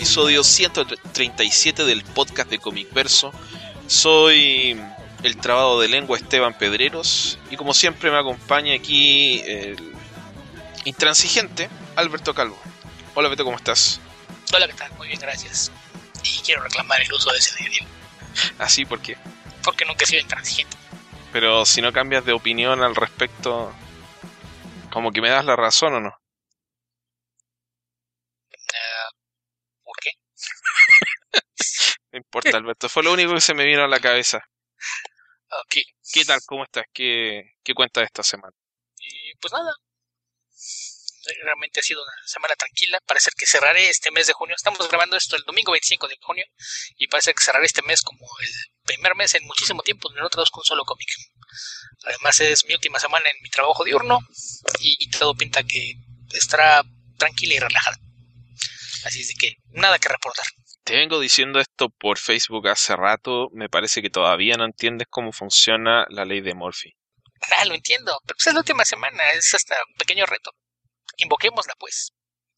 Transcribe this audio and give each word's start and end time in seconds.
Episodio 0.00 0.42
137 0.42 1.84
del 1.84 2.02
podcast 2.02 2.48
de 2.48 2.58
Comic 2.58 2.90
Verso. 2.94 3.34
Soy 3.86 4.80
el 5.22 5.36
trabado 5.36 5.78
de 5.78 5.88
lengua 5.88 6.16
Esteban 6.16 6.56
Pedreros 6.56 7.38
y 7.50 7.58
como 7.58 7.74
siempre 7.74 8.10
me 8.10 8.16
acompaña 8.16 8.74
aquí 8.74 9.42
el 9.44 9.92
intransigente 10.86 11.68
Alberto 11.96 12.32
Calvo. 12.34 12.58
Hola 13.14 13.28
Beto, 13.28 13.44
¿cómo 13.44 13.58
estás? 13.58 14.00
Hola, 14.54 14.68
¿qué 14.68 14.72
tal? 14.72 14.90
Muy 14.96 15.08
bien, 15.08 15.20
gracias. 15.20 15.70
Y 16.24 16.40
quiero 16.46 16.62
reclamar 16.62 17.02
el 17.02 17.12
uso 17.12 17.30
de 17.30 17.36
ese 17.36 17.62
medio. 17.62 17.84
¿Así? 18.58 18.86
¿Por 18.86 19.02
qué? 19.02 19.18
Porque 19.62 19.84
nunca 19.84 20.04
he 20.04 20.06
sido 20.06 20.22
intransigente. 20.22 20.78
Pero 21.30 21.66
si 21.66 21.82
no 21.82 21.92
cambias 21.92 22.24
de 22.24 22.32
opinión 22.32 22.82
al 22.82 22.96
respecto, 22.96 23.70
como 24.90 25.12
que 25.12 25.20
me 25.20 25.28
das 25.28 25.44
la 25.44 25.56
razón 25.56 25.92
o 25.92 26.00
no. 26.00 26.08
Uh, 28.48 29.20
¿Por 29.90 29.96
qué? 30.00 30.10
no 32.12 32.19
importa, 32.30 32.56
Alberto. 32.56 32.88
Fue 32.88 33.02
lo 33.02 33.12
único 33.12 33.34
que 33.34 33.40
se 33.40 33.54
me 33.54 33.64
vino 33.64 33.82
a 33.82 33.88
la 33.88 33.98
cabeza. 33.98 34.38
Ok. 35.64 35.76
¿Qué 36.12 36.24
tal? 36.24 36.40
¿Cómo 36.46 36.64
estás? 36.64 36.84
¿Qué, 36.92 37.54
qué 37.62 37.74
cuentas 37.74 38.04
esta 38.04 38.22
semana? 38.22 38.54
Y 38.98 39.34
pues 39.40 39.52
nada. 39.52 39.72
Realmente 41.44 41.80
ha 41.80 41.82
sido 41.82 42.02
una 42.02 42.12
semana 42.26 42.54
tranquila. 42.54 42.98
Parece 43.04 43.30
que 43.36 43.46
cerraré 43.46 43.88
este 43.88 44.10
mes 44.10 44.26
de 44.26 44.32
junio. 44.32 44.54
Estamos 44.56 44.88
grabando 44.88 45.16
esto 45.16 45.36
el 45.36 45.42
domingo 45.42 45.72
25 45.72 46.08
de 46.08 46.16
junio. 46.20 46.44
Y 46.96 47.08
parece 47.08 47.34
que 47.34 47.42
cerraré 47.42 47.66
este 47.66 47.82
mes 47.82 48.00
como 48.02 48.26
el 48.40 48.48
primer 48.84 49.14
mes 49.16 49.34
en 49.34 49.44
muchísimo 49.44 49.82
tiempo 49.82 50.08
donde 50.08 50.22
no 50.22 50.30
traduzco 50.30 50.60
un 50.60 50.64
solo 50.64 50.84
cómic. 50.84 51.08
Además 52.04 52.40
es 52.40 52.64
mi 52.66 52.74
última 52.74 52.98
semana 52.98 53.28
en 53.28 53.42
mi 53.42 53.50
trabajo 53.50 53.84
diurno. 53.84 54.20
Y, 54.80 54.96
y 54.98 55.10
todo 55.10 55.34
pinta 55.34 55.62
que 55.64 55.94
estará 56.32 56.82
tranquila 57.18 57.54
y 57.54 57.58
relajada. 57.58 57.98
Así 59.04 59.20
es 59.20 59.28
de 59.28 59.34
que 59.34 59.56
nada 59.70 59.98
que 59.98 60.08
reportar. 60.08 60.46
Te 60.90 60.96
vengo 60.96 61.20
diciendo 61.20 61.60
esto 61.60 61.88
por 61.88 62.18
Facebook 62.18 62.66
hace 62.66 62.96
rato. 62.96 63.48
Me 63.52 63.68
parece 63.68 64.02
que 64.02 64.10
todavía 64.10 64.56
no 64.56 64.64
entiendes 64.64 65.06
cómo 65.08 65.30
funciona 65.30 66.04
la 66.08 66.24
ley 66.24 66.40
de 66.40 66.52
Murphy. 66.52 66.96
Ah, 67.58 67.64
lo 67.64 67.74
entiendo, 67.74 68.18
pero 68.26 68.36
pues 68.36 68.48
es 68.48 68.54
la 68.54 68.58
última 68.58 68.84
semana, 68.84 69.22
es 69.30 69.54
hasta 69.54 69.76
un 69.88 69.94
pequeño 69.94 70.26
reto. 70.26 70.50
Invoquémosla, 71.18 71.74
pues. 71.78 72.10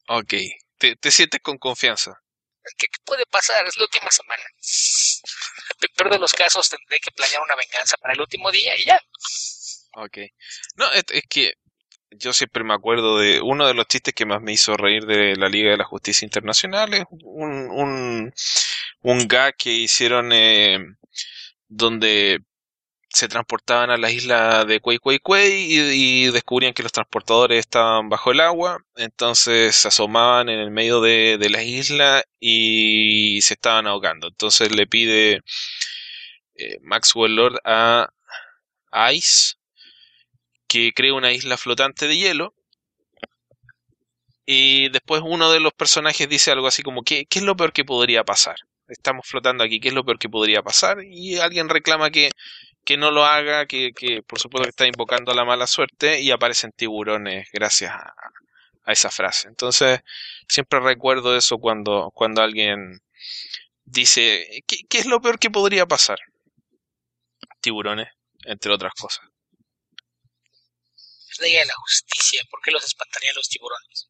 Ok, 0.08 0.32
te, 0.78 0.96
te 0.96 1.10
sientes 1.10 1.42
con 1.42 1.58
confianza. 1.58 2.22
¿Qué, 2.78 2.86
¿Qué, 2.86 3.02
puede 3.04 3.26
pasar? 3.26 3.66
Es 3.66 3.76
la 3.76 3.84
última 3.84 4.10
semana. 4.10 4.42
Peor 5.94 6.10
de 6.12 6.18
los 6.18 6.32
casos, 6.32 6.70
tendré 6.70 7.00
que 7.00 7.10
planear 7.10 7.42
una 7.42 7.54
venganza 7.54 7.98
para 7.98 8.14
el 8.14 8.20
último 8.22 8.50
día 8.50 8.74
y 8.78 8.86
ya. 8.86 8.98
Ok. 9.96 10.16
No, 10.76 10.90
es, 10.92 11.04
es 11.10 11.24
que 11.28 11.52
yo 12.18 12.32
siempre 12.32 12.64
me 12.64 12.74
acuerdo 12.74 13.18
de 13.18 13.40
uno 13.40 13.66
de 13.66 13.74
los 13.74 13.86
chistes 13.86 14.14
que 14.14 14.26
más 14.26 14.40
me 14.42 14.52
hizo 14.52 14.76
reír 14.76 15.06
de 15.06 15.36
la 15.36 15.48
Liga 15.48 15.70
de 15.70 15.76
la 15.76 15.84
Justicia 15.84 16.26
Internacional. 16.26 16.94
Es 16.94 17.04
un, 17.10 17.70
un, 17.70 18.32
un 19.02 19.28
gag 19.28 19.56
que 19.56 19.70
hicieron 19.70 20.32
eh, 20.32 20.78
donde 21.68 22.40
se 23.08 23.28
transportaban 23.28 23.90
a 23.90 23.98
la 23.98 24.10
isla 24.10 24.64
de 24.64 24.80
Quay 24.80 24.98
Quay 24.98 25.18
Quay 25.22 25.52
y, 25.92 26.30
descubrían 26.30 26.72
que 26.72 26.82
los 26.82 26.92
transportadores 26.92 27.58
estaban 27.60 28.08
bajo 28.08 28.32
el 28.32 28.40
agua, 28.40 28.78
entonces 28.96 29.76
se 29.76 29.88
asomaban 29.88 30.48
en 30.48 30.58
el 30.60 30.70
medio 30.70 31.00
de, 31.02 31.36
de 31.38 31.50
la 31.50 31.62
isla 31.62 32.24
y 32.40 33.40
se 33.42 33.54
estaban 33.54 33.86
ahogando. 33.86 34.28
Entonces 34.28 34.74
le 34.74 34.86
pide 34.86 35.42
eh, 36.56 36.78
Maxwell 36.82 37.36
Lord 37.36 37.60
a 37.64 38.08
Ice 39.12 39.56
que 40.72 40.94
cree 40.94 41.12
una 41.12 41.32
isla 41.32 41.58
flotante 41.58 42.08
de 42.08 42.16
hielo. 42.16 42.54
Y 44.46 44.88
después 44.88 45.20
uno 45.22 45.52
de 45.52 45.60
los 45.60 45.74
personajes 45.74 46.26
dice 46.30 46.50
algo 46.50 46.66
así 46.66 46.82
como, 46.82 47.02
¿qué, 47.02 47.26
¿qué 47.26 47.40
es 47.40 47.44
lo 47.44 47.56
peor 47.56 47.74
que 47.74 47.84
podría 47.84 48.24
pasar? 48.24 48.56
Estamos 48.88 49.26
flotando 49.26 49.62
aquí, 49.64 49.80
¿qué 49.80 49.88
es 49.88 49.94
lo 49.94 50.02
peor 50.02 50.18
que 50.18 50.30
podría 50.30 50.62
pasar? 50.62 51.04
Y 51.04 51.36
alguien 51.38 51.68
reclama 51.68 52.10
que, 52.10 52.30
que 52.84 52.96
no 52.96 53.10
lo 53.10 53.24
haga, 53.24 53.66
que, 53.66 53.92
que 53.92 54.22
por 54.22 54.38
supuesto 54.38 54.64
que 54.64 54.70
está 54.70 54.86
invocando 54.86 55.34
la 55.34 55.44
mala 55.44 55.66
suerte 55.66 56.22
y 56.22 56.30
aparecen 56.30 56.72
tiburones 56.72 57.48
gracias 57.52 57.92
a, 57.92 58.14
a 58.84 58.92
esa 58.92 59.10
frase. 59.10 59.48
Entonces, 59.48 60.00
siempre 60.48 60.80
recuerdo 60.80 61.36
eso 61.36 61.58
cuando, 61.58 62.10
cuando 62.14 62.42
alguien 62.42 63.00
dice, 63.84 64.62
¿qué, 64.66 64.78
¿qué 64.88 64.98
es 64.98 65.06
lo 65.06 65.20
peor 65.20 65.38
que 65.38 65.50
podría 65.50 65.84
pasar? 65.86 66.18
Tiburones, 67.60 68.08
entre 68.44 68.72
otras 68.72 68.94
cosas. 68.94 69.31
Es 71.32 71.40
la 71.40 71.46
Liga 71.46 71.60
de 71.60 71.66
la 71.66 71.74
Justicia, 71.74 72.42
¿por 72.50 72.60
qué 72.60 72.70
los 72.70 72.84
espantarían 72.84 73.34
los 73.34 73.48
tiburones? 73.48 74.08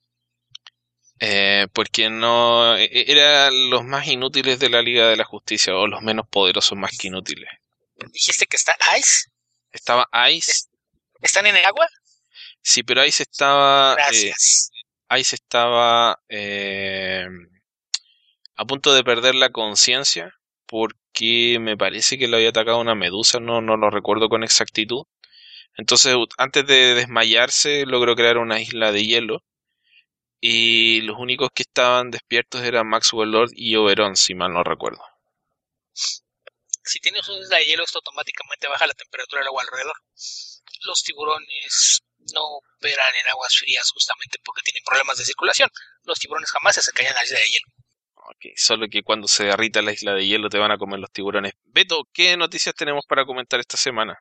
Eh, 1.21 1.69
porque 1.73 2.11
no 2.11 2.77
eran 2.77 3.71
los 3.71 3.85
más 3.85 4.09
inútiles 4.09 4.59
de 4.59 4.69
la 4.69 4.83
Liga 4.83 5.07
de 5.07 5.17
la 5.17 5.25
Justicia 5.25 5.73
o 5.77 5.87
los 5.87 6.03
menos 6.03 6.27
poderosos 6.29 6.77
más 6.77 6.99
que 6.99 7.07
inútiles. 7.07 7.49
¿Dijiste 8.13 8.47
que 8.47 8.57
está 8.57 8.75
Ice? 8.99 9.31
Estaba 9.71 10.09
Ice. 10.31 10.65
¿Están 11.21 11.47
en 11.47 11.55
el 11.55 11.65
agua? 11.65 11.87
Sí, 12.61 12.83
pero 12.83 13.05
Ice 13.05 13.23
estaba. 13.23 13.95
Gracias. 13.95 14.73
Eh, 15.11 15.21
Ice 15.21 15.37
estaba 15.37 16.19
eh, 16.29 17.25
a 18.57 18.65
punto 18.65 18.93
de 18.93 19.05
perder 19.05 19.37
la 19.37 19.51
conciencia 19.51 20.35
porque 20.67 21.59
me 21.61 21.77
parece 21.77 22.19
que 22.19 22.27
le 22.27 22.37
había 22.37 22.49
atacado 22.49 22.81
una 22.81 22.97
medusa, 22.97 23.39
no, 23.39 23.61
no 23.61 23.77
lo 23.77 23.91
recuerdo 23.91 24.29
con 24.29 24.43
exactitud. 24.43 25.05
Entonces, 25.77 26.15
antes 26.39 26.67
de 26.67 26.95
desmayarse, 26.95 27.87
logró 27.87 28.15
crear 28.15 28.39
una 28.39 28.61
isla 28.61 28.93
de 28.93 29.05
hielo. 29.05 29.43
Y 30.41 31.03
los 31.03 31.19
únicos 31.19 31.51
que 31.55 31.63
estaban 31.63 32.11
despiertos 32.11 32.63
eran 32.63 32.89
Maxwell 32.89 33.31
Lord 33.31 33.51
y 33.55 33.77
Oberon, 33.77 34.17
si 34.17 34.35
mal 34.35 34.53
no 34.53 34.65
recuerdo. 34.65 35.03
Si 35.93 36.99
tienes 36.99 37.29
una 37.29 37.39
isla 37.39 37.59
de 37.59 37.65
hielo, 37.67 37.85
esto 37.85 37.99
automáticamente 37.99 38.69
baja 38.69 38.87
la 38.87 38.95
temperatura 38.95 39.41
del 39.41 39.49
agua 39.49 39.63
alrededor. 39.63 39.95
Los 40.85 41.03
tiburones 41.05 42.03
no 42.35 42.43
operan 42.43 43.15
en 43.21 43.31
aguas 43.31 43.57
frías 43.57 43.89
justamente 43.93 44.39
porque 44.45 44.63
tienen 44.63 44.83
problemas 44.85 45.17
de 45.17 45.25
circulación. 45.25 45.71
Los 46.05 46.19
tiburones 46.19 46.51
jamás 46.51 46.75
se 46.75 46.81
acercarían 46.81 47.15
a 47.15 47.21
la 47.21 47.25
isla 47.25 47.39
de 47.39 47.47
hielo. 47.47 47.67
Ok, 48.15 48.57
solo 48.57 48.87
que 48.89 49.03
cuando 49.03 49.29
se 49.29 49.45
derrita 49.45 49.83
la 49.83 49.93
isla 49.93 50.15
de 50.15 50.27
hielo 50.27 50.49
te 50.49 50.59
van 50.59 50.71
a 50.71 50.79
comer 50.79 51.01
los 51.01 51.11
tiburones. 51.11 51.55
Beto, 51.65 52.09
¿qué 52.13 52.37
noticias 52.37 52.75
tenemos 52.75 53.05
para 53.07 53.25
comentar 53.25 53.61
esta 53.61 53.77
semana? 53.77 54.19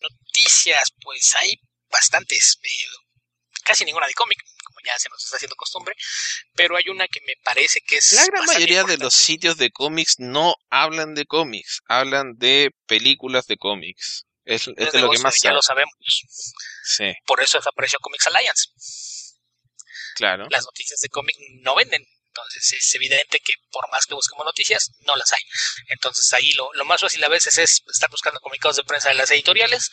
Noticias, 0.00 0.92
pues 1.02 1.34
hay 1.40 1.60
bastantes. 1.90 2.58
Eh, 2.62 2.68
casi 3.64 3.84
ninguna 3.84 4.06
de 4.06 4.14
cómic, 4.14 4.38
como 4.64 4.78
ya 4.84 4.98
se 4.98 5.08
nos 5.10 5.22
está 5.22 5.36
haciendo 5.36 5.56
costumbre, 5.56 5.94
pero 6.54 6.76
hay 6.76 6.88
una 6.88 7.06
que 7.06 7.20
me 7.26 7.34
parece 7.44 7.80
que 7.86 7.98
es... 7.98 8.12
La 8.12 8.24
gran 8.26 8.44
mayoría 8.46 8.80
importante. 8.80 8.96
de 8.96 9.04
los 9.04 9.14
sitios 9.14 9.58
de 9.58 9.70
cómics 9.70 10.14
no 10.18 10.54
hablan 10.70 11.14
de 11.14 11.26
cómics, 11.26 11.80
hablan 11.86 12.36
de 12.38 12.70
películas 12.86 13.46
de 13.46 13.58
cómics. 13.58 14.24
Es, 14.44 14.66
es 14.76 14.92
de 14.92 15.00
lo 15.00 15.10
que 15.10 15.18
más 15.18 15.34
ya 15.34 15.50
sabe. 15.50 15.54
lo 15.56 15.62
sabemos. 15.62 15.94
Sí. 16.84 17.12
Por 17.26 17.42
eso 17.42 17.58
desapareció 17.58 17.98
Comics 18.00 18.26
Alliance. 18.28 18.68
Claro. 20.14 20.46
Las 20.48 20.64
noticias 20.64 20.98
de 21.00 21.08
cómic 21.10 21.36
no 21.60 21.74
venden. 21.74 22.02
Entonces 22.28 22.72
es 22.72 22.94
evidente 22.94 23.40
que 23.40 23.52
por 23.70 23.90
más 23.90 24.06
que 24.06 24.14
busquemos 24.14 24.44
noticias, 24.44 24.90
no 25.00 25.16
las 25.16 25.32
hay. 25.32 25.40
Entonces 25.88 26.32
ahí 26.32 26.52
lo, 26.52 26.72
lo 26.74 26.84
más 26.84 27.00
fácil 27.00 27.22
a 27.24 27.28
veces 27.28 27.58
es 27.58 27.82
estar 27.92 28.10
buscando 28.10 28.40
comunicados 28.40 28.76
de 28.76 28.84
prensa 28.84 29.08
de 29.08 29.16
las 29.16 29.30
editoriales 29.30 29.90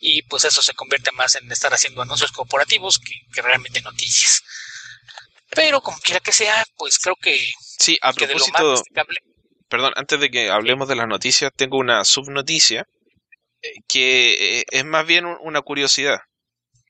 y 0.00 0.22
pues 0.22 0.44
eso 0.44 0.62
se 0.62 0.74
convierte 0.74 1.12
más 1.12 1.34
en 1.34 1.50
estar 1.50 1.72
haciendo 1.74 2.02
anuncios 2.02 2.32
corporativos 2.32 2.98
que, 2.98 3.14
que 3.32 3.42
realmente 3.42 3.82
noticias. 3.82 4.42
Pero 5.50 5.80
como 5.80 5.98
quiera 5.98 6.20
que 6.20 6.32
sea, 6.32 6.64
pues 6.76 6.98
creo 6.98 7.16
que... 7.16 7.50
Sí, 7.78 7.98
a 8.02 8.12
que 8.12 8.26
propósito... 8.26 8.58
De 8.58 8.64
lo 8.64 8.70
más 8.70 8.80
destacable, 8.80 9.20
perdón, 9.68 9.92
antes 9.96 10.20
de 10.20 10.30
que 10.30 10.50
hablemos 10.50 10.88
de 10.88 10.96
las 10.96 11.06
noticias, 11.06 11.50
tengo 11.54 11.78
una 11.78 12.04
subnoticia 12.04 12.86
que 13.88 14.64
es 14.70 14.84
más 14.84 15.06
bien 15.06 15.24
una 15.24 15.60
curiosidad. 15.62 16.18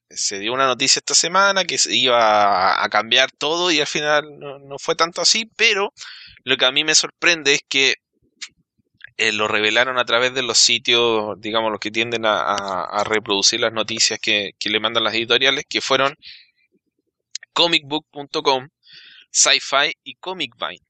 Se 0.08 0.38
dio 0.38 0.52
una 0.52 0.66
noticia 0.66 1.00
esta 1.00 1.14
semana 1.14 1.64
que 1.64 1.78
se 1.78 1.94
iba 1.94 2.82
a 2.82 2.88
cambiar 2.88 3.30
todo 3.32 3.70
y 3.70 3.80
al 3.80 3.86
final 3.86 4.24
no, 4.38 4.78
fue 4.78 4.94
tanto 4.94 5.20
así, 5.20 5.50
pero 5.56 5.92
lo 6.44 6.56
que 6.56 6.64
a 6.64 6.72
mí 6.72 6.84
me 6.84 6.94
sorprende 6.94 7.54
es 7.54 7.60
que 7.68 7.94
eh, 9.16 9.32
lo 9.32 9.48
revelaron 9.48 9.98
a 9.98 10.04
través 10.04 10.34
de 10.34 10.42
los 10.42 10.58
sitios, 10.58 11.40
digamos, 11.40 11.70
los 11.70 11.80
que 11.80 11.90
tienden 11.90 12.24
a 12.26 13.02
reproducir 13.04 13.60
las 13.60 13.72
noticias 13.72 14.18
que, 14.20 14.52
que, 14.58 14.70
le 14.70 14.80
mandan 14.80 15.04
las 15.04 15.14
editoriales, 15.14 15.64
que 15.68 15.80
fueron 15.80 16.14
comicbook.com, 17.52 18.68
Sci-Fi 19.30 19.92
y 20.04 20.14
Comicvine. 20.16 20.84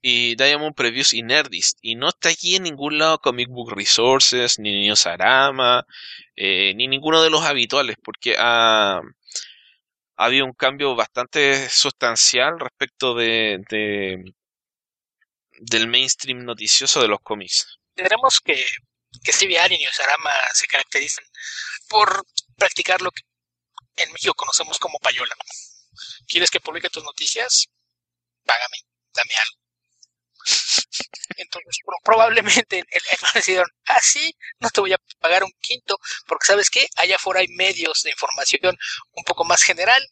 Y 0.00 0.36
Diamond 0.36 0.74
Previews 0.74 1.12
y 1.12 1.22
Nerdist. 1.22 1.78
Y 1.82 1.96
no 1.96 2.08
está 2.08 2.28
aquí 2.28 2.56
en 2.56 2.64
ningún 2.64 2.98
lado 2.98 3.18
Comic 3.18 3.48
Book 3.48 3.72
Resources, 3.74 4.58
ni 4.58 4.86
Newsarama, 4.86 5.84
eh, 6.36 6.72
ni 6.76 6.86
ninguno 6.86 7.22
de 7.22 7.30
los 7.30 7.42
habituales, 7.42 7.96
porque 8.02 8.36
ha, 8.38 8.98
ha 8.98 10.24
habido 10.24 10.44
un 10.46 10.52
cambio 10.52 10.94
bastante 10.94 11.68
sustancial 11.68 12.60
respecto 12.60 13.14
de, 13.14 13.58
de 13.68 14.34
del 15.60 15.88
mainstream 15.88 16.44
noticioso 16.44 17.00
de 17.00 17.08
los 17.08 17.20
cómics. 17.20 17.78
Tendremos 17.94 18.40
que, 18.40 18.64
que 19.24 19.32
CBR 19.32 19.72
y 19.72 19.78
Newsarama 19.78 20.30
se 20.52 20.66
caracterizan 20.66 21.24
por 21.88 22.24
practicar 22.56 23.02
lo 23.02 23.10
que 23.10 23.22
en 23.96 24.12
México 24.12 24.34
conocemos 24.34 24.78
como 24.78 24.98
payola. 24.98 25.34
¿Quieres 26.26 26.50
que 26.50 26.60
publique 26.60 26.90
tus 26.90 27.02
noticias? 27.02 27.66
Págame, 28.44 28.76
dame 29.12 29.34
algo. 29.34 29.57
Entonces, 31.36 31.78
probablemente 32.02 32.78
el, 32.78 33.02
decidieron, 33.34 33.68
ah, 33.88 34.00
sí, 34.02 34.34
no 34.60 34.70
te 34.70 34.80
voy 34.80 34.92
a 34.92 34.98
pagar 35.20 35.44
un 35.44 35.52
quinto, 35.60 35.96
porque 36.26 36.46
sabes 36.46 36.70
qué, 36.70 36.86
allá 36.96 37.16
afuera 37.16 37.40
hay 37.40 37.48
medios 37.48 38.02
de 38.02 38.10
información 38.10 38.76
un 39.12 39.24
poco 39.24 39.44
más 39.44 39.62
general, 39.62 40.02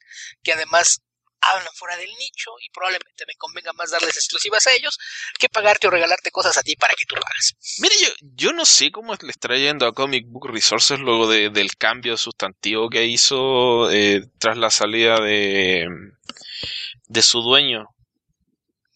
que 0.43 0.53
además 0.53 1.03
hablan 1.41 1.69
fuera 1.75 1.97
del 1.97 2.11
nicho 2.19 2.51
y 2.61 2.71
probablemente 2.71 3.25
me 3.27 3.35
convenga 3.35 3.73
más 3.73 3.91
darles 3.91 4.17
exclusivas 4.17 4.67
a 4.67 4.73
ellos 4.73 4.99
que 5.39 5.49
pagarte 5.49 5.87
o 5.87 5.91
regalarte 5.91 6.31
cosas 6.31 6.57
a 6.57 6.63
ti 6.63 6.77
para 6.77 6.95
que 6.95 7.05
tú 7.05 7.15
lo 7.15 7.23
hagas. 7.23 7.55
Mire, 7.79 7.95
yo, 8.01 8.09
yo 8.21 8.53
no 8.53 8.65
sé 8.65 8.91
cómo 8.91 9.15
le 9.15 9.31
está 9.31 9.55
yendo 9.55 9.87
a 9.87 9.93
Comic 9.93 10.27
Book 10.29 10.49
Resources 10.49 10.99
luego 10.99 11.29
del 11.29 11.77
cambio 11.77 12.17
sustantivo 12.17 12.89
que 12.89 13.05
hizo 13.05 13.91
eh, 13.91 14.23
tras 14.39 14.57
la 14.57 14.71
salida 14.71 15.21
de, 15.21 15.87
de 17.07 17.23
su 17.23 17.43
dueño. 17.43 17.87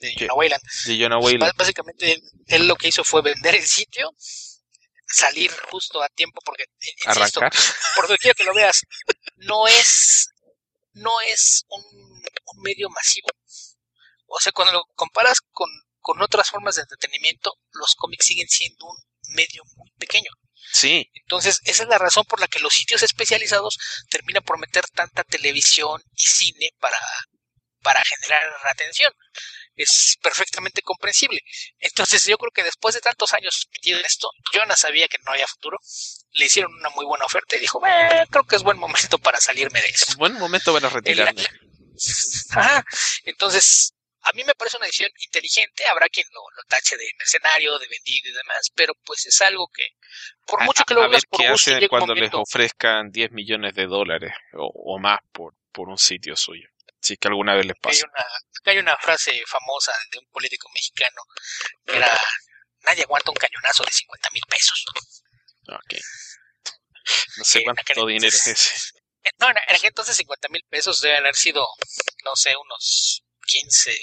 De 0.00 0.14
Jonah 0.18 0.34
Wayland. 0.34 0.62
De 0.86 0.98
Jonah 0.98 1.18
Wayland. 1.18 1.52
Básicamente 1.56 2.20
él, 2.46 2.66
lo 2.66 2.76
que 2.76 2.88
hizo 2.88 3.04
fue 3.04 3.22
vender 3.22 3.54
el 3.54 3.66
sitio 3.66 4.10
salir 5.12 5.50
justo 5.70 6.00
a 6.00 6.08
tiempo 6.08 6.40
porque 6.44 6.66
insisto, 6.78 7.40
Arrancar. 7.40 7.52
por 7.96 8.06
donde 8.06 8.18
quiero 8.18 8.36
que 8.36 8.44
lo 8.44 8.54
veas 8.54 8.82
no 9.38 9.66
es 9.66 10.28
no 10.92 11.20
es 11.22 11.64
un 11.68 12.20
un 12.52 12.62
medio 12.62 12.88
masivo. 12.90 13.28
O 14.26 14.40
sea, 14.40 14.52
cuando 14.52 14.72
lo 14.72 14.84
comparas 14.94 15.38
con, 15.50 15.68
con 15.98 16.20
otras 16.22 16.50
formas 16.50 16.76
de 16.76 16.82
entretenimiento, 16.82 17.58
los 17.72 17.94
cómics 17.96 18.26
siguen 18.26 18.48
siendo 18.48 18.86
un 18.86 18.96
medio 19.34 19.62
muy 19.76 19.90
pequeño. 19.98 20.30
Sí. 20.72 21.10
Entonces, 21.14 21.58
esa 21.64 21.82
es 21.82 21.88
la 21.88 21.98
razón 21.98 22.24
por 22.24 22.40
la 22.40 22.46
que 22.46 22.60
los 22.60 22.74
sitios 22.74 23.02
especializados 23.02 23.76
terminan 24.08 24.44
por 24.44 24.58
meter 24.58 24.84
tanta 24.94 25.24
televisión 25.24 26.00
y 26.14 26.24
cine 26.24 26.70
para, 26.78 26.98
para 27.82 28.02
generar 28.04 28.52
atención. 28.70 29.12
Es 29.82 30.18
perfectamente 30.22 30.82
comprensible. 30.82 31.40
Entonces, 31.78 32.24
yo 32.26 32.36
creo 32.36 32.50
que 32.52 32.62
después 32.62 32.94
de 32.94 33.00
tantos 33.00 33.32
años 33.32 33.68
metido 33.72 33.98
en 33.98 34.04
esto, 34.04 34.30
Jonah 34.52 34.76
sabía 34.76 35.08
que 35.08 35.18
no 35.24 35.32
había 35.32 35.46
futuro. 35.46 35.78
Le 36.32 36.46
hicieron 36.46 36.72
una 36.74 36.90
muy 36.90 37.06
buena 37.06 37.24
oferta 37.24 37.56
y 37.56 37.60
dijo, 37.60 37.80
creo 38.30 38.44
que 38.44 38.56
es 38.56 38.62
buen 38.62 38.78
momento 38.78 39.18
para 39.18 39.40
salirme 39.40 39.80
de 39.80 39.88
eso. 39.88 40.04
Buen 40.18 40.34
momento 40.34 40.72
para 40.72 40.88
retirarme. 40.88 41.44
Entonces, 43.24 43.94
a 44.22 44.32
mí 44.32 44.44
me 44.44 44.54
parece 44.54 44.76
una 44.76 44.86
decisión 44.86 45.10
inteligente. 45.24 45.84
Habrá 45.90 46.08
quien 46.08 46.26
lo, 46.32 46.42
tache 46.68 46.96
de 46.96 47.08
mercenario, 47.18 47.78
de 47.78 47.88
vendido 47.88 48.30
y 48.30 48.32
demás, 48.32 48.70
pero 48.74 48.94
pues 49.04 49.26
es 49.26 49.40
algo 49.40 49.68
que, 49.68 49.84
por 50.46 50.62
mucho 50.64 50.84
que 50.84 50.94
lo 50.94 51.02
hagas 51.02 51.24
por 51.26 51.40
¿qué 51.40 51.48
hace 51.48 51.88
cuando 51.88 52.14
les 52.14 52.32
ofrezcan 52.34 53.10
10 53.10 53.32
millones 53.32 53.74
de 53.74 53.86
dólares 53.86 54.32
o, 54.52 54.98
más 54.98 55.20
por, 55.32 55.54
por 55.72 55.88
un 55.88 55.98
sitio 55.98 56.36
suyo? 56.36 56.68
Es 57.02 57.18
que 57.18 57.28
alguna 57.28 57.54
vez 57.54 57.66
les 57.66 57.76
pasa. 57.80 57.96
Hay 57.96 58.02
una, 58.02 58.26
hay 58.66 58.78
una 58.78 58.96
frase 58.98 59.42
famosa 59.46 59.92
de 60.10 60.18
un 60.18 60.26
político 60.30 60.68
mexicano 60.74 61.22
que 61.86 61.96
era: 61.96 62.20
Nadie 62.82 63.04
aguanta 63.04 63.30
un 63.30 63.36
cañonazo 63.36 63.84
de 63.84 63.92
50 63.92 64.30
mil 64.30 64.42
pesos. 64.48 64.84
Ok. 65.68 65.94
No 67.38 67.44
sé 67.44 67.62
cuánto 67.64 68.06
dinero 68.06 68.28
es 68.28 68.46
ese. 68.46 69.00
No, 69.38 69.50
en, 69.50 69.56
aquel 69.58 69.88
entonces 69.88 70.16
50 70.16 70.48
mil 70.48 70.64
pesos 70.68 71.00
deben 71.00 71.20
haber 71.20 71.34
sido, 71.34 71.66
no 72.24 72.36
sé, 72.36 72.54
unos 72.56 73.22
15, 73.46 73.96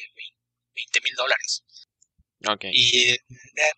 20 0.74 1.02
mil 1.02 1.16
dólares. 1.16 1.64
Okay. 2.46 2.70
Y 2.72 3.12
eh, 3.14 3.20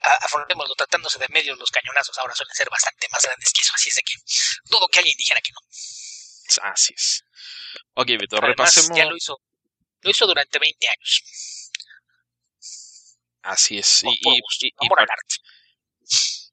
afrontémoslo, 0.01 0.75
tratándose 0.75 1.17
de 1.17 1.29
medios, 1.29 1.57
los 1.57 1.71
cañonazos 1.71 2.17
ahora 2.17 2.35
suelen 2.35 2.53
ser 2.53 2.69
bastante 2.69 3.07
más 3.09 3.23
grandes 3.23 3.53
que 3.53 3.61
eso, 3.61 3.71
así 3.73 3.89
es 3.89 3.95
de 3.95 4.01
que 4.01 4.13
dudo 4.65 4.87
que 4.89 4.99
alguien 4.99 5.15
dijera 5.17 5.39
que 5.39 5.51
no. 5.51 5.59
Así 6.63 6.93
es. 6.93 7.23
Ok, 7.93 8.07
Beto, 8.19 8.39
repasemos. 8.41 8.97
Ya 8.97 9.05
lo 9.05 9.15
hizo, 9.15 9.37
lo 10.01 10.09
hizo 10.09 10.27
durante 10.27 10.59
20 10.59 10.87
años. 10.87 11.71
Así 13.41 13.77
es. 13.77 14.03
y, 14.03 14.09
y, 14.09 14.37
y, 14.37 14.67
y 14.67 14.89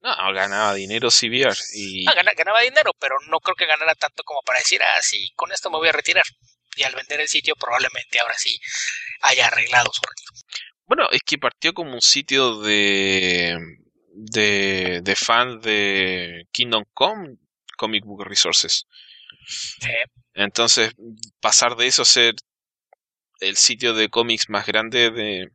no, 0.07 0.33
ganaba 0.33 0.75
dinero 0.75 1.09
CBR. 1.11 1.57
Y... 1.75 2.07
Ah, 2.09 2.15
ganaba 2.37 2.61
dinero, 2.61 2.93
pero 2.99 3.17
no 3.29 3.41
creo 3.41 3.57
que 3.57 3.67
ganara 3.67 3.95
tanto 3.95 4.23
como 4.23 4.41
para 4.43 4.59
decir, 4.61 4.81
ah, 4.83 5.01
sí, 5.01 5.33
con 5.35 5.51
esto 5.51 5.71
me 5.71 5.79
voy 5.79 5.89
a 5.89 5.93
retirar. 5.93 6.25
Y 6.77 6.85
al 6.85 6.95
vender 6.95 7.21
el 7.21 7.29
sitio, 7.29 7.55
probablemente 7.57 8.21
ahora 8.21 8.35
sí 8.37 8.57
haya 9.23 9.47
arreglado 9.47 9.91
su 9.93 10.03
retiro. 10.03 10.33
Bueno, 10.85 11.09
es 11.11 11.23
que 11.25 11.39
partió 11.39 11.73
como 11.75 11.95
un 11.95 12.03
sitio 12.03 12.61
de, 12.61 13.59
de, 14.13 15.01
de 15.03 15.17
fans 15.17 15.63
de 15.63 16.47
Kingdom 16.53 16.85
Come, 16.93 17.39
Comic 17.77 18.05
Book 18.05 18.25
Resources. 18.25 18.87
Entonces, 20.37 20.95
pasar 21.41 21.77
de 21.77 21.87
eso 21.87 22.03
a 22.03 22.05
ser 22.05 22.35
el 23.41 23.57
sitio 23.57 23.95
de 23.95 24.11
cómics 24.11 24.49
más 24.51 24.67
grande 24.67 25.11
de, 25.11 25.51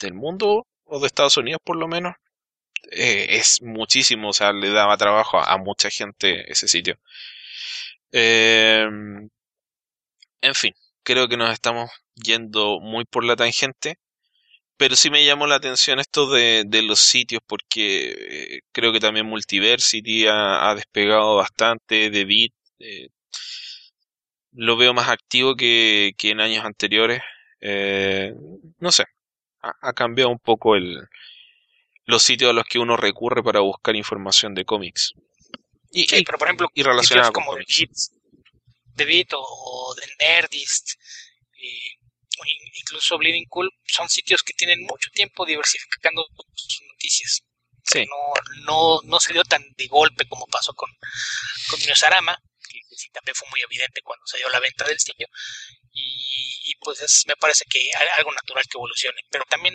del 0.00 0.14
mundo, 0.14 0.66
o 0.84 1.00
de 1.00 1.06
Estados 1.06 1.36
Unidos 1.36 1.60
por 1.64 1.76
lo 1.76 1.86
menos, 1.88 2.14
eh, 2.90 3.26
es 3.30 3.62
muchísimo, 3.62 4.30
o 4.30 4.32
sea, 4.32 4.52
le 4.52 4.70
daba 4.70 4.96
trabajo 4.96 5.38
a, 5.38 5.58
mucha 5.58 5.90
gente 5.90 6.50
ese 6.50 6.68
sitio. 6.68 6.98
Eh, 8.12 8.86
en 10.40 10.54
fin, 10.54 10.74
creo 11.02 11.28
que 11.28 11.36
nos 11.36 11.52
estamos 11.52 11.90
yendo 12.14 12.80
muy 12.80 13.04
por 13.04 13.24
la 13.24 13.36
tangente, 13.36 13.98
pero 14.76 14.96
sí 14.96 15.10
me 15.10 15.24
llamó 15.24 15.46
la 15.46 15.56
atención 15.56 16.00
esto 16.00 16.30
de, 16.30 16.64
de 16.66 16.82
los 16.82 17.00
sitios 17.00 17.42
porque 17.46 18.56
eh, 18.56 18.60
creo 18.72 18.92
que 18.92 19.00
también 19.00 19.26
Multiversity 19.26 20.26
ha, 20.26 20.70
ha 20.70 20.74
despegado 20.74 21.36
bastante, 21.36 22.10
de 22.10 22.24
Bit 22.24 22.54
eh, 22.80 23.08
lo 24.52 24.76
veo 24.76 24.94
más 24.94 25.08
activo 25.08 25.56
que, 25.56 26.12
que 26.16 26.30
en 26.30 26.40
años 26.40 26.64
anteriores. 26.64 27.22
Eh, 27.60 28.32
no 28.78 28.92
sé, 28.92 29.04
ha 29.60 29.92
cambiado 29.92 30.30
un 30.30 30.38
poco 30.38 30.74
el, 30.74 31.08
los 32.06 32.22
sitios 32.22 32.50
a 32.50 32.52
los 32.52 32.64
que 32.64 32.78
uno 32.78 32.96
recurre 32.96 33.42
para 33.42 33.60
buscar 33.60 33.96
información 33.96 34.54
de 34.54 34.64
cómics. 34.64 35.14
Y, 35.90 36.24
pero 36.24 36.38
por 36.38 36.48
ejemplo, 36.48 36.68
y 36.74 36.82
relacionado 36.82 37.32
como 37.32 37.54
de 37.54 39.04
Beat, 39.04 39.30
o 39.34 39.94
de 39.94 40.06
Nerdist, 40.20 40.92
incluso 42.80 43.18
Bleeding 43.18 43.46
Cool, 43.48 43.70
son 43.86 44.08
sitios 44.08 44.42
que 44.42 44.54
tienen 44.54 44.82
mucho 44.82 45.10
tiempo 45.10 45.44
diversificando 45.44 46.24
sus 46.54 46.82
noticias. 46.90 47.42
No, 47.94 48.32
no, 48.64 49.00
no 49.04 49.20
se 49.20 49.32
dio 49.32 49.42
tan 49.44 49.62
de 49.76 49.86
golpe 49.88 50.26
como 50.28 50.46
pasó 50.46 50.72
con, 50.72 50.88
con 51.68 51.80
Neosarama, 51.80 52.40
sí 52.96 53.10
también 53.10 53.34
fue 53.34 53.48
muy 53.50 53.60
evidente 53.62 54.02
cuando 54.02 54.26
se 54.26 54.38
dio 54.38 54.48
la 54.48 54.60
venta 54.60 54.84
del 54.84 54.98
sitio. 54.98 55.28
Y, 55.94 56.74
pues 56.80 57.24
me 57.26 57.36
parece 57.36 57.64
que 57.70 57.90
algo 58.16 58.32
natural 58.32 58.64
que 58.64 58.76
evolucione. 58.76 59.20
Pero 59.30 59.44
también 59.48 59.74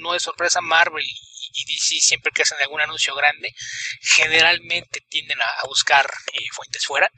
no 0.00 0.14
es 0.14 0.22
sorpresa 0.22 0.60
Marvel 0.60 1.04
y 1.52 1.64
DC 1.64 2.00
siempre 2.00 2.30
que 2.32 2.42
hacen 2.42 2.58
algún 2.60 2.80
anuncio 2.80 3.14
grande, 3.14 3.52
generalmente 4.00 5.00
tienden 5.08 5.38
a, 5.40 5.66
buscar 5.66 6.06
eh, 6.32 6.46
fuentes 6.52 6.84
fuera. 6.84 7.10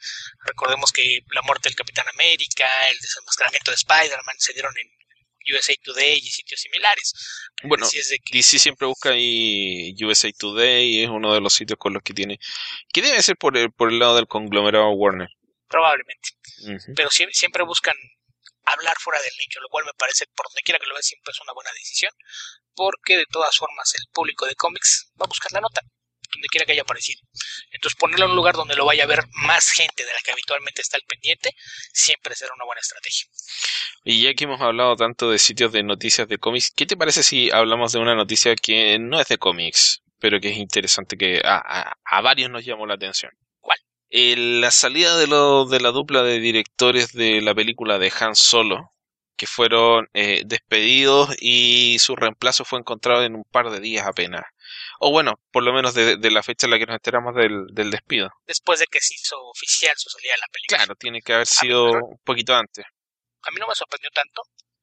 Recordemos 0.44 0.92
que 0.92 1.20
la 1.32 1.42
muerte 1.42 1.68
del 1.68 1.76
Capitán 1.76 2.08
América, 2.08 2.68
el 2.88 2.98
desenmascaramiento 2.98 3.70
de 3.70 3.76
Spider-Man 3.76 4.36
se 4.38 4.52
dieron 4.52 4.76
en 4.78 4.99
USA 5.52 5.74
Today 5.82 6.18
y 6.18 6.28
sitios 6.28 6.60
similares. 6.60 7.14
Bueno, 7.64 7.88
DC 8.32 8.58
siempre 8.58 8.86
busca 8.86 9.12
y 9.16 9.94
USA 10.02 10.30
Today 10.32 11.04
es 11.04 11.08
uno 11.08 11.34
de 11.34 11.40
los 11.40 11.52
sitios 11.52 11.78
con 11.78 11.92
los 11.92 12.02
que 12.02 12.14
tiene. 12.14 12.38
que 12.92 13.02
debe 13.02 13.22
ser 13.22 13.36
por 13.36 13.56
el, 13.56 13.72
por 13.72 13.90
el 13.90 13.98
lado 13.98 14.16
del 14.16 14.26
conglomerado 14.26 14.90
Warner? 14.90 15.28
Probablemente. 15.68 16.30
Pero 16.94 17.08
siempre 17.10 17.62
buscan 17.64 17.94
hablar 18.64 18.96
fuera 18.98 19.20
del 19.20 19.32
nicho, 19.38 19.60
lo 19.60 19.68
cual 19.68 19.84
me 19.84 19.94
parece, 19.96 20.26
por 20.34 20.46
donde 20.46 20.62
quiera 20.62 20.78
que 20.78 20.86
lo 20.86 20.94
veas, 20.94 21.06
siempre 21.06 21.32
es 21.32 21.40
una 21.40 21.52
buena 21.52 21.72
decisión, 21.72 22.12
porque 22.74 23.16
de 23.16 23.26
todas 23.26 23.56
formas 23.56 23.92
el 23.94 24.06
público 24.12 24.46
de 24.46 24.54
cómics 24.54 25.12
va 25.20 25.24
a 25.24 25.28
buscar 25.28 25.52
la 25.52 25.60
nota, 25.60 25.80
donde 26.32 26.48
quiera 26.48 26.66
que 26.66 26.72
haya 26.72 26.82
aparecido. 26.82 27.20
Entonces 27.70 27.98
ponerlo 27.98 28.26
en 28.26 28.30
un 28.32 28.36
lugar 28.36 28.54
donde 28.54 28.76
lo 28.76 28.84
vaya 28.84 29.04
a 29.04 29.06
ver 29.06 29.24
más 29.32 29.70
gente 29.70 30.04
de 30.04 30.12
la 30.12 30.18
que 30.24 30.32
habitualmente 30.32 30.82
está 30.82 30.96
al 30.96 31.02
pendiente, 31.06 31.54
siempre 31.92 32.34
será 32.34 32.52
una 32.54 32.64
buena 32.64 32.80
estrategia. 32.80 33.26
Y 34.04 34.22
ya 34.22 34.34
que 34.34 34.44
hemos 34.44 34.60
hablado 34.60 34.96
tanto 34.96 35.30
de 35.30 35.38
sitios 35.38 35.72
de 35.72 35.82
noticias 35.82 36.28
de 36.28 36.38
cómics, 36.38 36.72
¿qué 36.74 36.86
te 36.86 36.96
parece 36.96 37.22
si 37.22 37.50
hablamos 37.50 37.92
de 37.92 37.98
una 37.98 38.14
noticia 38.14 38.54
que 38.54 38.98
no 38.98 39.20
es 39.20 39.28
de 39.28 39.38
cómics, 39.38 40.02
pero 40.18 40.40
que 40.40 40.50
es 40.50 40.56
interesante, 40.56 41.16
que 41.16 41.40
a, 41.44 41.94
a 42.04 42.20
varios 42.20 42.50
nos 42.50 42.64
llamó 42.64 42.86
la 42.86 42.94
atención? 42.94 43.32
la 44.10 44.70
salida 44.70 45.16
de, 45.16 45.26
lo, 45.26 45.66
de 45.66 45.80
la 45.80 45.90
dupla 45.90 46.22
de 46.22 46.40
directores 46.40 47.12
de 47.12 47.40
la 47.40 47.54
película 47.54 47.98
de 47.98 48.12
Han 48.20 48.34
Solo, 48.34 48.92
que 49.36 49.46
fueron 49.46 50.08
eh, 50.12 50.42
despedidos 50.44 51.34
y 51.40 51.98
su 52.00 52.16
reemplazo 52.16 52.64
fue 52.64 52.80
encontrado 52.80 53.22
en 53.24 53.36
un 53.36 53.44
par 53.50 53.70
de 53.70 53.80
días 53.80 54.06
apenas. 54.06 54.44
O 55.00 55.10
bueno, 55.10 55.40
por 55.50 55.62
lo 55.62 55.72
menos 55.72 55.94
de, 55.94 56.18
la 56.30 56.42
fecha 56.42 56.66
en 56.66 56.70
la 56.72 56.78
que 56.78 56.86
nos 56.86 56.94
enteramos 56.94 57.34
del, 57.34 57.66
del, 57.72 57.90
despido. 57.90 58.30
Después 58.46 58.80
de 58.80 58.86
que 58.86 59.00
se 59.00 59.14
hizo 59.14 59.36
oficial 59.48 59.94
su 59.96 60.10
salida 60.10 60.34
de 60.34 60.38
la 60.38 60.46
película. 60.52 60.78
Claro, 60.78 60.94
tiene 60.96 61.22
que 61.22 61.34
haber 61.34 61.46
sido 61.46 61.90
un 61.90 62.20
poquito 62.24 62.54
antes. 62.54 62.84
A 63.42 63.50
mí 63.50 63.56
no 63.58 63.66
me 63.66 63.74
sorprendió 63.74 64.10
tanto. 64.10 64.42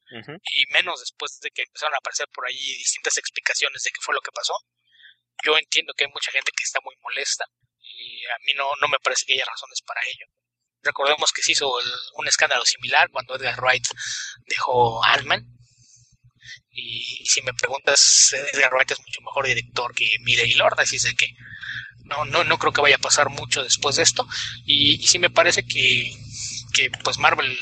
Y 0.10 0.66
menos 0.72 1.02
después 1.02 1.38
de 1.42 1.52
que 1.52 1.64
empezaron 1.64 1.94
a 1.94 1.98
aparecer 1.98 2.28
por 2.34 2.48
ahí 2.48 2.56
distintas 2.56 3.18
explicaciones 3.18 3.84
de 3.84 3.92
qué 3.92 4.00
fue 4.02 4.16
lo 4.16 4.22
que 4.22 4.32
pasó. 4.32 4.54
Yo 5.44 5.58
entiendo 5.58 5.94
que 5.96 6.06
hay 6.06 6.12
mucha 6.12 6.32
gente 6.32 6.52
que 6.56 6.64
está 6.64 6.80
muy 6.82 6.96
molesta 7.02 7.46
y 7.82 8.26
a 8.26 8.38
mí 8.46 8.54
no, 8.56 8.70
no 8.82 8.88
me 8.88 9.00
parece 9.00 9.26
que 9.26 9.34
haya 9.34 9.46
razones 9.46 9.82
para 9.82 10.02
ello. 10.06 10.26
recordemos 10.82 11.32
que 11.34 11.42
se 11.42 11.52
hizo 11.52 11.70
un 12.16 12.28
escándalo 12.28 12.64
similar 12.64 13.10
cuando 13.12 13.36
Edgar 13.36 13.60
Wright 13.60 13.86
dejó 14.46 15.04
Ant-Man. 15.04 15.46
Y, 16.78 17.26
si 17.26 17.42
me 17.42 17.54
preguntas, 17.54 18.34
Edgar 18.54 18.72
Wright 18.74 18.92
es 18.92 19.00
mucho 19.00 19.22
mejor 19.22 19.48
director 19.48 19.94
que 19.94 20.10
Miller 20.22 20.48
y 20.48 20.54
Lord, 20.54 20.80
así 20.80 21.00
sé 21.00 21.16
que 21.16 21.36
no, 22.06 22.24
no, 22.26 22.44
no 22.44 22.58
creo 22.58 22.72
que 22.72 22.82
vaya 22.82 22.96
a 22.96 23.00
pasar 23.00 23.30
mucho 23.30 23.64
después 23.64 23.98
de 23.98 24.04
esto. 24.04 24.28
Y, 24.66 25.04
y 25.04 25.08
sí 25.08 25.20
me 25.20 25.30
parece 25.30 25.66
que, 25.66 26.16
que 26.74 26.92
pues 27.04 27.18
Marvel 27.18 27.58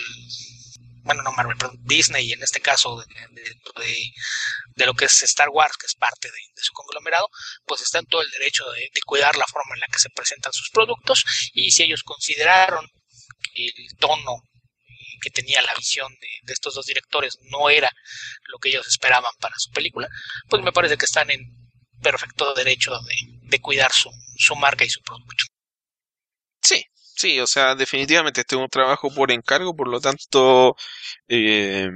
bueno, 1.05 1.21
no 1.21 1.31
Marvel, 1.33 1.55
Disney, 1.83 2.31
en 2.31 2.41
este 2.41 2.59
caso 2.59 2.97
de, 2.97 4.85
lo 4.85 4.93
que 4.95 5.05
es 5.05 5.23
Star 5.23 5.49
Wars, 5.49 5.77
que 5.77 5.85
es 5.85 5.93
parte 5.93 6.29
de, 6.29 6.63
su 6.63 6.73
conglomerado, 6.73 7.29
pues 7.65 7.81
está 7.81 7.99
en 7.99 8.07
todo 8.07 8.23
el 8.23 8.31
derecho 8.31 8.65
de, 8.71 8.89
cuidar 9.05 9.35
la 9.37 9.45
forma 9.45 9.75
en 9.75 9.81
la 9.81 9.87
que 9.87 9.99
se 9.99 10.09
presentan 10.09 10.51
sus 10.51 10.71
productos 10.71 11.23
y 11.53 11.69
si 11.71 11.83
ellos 11.83 12.01
consideraron 12.03 12.89
el 13.53 13.97
tono 13.99 14.41
que 15.25 15.31
tenía 15.31 15.59
la 15.63 15.73
visión 15.73 16.13
de, 16.43 16.53
estos 16.53 16.75
dos 16.75 16.85
directores 16.85 17.39
no 17.49 17.69
era 17.71 17.89
lo 18.43 18.59
que 18.59 18.69
ellos 18.69 18.85
esperaban 18.87 19.33
para 19.39 19.55
su 19.57 19.71
película, 19.71 20.07
pues 20.47 20.61
me 20.61 20.71
parece 20.71 20.97
que 20.97 21.05
están 21.05 21.31
en 21.31 21.41
perfecto 21.99 22.53
derecho 22.53 22.91
de, 23.49 23.59
cuidar 23.59 23.91
su, 23.91 24.11
marca 24.55 24.85
y 24.85 24.89
su 24.89 25.01
producto. 25.01 25.45
Sí, 26.61 26.83
Sí, 27.17 27.39
o 27.39 27.47
sea, 27.47 27.75
definitivamente 27.75 28.41
este 28.41 28.55
es 28.55 28.61
un 28.61 28.67
trabajo 28.67 29.09
por 29.09 29.31
encargo, 29.31 29.73
por 29.73 29.87
lo 29.87 30.01
tanto, 30.01 30.75
eh, 31.29 31.87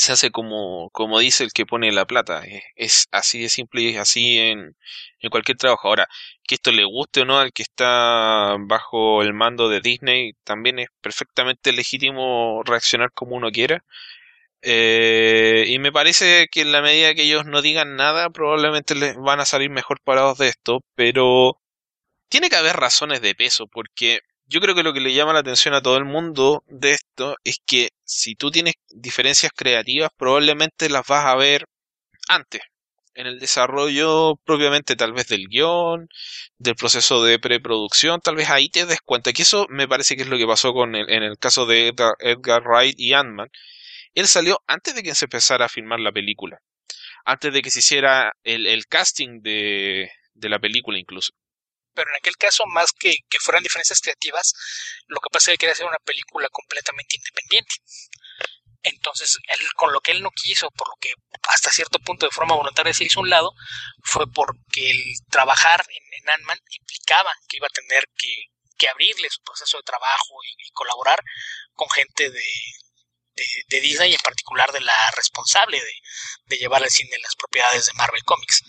se 0.00 0.12
hace 0.12 0.30
como, 0.30 0.90
como 0.90 1.18
dice 1.18 1.44
el 1.44 1.52
que 1.52 1.66
pone 1.66 1.92
la 1.92 2.06
plata. 2.06 2.42
Es, 2.76 3.08
así 3.12 3.40
de 3.42 3.48
simple 3.48 3.82
y 3.82 3.88
es 3.90 3.98
así 3.98 4.38
en, 4.38 4.76
en 5.20 5.30
cualquier 5.30 5.58
trabajo. 5.58 5.88
Ahora, 5.88 6.08
que 6.44 6.54
esto 6.56 6.72
le 6.72 6.84
guste 6.84 7.22
o 7.22 7.24
no 7.24 7.38
al 7.38 7.52
que 7.52 7.62
está 7.62 8.56
bajo 8.60 9.22
el 9.22 9.34
mando 9.34 9.68
de 9.68 9.80
Disney, 9.80 10.34
también 10.44 10.78
es 10.78 10.88
perfectamente 11.00 11.72
legítimo 11.72 12.62
reaccionar 12.64 13.12
como 13.12 13.36
uno 13.36 13.50
quiera. 13.50 13.84
Eh, 14.62 15.66
y 15.68 15.78
me 15.78 15.92
parece 15.92 16.48
que 16.50 16.62
en 16.62 16.72
la 16.72 16.80
medida 16.82 17.14
que 17.14 17.22
ellos 17.24 17.44
no 17.46 17.60
digan 17.62 17.96
nada, 17.96 18.30
probablemente 18.30 18.94
les 18.94 19.16
van 19.16 19.40
a 19.40 19.44
salir 19.44 19.70
mejor 19.70 20.00
parados 20.00 20.38
de 20.38 20.48
esto, 20.48 20.80
pero 20.94 21.60
tiene 22.28 22.50
que 22.50 22.56
haber 22.56 22.76
razones 22.76 23.20
de 23.22 23.34
peso, 23.34 23.66
porque 23.68 24.20
yo 24.46 24.60
creo 24.60 24.74
que 24.74 24.82
lo 24.82 24.92
que 24.92 25.00
le 25.00 25.14
llama 25.14 25.32
la 25.32 25.40
atención 25.40 25.74
a 25.74 25.82
todo 25.82 25.96
el 25.96 26.04
mundo 26.04 26.64
de 26.68 26.92
esto 26.92 27.36
es 27.44 27.58
que 27.64 27.90
si 28.04 28.34
tú 28.34 28.50
tienes 28.50 28.74
diferencias 28.90 29.52
creativas, 29.54 30.10
probablemente 30.16 30.88
las 30.90 31.06
vas 31.06 31.24
a 31.26 31.36
ver 31.36 31.66
antes, 32.28 32.62
en 33.14 33.26
el 33.26 33.38
desarrollo 33.38 34.36
propiamente 34.44 34.96
tal 34.96 35.12
vez 35.12 35.28
del 35.28 35.48
guion, 35.48 36.08
del 36.58 36.74
proceso 36.74 37.24
de 37.24 37.38
preproducción, 37.38 38.20
tal 38.20 38.36
vez 38.36 38.50
ahí 38.50 38.68
te 38.68 38.86
des 38.86 39.00
cuenta 39.00 39.32
que 39.32 39.42
eso 39.42 39.66
me 39.70 39.88
parece 39.88 40.16
que 40.16 40.22
es 40.22 40.28
lo 40.28 40.38
que 40.38 40.46
pasó 40.46 40.72
con 40.72 40.94
en 40.96 41.22
el 41.22 41.38
caso 41.38 41.66
de 41.66 41.88
Edgar, 41.88 42.62
Wright 42.66 42.98
y 42.98 43.14
Ant-Man. 43.14 43.50
Él 44.14 44.28
salió 44.28 44.60
antes 44.66 44.94
de 44.94 45.02
que 45.02 45.14
se 45.14 45.26
empezara 45.26 45.66
a 45.66 45.68
filmar 45.68 46.00
la 46.00 46.12
película, 46.12 46.60
antes 47.24 47.52
de 47.52 47.62
que 47.62 47.70
se 47.70 47.80
hiciera 47.80 48.32
el, 48.44 48.66
el 48.66 48.86
casting 48.86 49.40
de 49.42 50.10
la 50.34 50.58
película 50.58 50.98
incluso 50.98 51.32
pero 51.94 52.10
en 52.10 52.16
aquel 52.16 52.36
caso, 52.36 52.64
más 52.66 52.92
que, 52.92 53.16
que 53.28 53.38
fueran 53.38 53.62
diferencias 53.62 54.00
creativas, 54.00 54.52
lo 55.06 55.20
que 55.20 55.30
pasa 55.30 55.50
es 55.50 55.54
que 55.54 55.58
quería 55.58 55.72
hacer 55.72 55.86
una 55.86 55.98
película 56.04 56.48
completamente 56.50 57.16
independiente. 57.16 57.76
Entonces, 58.82 59.38
él, 59.48 59.66
con 59.76 59.92
lo 59.92 60.00
que 60.00 60.12
él 60.12 60.22
no 60.22 60.30
quiso, 60.30 60.70
por 60.70 60.88
lo 60.88 60.94
que 61.00 61.14
hasta 61.48 61.70
cierto 61.70 61.98
punto 62.00 62.26
de 62.26 62.32
forma 62.32 62.54
voluntaria 62.54 62.92
se 62.92 63.04
hizo 63.04 63.20
un 63.20 63.30
lado, 63.30 63.52
fue 64.02 64.26
porque 64.30 64.90
el 64.90 65.02
trabajar 65.30 65.82
en, 65.88 66.22
en 66.22 66.30
Ant-Man 66.34 66.58
implicaba 66.68 67.32
que 67.48 67.56
iba 67.56 67.66
a 67.66 67.70
tener 67.70 68.04
que, 68.16 68.34
que 68.76 68.88
abrirle 68.88 69.30
su 69.30 69.40
proceso 69.42 69.78
de 69.78 69.84
trabajo 69.84 70.34
y, 70.44 70.70
colaborar 70.72 71.22
con 71.74 71.88
gente 71.90 72.30
de, 72.30 72.44
de, 73.36 73.44
de, 73.68 73.80
Disney 73.80 74.10
y 74.10 74.14
en 74.14 74.20
particular 74.20 74.72
de 74.72 74.80
la 74.80 75.10
responsable 75.12 75.80
de, 75.80 75.92
de 76.46 76.56
llevar 76.56 76.82
al 76.82 76.90
cine 76.90 77.16
las 77.22 77.36
propiedades 77.36 77.86
de 77.86 77.92
Marvel 77.92 78.24
Comics 78.24 78.60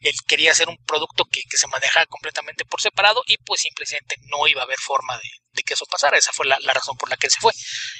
él 0.00 0.14
quería 0.26 0.52
hacer 0.52 0.68
un 0.68 0.78
producto 0.86 1.24
que, 1.24 1.42
se 1.50 1.66
manejara 1.68 2.06
completamente 2.06 2.64
por 2.64 2.80
separado 2.80 3.22
y 3.26 3.36
pues 3.38 3.60
simplemente 3.60 4.16
no 4.30 4.46
iba 4.48 4.62
a 4.62 4.64
haber 4.64 4.78
forma 4.78 5.16
de, 5.18 5.62
que 5.62 5.74
eso 5.74 5.84
pasara. 5.84 6.16
Esa 6.16 6.32
fue 6.32 6.46
la, 6.46 6.58
razón 6.72 6.96
por 6.96 7.10
la 7.10 7.16
que 7.16 7.26
él 7.26 7.30
se 7.32 7.40
fue. 7.40 7.52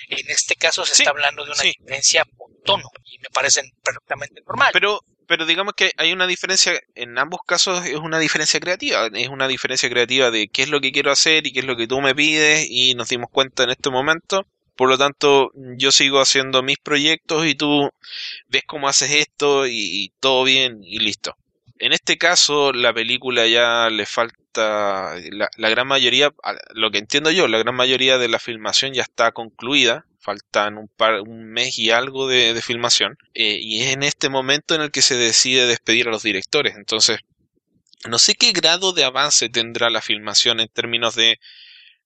En 0.08 0.30
este 0.30 0.56
caso 0.56 0.84
se 0.86 0.92
está 0.92 1.10
hablando 1.10 1.44
de 1.44 1.52
una 1.52 1.62
diferencia 1.62 2.24
por 2.24 2.50
tono 2.64 2.88
y 3.04 3.18
me 3.18 3.28
parece 3.30 3.62
perfectamente 3.84 4.40
normal. 4.46 4.70
Pero, 4.72 5.00
pero 5.26 5.44
digamos 5.44 5.74
que 5.74 5.92
hay 5.98 6.12
una 6.12 6.26
diferencia, 6.26 6.80
en 6.94 7.18
ambos 7.18 7.40
casos 7.46 7.84
es 7.84 7.96
una 7.96 8.18
diferencia 8.18 8.60
creativa, 8.60 9.08
es 9.12 9.28
una 9.28 9.46
diferencia 9.46 9.90
creativa 9.90 10.30
de 10.30 10.48
qué 10.48 10.62
es 10.62 10.70
lo 10.70 10.80
que 10.80 10.92
quiero 10.92 11.12
hacer 11.12 11.46
y 11.46 11.52
qué 11.52 11.60
es 11.60 11.66
lo 11.66 11.76
que 11.76 11.86
tú 11.86 12.00
me 12.00 12.14
pides 12.14 12.66
y 12.68 12.94
nos 12.94 13.08
dimos 13.08 13.28
cuenta 13.30 13.64
en 13.64 13.70
este 13.70 13.90
momento. 13.90 14.46
Por 14.74 14.88
lo 14.88 14.96
tanto, 14.96 15.50
yo 15.76 15.92
sigo 15.92 16.20
haciendo 16.20 16.62
mis 16.62 16.78
proyectos 16.78 17.46
y 17.46 17.54
tú 17.54 17.90
ves 18.48 18.62
cómo 18.66 18.88
haces 18.88 19.10
esto 19.10 19.66
y 19.66 20.14
todo 20.20 20.44
bien 20.44 20.78
y 20.82 21.00
listo. 21.00 21.36
En 21.80 21.94
este 21.94 22.18
caso, 22.18 22.74
la 22.74 22.92
película 22.92 23.46
ya 23.46 23.88
le 23.88 24.04
falta, 24.04 25.16
la, 25.30 25.70
gran 25.70 25.88
mayoría, 25.88 26.30
lo 26.74 26.90
que 26.90 26.98
entiendo 26.98 27.30
yo, 27.30 27.48
la 27.48 27.58
gran 27.58 27.74
mayoría 27.74 28.18
de 28.18 28.28
la 28.28 28.38
filmación 28.38 28.92
ya 28.92 29.00
está 29.00 29.32
concluida, 29.32 30.04
faltan 30.18 30.76
un, 30.76 30.88
par, 30.88 31.22
un 31.22 31.46
mes 31.50 31.78
y 31.78 31.90
algo 31.90 32.28
de, 32.28 32.60
filmación, 32.60 33.16
eh, 33.32 33.58
y 33.62 33.80
es 33.80 33.94
en 33.94 34.02
este 34.02 34.28
momento 34.28 34.74
en 34.74 34.82
el 34.82 34.90
que 34.90 35.00
se 35.00 35.16
decide 35.16 35.66
despedir 35.66 36.08
a 36.08 36.10
los 36.10 36.22
directores. 36.22 36.76
Entonces, 36.76 37.20
no 38.06 38.18
sé 38.18 38.34
qué 38.34 38.52
grado 38.52 38.92
de 38.92 39.04
avance 39.04 39.48
tendrá 39.48 39.88
la 39.88 40.02
filmación 40.02 40.60
en 40.60 40.68
términos 40.68 41.14
de 41.14 41.40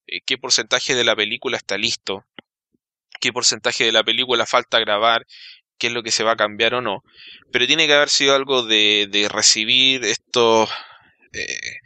eh, 0.06 0.20
qué 0.24 0.38
porcentaje 0.38 0.94
de 0.94 1.02
la 1.02 1.16
película 1.16 1.56
está 1.56 1.78
listo, 1.78 2.24
qué 3.20 3.32
porcentaje 3.32 3.82
de 3.82 3.92
la 3.92 4.04
película 4.04 4.46
falta 4.46 4.78
grabar 4.78 5.26
qué 5.78 5.88
es 5.88 5.92
lo 5.92 6.02
que 6.02 6.10
se 6.10 6.24
va 6.24 6.32
a 6.32 6.36
cambiar 6.36 6.74
o 6.74 6.80
no, 6.80 7.02
pero 7.52 7.66
tiene 7.66 7.86
que 7.86 7.94
haber 7.94 8.08
sido 8.08 8.34
algo 8.34 8.62
de, 8.64 9.08
de 9.10 9.28
recibir 9.28 10.04
estos 10.04 10.70
eh, 11.32 11.78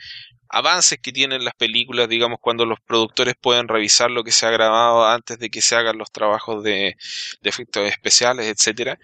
avances 0.48 0.98
que 1.00 1.12
tienen 1.12 1.44
las 1.44 1.54
películas, 1.54 2.08
digamos, 2.08 2.38
cuando 2.40 2.64
los 2.64 2.80
productores 2.80 3.34
pueden 3.40 3.68
revisar 3.68 4.10
lo 4.10 4.24
que 4.24 4.32
se 4.32 4.46
ha 4.46 4.50
grabado 4.50 5.06
antes 5.06 5.38
de 5.38 5.50
que 5.50 5.60
se 5.60 5.76
hagan 5.76 5.98
los 5.98 6.10
trabajos 6.10 6.62
de, 6.62 6.96
efectos 7.42 7.88
especiales, 7.88 8.46
etcétera, 8.46 8.98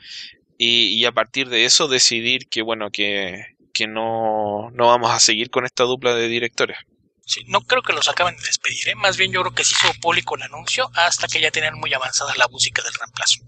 y, 0.58 0.88
y, 0.88 1.04
a 1.04 1.12
partir 1.12 1.48
de 1.48 1.64
eso 1.64 1.88
decidir 1.88 2.48
que 2.48 2.62
bueno 2.62 2.90
que, 2.90 3.56
que 3.72 3.86
no, 3.86 4.70
no 4.70 4.86
vamos 4.86 5.10
a 5.10 5.20
seguir 5.20 5.50
con 5.50 5.66
esta 5.66 5.84
dupla 5.84 6.14
de 6.14 6.28
directores. 6.28 6.78
Sí, 7.26 7.42
no 7.46 7.62
creo 7.62 7.82
que 7.82 7.92
los 7.92 8.08
acaben 8.08 8.36
de 8.36 8.42
despedir, 8.42 8.88
¿eh? 8.88 8.94
más 8.94 9.16
bien 9.16 9.32
yo 9.32 9.40
creo 9.40 9.54
que 9.54 9.64
se 9.64 9.74
hizo 9.74 9.98
público 10.00 10.36
el 10.36 10.42
anuncio 10.42 10.90
hasta 10.94 11.26
que 11.26 11.40
ya 11.40 11.50
tenían 11.50 11.78
muy 11.78 11.92
avanzada 11.92 12.34
la 12.36 12.48
música 12.48 12.82
del 12.82 12.92
reemplazo. 12.94 13.40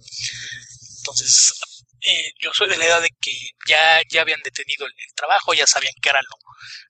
Entonces, 1.06 1.54
eh, 2.00 2.32
yo 2.40 2.50
soy 2.52 2.68
de 2.68 2.76
la 2.76 2.86
edad 2.86 3.00
de 3.00 3.10
que 3.20 3.30
ya, 3.68 4.02
ya 4.10 4.22
habían 4.22 4.40
detenido 4.42 4.86
el, 4.86 4.92
trabajo, 5.14 5.54
ya 5.54 5.66
sabían 5.66 5.94
que 6.02 6.08
era 6.08 6.20
lo, 6.20 6.36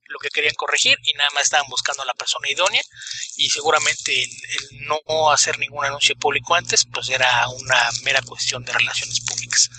lo, 0.08 0.18
que 0.18 0.30
querían 0.30 0.54
corregir 0.54 0.96
y 1.04 1.12
nada 1.12 1.28
más 1.34 1.44
estaban 1.44 1.68
buscando 1.68 2.02
a 2.02 2.06
la 2.06 2.14
persona 2.14 2.50
idónea 2.50 2.82
y 3.36 3.50
seguramente 3.50 4.24
el, 4.24 4.30
no 4.86 5.30
hacer 5.30 5.58
ningún 5.58 5.84
anuncio 5.84 6.16
público 6.16 6.54
antes 6.54 6.86
pues 6.92 7.10
era 7.10 7.46
una 7.48 7.88
mera 8.04 8.22
cuestión 8.22 8.64
de 8.64 8.72
relaciones 8.72 9.20
públicas. 9.20 9.70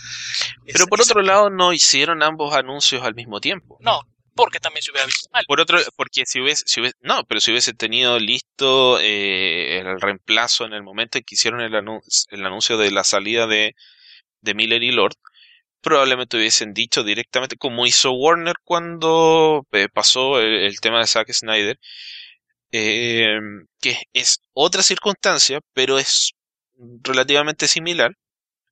Pero 0.66 0.86
por 0.86 1.02
otro 1.02 1.22
lado 1.22 1.50
no 1.50 1.74
hicieron 1.74 2.22
ambos 2.22 2.54
anuncios 2.54 3.04
al 3.04 3.16
mismo 3.16 3.42
tiempo. 3.42 3.78
No, 3.82 4.02
porque 4.36 4.60
también 4.60 4.84
se 4.84 4.92
hubiera 4.92 5.08
visto 5.08 5.30
mal. 5.34 5.46
Por 5.48 5.60
otro, 5.60 5.80
porque 5.96 6.26
si 6.26 6.40
hubiese, 6.40 6.64
si 6.68 6.80
hubiese 6.80 6.96
no, 7.02 7.26
pero 7.26 7.42
si 7.42 7.52
hubiese 7.52 7.74
tenido 7.74 8.20
listo 8.20 9.00
eh, 9.00 9.80
el 9.80 10.00
reemplazo 10.00 10.66
en 10.66 10.74
el 10.74 10.84
momento 10.84 11.18
en 11.18 11.24
que 11.26 11.36
hicieron 11.36 11.60
el, 11.62 11.74
el 11.74 12.46
anuncio 12.46 12.78
de 12.78 12.92
la 12.92 13.04
salida 13.04 13.48
de 13.48 13.76
de 14.42 14.54
Miller 14.54 14.84
y 14.84 14.92
Lord, 14.92 15.16
probablemente 15.82 16.38
hubiesen 16.38 16.74
dicho 16.74 17.04
directamente, 17.04 17.58
como 17.58 17.86
hizo 17.86 18.12
Warner 18.12 18.56
cuando 18.64 19.66
eh, 19.72 19.88
pasó 19.90 20.40
el, 20.40 20.80
tema 20.82 21.00
de 21.00 21.08
Zack 21.08 21.32
Snyder, 21.32 21.80
eh, 22.72 23.40
que 23.80 24.04
es 24.14 24.42
otra 24.54 24.84
circunstancia, 24.84 25.62
pero 25.74 25.98
es 25.98 26.34
relativamente 27.04 27.68
similar. 27.68 28.18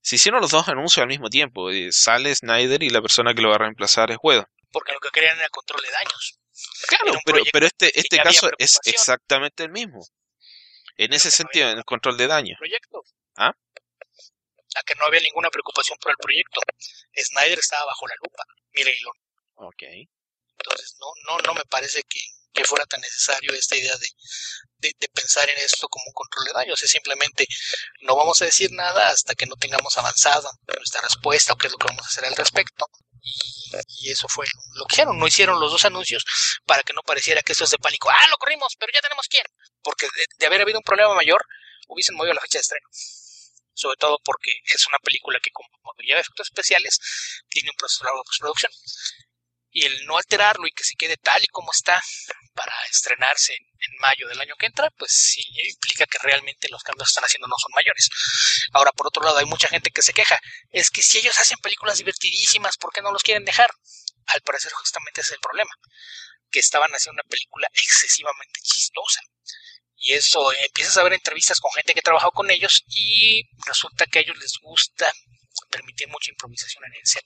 Se 0.01 0.17
hicieron 0.17 0.41
los 0.41 0.51
dos 0.51 0.67
anuncios 0.67 1.01
al 1.01 1.07
mismo 1.07 1.29
tiempo. 1.29 1.72
Eh, 1.72 1.91
sale 1.91 2.36
Snyder 2.36 2.84
y 2.84 2.89
la 2.89 3.01
persona 3.01 3.34
que 3.34 3.41
lo 3.41 3.50
va 3.50 3.55
a 3.55 3.60
reemplazar 3.60 4.12
es 4.12 4.17
Whedon. 4.22 4.45
Porque 4.72 4.93
lo 4.93 5.00
que 5.00 5.10
querían 5.10 5.38
era 5.38 5.50
control 5.50 5.81
de 5.81 5.91
daños. 5.91 6.39
Claro, 6.88 7.19
pero, 7.25 7.39
pero 7.51 7.65
este, 7.65 7.98
este 8.00 8.17
caso 8.17 8.50
es 8.57 8.79
exactamente 8.86 9.63
el 9.63 9.72
mismo. 9.72 10.05
En 10.98 11.13
ese 11.13 11.31
sentido, 11.31 11.69
en 11.69 11.77
el 11.77 11.86
control 11.86 12.17
de 12.17 12.27
daños. 12.27 12.57
Proyecto. 12.57 13.03
¿Ah? 13.36 13.53
A 14.75 14.84
que 14.84 14.96
no 14.96 15.05
había 15.05 15.22
ninguna 15.22 15.50
preocupación 15.50 15.98
por 16.00 16.12
el 16.12 16.17
proyecto. 16.17 16.62
Snyder 17.15 17.60
estaba 17.60 17.86
bajo 17.86 18.08
la 18.08 18.15
lupa, 18.15 18.44
mire 18.74 18.96
Ok. 19.55 19.84
Entonces 20.58 20.96
no, 21.00 21.08
no, 21.27 21.38
no 21.39 21.53
me 21.53 21.65
parece 21.65 22.01
que, 22.03 22.20
fuera 22.63 22.86
tan 22.86 23.01
necesario 23.01 23.53
esta 23.53 23.75
idea 23.75 23.94
de, 23.98 24.94
de, 24.98 25.10
pensar 25.10 25.48
en 25.50 25.58
esto 25.58 25.89
como 25.89 26.05
un 26.08 26.13
control 26.13 26.46
de 26.46 26.53
daños. 26.53 26.82
Es 26.82 26.89
simplemente 26.89 27.46
no 28.01 28.15
vamos 28.15 28.41
a 28.41 28.46
decir 28.46 28.72
nada 28.72 29.10
hasta 29.10 29.36
que 29.36 29.46
no 29.46 29.55
tengamos 29.55 29.98
avanzado 29.98 30.50
nuestra 30.75 31.01
respuesta 31.01 31.53
o 31.53 31.58
qué 31.58 31.67
es 31.67 31.74
lo 31.74 31.77
que 31.77 31.88
vamos 31.88 32.05
a 32.05 32.08
hacer 32.08 32.25
al 32.25 32.36
respecto. 32.36 32.88
Y, 34.00 34.12
eso 34.12 34.27
fue 34.29 34.46
lo 34.75 34.86
que 34.86 34.96
hicieron. 34.96 35.20
No 35.20 35.27
hicieron 35.27 35.60
los 35.60 35.72
dos 35.72 35.84
anuncios 35.86 36.24
para 36.65 36.82
que 36.84 36.94
no 36.94 37.01
pareciera 37.01 37.41
que 37.41 37.51
esto 37.51 37.65
es 37.65 37.72
de 37.72 37.77
pánico. 37.77 38.10
Ah, 38.10 38.27
lo 38.29 38.38
corrimos, 38.38 38.75
pero 38.79 38.91
ya 38.94 39.01
tenemos 39.01 39.27
quién. 39.27 39.46
porque 39.84 40.08
de, 40.38 40.46
haber 40.46 40.62
habido 40.62 40.79
un 40.79 40.84
problema 40.84 41.13
mayor, 41.13 41.46
hubiesen 41.88 42.15
movido 42.15 42.34
la 42.34 42.41
fecha 42.41 42.60
de 42.60 42.62
estreno. 42.62 42.88
Sobre 43.75 43.98
todo 43.98 44.17
porque 44.24 44.51
es 44.63 44.88
una 44.88 45.00
película 45.00 45.39
que, 45.44 45.51
como 45.51 45.70
lleva 46.05 46.22
efectos 46.22 46.48
especiales, 46.48 47.00
tiene 47.50 47.70
un 47.70 47.77
proceso 47.77 48.05
de 48.05 48.12
postproducción. 48.25 48.72
Y 49.72 49.86
el 49.86 50.05
no 50.05 50.17
alterarlo 50.17 50.65
y 50.65 50.72
que 50.72 50.86
se 50.86 50.96
quede 50.96 51.17
tal 51.17 51.44
y 51.44 51.48
como 51.48 51.70
está 51.74 52.01
para 52.53 52.74
estrenarse 52.89 53.53
en, 53.53 53.65
mayo 54.00 54.27
del 54.27 54.39
año 54.39 54.55
que 54.58 54.65
entra, 54.65 54.89
pues 54.98 55.12
sí 55.12 55.41
implica 55.70 56.05
que 56.05 56.17
realmente 56.20 56.70
los 56.70 56.82
cambios 56.84 57.10
que 57.10 57.12
están 57.12 57.25
haciendo 57.25 57.48
no 57.48 57.55
son 57.58 57.72
mayores. 57.75 58.10
Ahora, 58.72 58.91
por 58.91 59.08
otro 59.08 59.24
lado, 59.24 59.38
hay 59.38 59.46
mucha 59.46 59.67
gente 59.67 59.91
que 59.91 60.01
se 60.01 60.13
queja. 60.13 60.39
Es 60.72 60.89
que 60.89 61.01
si 61.01 61.17
ellos 61.17 61.38
hacen 61.38 61.58
películas 61.60 61.98
divertidísimas, 61.98 62.77
¿por 62.77 62.94
qué 62.94 63.01
no 63.01 63.12
los 63.12 63.24
quieren 63.24 63.46
dejar? 63.46 63.70
Al 64.27 64.41
parecer 64.41 64.72
justamente 64.72 65.22
ese 65.22 65.32
es 65.32 65.34
el 65.34 65.39
problema, 65.39 65.72
que 66.50 66.60
estaban 66.60 66.91
haciendo 66.91 67.22
una 67.22 67.29
película 67.29 67.67
excesivamente 67.74 68.60
chistosa. 68.62 69.22
Y 70.05 70.13
eso, 70.13 70.51
eh, 70.51 70.57
empiezas 70.67 70.97
a 70.97 71.03
ver 71.03 71.13
entrevistas 71.13 71.59
con 71.59 71.71
gente 71.71 71.95
que 71.95 72.00
ha 72.00 72.03
trabajado 72.03 72.31
con 72.31 72.51
ellos 72.51 72.83
y 72.89 73.41
resulta 73.65 74.05
que 74.05 74.19
a 74.19 74.21
ellos 74.21 74.38
les 74.38 74.53
gusta 74.62 75.12
permitir 75.71 76.07
mucha 76.09 76.29
improvisación 76.29 76.83
en 76.85 76.93
el 76.93 77.07
set. 77.07 77.25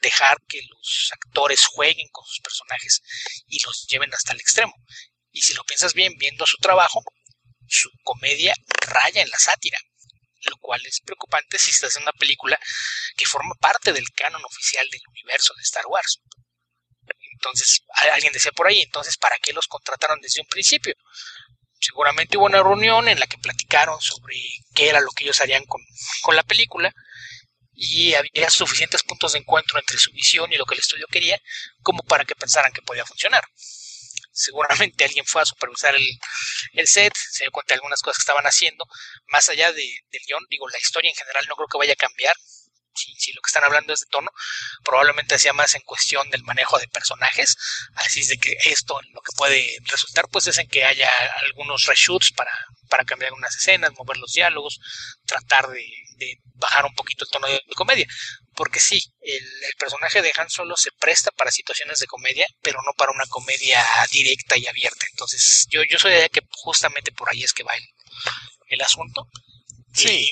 Dejar 0.00 0.38
que 0.48 0.62
los 0.70 1.10
actores 1.12 1.66
jueguen 1.66 2.08
con 2.10 2.24
sus 2.24 2.40
personajes 2.40 3.02
y 3.46 3.62
los 3.62 3.86
lleven 3.88 4.12
hasta 4.14 4.32
el 4.32 4.40
extremo. 4.40 4.72
Y 5.32 5.42
si 5.42 5.52
lo 5.52 5.64
piensas 5.64 5.92
bien, 5.92 6.16
viendo 6.16 6.46
su 6.46 6.56
trabajo, 6.56 7.02
su 7.68 7.90
comedia 8.02 8.54
raya 8.86 9.20
en 9.20 9.28
la 9.28 9.38
sátira, 9.38 9.78
lo 10.48 10.56
cual 10.56 10.80
es 10.86 11.02
preocupante 11.04 11.58
si 11.58 11.72
estás 11.72 11.96
en 11.96 12.04
una 12.04 12.12
película 12.12 12.58
que 13.18 13.26
forma 13.26 13.54
parte 13.60 13.92
del 13.92 14.10
canon 14.12 14.42
oficial 14.46 14.88
del 14.88 15.02
universo 15.10 15.52
de 15.54 15.62
Star 15.62 15.84
Wars. 15.88 16.22
Entonces, 17.34 17.82
alguien 18.12 18.32
decía 18.32 18.52
por 18.52 18.66
ahí, 18.68 18.80
entonces, 18.80 19.18
¿para 19.18 19.36
qué 19.38 19.52
los 19.52 19.66
contrataron 19.66 20.20
desde 20.22 20.40
un 20.40 20.46
principio? 20.46 20.94
Seguramente 21.84 22.38
hubo 22.38 22.46
una 22.46 22.62
reunión 22.62 23.08
en 23.08 23.18
la 23.18 23.26
que 23.26 23.38
platicaron 23.38 24.00
sobre 24.00 24.36
qué 24.72 24.88
era 24.88 25.00
lo 25.00 25.10
que 25.10 25.24
ellos 25.24 25.40
harían 25.40 25.64
con, 25.64 25.80
con 26.22 26.36
la 26.36 26.44
película 26.44 26.94
y 27.72 28.14
había 28.14 28.50
suficientes 28.50 29.02
puntos 29.02 29.32
de 29.32 29.40
encuentro 29.40 29.80
entre 29.80 29.98
su 29.98 30.12
visión 30.12 30.52
y 30.52 30.56
lo 30.56 30.64
que 30.64 30.74
el 30.74 30.80
estudio 30.80 31.08
quería 31.10 31.42
como 31.82 32.04
para 32.04 32.24
que 32.24 32.36
pensaran 32.36 32.72
que 32.72 32.82
podía 32.82 33.04
funcionar. 33.04 33.42
Seguramente 34.30 35.04
alguien 35.04 35.26
fue 35.26 35.42
a 35.42 35.44
supervisar 35.44 35.96
el, 35.96 36.06
el, 36.74 36.86
set, 36.86 37.12
se 37.16 37.44
dio 37.44 37.50
cuenta 37.50 37.74
de 37.74 37.78
algunas 37.78 38.00
cosas 38.00 38.18
que 38.18 38.22
estaban 38.22 38.46
haciendo, 38.46 38.86
más 39.26 39.48
allá 39.48 39.72
de, 39.72 39.82
del 40.12 40.22
guion, 40.24 40.46
digo, 40.48 40.68
la 40.68 40.78
historia 40.78 41.10
en 41.10 41.16
general 41.16 41.44
no 41.48 41.56
creo 41.56 41.66
que 41.66 41.78
vaya 41.78 41.94
a 41.94 41.96
cambiar, 41.96 42.36
si, 42.94 43.14
si, 43.14 43.32
lo 43.32 43.40
que 43.40 43.48
están 43.48 43.64
hablando 43.64 43.92
es 43.92 44.00
de 44.00 44.06
tono, 44.06 44.30
probablemente 44.84 45.38
sea 45.38 45.52
más 45.52 45.74
en 45.74 45.82
cuestión 45.82 46.28
del 46.30 46.42
manejo 46.44 46.78
de 46.78 46.88
personajes, 46.88 47.56
así 47.94 48.20
es 48.20 48.28
de 48.28 48.38
que 48.38 48.56
esto 48.64 49.00
lo 49.12 49.20
que 49.20 49.32
puede 49.36 49.78
resultar 49.84 50.28
pues 50.30 50.46
es 50.46 50.58
en 50.58 50.68
que 50.68 50.84
haya 50.84 51.10
algunos 51.46 51.84
reshoots 51.86 52.32
para, 52.32 52.52
para 52.88 53.04
cambiar 53.04 53.28
algunas 53.28 53.56
escenas, 53.56 53.92
mover 53.98 54.16
los 54.16 54.32
diálogos, 54.32 54.80
tratar 55.26 55.68
de, 55.68 55.86
de 56.16 56.38
bajar 56.54 56.84
un 56.84 56.94
poquito 56.94 57.24
el 57.24 57.30
tono 57.30 57.48
de 57.48 57.62
comedia, 57.74 58.06
porque 58.54 58.80
sí, 58.80 59.02
el, 59.20 59.42
personaje 59.78 60.22
de 60.22 60.32
Han 60.36 60.50
Solo 60.50 60.76
se 60.76 60.90
presta 60.92 61.30
para 61.30 61.50
situaciones 61.50 61.98
de 61.98 62.06
comedia, 62.06 62.46
pero 62.60 62.80
no 62.82 62.92
para 62.96 63.12
una 63.12 63.26
comedia 63.26 63.84
directa 64.10 64.56
y 64.56 64.66
abierta. 64.66 65.06
Entonces, 65.10 65.66
yo, 65.70 65.82
yo 65.82 65.98
soy 65.98 66.12
de 66.12 66.18
idea 66.18 66.28
que 66.28 66.42
justamente 66.50 67.12
por 67.12 67.30
ahí 67.30 67.42
es 67.42 67.52
que 67.52 67.64
va 67.64 67.74
el, 67.74 67.84
el 68.68 68.80
asunto. 68.80 69.26
Sí. 69.94 70.30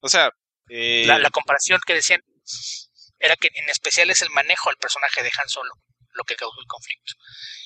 o 0.00 0.08
sea, 0.08 0.30
eh, 0.74 1.04
la, 1.06 1.18
la, 1.18 1.30
comparación 1.30 1.80
que 1.86 1.94
decían 1.94 2.22
era 3.18 3.36
que 3.36 3.50
en 3.54 3.68
especial 3.68 4.10
es 4.10 4.22
el 4.22 4.30
manejo 4.30 4.70
del 4.70 4.78
personaje 4.78 5.22
de 5.22 5.30
Han 5.38 5.48
Solo 5.48 5.72
lo 6.14 6.24
que 6.24 6.36
causó 6.36 6.60
el 6.60 6.66
conflicto. 6.66 7.14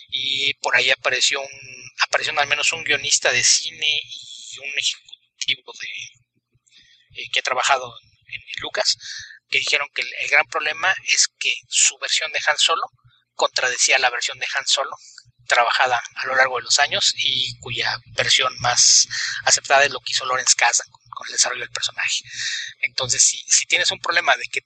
Y 0.08 0.54
por 0.54 0.76
ahí 0.76 0.90
apareció 0.90 1.40
un, 1.40 1.90
apareció 2.00 2.38
al 2.38 2.46
menos 2.46 2.72
un 2.72 2.84
guionista 2.84 3.32
de 3.32 3.42
cine 3.42 3.86
y 3.86 4.58
un 4.58 4.72
ejecutivo 4.76 5.72
de, 5.80 7.22
eh, 7.22 7.28
que 7.32 7.40
ha 7.40 7.42
trabajado 7.42 7.94
en, 8.28 8.42
Lucas, 8.60 8.96
que 9.48 9.58
dijeron 9.58 9.88
que 9.94 10.02
el, 10.02 10.30
gran 10.30 10.46
problema 10.46 10.94
es 11.08 11.28
que 11.38 11.54
su 11.68 11.98
versión 11.98 12.32
de 12.32 12.40
Han 12.46 12.58
Solo 12.58 12.82
contradecía 13.34 13.98
la 13.98 14.10
versión 14.10 14.38
de 14.38 14.46
Han 14.54 14.66
Solo 14.66 14.96
trabajada 15.46 16.02
a 16.14 16.26
lo 16.26 16.36
largo 16.36 16.56
de 16.56 16.64
los 16.64 16.78
años 16.78 17.14
y 17.16 17.58
cuya 17.58 17.98
versión 18.16 18.52
más 18.58 19.06
aceptada 19.44 19.84
es 19.84 19.90
lo 19.90 20.00
que 20.00 20.12
hizo 20.12 20.26
Lawrence 20.26 20.54
Kasdan 20.56 20.88
con, 20.90 21.26
el 21.26 21.32
desarrollo 21.32 21.62
del 21.62 21.70
personaje. 21.70 22.22
Entonces, 22.80 23.22
si, 23.22 23.66
tienes 23.66 23.90
un 23.90 23.98
problema 24.00 24.34
de 24.36 24.44
que 24.50 24.60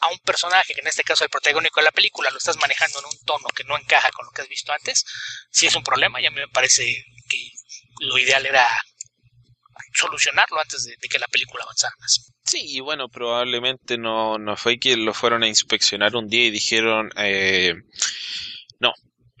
a 0.00 0.08
un 0.08 0.18
personaje, 0.20 0.74
que 0.74 0.80
en 0.80 0.86
este 0.86 1.02
caso 1.02 1.24
el 1.24 1.30
protagónico 1.30 1.80
de 1.80 1.84
la 1.84 1.90
película, 1.90 2.30
lo 2.30 2.38
estás 2.38 2.56
manejando 2.56 3.00
en 3.00 3.06
un 3.06 3.24
tono 3.24 3.48
que 3.54 3.64
no 3.64 3.76
encaja 3.76 4.10
con 4.12 4.26
lo 4.26 4.32
que 4.32 4.42
has 4.42 4.48
visto 4.48 4.72
antes, 4.72 5.04
si 5.50 5.66
es 5.66 5.74
un 5.74 5.82
problema 5.82 6.20
y 6.20 6.26
a 6.26 6.30
mí 6.30 6.36
me 6.36 6.48
parece 6.48 6.84
que 7.28 7.50
lo 8.00 8.16
ideal 8.16 8.46
era 8.46 8.66
solucionarlo 9.94 10.60
antes 10.60 10.84
de, 10.84 10.96
que 11.08 11.18
la 11.18 11.26
película 11.26 11.64
avanzara 11.64 11.94
más. 12.00 12.32
Sí, 12.44 12.76
y 12.76 12.80
bueno, 12.80 13.08
probablemente 13.08 13.98
no, 13.98 14.38
no 14.38 14.56
fue 14.56 14.78
que 14.78 14.96
lo 14.96 15.12
fueron 15.14 15.42
a 15.42 15.48
inspeccionar 15.48 16.16
un 16.16 16.28
día 16.28 16.46
y 16.46 16.50
dijeron, 16.50 17.10
eh, 17.16 17.74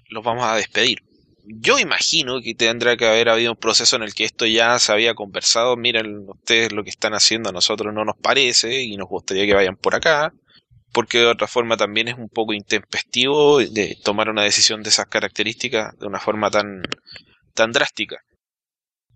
los 0.08 0.24
vamos 0.24 0.44
a 0.44 0.56
despedir. 0.56 0.98
Yo 1.44 1.78
imagino 1.78 2.40
que 2.42 2.54
tendrá 2.54 2.96
que 2.96 3.06
haber 3.06 3.30
habido 3.30 3.52
un 3.52 3.58
proceso 3.58 3.96
en 3.96 4.02
el 4.02 4.14
que 4.14 4.24
esto 4.24 4.44
ya 4.46 4.78
se 4.78 4.92
había 4.92 5.14
conversado. 5.14 5.76
Miren, 5.76 6.28
ustedes 6.28 6.72
lo 6.72 6.84
que 6.84 6.90
están 6.90 7.14
haciendo 7.14 7.48
a 7.48 7.52
nosotros 7.52 7.94
no 7.94 8.04
nos 8.04 8.16
parece 8.18 8.82
y 8.82 8.96
nos 8.96 9.08
gustaría 9.08 9.46
que 9.46 9.54
vayan 9.54 9.76
por 9.76 9.94
acá. 9.94 10.32
Porque 10.92 11.18
de 11.18 11.26
otra 11.26 11.46
forma 11.46 11.76
también 11.76 12.08
es 12.08 12.16
un 12.18 12.28
poco 12.28 12.52
intempestivo 12.52 13.58
de 13.58 13.96
tomar 14.02 14.28
una 14.28 14.42
decisión 14.42 14.82
de 14.82 14.90
esas 14.90 15.06
características 15.06 15.98
de 15.98 16.06
una 16.06 16.18
forma 16.18 16.50
tan, 16.50 16.82
tan 17.54 17.72
drástica 17.72 18.22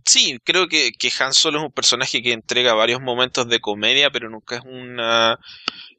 sí, 0.05 0.39
creo 0.45 0.69
que, 0.69 0.93
que 0.93 1.13
Han 1.19 1.35
Solo 1.35 1.59
es 1.59 1.65
un 1.65 1.73
personaje 1.73 2.23
que 2.23 2.33
entrega 2.33 2.75
varios 2.75 3.01
momentos 3.01 3.49
de 3.49 3.61
comedia, 3.61 4.11
pero 4.11 4.31
nunca 4.31 4.57
es 4.57 4.63
una 4.65 5.39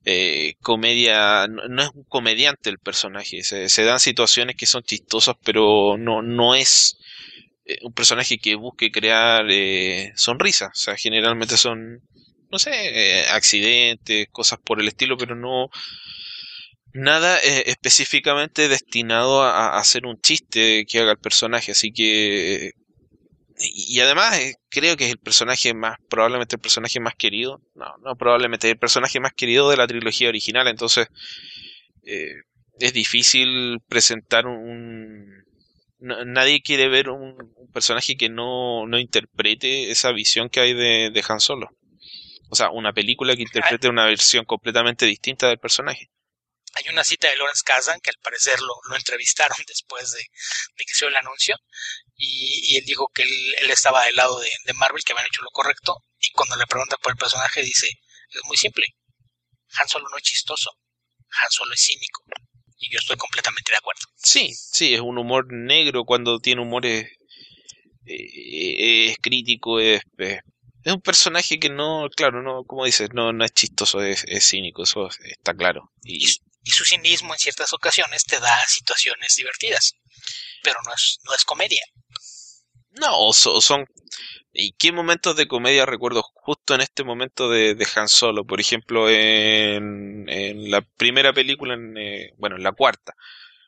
eh, 0.05 0.55
comedia, 0.61 1.47
no, 1.47 1.81
es 1.81 1.89
un 1.93 2.03
comediante 2.03 2.69
el 2.69 2.79
personaje. 2.79 3.43
Se, 3.43 3.83
dan 3.83 3.99
situaciones 3.99 4.55
que 4.55 4.65
son 4.65 4.83
chistosas, 4.83 5.35
pero 5.43 5.97
no, 5.97 6.21
no 6.21 6.55
es 6.55 6.97
eh, 7.65 7.77
un 7.83 7.93
personaje 7.93 8.37
que 8.37 8.55
busque 8.55 8.91
crear 8.91 9.45
eh, 9.49 10.11
sonrisas. 10.15 10.69
O 10.73 10.79
sea, 10.79 10.95
generalmente 10.97 11.57
son, 11.57 12.01
no 12.51 12.59
sé, 12.59 12.71
eh, 12.73 13.25
accidentes, 13.29 14.27
cosas 14.31 14.59
por 14.63 14.81
el 14.81 14.87
estilo, 14.87 15.17
pero 15.17 15.35
no 15.35 15.69
nada 16.95 17.39
específicamente 17.39 18.67
destinado 18.67 19.41
a, 19.41 19.79
hacer 19.79 20.05
un 20.05 20.21
chiste 20.21 20.85
que 20.85 20.99
haga 20.99 21.13
el 21.13 21.17
personaje. 21.17 21.71
Así 21.71 21.91
que 21.91 22.73
y 23.71 23.99
además 23.99 24.37
eh, 24.39 24.55
creo 24.69 24.97
que 24.97 25.05
es 25.05 25.11
el 25.11 25.19
personaje 25.19 25.73
más, 25.73 25.97
probablemente 26.09 26.55
el 26.55 26.61
personaje 26.61 26.99
más 26.99 27.15
querido, 27.15 27.61
no, 27.75 27.85
no 28.03 28.15
probablemente 28.15 28.69
el 28.69 28.77
personaje 28.77 29.19
más 29.19 29.33
querido 29.33 29.69
de 29.69 29.77
la 29.77 29.87
trilogía 29.87 30.29
original, 30.29 30.67
entonces 30.67 31.07
eh, 32.05 32.33
es 32.79 32.93
difícil 32.93 33.79
presentar 33.87 34.45
un... 34.47 35.43
nadie 35.99 36.61
quiere 36.61 36.89
ver 36.89 37.09
un, 37.09 37.35
personaje 37.71 38.15
que 38.15 38.29
no, 38.29 38.85
no, 38.85 38.99
interprete 38.99 39.89
esa 39.89 40.11
visión 40.11 40.49
que 40.49 40.59
hay 40.59 40.73
de, 40.73 41.09
de 41.11 41.23
Han 41.27 41.39
Solo. 41.39 41.69
O 42.49 42.55
sea, 42.55 42.69
una 42.69 42.93
película 42.93 43.35
que 43.35 43.41
interprete 43.41 43.89
una 43.89 44.05
versión 44.05 44.45
completamente 44.45 45.07
distinta 45.07 45.47
del 45.47 45.57
personaje. 45.57 46.11
Hay 46.73 46.89
una 46.89 47.03
cita 47.03 47.29
de 47.29 47.37
Lawrence 47.37 47.63
Kazan 47.63 47.99
que 48.01 48.09
al 48.09 48.17
parecer 48.21 48.59
lo, 48.59 48.73
lo 48.89 48.95
entrevistaron 48.95 49.57
después 49.67 50.11
de, 50.11 50.19
de 50.19 50.85
que 50.85 50.93
se 50.93 51.05
dio 51.05 51.09
el 51.09 51.15
anuncio 51.15 51.55
y, 52.15 52.77
él 52.77 52.85
dijo 52.85 53.09
que 53.13 53.23
él, 53.23 53.71
estaba 53.71 54.05
del 54.05 54.15
lado 54.15 54.39
de, 54.39 54.73
Marvel, 54.75 55.03
que 55.03 55.13
habían 55.13 55.27
hecho 55.27 55.41
lo 55.41 55.49
correcto, 55.51 55.97
y 56.19 56.31
cuando 56.31 56.55
le 56.55 56.65
pregunta 56.65 56.97
por 56.97 57.11
el 57.11 57.17
personaje 57.17 57.61
dice, 57.61 57.87
es 57.87 58.41
muy 58.45 58.57
simple, 58.57 58.85
Han 59.79 59.87
Solo 59.87 60.07
no 60.09 60.17
es 60.17 60.23
chistoso, 60.23 60.71
Han 61.41 61.51
Solo 61.51 61.73
es 61.73 61.81
cínico, 61.81 62.23
y 62.77 62.91
yo 62.91 62.99
estoy 62.99 63.17
completamente 63.17 63.71
de 63.71 63.77
acuerdo. 63.77 64.01
Sí, 64.15 64.53
sí, 64.53 64.93
es 64.93 65.01
un 65.01 65.17
humor 65.17 65.47
negro 65.51 66.05
cuando 66.05 66.39
tiene 66.39 66.61
humor 66.61 66.85
es, 66.85 67.09
es 68.05 69.17
crítico, 69.21 69.79
es, 69.79 70.01
es, 70.17 70.41
un 70.85 71.01
personaje 71.01 71.59
que 71.59 71.69
no, 71.69 72.07
claro, 72.15 72.41
no, 72.41 72.63
como 72.65 72.85
dices, 72.85 73.09
no, 73.13 73.33
no 73.33 73.43
es 73.43 73.53
chistoso, 73.53 74.01
es, 74.01 74.23
es 74.27 74.47
cínico, 74.47 74.83
eso 74.83 75.09
está 75.23 75.53
claro. 75.53 75.91
Y, 76.03 76.27
y 76.63 76.71
su 76.71 76.85
cinismo 76.85 77.33
en 77.33 77.39
ciertas 77.39 77.73
ocasiones 77.73 78.23
te 78.25 78.39
da 78.39 78.59
situaciones 78.67 79.35
divertidas, 79.35 79.95
pero 80.63 80.79
no 80.85 80.93
es, 80.93 81.19
no 81.25 81.35
es 81.35 81.43
comedia. 81.43 81.83
No, 82.91 83.33
son... 83.33 83.85
¿Y 84.55 84.73
qué 84.73 84.91
momentos 84.91 85.35
de 85.35 85.47
comedia 85.47 85.85
recuerdo 85.85 86.21
justo 86.21 86.75
en 86.75 86.81
este 86.81 87.03
momento 87.03 87.49
de, 87.49 87.73
de 87.73 87.87
Han 87.95 88.07
Solo? 88.07 88.45
Por 88.45 88.59
ejemplo, 88.61 89.09
en, 89.09 90.29
en 90.29 90.69
la 90.69 90.81
primera 90.81 91.33
película, 91.33 91.73
en, 91.73 91.97
eh, 91.97 92.33
bueno, 92.37 92.57
en 92.57 92.63
la 92.63 92.71
cuarta, 92.71 93.15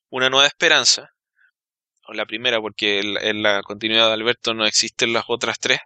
Una 0.10 0.30
Nueva 0.30 0.46
Esperanza, 0.46 1.10
o 2.08 2.14
la 2.14 2.28
primera 2.28 2.62
porque 2.62 3.00
en, 3.00 3.42
la 3.42 3.64
continuidad 3.64 4.08
de 4.08 4.14
Alberto 4.14 4.54
no 4.54 4.66
existen 4.66 5.12
las 5.12 5.26
otras 5.28 5.60
tres, 5.60 5.80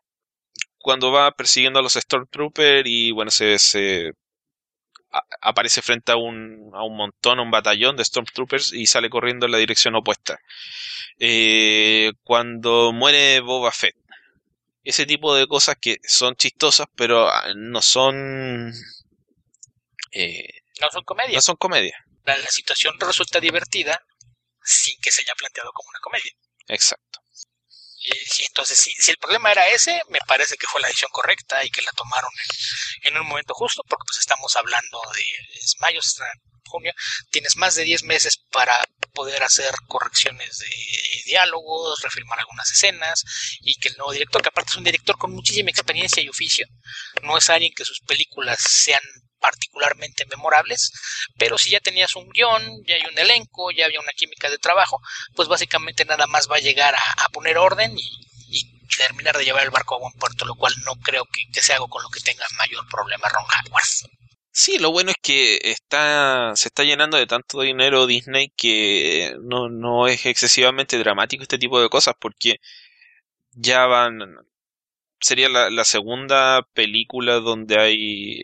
cuando 0.78 1.12
va 1.12 1.32
persiguiendo 1.32 1.80
a 1.80 1.82
los 1.82 1.94
Stormtroopers 1.94 2.84
y 2.86 3.12
bueno, 3.12 3.32
se, 3.32 3.58
se 3.58 4.12
aparece 5.42 5.82
frente 5.82 6.12
a 6.12 6.18
un, 6.18 6.72
a 6.74 6.84
un 6.84 6.96
montón, 6.96 7.40
a 7.40 7.42
un 7.42 7.52
batallón 7.52 7.96
de 7.96 8.06
Stormtroopers 8.06 8.74
y 8.74 8.86
sale 8.86 9.10
corriendo 9.10 9.46
en 9.46 9.52
la 9.52 9.58
dirección 9.58 9.96
opuesta. 9.96 10.40
Eh, 11.20 12.12
cuando 12.24 12.92
muere 12.94 13.40
Boba 13.42 13.72
Fett. 13.72 13.96
Ese 14.84 15.06
tipo 15.06 15.36
de 15.36 15.48
cosas 15.48 15.76
que 15.80 15.98
son 16.04 16.36
chistosas, 16.36 16.88
pero 16.96 17.28
ah, 17.28 17.54
no 17.56 17.82
son... 17.82 18.72
Eh, 20.12 20.62
no 20.82 20.90
son 20.90 21.04
comedia. 21.04 21.36
No 21.36 21.42
son 21.42 21.58
comedia. 21.58 22.06
La, 22.26 22.38
la 22.38 22.48
situación 22.48 22.96
resulta 23.00 23.40
divertida 23.40 24.02
sin 24.64 25.00
que 25.02 25.12
se 25.12 25.22
haya 25.22 25.34
planteado 25.38 25.72
como 25.74 25.90
una 25.90 26.00
comedia. 26.00 26.32
Exacto. 26.68 27.19
Y, 28.02 28.46
entonces, 28.46 28.80
si, 28.80 28.92
si, 28.92 29.12
el 29.12 29.18
problema 29.18 29.52
era 29.52 29.68
ese, 29.70 30.02
me 30.10 30.20
parece 30.26 30.56
que 30.56 30.68
fue 30.68 30.82
la 30.82 30.88
decisión 30.88 31.12
correcta 31.12 31.64
y 31.66 31.70
que 31.70 31.82
la 31.82 31.92
tomaron 31.92 32.32
en, 33.04 33.18
un 33.18 33.28
momento 33.28 33.54
justo, 33.54 33.84
porque 33.88 34.06
pues 34.08 34.20
estamos 34.20 34.56
hablando 34.56 35.02
de 35.14 35.24
es 35.60 35.76
mayo, 35.80 36.00
junio, 36.66 36.94
tienes 37.32 37.56
más 37.58 37.76
de 37.76 37.84
10 37.84 38.04
meses 38.04 38.38
para 38.52 38.80
poder 39.14 39.44
hacer 39.44 39.74
correcciones 39.88 40.60
de 40.60 40.70
diálogos, 41.26 42.00
refilmar 42.02 42.40
algunas 42.40 42.72
escenas 42.72 43.24
y 43.62 43.76
que 43.76 43.90
el 43.90 43.98
nuevo 43.98 44.14
director, 44.14 44.42
que 44.42 44.50
aparte 44.50 44.72
es 44.72 44.78
un 44.78 44.84
director 44.84 45.18
con 45.18 45.32
muchísima 45.32 45.72
experiencia 45.72 46.24
y 46.24 46.30
oficio, 46.30 46.68
no 47.24 47.38
es 47.38 47.50
alguien 47.50 47.74
que 47.76 47.86
sus 47.86 48.00
películas 48.02 48.60
sean 48.62 49.02
particularmente 49.40 50.26
memorables, 50.26 50.92
pero 51.38 51.58
si 51.58 51.72
ya 51.72 51.80
tenías 51.80 52.16
un 52.16 52.30
guion, 52.30 52.84
ya 52.86 52.96
hay 52.96 53.04
un 53.12 53.18
elenco, 53.18 53.72
ya 53.72 53.86
había 53.86 54.00
una 54.00 54.14
química 54.14 54.50
de 54.50 54.58
trabajo, 54.58 55.02
pues 55.36 55.48
básicamente 55.48 56.06
nada 56.06 56.28
más 56.28 56.50
va 56.50 56.58
a 56.58 56.60
llegar 56.60 56.96
a, 56.96 57.30
poner 57.30 57.58
orden 57.58 57.94
y, 57.98 58.30
terminar 58.98 59.38
de 59.38 59.46
llevar 59.46 59.64
el 59.64 59.70
barco 59.70 59.96
a 59.96 60.00
buen 60.00 60.12
puerto, 60.14 60.44
lo 60.44 60.56
cual 60.56 60.74
no 60.84 60.94
creo 60.96 61.24
que, 61.24 61.44
que 61.54 61.62
sea 61.62 61.78
con 61.78 62.04
lo 62.04 62.10
que 62.10 62.20
tenga 62.20 62.46
mayor 62.58 62.86
problema 62.90 63.30
Ron 63.30 63.46
Howard. 63.46 63.86
Sí, 64.52 64.78
lo 64.78 64.92
bueno 64.92 65.12
es 65.12 65.18
que 65.22 65.58
está, 65.64 66.52
se 66.56 66.68
está 66.68 66.84
llenando 66.84 67.16
de 67.16 67.26
tanto 67.26 67.62
dinero 67.62 68.08
Disney 68.08 68.52
que 68.58 69.34
no, 69.42 69.70
no 69.70 70.08
es 70.08 70.26
excesivamente 70.26 70.98
dramático 70.98 71.44
este 71.44 71.58
tipo 71.58 71.82
de 71.82 71.88
cosas 71.88 72.16
porque 72.20 72.60
ya 73.52 73.86
van, 73.86 74.20
sería 75.22 75.48
la 75.48 75.86
segunda 75.86 76.64
película 76.74 77.36
donde 77.36 77.80
hay 77.80 78.44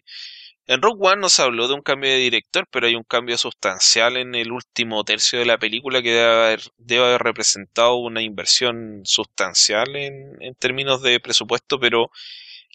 en 0.68 0.82
Rogue 0.82 1.08
One 1.08 1.22
nos 1.22 1.40
habló 1.40 1.68
de 1.68 1.74
un 1.74 1.82
cambio 1.82 2.10
de 2.10 2.18
director, 2.18 2.68
pero 2.72 2.88
hay 2.88 2.96
un 2.96 3.04
cambio 3.04 3.38
sustancial 3.38 4.18
en 4.18 4.36
el 4.36 4.52
último 4.52 5.04
tercio 5.04 5.40
de 5.40 5.46
la 5.46 5.58
película 5.58 6.02
que 6.02 6.12
debe 6.12 6.32
haber, 6.32 6.62
debe 6.78 7.06
haber 7.06 7.22
representado 7.22 7.96
una 7.96 8.22
inversión 8.22 9.02
sustancial 9.06 9.96
en, 9.96 10.42
en 10.42 10.56
términos 10.56 11.02
de 11.02 11.20
presupuesto, 11.20 11.80
pero 11.80 12.12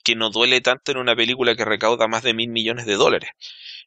que 0.04 0.16
no 0.16 0.30
duele 0.30 0.60
tanto 0.60 0.92
en 0.92 0.98
una 0.98 1.16
película 1.16 1.54
que 1.54 1.64
recauda 1.64 2.08
más 2.08 2.22
de 2.22 2.34
mil 2.34 2.48
millones 2.50 2.86
de 2.86 2.94
dólares. 2.94 3.30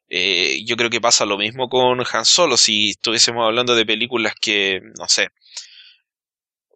Eh, 0.08 0.62
yo 0.64 0.76
creo 0.76 0.90
que 0.90 1.00
pasa 1.00 1.24
lo 1.26 1.38
mismo 1.38 1.68
con 1.68 2.00
Han 2.12 2.24
Solo. 2.24 2.56
Si 2.56 2.90
estuviésemos 2.90 3.44
hablando 3.44 3.74
de 3.74 3.86
películas 3.86 4.34
que, 4.40 4.80
no 4.98 5.08
sé, 5.08 5.28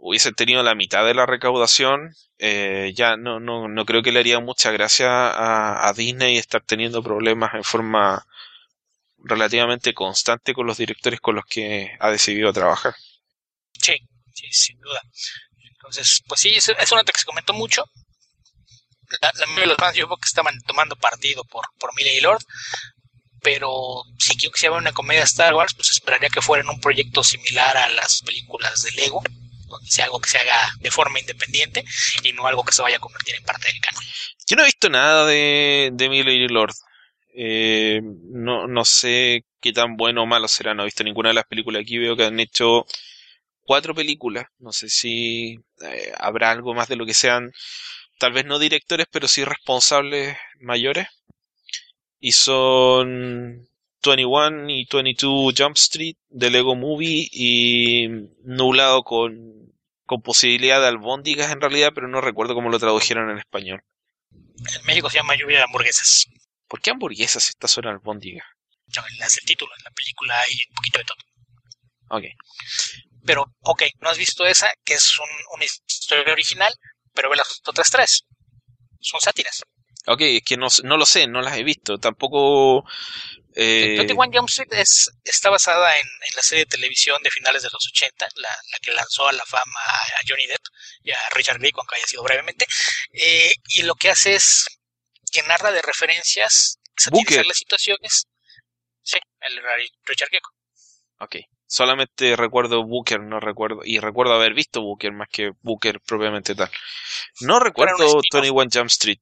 hubiesen 0.01 0.35
tenido 0.35 0.63
la 0.63 0.75
mitad 0.75 1.05
de 1.05 1.15
la 1.15 1.27
recaudación, 1.27 2.15
eh, 2.39 2.93
ya 2.95 3.17
no, 3.17 3.41
no, 3.41 3.69
no 3.69 3.85
creo 3.85 4.03
que 4.03 4.13
le 4.13 4.21
haría 4.21 4.41
mucha 4.41 4.71
gracia 4.71 5.09
a, 5.89 5.93
Disney 5.93 6.39
estar 6.39 6.63
teniendo 6.63 7.03
problemas 7.03 7.55
en 7.55 7.65
forma 7.65 8.25
relativamente 9.19 9.95
constante 9.95 10.55
con 10.55 10.67
los 10.67 10.79
directores 10.79 11.21
con 11.21 11.35
los 11.35 11.45
que 11.45 11.97
ha 11.99 12.11
decidido 12.11 12.53
trabajar. 12.53 12.95
Sí, 13.73 13.97
sí, 14.35 14.47
sin 14.51 14.79
duda. 14.81 15.01
Entonces, 15.73 16.23
pues 16.27 16.41
sí, 16.41 16.55
es, 16.55 16.69
es 16.69 16.93
una 16.93 17.03
que 17.03 17.19
se 17.19 17.25
comentó 17.25 17.53
mucho. 17.53 17.85
La, 19.21 19.33
la 19.35 19.61
de 19.61 19.67
los 19.67 19.77
fans 19.77 19.97
yo 19.97 20.07
creo 20.07 20.19
que 20.19 20.27
estaban 20.27 20.61
tomando 20.63 20.95
partido 20.97 21.43
por, 21.45 21.65
por 21.79 21.95
Millie 21.97 22.19
y 22.19 22.21
Lord, 22.21 22.45
pero 23.43 24.03
si 24.19 24.37
quiero 24.37 24.53
que 24.53 24.61
sea 24.61 24.71
una 24.71 24.93
comedia 24.93 25.23
Star 25.23 25.55
Wars, 25.55 25.75
pues 25.75 25.91
esperaría 25.91 26.29
que 26.29 26.43
fuera 26.43 26.63
en 26.63 26.69
un 26.69 26.81
proyecto 26.81 27.25
similar 27.25 27.77
a 27.77 27.89
las 27.89 28.23
películas 28.23 28.83
de 28.83 28.93
Lego, 28.93 29.23
sea 29.85 30.07
algo 30.07 30.21
que 30.21 30.31
se 30.31 30.39
haga 30.39 30.73
de 30.81 30.91
forma 30.91 31.21
independiente 31.21 31.85
y 32.23 32.33
no 32.33 32.47
algo 32.47 32.65
que 32.65 32.73
se 32.73 32.83
vaya 32.83 32.97
a 32.97 33.01
convertir 33.01 33.35
en 33.37 33.45
parte 33.45 33.69
del 33.69 33.81
canon. 33.81 34.05
Yo 34.47 34.57
no 34.57 34.63
he 34.63 34.67
visto 34.67 34.89
nada 34.89 35.27
de, 35.27 35.91
de 35.93 36.09
Miller 36.09 36.35
y 36.35 36.49
Lord. 36.49 36.75
Eh, 37.35 38.01
no, 38.03 38.67
no 38.67 38.85
sé 38.85 39.45
qué 39.61 39.73
tan 39.73 39.97
bueno 39.97 40.23
o 40.23 40.27
malo 40.27 40.49
será. 40.49 40.75
No 40.75 40.83
he 40.83 40.87
visto 40.87 41.05
ninguna 41.05 41.31
de 41.31 41.35
las 41.37 41.45
películas. 41.47 41.83
Aquí 41.83 41.99
veo 41.99 42.17
que 42.17 42.25
han 42.25 42.41
hecho 42.41 42.87
cuatro 43.63 43.95
películas. 43.95 44.47
No 44.59 44.73
sé 44.73 44.89
si 44.89 45.59
eh, 45.83 46.13
habrá 46.19 46.51
algo 46.51 46.75
más 46.75 46.89
de 46.89 46.97
lo 46.97 47.07
que 47.07 47.15
sean, 47.15 47.53
tal 48.19 48.33
vez 48.33 48.45
no 48.47 48.59
directores, 48.59 49.07
pero 49.11 49.29
sí 49.29 49.45
responsables 49.45 50.37
mayores. 50.61 51.09
Y 52.21 52.33
son 52.33 53.69
21 54.03 54.71
y 54.71 54.87
22 54.91 55.55
Jump 55.57 55.77
Street 55.77 56.17
de 56.29 56.51
Lego 56.51 56.75
Movie 56.77 57.29
y 57.31 58.09
nublado 58.43 59.03
con, 59.03 59.73
con 60.05 60.23
posibilidad 60.23 60.81
de 60.81 60.89
albóndigas 60.89 61.53
en 61.53 61.61
realidad, 61.61 61.91
pero 61.95 62.09
no 62.09 62.21
recuerdo 62.21 62.55
cómo 62.55 62.71
lo 62.71 62.79
tradujeron 62.79 63.31
en 63.31 63.39
español. 63.39 63.83
En 64.41 64.87
México 64.87 65.11
se 65.11 65.19
llama 65.19 65.37
lluvia 65.37 65.59
de 65.59 65.65
hamburguesas. 65.65 66.27
¿Por 66.67 66.81
qué 66.81 66.91
hamburguesas 66.91 67.49
estas 67.49 67.71
son 67.71 67.87
albóndigas? 67.87 68.47
No, 68.97 69.03
es 69.25 69.39
el 69.39 69.45
título, 69.45 69.73
en 69.77 69.85
la 69.85 69.91
película 69.91 70.41
hay 70.41 70.55
un 70.69 70.75
poquito 70.75 70.99
de 70.99 71.05
todo. 71.05 71.19
Ok. 72.11 72.25
Pero, 73.25 73.45
ok, 73.61 73.83
no 74.01 74.09
has 74.09 74.19
visto 74.19 74.47
esa, 74.47 74.71
que 74.85 74.95
es 74.95 75.19
un, 75.19 75.29
una 75.55 75.65
historia 75.65 76.33
original, 76.33 76.73
pero 77.13 77.31
ve 77.31 77.37
las 77.37 77.61
otras 77.67 77.91
tres. 77.91 78.25
Son 79.01 79.21
sátiras. 79.21 79.63
Ok, 80.09 80.23
es 80.23 80.43
que 80.43 80.57
no, 80.57 80.69
no 80.85 80.97
lo 80.97 81.05
sé, 81.05 81.27
no 81.27 81.43
las 81.43 81.57
he 81.59 81.63
visto. 81.63 81.99
Tampoco 81.99 82.85
eh, 83.55 83.97
21 83.99 84.31
Jump 84.33 84.49
Street 84.49 84.73
es, 84.73 85.11
está 85.25 85.51
basada 85.51 85.97
en, 85.99 86.07
en, 86.07 86.37
la 86.37 86.43
serie 86.43 86.65
de 86.65 86.71
televisión 86.71 87.21
de 87.25 87.31
finales 87.31 87.63
de 87.63 87.69
los 87.73 87.87
80, 87.89 88.29
la, 88.37 88.49
la, 88.49 88.79
que 88.81 88.93
lanzó 88.93 89.27
a 89.27 89.33
la 89.33 89.45
fama 89.45 89.81
a 89.81 90.21
Johnny 90.27 90.47
Depp 90.47 90.63
y 91.03 91.11
a 91.11 91.19
Richard 91.35 91.59
Gere, 91.59 91.73
aunque 91.77 91.97
haya 91.97 92.07
sido 92.07 92.23
brevemente. 92.23 92.67
Eh, 93.13 93.53
y 93.75 93.83
lo 93.83 93.97
que 93.97 94.11
hace 94.11 94.37
es 94.37 94.67
que 95.33 95.43
narra 95.43 95.73
de 95.73 95.83
referencias, 95.83 96.79
satirizar 96.97 97.47
las 97.47 97.59
situaciones. 97.59 98.27
Sí, 99.03 99.19
el 99.41 99.61
Richard 100.05 100.31
Gere. 100.31 100.43
Ok. 101.19 101.37
Solamente 101.67 102.35
recuerdo 102.37 102.85
Booker, 102.85 103.21
no 103.21 103.41
recuerdo. 103.41 103.81
Y 103.85 103.99
recuerdo 103.99 104.35
haber 104.35 104.55
visto 104.55 104.81
Booker 104.81 105.13
más 105.13 105.29
que 105.31 105.51
Booker 105.61 106.01
propiamente 106.01 106.55
tal. 106.55 106.71
No 107.41 107.61
recuerdo 107.61 108.21
21 108.33 108.71
Jump 108.73 108.87
Street. 108.87 109.19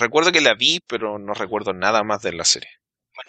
Recuerdo 0.00 0.32
que 0.32 0.40
la 0.40 0.54
vi, 0.54 0.80
pero 0.80 1.18
no 1.18 1.34
recuerdo 1.34 1.72
nada 1.72 2.02
más 2.02 2.22
de 2.22 2.32
la 2.32 2.44
serie 2.44 2.80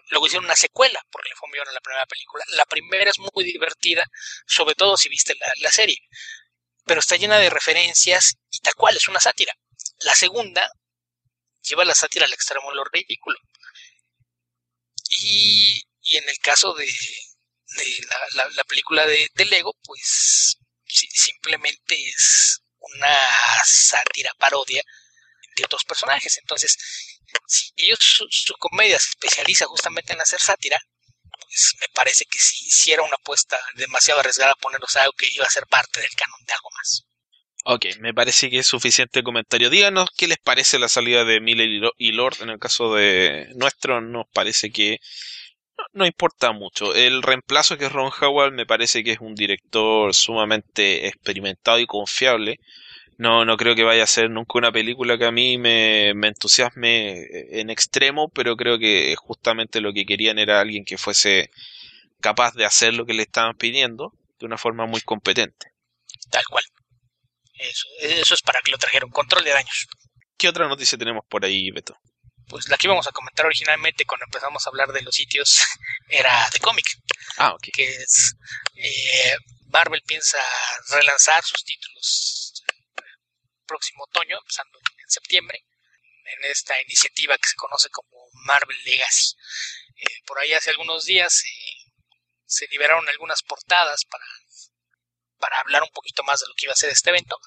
luego 0.10 0.28
hicieron 0.28 0.46
una 0.46 0.56
secuela, 0.56 1.04
porque 1.12 1.30
le 1.30 1.36
fue 1.36 1.50
muy 1.50 1.58
la 1.58 1.82
primera 1.82 2.06
película. 2.06 2.44
La 2.50 2.66
primera 2.66 3.10
es 3.10 3.20
muy 3.20 3.44
divertida, 3.44 4.06
sobre 4.46 4.76
todo 4.76 4.98
si 4.98 5.10
viste 5.10 5.36
la, 5.58 5.72
serie, 5.72 5.98
pero 6.86 7.00
está 7.00 7.16
llena 7.16 7.38
de 7.40 7.50
referencias 7.50 8.36
y 8.50 8.60
tal 8.60 8.76
cual, 8.76 8.96
es 8.96 9.08
una 9.08 9.20
sátira. 9.20 9.54
La 10.02 10.14
segunda 10.14 10.70
lleva 11.62 11.86
la 11.86 11.96
sátira 11.96 12.26
al 12.26 12.34
extremo 12.34 12.72
lo 12.72 12.84
ridículo. 12.86 13.38
Y, 15.10 15.82
y 16.02 16.18
en 16.18 16.30
el 16.30 16.38
caso 16.40 16.74
de, 16.74 16.86
de 16.86 18.08
la, 18.34 18.50
la, 18.50 18.64
película 18.64 19.06
de, 19.06 19.30
de, 19.34 19.46
Lego, 19.46 19.76
pues 19.84 20.58
simplemente 20.86 21.96
es 21.96 22.62
una 22.80 23.18
sátira 23.66 24.34
parodia 24.38 24.82
otros 25.64 25.84
personajes. 25.84 26.38
Entonces, 26.38 26.78
si 27.48 27.72
ellos 27.78 28.00
su, 28.30 28.54
comedia 28.56 29.00
se 29.00 29.10
especializa 29.10 29.66
justamente 29.66 30.14
en 30.14 30.22
hacer 30.22 30.40
sátira, 30.40 30.80
pues 31.40 31.76
me 31.80 31.88
parece 31.94 32.26
que 32.26 32.40
si 32.40 32.66
hiciera 32.66 33.04
una 33.04 33.16
apuesta 33.16 33.60
demasiado 33.76 34.20
arriesgada 34.20 34.54
ponerlos 34.56 34.96
a 34.96 35.02
algo 35.04 35.14
que 35.14 35.28
iba 35.32 35.46
a 35.46 35.50
ser 35.50 35.66
parte 35.68 36.02
del 36.02 36.12
canon 36.12 36.46
de 36.46 36.54
algo 36.54 36.70
más. 36.78 37.06
Ok, 37.64 37.86
me 38.00 38.14
parece 38.14 38.50
que 38.50 38.60
es 38.60 38.68
suficiente 38.68 39.22
comentario. 39.22 39.70
Díganos 39.70 40.10
qué 40.18 40.28
les 40.28 40.40
parece 40.40 40.80
la 40.80 40.90
salida 40.90 41.26
de 41.26 41.40
Miller 41.40 41.92
y 41.98 42.12
Lord. 42.12 42.38
En 42.42 42.50
el 42.50 42.60
caso 42.60 42.96
de 42.96 43.50
nuestro, 43.56 44.02
nos 44.02 44.26
parece 44.34 44.72
que 44.72 44.98
no, 45.78 45.84
no, 45.94 46.06
importa 46.08 46.52
mucho. 46.54 46.96
El 46.96 47.22
reemplazo 47.22 47.78
que 47.78 47.86
es 47.86 47.92
Ron 47.92 48.12
Howard 48.20 48.54
me 48.54 48.66
parece 48.66 49.04
que 49.04 49.12
es 49.12 49.20
un 49.20 49.36
director 49.36 50.14
sumamente 50.16 51.08
experimentado 51.08 51.80
y 51.80 51.86
confiable. 51.86 52.60
No, 53.22 53.46
no 53.46 53.56
creo 53.56 53.76
que 53.76 53.84
vaya 53.84 54.02
a 54.04 54.08
ser 54.08 54.32
nunca 54.32 54.58
una 54.58 54.72
película 54.72 55.16
que 55.16 55.26
a 55.26 55.32
mí 55.32 55.60
me, 55.60 56.12
me 56.16 56.30
entusiasme 56.30 57.28
en 57.60 57.70
extremo, 57.70 58.30
pero 58.30 58.58
creo 58.58 58.80
que 58.80 59.16
justamente 59.16 59.80
lo 59.80 59.94
que 59.94 60.08
querían 60.08 60.40
era 60.40 60.60
alguien 60.60 60.84
que 60.84 60.98
fuese 60.98 61.52
capaz 62.20 62.56
de 62.56 62.66
hacer 62.66 62.96
lo 62.96 63.06
que 63.06 63.14
le 63.14 63.22
estaban 63.22 63.56
pidiendo 63.56 64.12
de 64.40 64.48
una 64.48 64.58
forma 64.58 64.88
muy 64.88 65.02
competente. 65.02 65.68
Tal 66.32 66.44
cual. 66.46 66.64
Eso, 67.60 67.88
eso 68.00 68.34
es 68.34 68.42
para 68.42 68.60
que 68.64 68.72
lo 68.72 68.80
trajeron. 68.80 69.12
Control 69.12 69.44
de 69.44 69.52
daños. 69.52 69.86
¿Qué 70.36 70.50
otra 70.50 70.68
noticia 70.68 70.98
tenemos 70.98 71.24
por 71.30 71.46
ahí, 71.46 71.70
Beto? 71.70 71.96
Pues 72.48 72.70
la 72.70 72.78
que 72.78 72.88
íbamos 72.88 73.06
a 73.06 73.12
comentar 73.12 73.46
originalmente 73.46 74.04
cuando 74.06 74.26
empezamos 74.26 74.66
a 74.66 74.72
hablar 74.72 74.92
de 74.94 75.04
los 75.04 75.14
sitios 75.14 75.62
era 76.10 76.50
de 76.52 76.60
cómic. 76.60 76.88
Ah, 77.38 77.54
ok. 77.54 77.68
Que 77.72 77.84
es. 77.84 78.34
Eh, 78.74 79.36
Marvel 79.68 80.02
piensa 80.08 80.40
relanzar 80.90 81.44
sus 81.44 81.64
títulos 81.64 82.41
próximo 83.72 84.04
otoño, 84.04 84.38
empezando 84.38 84.78
en 84.80 85.10
septiembre. 85.10 85.64
en 86.24 86.52
esta 86.52 86.80
iniciativa 86.82 87.38
que 87.38 87.50
se 87.50 87.56
conoce 87.56 87.90
como 87.90 88.30
Marvel 88.46 88.78
Legacy. 88.86 89.36
Eh, 89.98 90.22
por 90.26 90.40
ahí 90.40 90.54
hace 90.54 90.70
algunos 90.70 91.06
días 91.06 91.44
se 92.46 92.68
liberaron 92.68 93.08
algunas 93.10 93.42
portadas 93.42 94.06
para, 94.06 94.26
para 95.40 95.60
hablar 95.60 95.84
un 95.84 95.90
poquito 95.90 96.24
más 96.24 96.40
de 96.40 96.48
lo 96.48 96.54
que 96.56 96.68
iba 96.68 96.74
a 96.74 96.76
ser 96.76 96.90
este 96.92 97.10
evento, 97.10 97.38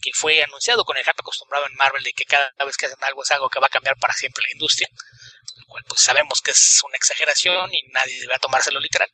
que 0.00 0.12
fue 0.14 0.42
anunciado 0.42 0.84
con 0.84 0.96
el 0.96 1.04
hype 1.04 1.18
acostumbrado 1.18 1.66
en 1.66 1.74
Marvel 1.74 2.04
de 2.04 2.12
que 2.12 2.24
cada 2.24 2.52
vez 2.64 2.76
que 2.76 2.86
hacen 2.86 3.02
algo 3.02 3.22
es 3.22 3.30
algo 3.32 3.50
que 3.50 3.60
va 3.60 3.66
a 3.66 3.76
cambiar 3.76 3.96
para 3.96 4.14
siempre 4.14 4.44
la 4.46 4.52
industria, 4.52 4.88
lo 5.56 5.66
cual 5.66 5.84
pues 5.88 6.00
sabemos 6.00 6.40
que 6.40 6.52
es 6.52 6.80
una 6.84 6.96
exageración 6.96 7.74
y 7.74 7.82
nadie 7.92 8.20
debe 8.20 8.38
tomárselo 8.38 8.80
literal. 8.80 9.10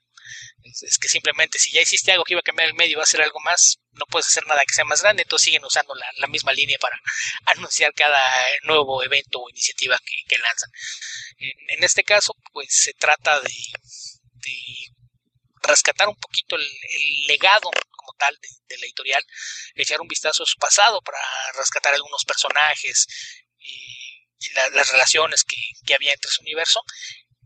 Es, 0.63 0.99
que 0.99 1.09
simplemente 1.09 1.59
si 1.59 1.71
ya 1.71 1.81
hiciste 1.81 2.13
algo 2.13 2.25
que 2.25 2.35
iba 2.35 2.41
a 2.41 2.43
cambiar 2.43 2.69
el 2.69 2.75
medio 2.75 2.99
va 2.99 3.05
a 3.05 3.07
ser 3.07 3.23
algo 3.23 3.41
más, 3.41 3.79
no 3.93 4.07
puedes 4.07 4.27
hacer 4.27 4.47
nada 4.47 4.63
que 4.67 4.75
sea 4.75 4.85
más 4.85 5.03
grande, 5.03 5.23
entonces 5.23 5.45
siguen 5.45 5.65
usando 5.65 5.95
la, 5.95 6.27
misma 6.27 6.53
línea 6.53 6.79
para 6.79 6.97
anunciar 7.57 7.93
cada 7.95 8.21
nuevo 8.65 9.03
evento 9.03 9.41
o 9.41 9.51
iniciativa 9.51 9.99
que, 10.29 10.39
lanzan. 10.39 10.71
En, 11.39 11.85
este 11.85 12.05
caso, 12.05 12.35
pues 12.53 12.69
se 12.71 12.93
trata 12.95 13.41
de, 13.41 13.51
rescatar 15.63 16.09
un 16.09 16.17
poquito 16.17 16.57
el, 16.57 17.27
legado 17.27 17.71
como 17.91 18.13
tal 18.19 18.37
de, 18.69 18.79
la 18.79 18.87
editorial, 18.87 19.25
echar 19.75 20.01
un 20.01 20.09
vistazo 20.09 20.43
a 20.43 20.47
su 20.47 20.57
pasado 20.59 21.01
para 21.03 21.19
rescatar 21.57 21.95
algunos 21.95 22.25
personajes 22.25 23.07
y 23.59 24.07
las 24.55 24.91
relaciones 24.91 25.45
que, 25.45 25.95
había 25.95 26.13
entre 26.13 26.31
su 26.31 26.43
universo 26.43 26.81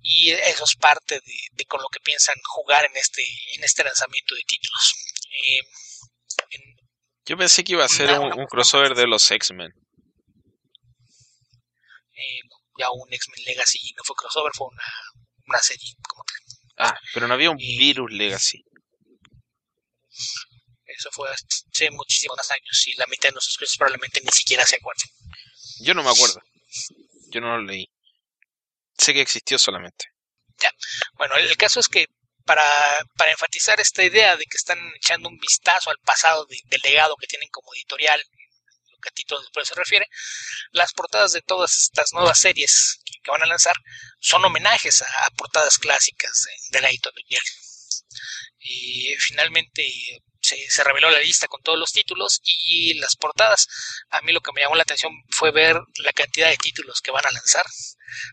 y 0.03 0.31
eso 0.31 0.65
es 0.65 0.77
parte 0.77 1.21
de, 1.21 1.65
con 1.67 1.81
lo 1.81 1.89
que 1.89 2.01
piensan 2.01 2.37
jugar 2.45 2.85
en 2.87 2.97
este 2.97 3.23
en 3.55 3.65
este 3.65 3.85
lanzamiento 3.85 4.35
de 4.35 4.43
títulos. 4.47 4.95
Eh, 5.31 5.61
Yo 7.27 7.37
pensé 7.37 7.63
que 7.65 7.73
iba 7.73 7.85
a 7.85 7.89
ser 7.89 8.19
un, 8.19 8.47
crossover 8.47 8.95
de 8.95 9.07
los 9.07 9.31
X-Men. 9.31 9.71
Eh, 12.13 12.41
ya 12.79 12.91
un 12.91 13.13
X-Men 13.13 13.45
Legacy 13.45 13.93
no 13.97 14.03
fue 14.05 14.17
crossover, 14.17 14.53
fue 14.55 14.69
una, 15.47 15.59
serie 15.61 15.95
como 16.09 16.25
Ah, 16.79 16.99
pero 17.13 17.29
no 17.29 17.35
había 17.35 17.51
un 17.51 17.59
Virus 17.59 18.11
Legacy. 18.11 18.65
Eso 20.87 21.11
fue 21.13 21.29
hace 21.31 21.91
muchísimos 21.91 22.51
años 22.51 22.87
y 22.87 22.95
la 22.95 23.07
mitad 23.07 23.29
de 23.29 23.35
nuestros 23.35 23.77
probablemente 23.77 24.21
ni 24.23 24.33
siquiera 24.33 24.65
se 24.65 24.77
acuerden. 24.77 25.09
Yo 25.83 25.95
no 25.95 26.03
me 26.03 26.11
acuerdo. 26.11 26.41
Yo 27.31 27.41
no 27.41 27.57
lo 27.57 27.63
leí 27.63 27.87
sé 29.01 29.15
que 29.15 29.21
existió 29.21 29.59
solamente. 29.59 30.07
Ya. 30.59 30.71
Bueno, 31.15 31.37
el, 31.37 31.57
caso 31.57 31.81
es 31.81 31.89
que 31.89 32.07
para, 32.45 32.63
enfatizar 33.31 33.81
esta 33.81 34.05
idea 34.05 34.37
de 34.37 34.45
que 34.45 34.57
están 34.57 34.79
echando 34.97 35.29
un 35.29 35.39
vistazo 35.39 35.91
al 35.91 35.99
pasado 36.05 36.47
del 36.47 36.81
legado 36.83 37.17
que 37.17 37.27
tienen 37.27 37.49
como 37.51 37.73
editorial, 37.75 38.21
lo 38.93 38.99
que 38.99 39.09
a 39.09 39.13
título 39.13 39.41
después 39.41 39.69
se 39.69 39.75
refiere, 39.75 40.07
las 40.73 40.93
portadas 40.93 41.33
de 41.33 41.43
todas 41.43 41.77
estas 41.77 42.13
nuevas 42.13 42.39
series 42.39 43.01
que, 43.05 43.31
van 43.31 43.43
a 43.43 43.47
lanzar 43.47 43.77
son 44.19 44.45
homenajes 44.45 45.03
a, 45.03 45.31
portadas 45.37 45.79
clásicas 45.79 46.47
de, 46.71 46.81
la 46.81 46.91
editorial. 46.91 47.43
Y 48.59 49.15
finalmente 49.19 49.85
se, 50.69 50.85
reveló 50.85 51.11
la 51.11 51.21
lista 51.21 51.49
con 51.49 51.63
todos 51.63 51.79
los 51.79 51.93
títulos 51.93 52.41
y 52.45 52.95
las 52.95 53.17
portadas. 53.17 53.67
A 54.11 54.21
mí 54.23 54.33
lo 54.33 54.41
que 54.41 54.53
me 54.53 54.63
llamó 54.63 54.75
la 54.75 54.83
atención 54.83 55.13
fue 55.31 55.53
ver 55.53 55.77
la 55.99 56.13
cantidad 56.13 56.49
de 56.49 56.57
títulos 56.57 57.01
que 57.01 57.11
van 57.11 57.27
a 57.27 57.31
lanzar. 57.31 57.65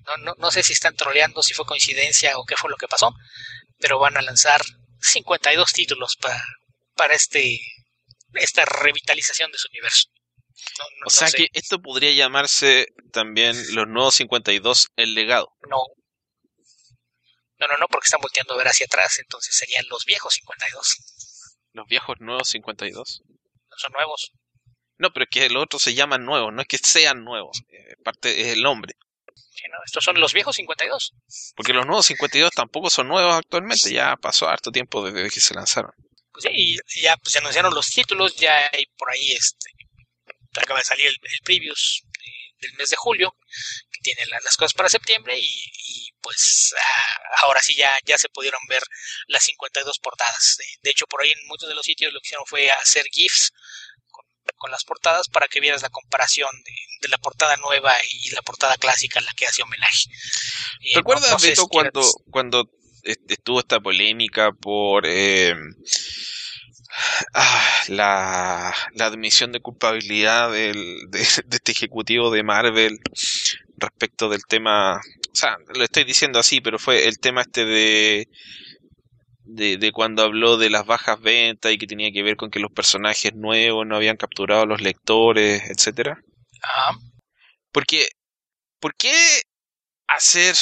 No, 0.06 0.18
no, 0.18 0.34
no 0.38 0.52
sé 0.52 0.64
si 0.64 0.74
están 0.74 0.96
troleando, 0.96 1.44
si 1.44 1.54
fue 1.54 1.66
coincidencia 1.66 2.38
o 2.38 2.46
qué 2.46 2.56
fue 2.56 2.70
lo 2.70 2.78
que 2.78 2.88
pasó, 2.88 3.14
pero 3.80 4.00
van 4.00 4.18
a 4.18 4.22
lanzar 4.22 4.62
52 5.02 5.72
títulos 5.72 6.16
para, 6.20 6.44
para 6.96 7.14
este, 7.14 7.60
esta 8.34 8.66
revitalización 8.66 9.52
de 9.52 9.58
su 9.58 9.68
universo. 9.70 10.10
o 11.06 11.10
sea 11.10 11.32
que 11.32 11.48
esto 11.54 11.82
podría 11.82 12.12
llamarse 12.12 12.88
también 13.12 13.56
los 13.76 13.88
nuevos 13.88 14.16
52 14.16 14.90
el 14.96 15.14
legado. 15.14 15.50
No. 15.70 15.82
No, 17.60 17.68
no, 17.68 17.78
no, 17.78 17.88
porque 17.88 18.06
están 18.06 18.22
volteando 18.22 18.54
a 18.54 18.58
ver 18.58 18.68
hacia 18.68 18.86
atrás, 18.86 19.18
entonces 19.18 19.56
serían 19.56 19.86
los 19.90 20.06
viejos 20.06 20.36
52. 20.36 20.98
¿Los 21.74 21.88
viejos 21.88 22.18
nuevos 22.20 22.50
52? 22.50 23.24
No 23.28 23.78
son 23.78 23.92
nuevos. 23.94 24.34
No, 24.98 25.12
pero 25.12 25.26
es 25.26 25.30
que 25.30 25.50
los 25.50 25.64
otros 25.64 25.82
se 25.82 25.94
llaman 25.94 26.26
nuevos, 26.26 26.52
no 26.52 26.62
es 26.62 26.68
que 26.68 26.78
sean 26.78 27.24
nuevos, 27.24 27.62
eh, 27.70 27.96
parte 28.04 28.42
es 28.42 28.48
el 28.54 28.64
nombre 28.64 28.96
estos 29.86 30.04
son 30.04 30.20
los 30.20 30.34
viejos 30.34 30.56
52. 30.56 31.14
Porque 31.56 31.74
los 31.74 31.86
nuevos 31.86 32.06
52 32.06 32.52
tampoco 32.52 32.90
son 32.90 33.08
nuevos 33.08 33.34
actualmente, 33.36 33.92
ya 33.92 34.16
pasó 34.18 34.48
harto 34.48 34.72
tiempo 34.72 35.10
desde 35.10 35.30
que 35.30 35.40
se 35.40 35.54
lanzaron. 35.54 35.92
Pues 36.32 36.44
sí, 36.44 36.78
y 36.96 37.02
ya 37.02 37.18
pues, 37.18 37.34
se 37.34 37.40
anunciaron 37.40 37.74
los 37.74 37.90
títulos, 37.90 38.36
ya 38.36 38.70
hay 38.72 38.86
por 38.98 39.12
ahí 39.12 39.32
este 39.32 39.70
acaba 40.60 40.80
de 40.80 40.86
salir 40.86 41.08
el, 41.08 41.40
previews 41.44 42.04
del 42.60 42.74
mes 42.74 42.90
de 42.90 42.96
julio, 42.96 43.36
que 43.92 44.00
tiene 44.02 44.26
las 44.26 44.58
cosas 44.58 44.74
para 44.74 44.90
septiembre, 44.90 45.38
y, 45.40 46.07
pues 46.28 46.76
ah, 46.78 47.44
ahora 47.44 47.62
sí 47.62 47.74
ya, 47.74 47.98
ya 48.06 48.18
se 48.18 48.28
pudieron 48.28 48.60
ver 48.68 48.84
las 49.28 49.46
52 49.46 50.00
portadas. 50.00 50.58
De, 50.82 50.90
hecho, 50.90 51.06
por 51.08 51.22
ahí 51.22 51.32
en 51.32 51.48
muchos 51.48 51.70
de 51.70 51.76
los 51.76 51.86
sitios 51.86 52.12
lo 52.12 52.20
que 52.20 52.28
hicieron 52.28 52.46
fue 52.46 52.70
hacer 52.70 53.06
GIFs 53.10 53.54
con 54.58 54.70
las 54.70 54.84
portadas 54.84 55.30
para 55.30 55.48
que 55.48 55.62
vieras 55.62 55.84
la 55.84 55.90
comparación 55.90 56.50
de, 57.02 57.08
la 57.08 57.18
portada 57.18 57.56
nueva 57.56 57.94
y 58.12 58.30
la 58.32 58.42
portada 58.42 58.76
clásica 58.76 59.20
a 59.20 59.22
la 59.22 59.32
que 59.36 59.46
hace 59.46 59.64
homenaje. 59.64 60.10
¿Recuerdas, 60.96 61.42
Beto, 61.42 61.68
cuando, 61.68 62.02
cuando 62.30 62.70
estuvo 63.30 63.60
esta 63.62 63.80
polémica 63.80 64.52
por 64.52 65.06
eh, 65.08 65.56
ah, 67.34 67.84
la, 67.88 68.74
admisión 69.00 69.54
de 69.54 69.62
culpabilidad 69.62 70.52
del, 70.52 71.10
de, 71.10 71.22
este 71.22 71.72
ejecutivo 71.72 72.32
de 72.32 72.44
Marvel 72.44 73.00
respecto 73.78 74.28
del 74.28 74.44
tema, 74.46 75.00
sea, 75.38 75.58
lo 75.74 75.84
estoy 75.84 76.04
diciendo 76.04 76.40
así, 76.40 76.62
pero 76.62 76.80
fue 76.80 77.08
el 77.08 77.20
tema 77.20 77.42
este 77.42 77.66
de 77.66 78.28
de, 79.48 79.78
de, 79.78 79.92
cuando 79.92 80.24
habló 80.24 80.58
de 80.58 80.70
las 80.70 80.86
bajas 80.86 81.20
ventas 81.22 81.72
y 81.72 81.78
que 81.78 81.88
tenía 81.88 82.12
que 82.12 82.24
ver 82.24 82.36
con 82.36 82.52
que 82.52 82.60
los 82.60 82.72
personajes 82.72 83.34
nuevos 83.34 83.88
no 83.88 83.96
habían 83.96 84.18
capturado 84.18 84.64
a 84.64 84.66
los 84.66 84.82
lectores, 84.82 85.64
etcétera. 85.70 86.20
Ajá. 86.62 86.98
Porque, 87.72 88.08
¿por 88.80 88.96
qué 88.96 89.14
hacer, 90.08 90.56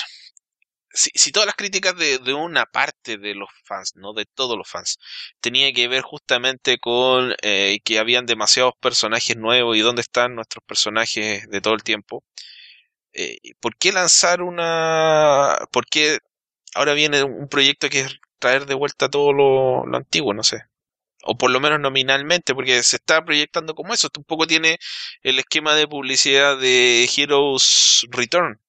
si, 0.94 1.10
si 1.16 1.32
todas 1.32 1.48
las 1.48 1.56
críticas 1.56 1.96
de, 1.98 2.20
de, 2.20 2.34
una 2.34 2.66
parte 2.66 3.18
de 3.18 3.34
los 3.36 3.50
fans, 3.64 3.94
no 3.96 4.14
de 4.14 4.26
todos 4.26 4.58
los 4.58 4.70
fans, 4.70 4.98
tenía 5.40 5.72
que 5.74 5.88
ver 5.88 6.02
justamente 6.02 6.78
con 6.78 7.34
eh, 7.42 7.80
que 7.84 8.00
habían 8.00 8.26
demasiados 8.26 8.74
personajes 8.80 9.36
nuevos 9.38 9.78
y 9.78 9.82
dónde 9.82 10.02
están 10.02 10.36
nuestros 10.36 10.64
personajes 10.66 11.48
de 11.50 11.62
todo 11.62 11.74
el 11.74 11.84
tiempo? 11.84 12.24
Eh, 13.16 13.38
¿Por 13.62 13.78
qué 13.78 13.94
lanzar 13.94 14.42
una, 14.42 15.58
por 15.72 15.86
qué 15.86 16.20
ahora 16.74 16.94
viene 16.94 17.24
un 17.24 17.48
proyecto 17.48 17.90
que 17.90 18.02
es 18.02 18.20
traer 18.40 18.66
de 18.66 18.74
vuelta 18.76 19.10
todo 19.10 19.32
lo, 19.32 19.86
lo 19.86 19.98
antiguo, 19.98 20.34
no 20.34 20.44
sé. 20.44 20.64
O 21.24 21.38
por 21.38 21.50
lo 21.50 21.60
menos 21.60 21.80
nominalmente, 21.80 22.54
porque 22.54 22.84
se 22.84 22.98
está 22.98 23.24
proyectando 23.24 23.74
como 23.74 23.94
eso. 23.94 24.08
Esto 24.08 24.20
un 24.20 24.26
poco 24.26 24.46
tiene 24.46 24.78
el 25.24 25.40
esquema 25.40 25.76
de 25.76 25.88
publicidad 25.88 26.58
de 26.60 27.10
Heroes 27.16 28.06
Return. 28.12 28.62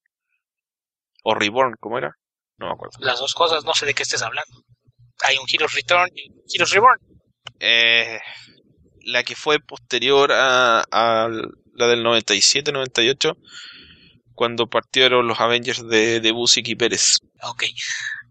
O 1.25 1.35
Reborn, 1.35 1.75
¿cómo 1.81 1.99
era? 1.99 2.17
No 2.57 2.69
me 2.69 2.73
acuerdo. 2.73 2.97
Las 3.01 3.19
dos 3.19 3.35
cosas, 3.35 3.65
no 3.65 3.75
sé 3.75 3.85
de 3.85 3.95
qué 3.95 4.05
estés 4.05 4.23
hablando. 4.23 4.65
Hay 5.23 5.37
un 5.37 5.47
Heroes 5.53 5.75
Return 5.75 6.09
y 6.15 6.31
Heroes 6.55 6.71
Reborn. 6.71 7.01
Eh, 7.59 8.21
la 9.01 9.25
que 9.25 9.35
fue 9.35 9.59
posterior 9.59 10.31
a, 10.33 10.85
a 10.91 11.29
la 11.29 11.87
del 11.89 12.05
97-98, 12.05 13.37
cuando 14.37 14.69
partieron 14.69 15.27
los 15.27 15.41
Avengers 15.41 15.89
de, 15.89 16.21
de 16.21 16.31
Busick 16.31 16.69
y 16.69 16.77
Pérez. 16.77 17.17
Ok. 17.43 17.65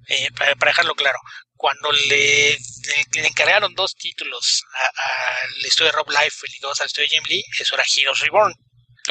Eh, 0.08 0.30
para, 0.38 0.54
dejarlo 0.54 0.94
claro, 0.94 1.18
cuando 1.56 1.92
le, 1.92 2.52
le, 2.52 3.28
encargaron 3.28 3.74
dos 3.74 3.96
títulos 3.96 4.64
al 4.76 5.66
estudio 5.66 5.92
de 5.92 5.98
Rob 5.98 6.10
Life 6.10 6.46
y 6.48 6.60
dos 6.60 6.80
al 6.80 6.86
estudio 6.86 7.08
de 7.10 7.16
Jim 7.16 7.24
Lee, 7.28 7.44
eso 7.60 7.74
era 7.74 7.84
Heroes 7.84 8.20
Reborn. 8.20 8.54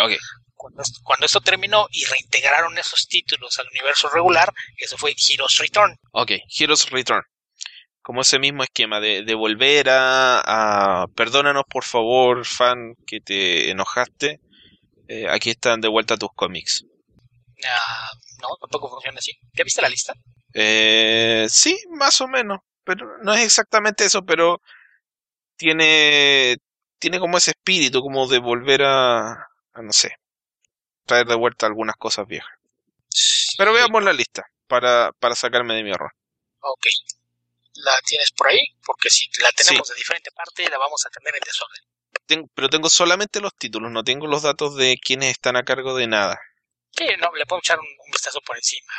Okay. 0.01 0.19
Cuando, 0.55 0.83
cuando, 1.03 1.27
esto 1.27 1.41
terminó 1.41 1.89
y 1.91 2.05
reintegraron 2.05 2.79
esos 2.79 3.09
títulos 3.09 3.59
al 3.59 3.67
universo 3.69 4.09
regular, 4.09 4.53
eso 4.79 4.97
fue 4.97 5.17
Heroes 5.29 5.59
Return. 5.59 5.99
Ok, 6.13 6.31
Heroes 6.59 6.89
Return. 6.91 7.23
Como 8.01 8.21
ese 8.21 8.39
mismo 8.39 8.63
esquema 8.63 9.01
de, 9.01 9.23
de 9.23 9.35
volver 9.35 9.89
a, 9.91 11.03
a, 11.03 11.07
Perdónanos 11.09 11.65
por 11.69 11.85
favor, 11.85 12.47
fan, 12.47 12.95
que 13.07 13.21
te 13.21 13.71
enojaste. 13.71 14.41
Eh, 15.09 15.27
aquí 15.29 15.51
están 15.51 15.81
de 15.81 15.88
vuelta 15.88 16.17
tus 16.17 16.31
cómics. 16.35 16.85
Ah, 17.67 18.11
no, 18.43 18.49
tampoco 18.61 18.90
funciona 18.90 19.19
así. 19.19 19.33
¿Ya 19.53 19.64
viste 19.64 19.83
la 19.83 19.88
lista? 19.88 20.14
Eh, 20.53 21.47
sí, 21.49 21.79
más 21.90 22.21
o 22.21 22.29
menos. 22.29 22.61
Pero 22.85 23.19
no 23.23 23.33
es 23.33 23.43
exactamente 23.43 24.05
eso, 24.05 24.25
pero 24.25 24.61
tiene, 25.57 26.59
tiene 26.99 27.19
como 27.19 27.38
ese 27.38 27.53
espíritu, 27.53 28.03
como 28.03 28.27
de 28.29 28.38
volver 28.38 28.83
a, 28.83 29.33
a 29.33 29.83
no 29.83 29.93
sé, 29.93 30.17
traer 31.07 31.27
de 31.27 31.37
vuelta 31.37 31.67
algunas 31.67 31.97
cosas 31.97 32.27
viejas. 32.27 32.53
Pero 33.57 33.73
veamos 33.73 34.03
la 34.03 34.12
lista 34.12 34.45
para, 34.67 35.12
para 35.12 35.35
sacarme 35.35 35.75
de 35.75 35.85
mi 35.85 35.90
error. 35.90 36.12
Ok. 36.61 36.87
¿La 37.77 37.97
tienes 38.07 38.31
por 38.33 38.49
ahí? 38.49 38.61
Porque 38.85 39.11
si 39.11 39.29
la 39.40 39.51
tenemos 39.53 39.88
de 39.88 39.95
diferente 39.95 40.31
parte, 40.31 40.69
la 40.69 40.79
vamos 40.79 41.05
a 41.07 41.11
tener 41.11 41.35
en 41.35 41.40
desorden. 41.45 41.83
Pero 42.55 42.69
tengo 42.69 42.89
solamente 42.89 43.41
los 43.41 43.55
títulos, 43.55 43.91
no 43.91 44.03
tengo 44.03 44.27
los 44.27 44.43
datos 44.43 44.77
de 44.77 44.97
quienes 44.99 45.31
están 45.31 45.57
a 45.57 45.65
cargo 45.65 45.95
de 45.95 46.07
nada. 46.07 46.39
Sí, 46.93 47.07
no, 47.21 47.33
le 47.35 47.47
puedo 47.47 47.61
echar 47.61 47.79
un, 47.79 47.87
un 47.87 48.11
vistazo 48.11 48.41
por 48.41 48.57
encima 48.57 48.93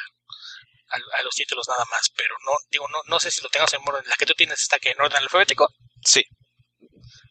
a, 0.90 1.20
a, 1.20 1.24
los 1.24 1.36
títulos 1.36 1.68
nada 1.68 1.84
más, 1.90 2.10
pero 2.16 2.36
no, 2.46 2.52
digo, 2.70 2.88
no, 2.90 2.98
no 3.08 3.20
sé 3.20 3.32
si 3.32 3.42
lo 3.42 3.50
tengas 3.50 3.74
en 3.74 3.82
orden. 3.86 4.04
La 4.08 4.16
que 4.16 4.26
tú 4.26 4.34
tienes 4.34 4.62
está 4.62 4.80
que 4.80 4.92
en 4.92 5.02
orden 5.02 5.18
alfabético. 5.18 5.68
Sí. 6.04 6.24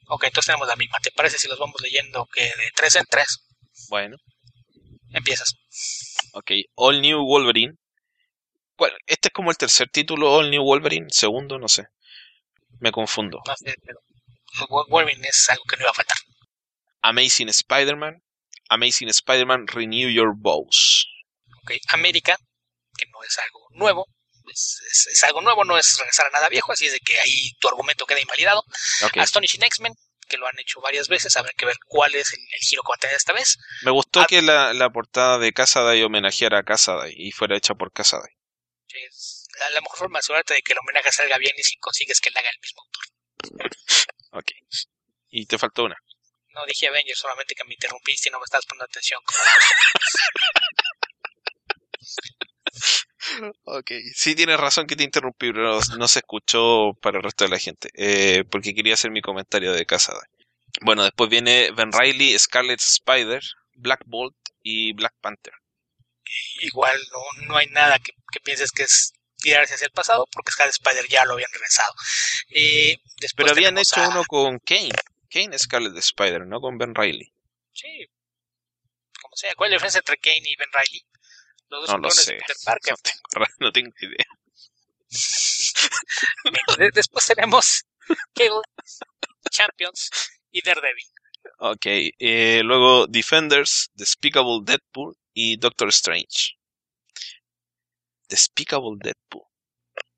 Ok, 0.09 0.25
entonces 0.25 0.47
tenemos 0.47 0.69
la 0.69 0.77
misma. 0.77 0.99
¿Te 1.03 1.11
parece 1.13 1.39
si 1.39 1.49
los 1.49 1.59
vamos 1.59 1.81
leyendo 1.81 2.27
que 2.33 2.43
de 2.43 2.71
tres 2.75 2.97
en 2.97 3.05
tres? 3.09 3.47
Bueno. 3.89 4.17
Empiezas. 5.11 5.55
Ok, 6.33 6.51
All 6.75 7.01
New 7.01 7.25
Wolverine. 7.25 7.75
Bueno, 8.77 8.97
este 9.07 9.29
es 9.29 9.33
como 9.33 9.51
el 9.51 9.57
tercer 9.57 9.89
título, 9.89 10.33
All 10.33 10.51
New 10.51 10.63
Wolverine, 10.63 11.07
segundo, 11.11 11.59
no 11.59 11.69
sé. 11.69 11.87
Me 12.81 12.91
confundo. 12.91 13.41
No 13.47 13.55
sé, 13.57 13.75
pero 13.85 14.01
Wolverine 14.69 15.27
es 15.29 15.49
algo 15.51 15.65
que 15.65 15.77
no 15.77 15.83
iba 15.83 15.91
a 15.91 15.95
faltar. 15.95 16.19
Amazing 17.03 17.49
Spider-Man. 17.49 18.23
Amazing 18.71 19.09
Spider-Man 19.09 19.67
Renew 19.69 20.09
Your 20.09 20.35
Bows. 20.35 21.07
Ok, 21.63 21.73
América, 21.89 22.37
que 22.97 23.07
no 23.07 23.23
es 23.23 23.39
algo 23.39 23.69
nuevo. 23.71 24.07
Es, 24.51 24.81
es, 24.91 25.07
es, 25.07 25.25
algo 25.25 25.41
nuevo, 25.41 25.65
no 25.65 25.79
es 25.79 25.97
regresar 25.99 26.27
a 26.27 26.31
nada 26.31 26.49
viejo, 26.49 26.71
así 26.73 26.87
es 26.87 26.93
de 26.93 27.01
que 27.01 27.19
ahí 27.19 27.53
tu 27.61 27.69
argumento 27.69 28.05
queda 28.05 28.21
invalidado. 28.21 28.63
Okay. 29.07 29.23
Astonishing 29.23 29.63
X-Men, 29.63 29.95
que 30.29 30.37
lo 30.37 30.47
han 30.47 30.59
hecho 30.59 30.81
varias 30.81 31.09
veces, 31.09 31.37
habrá 31.37 31.53
que 31.57 31.65
ver 31.65 31.77
cuál 31.87 32.15
es 32.15 32.33
el, 32.33 32.41
el 32.41 32.61
giro 32.61 32.83
que 32.83 32.91
va 32.91 32.95
a 32.97 32.99
tener 32.99 33.17
esta 33.17 33.33
vez. 33.33 33.57
Me 33.83 33.91
gustó 33.91 34.21
ah, 34.21 34.27
que 34.29 34.43
la, 34.43 34.75
la, 34.75 34.91
portada 34.91 35.39
de 35.39 35.53
Casaday 35.53 36.03
homenajeara 36.03 36.59
a 36.59 36.63
Casaday 36.63 37.15
y 37.17 37.33
fuera 37.33 37.57
hecha 37.57 37.75
por 37.75 37.93
Casaday. 37.93 38.31
Es 38.89 39.47
la, 39.59 39.71
la, 39.71 39.81
mejor 39.81 39.99
forma 39.99 40.19
de 40.19 40.21
asegurarte 40.21 40.55
de 40.55 40.63
que 40.63 40.73
el 40.73 40.79
homenaje 40.79 41.11
salga 41.11 41.39
bien 41.39 41.55
y 41.57 41.63
si 41.63 41.77
consigues 41.79 42.21
que 42.21 42.31
le 42.31 42.41
haga 42.41 42.51
el 42.51 42.61
mismo 42.61 42.83
autor. 42.83 43.71
ok. 44.35 44.53
Y 45.31 45.47
te 45.47 45.59
faltó 45.59 45.85
una. 45.85 45.97
No 46.51 46.65
dije 46.67 46.87
Avengers, 46.87 47.19
solamente 47.19 47.55
que 47.55 47.65
me 47.65 47.75
interrumpiste 47.75 48.29
y 48.29 48.33
no 48.33 48.39
me 48.39 48.45
estás 48.45 48.65
poniendo 48.67 48.85
atención. 48.85 49.21
Ok, 53.65 53.91
sí 54.15 54.35
tienes 54.35 54.59
razón 54.61 54.87
que 54.87 54.97
te 54.97 55.05
interrumpí, 55.05 55.51
pero 55.53 55.81
no, 55.81 55.97
no 55.97 56.09
se 56.09 56.19
escuchó 56.21 56.93
para 57.01 57.19
el 57.19 57.25
resto 57.25 57.45
de 57.45 57.51
la 57.51 57.59
gente, 57.59 57.89
eh, 57.95 58.45
porque 58.51 58.75
quería 58.75 58.95
hacer 58.95 59.11
mi 59.11 59.23
comentario 59.23 59.73
de 59.73 59.87
Casada. 59.87 60.23
Bueno, 60.83 61.05
después 61.05 61.31
viene 61.31 61.71
Ben 61.73 61.93
Riley, 61.93 62.39
Scarlet 62.39 62.81
Spider, 62.81 63.43
Black 63.75 64.03
Bolt 64.07 64.37
y 64.63 64.93
Black 64.93 65.15
Panther. 65.21 65.55
Igual 66.61 66.99
no, 67.13 67.47
no 67.47 67.57
hay 67.57 67.67
nada 67.69 67.99
que, 67.99 68.13
que 68.31 68.41
pienses 68.41 68.73
que 68.73 68.83
es 68.83 69.13
tirarse 69.45 69.75
hacia 69.75 69.85
el 69.85 69.93
pasado, 69.93 70.27
porque 70.33 70.53
Scarlet 70.53 70.73
Spider 70.73 71.07
ya 71.09 71.25
lo 71.27 71.35
habían 71.35 71.53
regresado. 71.53 71.93
Eh, 72.49 72.97
pero 73.37 73.51
habían 73.51 73.77
hecho 73.77 74.01
a... 74.01 74.09
uno 74.09 74.25
con 74.25 74.59
Kane, 74.59 74.89
Kane 75.31 75.59
Scarlet 75.59 75.97
Spider, 75.99 76.47
no 76.47 76.61
con 76.61 76.79
Ben 76.79 76.95
Riley. 76.95 77.31
Sí, 77.73 78.09
como 79.21 79.37
sea, 79.37 79.55
¿cuál 79.55 79.69
es 79.69 79.71
la 79.73 79.77
diferencia 79.77 79.99
entre 79.99 80.17
Kane 80.17 80.43
y 80.45 80.57
Ben 80.57 80.71
Riley? 80.73 81.07
Los 81.69 81.81
dos 81.83 81.91
no 81.91 81.99
lo 81.99 82.11
sé. 82.11 82.37
Peter 82.37 82.57
Parker. 82.65 82.95
No 83.35 83.43
tengo, 83.43 83.47
no 83.59 83.73
tengo 83.73 83.93
idea. 84.01 84.27
Después 86.95 87.27
tenemos 87.27 87.85
Cable, 88.35 88.63
Champions 89.51 90.11
y 90.51 90.63
Daredevil. 90.63 91.05
Ok, 91.59 91.87
eh, 91.87 92.63
luego 92.65 93.07
Defenders, 93.07 93.91
Despicable 93.95 94.61
Deadpool 94.63 95.17
y 95.35 95.57
Doctor 95.57 95.89
Strange. 95.89 96.57
Despicable 98.35 98.99
Deadpool. 98.99 99.47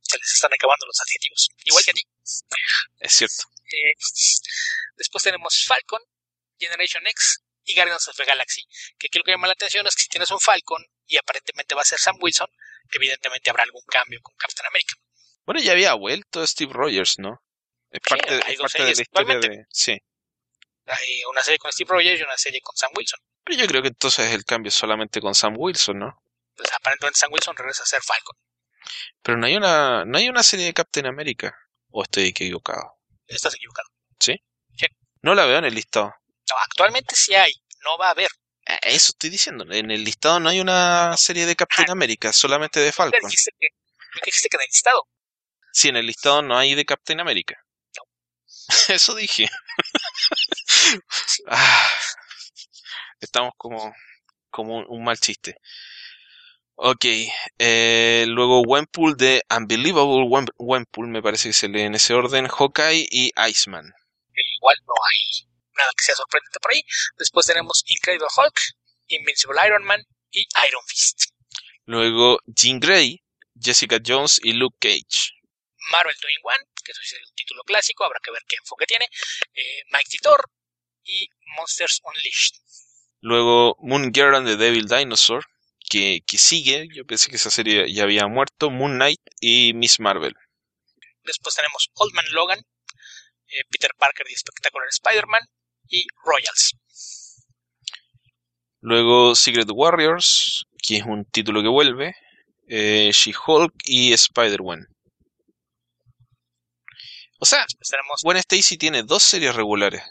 Se 0.01 0.17
les 0.17 0.33
están 0.33 0.53
acabando 0.55 0.87
los 0.87 0.99
adjetivos, 1.01 1.51
igual 1.65 1.85
que 1.85 1.91
a 1.91 1.95
ti. 1.95 2.03
Es 3.01 3.13
cierto. 3.13 3.45
Eh, 3.67 3.93
después 4.97 5.23
tenemos 5.23 5.65
Falcon, 5.67 6.01
Generation 6.59 7.07
X 7.09 7.43
y 7.65 7.75
Guardians 7.75 8.09
of 8.09 8.17
the 8.17 8.25
Galaxy. 8.25 8.63
Que 8.99 9.09
aquí 9.09 9.19
lo 9.19 9.25
que 9.25 9.33
llama 9.33 9.49
la 9.49 9.53
atención 9.53 9.87
es 9.87 9.95
que 9.95 10.03
si 10.05 10.09
tienes 10.09 10.31
un 10.31 10.41
Falcon 10.41 10.83
y 11.07 11.19
aparentemente 11.19 11.75
va 11.75 11.83
a 11.83 11.85
ser 11.85 11.99
Sam 11.99 12.17
Wilson, 12.19 12.49
evidentemente 12.93 13.51
habrá 13.51 13.65
algún 13.65 13.85
cambio 13.87 14.21
con 14.23 14.35
Captain 14.37 14.67
America. 14.67 14.95
Bueno, 15.45 15.61
ya 15.61 15.73
había 15.73 15.93
vuelto 15.93 16.47
Steve 16.47 16.73
Rogers, 16.73 17.19
¿no? 17.19 17.43
Es 17.91 18.01
parte, 18.01 18.29
sí, 18.29 18.53
es 18.53 18.59
parte 18.59 18.83
de 18.83 18.95
la 18.95 19.03
historia 19.03 19.39
de... 19.41 19.67
Sí. 19.71 19.99
Hay 20.87 21.25
una 21.31 21.43
serie 21.43 21.59
con 21.59 21.71
Steve 21.71 21.91
Rogers 21.91 22.21
y 22.21 22.23
una 22.23 22.39
serie 22.39 22.61
con 22.63 22.75
Sam 22.77 22.93
Wilson. 22.97 23.21
Pero 23.45 23.59
yo 23.59 23.67
creo 23.67 23.83
que 23.83 23.89
entonces 23.89 24.33
el 24.33 24.45
cambio 24.45 24.69
es 24.69 24.75
solamente 24.75 25.21
con 25.21 25.35
Sam 25.35 25.55
Wilson, 25.59 25.99
¿no? 25.99 26.23
Pues 26.57 26.73
aparentemente 26.73 27.19
Sam 27.19 27.33
Wilson 27.33 27.57
regresa 27.57 27.83
a 27.83 27.87
ser 27.87 28.03
Falcon. 28.03 28.37
Pero 29.23 29.39
no 29.39 29.47
hay 29.47 29.57
una, 29.57 30.05
no 30.05 30.19
hay 30.19 30.29
una 30.29 30.43
serie 30.43 30.67
de 30.67 30.73
Captain 30.73 31.07
America. 31.07 31.57
¿O 31.91 32.03
estoy 32.03 32.27
equivocado? 32.27 32.99
Estás 33.27 33.55
equivocado. 33.55 33.89
¿Sí? 34.19 34.37
Sí. 34.77 34.87
No 35.23 35.35
la 35.35 35.47
veo 35.47 35.59
en 35.59 35.65
el 35.65 35.75
listado. 35.75 36.15
No, 36.51 36.57
actualmente 36.59 37.15
sí 37.17 37.35
hay. 37.35 37.53
No 37.85 37.99
va 37.99 38.09
a 38.09 38.11
haber. 38.11 38.29
Eso 38.83 39.11
estoy 39.11 39.31
diciendo. 39.31 39.65
En 39.71 39.91
el 39.91 40.05
listado 40.05 40.41
no 40.41 40.49
hay 40.49 40.61
una 40.61 41.17
serie 41.17 41.47
de 41.47 41.57
Captain 41.57 41.91
America, 41.91 42.33
solamente 42.33 42.81
de 42.81 42.93
Falcon. 42.93 43.21
¿Qué 43.21 43.27
dijiste 43.27 43.53
que, 43.59 43.69
¿qué 43.69 44.21
dijiste 44.25 44.49
que 44.49 44.57
en 44.57 44.63
el 44.63 44.69
listado? 44.69 45.09
Sí, 45.73 45.89
en 45.89 45.97
el 45.97 46.07
listado 46.07 46.43
no 46.43 46.59
hay 46.59 46.75
de 46.75 46.85
Captain 46.85 47.21
America. 47.21 47.57
No. 47.97 48.03
Eso 48.95 49.15
dije. 49.15 49.49
ah, 51.49 51.91
estamos 53.21 53.53
como, 53.57 53.95
como 54.51 54.79
un, 54.79 54.87
un, 54.89 55.05
mal 55.05 55.19
chiste. 55.19 55.59
Ok, 56.79 57.07
eh, 57.59 58.27
luego 58.29 58.61
Wenpool 58.61 59.17
de 59.17 59.43
Unbelievable 59.49 60.29
Wenpool, 60.59 61.09
me 61.09 61.23
parece 61.23 61.49
que 61.49 61.55
se 61.55 61.69
lee 61.69 61.81
en 61.81 61.95
ese 61.95 62.13
orden, 62.13 62.49
Hawkeye 62.49 63.09
y 63.11 63.33
Iceman. 63.49 63.95
Igual 64.59 64.77
no 64.87 64.93
hay 64.93 65.49
nada 65.75 65.91
que 65.97 66.05
sea 66.05 66.15
sorprendente 66.15 66.61
por 66.61 66.73
ahí. 66.73 66.83
Después 67.17 67.47
tenemos 67.47 67.83
Incredible 67.87 68.29
Hulk, 68.37 68.61
Invincible 69.09 69.59
Iron 69.67 69.85
Man 69.85 70.03
y 70.31 70.47
Iron 70.69 70.83
Fist. 70.87 71.31
Luego 71.87 72.41
Jean 72.47 72.79
Grey, 72.79 73.23
Jessica 73.59 73.99
Jones 74.05 74.39
y 74.43 74.53
Luke 74.53 74.77
Cage. 74.79 75.33
Marvel 75.91 76.17
Doing 76.21 76.41
One, 76.43 76.71
que 76.85 76.93
eso 76.93 77.01
es 77.01 77.13
el 77.15 77.35
título 77.35 77.63
clásico, 77.63 78.05
habrá 78.05 78.21
que 78.23 78.33
ver 78.33 78.43
qué 78.47 78.57
enfoque 78.57 78.85
tiene. 78.85 79.07
Eh, 79.55 79.83
Mike 79.93 80.11
Titor 80.11 80.51
y 81.05 81.31
Monsters 81.57 82.03
Unleashed. 82.05 82.57
Luego 83.21 83.77
Moon 83.81 84.13
Girl 84.13 84.35
and 84.35 84.47
the 84.47 84.57
Devil 84.57 84.87
Dinosaur, 84.87 85.47
que, 85.89 86.21
que 86.27 86.39
sigue, 86.39 86.89
yo 86.95 87.05
pensé 87.05 87.31
que 87.31 87.37
esa 87.37 87.51
serie 87.51 87.93
ya 87.93 88.05
había 88.05 88.27
muerto, 88.27 88.71
Moon 88.71 88.95
Knight 88.95 89.21
y 89.41 89.73
Miss 89.75 90.01
Marvel. 90.01 90.35
Después 91.25 91.55
tenemos 91.55 91.89
Old 91.95 92.15
Man 92.15 92.25
Logan, 92.33 92.59
eh, 92.59 93.65
Peter 93.71 93.91
Parker 93.99 94.27
y 94.29 94.37
Spectacular 94.37 94.89
Spider-Man 94.89 95.43
y 95.89 96.07
Royals. 96.25 96.77
Luego 98.81 99.35
Secret 99.35 99.69
Warriors, 99.73 100.65
que 100.83 100.99
es 100.99 101.05
un 101.05 101.25
título 101.25 101.63
que 101.63 101.69
vuelve, 101.69 102.15
eh, 102.69 103.11
She-Hulk 103.13 103.75
y 103.85 104.13
Spider-Man. 104.13 104.87
O 107.39 107.45
sea, 107.45 107.67
tenemos... 107.89 108.23
Gwen 108.23 108.39
Stacy 108.39 108.79
tiene 108.79 109.03
dos 109.03 109.23
series 109.23 109.55
regulares. 109.55 110.03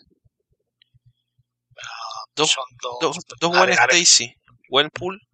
Uh, 1.71 2.31
dos, 2.35 2.55
dos, 2.81 2.97
dos, 3.01 3.17
dos 3.39 3.51
Gwen 3.51 3.71
Stacy, 3.71 4.35
Gwenpool 4.69 5.24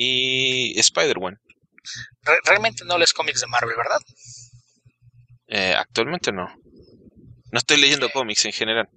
y 0.00 0.78
Spider-Man. 0.78 1.40
Re 2.22 2.36
realmente 2.44 2.84
no 2.84 2.96
lees 2.96 3.12
cómics 3.12 3.40
de 3.40 3.48
Marvel, 3.48 3.76
¿verdad? 3.76 4.00
Eh, 5.48 5.74
actualmente 5.76 6.30
no. 6.30 6.46
No 7.50 7.58
estoy 7.58 7.78
leyendo 7.78 8.08
cómics 8.10 8.44
en 8.44 8.52
general. 8.52 8.88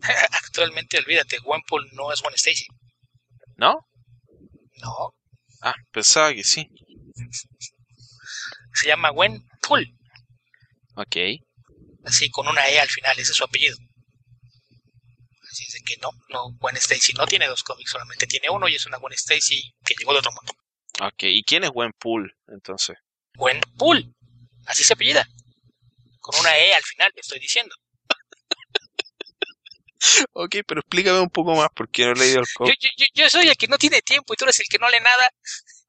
Actualmente, 0.44 0.98
olvídate, 0.98 1.38
Gwenpool 1.38 1.88
no 1.92 2.12
es 2.12 2.20
Gwen 2.20 2.34
Stacy. 2.34 2.66
¿No? 3.56 3.86
No, 4.82 5.14
Ah, 5.60 5.74
pensaba 5.92 6.34
que 6.34 6.42
sí. 6.42 6.68
se 8.74 8.88
llama 8.88 9.10
Gwenpool, 9.10 9.86
Ok. 10.96 11.16
así 12.04 12.28
con 12.30 12.48
una 12.48 12.66
E 12.68 12.80
al 12.80 12.88
final, 12.88 13.16
ese 13.18 13.30
es 13.30 13.36
su 13.36 13.44
apellido. 13.44 13.76
Que 15.84 15.96
no, 15.98 16.10
no, 16.28 16.50
Gwen 16.58 16.76
Stacy 16.76 17.12
no 17.14 17.26
tiene 17.26 17.46
dos 17.46 17.62
cómics, 17.62 17.90
solamente 17.90 18.26
tiene 18.26 18.48
uno 18.50 18.68
y 18.68 18.74
es 18.76 18.86
una 18.86 18.98
Gwen 18.98 19.12
Stacy 19.14 19.74
que 19.84 19.94
llegó 19.98 20.12
de 20.12 20.18
otro 20.20 20.32
mundo. 20.32 20.52
Ok. 21.00 21.22
¿Y 21.24 21.42
quién 21.44 21.64
es 21.64 21.70
Gwenpool 21.70 22.34
entonces? 22.48 22.96
Gwenpool, 23.36 24.14
así 24.66 24.84
se 24.84 24.92
apellida. 24.92 25.26
Con 26.20 26.38
una 26.38 26.56
E 26.56 26.74
al 26.74 26.82
final, 26.82 27.12
estoy 27.16 27.38
diciendo. 27.40 27.74
Ok, 30.32 30.56
pero 30.66 30.80
explícame 30.80 31.20
un 31.20 31.30
poco 31.30 31.54
más 31.54 31.68
porque 31.74 32.04
no 32.04 32.12
he 32.12 32.16
leído 32.16 32.40
el 32.40 32.46
cómic. 32.54 32.76
yo, 32.80 32.88
yo, 32.96 33.06
yo 33.14 33.30
soy 33.30 33.48
el 33.48 33.56
que 33.56 33.68
no 33.68 33.78
tiene 33.78 34.02
tiempo 34.02 34.34
y 34.34 34.36
tú 34.36 34.44
eres 34.44 34.58
el 34.60 34.66
que 34.68 34.78
no 34.78 34.88
lee 34.90 34.98
nada. 35.00 35.30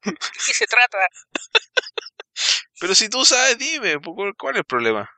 ¿De 0.04 0.12
qué 0.46 0.54
se 0.54 0.66
trata? 0.66 0.98
Pero 2.80 2.94
si 2.94 3.08
tú 3.08 3.24
sabes, 3.24 3.58
dime, 3.58 3.98
¿cu- 4.00 4.32
¿cuál 4.38 4.54
es 4.54 4.58
el 4.60 4.64
problema? 4.64 5.10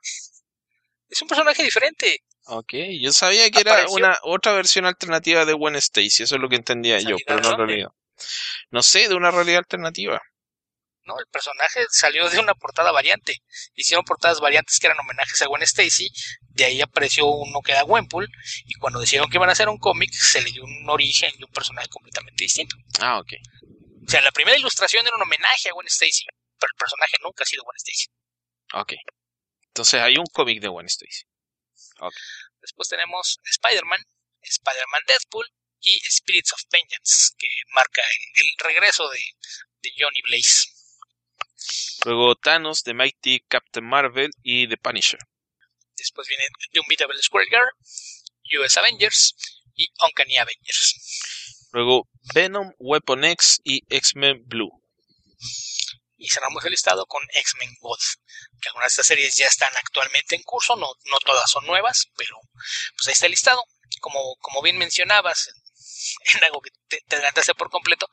Es 1.09 1.21
un 1.21 1.27
personaje 1.27 1.63
diferente. 1.63 2.23
Ok, 2.49 2.73
yo 2.99 3.11
sabía 3.11 3.49
que 3.51 3.59
era 3.59 3.73
Apareció. 3.73 3.95
una 3.95 4.17
otra 4.23 4.53
versión 4.53 4.85
alternativa 4.85 5.45
de 5.45 5.53
Gwen 5.53 5.75
Stacy, 5.75 6.23
eso 6.23 6.35
es 6.35 6.41
lo 6.41 6.47
que 6.49 6.55
entendía 6.55 6.97
yo, 6.99 7.17
¿Salida 7.17 7.23
pero 7.27 7.41
no 7.41 7.57
lo 7.57 7.65
leído. 7.65 7.95
No 8.71 8.81
sé, 8.81 9.09
de 9.09 9.15
una 9.15 9.31
realidad 9.31 9.59
alternativa. 9.59 10.21
No, 11.03 11.17
el 11.19 11.25
personaje 11.31 11.85
salió 11.89 12.29
de 12.29 12.39
una 12.39 12.53
portada 12.53 12.91
variante. 12.91 13.35
Hicieron 13.75 14.03
portadas 14.03 14.41
variantes 14.41 14.77
que 14.77 14.87
eran 14.87 14.99
homenajes 14.99 15.41
a 15.41 15.47
Gwen 15.47 15.63
Stacy. 15.63 16.09
De 16.49 16.65
ahí 16.65 16.81
apareció 16.81 17.27
uno 17.27 17.61
que 17.61 17.71
era 17.71 17.83
Gwenpool. 17.83 18.27
Y 18.65 18.73
cuando 18.73 18.99
decidieron 18.99 19.29
que 19.29 19.37
iban 19.37 19.47
a 19.47 19.53
hacer 19.53 19.69
un 19.69 19.77
cómic, 19.77 20.11
se 20.11 20.41
le 20.41 20.51
dio 20.51 20.63
un 20.65 20.89
origen 20.89 21.31
de 21.37 21.45
un 21.45 21.51
personaje 21.51 21.87
completamente 21.87 22.43
distinto. 22.43 22.75
Ah, 22.99 23.19
ok. 23.19 23.31
O 24.05 24.09
sea, 24.09 24.21
la 24.21 24.31
primera 24.31 24.57
ilustración 24.57 25.05
era 25.07 25.15
un 25.15 25.21
homenaje 25.21 25.69
a 25.69 25.73
Gwen 25.73 25.87
Stacy, 25.87 26.25
pero 26.59 26.71
el 26.73 26.77
personaje 26.77 27.13
nunca 27.23 27.43
ha 27.43 27.45
sido 27.45 27.63
Gwen 27.63 27.77
Stacy. 27.77 28.07
Ok. 28.73 28.93
Entonces 29.67 30.01
hay 30.01 30.17
un 30.17 30.25
cómic 30.25 30.61
de 30.61 30.67
Gwen 30.67 30.87
Stacy. 30.87 31.23
Después 32.61 32.89
tenemos 32.89 33.39
Spider-Man, 33.43 34.03
Spider-Man 34.41 35.01
Deadpool 35.07 35.45
y 35.81 35.99
Spirits 36.09 36.53
of 36.53 36.61
Vengeance, 36.71 37.33
que 37.37 37.47
marca 37.73 38.01
el, 38.01 38.47
regreso 38.73 39.09
de, 39.09 39.19
de 39.81 39.91
Johnny 39.97 40.21
Blaze. 40.23 40.69
Luego 42.05 42.35
Thanos, 42.35 42.83
The 42.83 42.93
Mighty 42.93 43.41
Captain 43.47 43.85
Marvel 43.85 44.31
y 44.43 44.67
The 44.67 44.77
Punisher. 44.77 45.19
Después 45.97 46.27
viene 46.27 46.45
The 46.71 46.79
Unbeatable 46.79 47.21
Square 47.21 47.47
Girl, 47.49 48.61
US 48.61 48.77
Avengers 48.77 49.35
y 49.75 49.87
Uncanny 49.99 50.37
Avengers. 50.37 51.69
Luego 51.71 52.07
Venom, 52.33 52.73
Weapon 52.79 53.23
X 53.25 53.59
y 53.63 53.81
X-Men 53.89 54.43
Blue. 54.45 54.71
Y 56.17 56.29
cerramos 56.29 56.65
el 56.65 56.71
listado 56.71 57.05
con 57.05 57.23
X-Men 57.31 57.75
God, 57.79 57.99
que 58.61 58.69
algunas 58.69 58.87
de 58.87 58.93
estas 58.93 59.07
series 59.07 59.35
ya 59.35 59.45
están 59.45 59.71
actualmente 59.77 60.35
en 60.35 60.43
curso, 60.43 60.75
no, 60.75 60.87
no 60.87 61.17
todas 61.23 61.49
son 61.49 61.65
nuevas, 61.65 62.07
pero 62.17 62.35
pues 62.95 63.07
ahí 63.07 63.13
está 63.13 63.27
el 63.27 63.31
listado. 63.31 63.63
Como, 64.01 64.35
como 64.39 64.61
bien 64.61 64.77
mencionabas, 64.77 65.49
en 66.33 66.43
algo 66.43 66.61
que 66.61 66.71
te, 66.87 67.01
te 67.07 67.15
adelantaste 67.15 67.53
por 67.55 67.69
completo, 67.69 68.07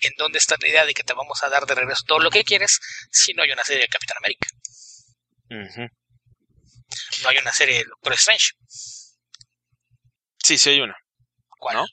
en 0.00 0.12
dónde 0.16 0.38
está 0.38 0.56
la 0.60 0.68
idea 0.68 0.84
de 0.86 0.94
que 0.94 1.02
te 1.02 1.14
vamos 1.14 1.42
a 1.42 1.48
dar 1.48 1.66
de 1.66 1.74
regreso 1.74 2.04
todo 2.06 2.18
lo 2.18 2.30
que 2.30 2.44
quieres 2.44 2.78
si 3.10 3.34
no 3.34 3.42
hay 3.42 3.50
una 3.50 3.64
serie 3.64 3.82
de 3.82 3.88
Capitán 3.88 4.18
América. 4.18 4.48
No 7.22 7.28
hay 7.28 7.38
una 7.38 7.52
serie 7.52 7.78
de 7.78 7.84
Doctor 7.84 8.12
Strange. 8.14 8.52
Sí, 10.42 10.58
sí 10.58 10.70
hay 10.70 10.80
una. 10.80 10.96
¿Cuál? 11.58 11.86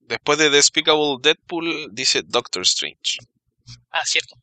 Después 0.00 0.38
de 0.38 0.50
Despicable 0.50 1.16
Deadpool 1.20 1.88
dice 1.92 2.22
Doctor 2.24 2.62
Strange. 2.62 3.18
Ah, 3.90 4.04
cierto. 4.04 4.36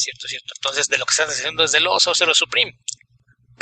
Cierto, 0.00 0.28
cierto. 0.28 0.54
Entonces, 0.56 0.88
de 0.88 0.96
lo 0.96 1.04
que 1.04 1.10
están 1.10 1.28
haciendo 1.28 1.62
es 1.62 1.72
de 1.72 1.80
los 1.80 2.02
Sorcerer 2.02 2.34
Supreme. 2.34 2.72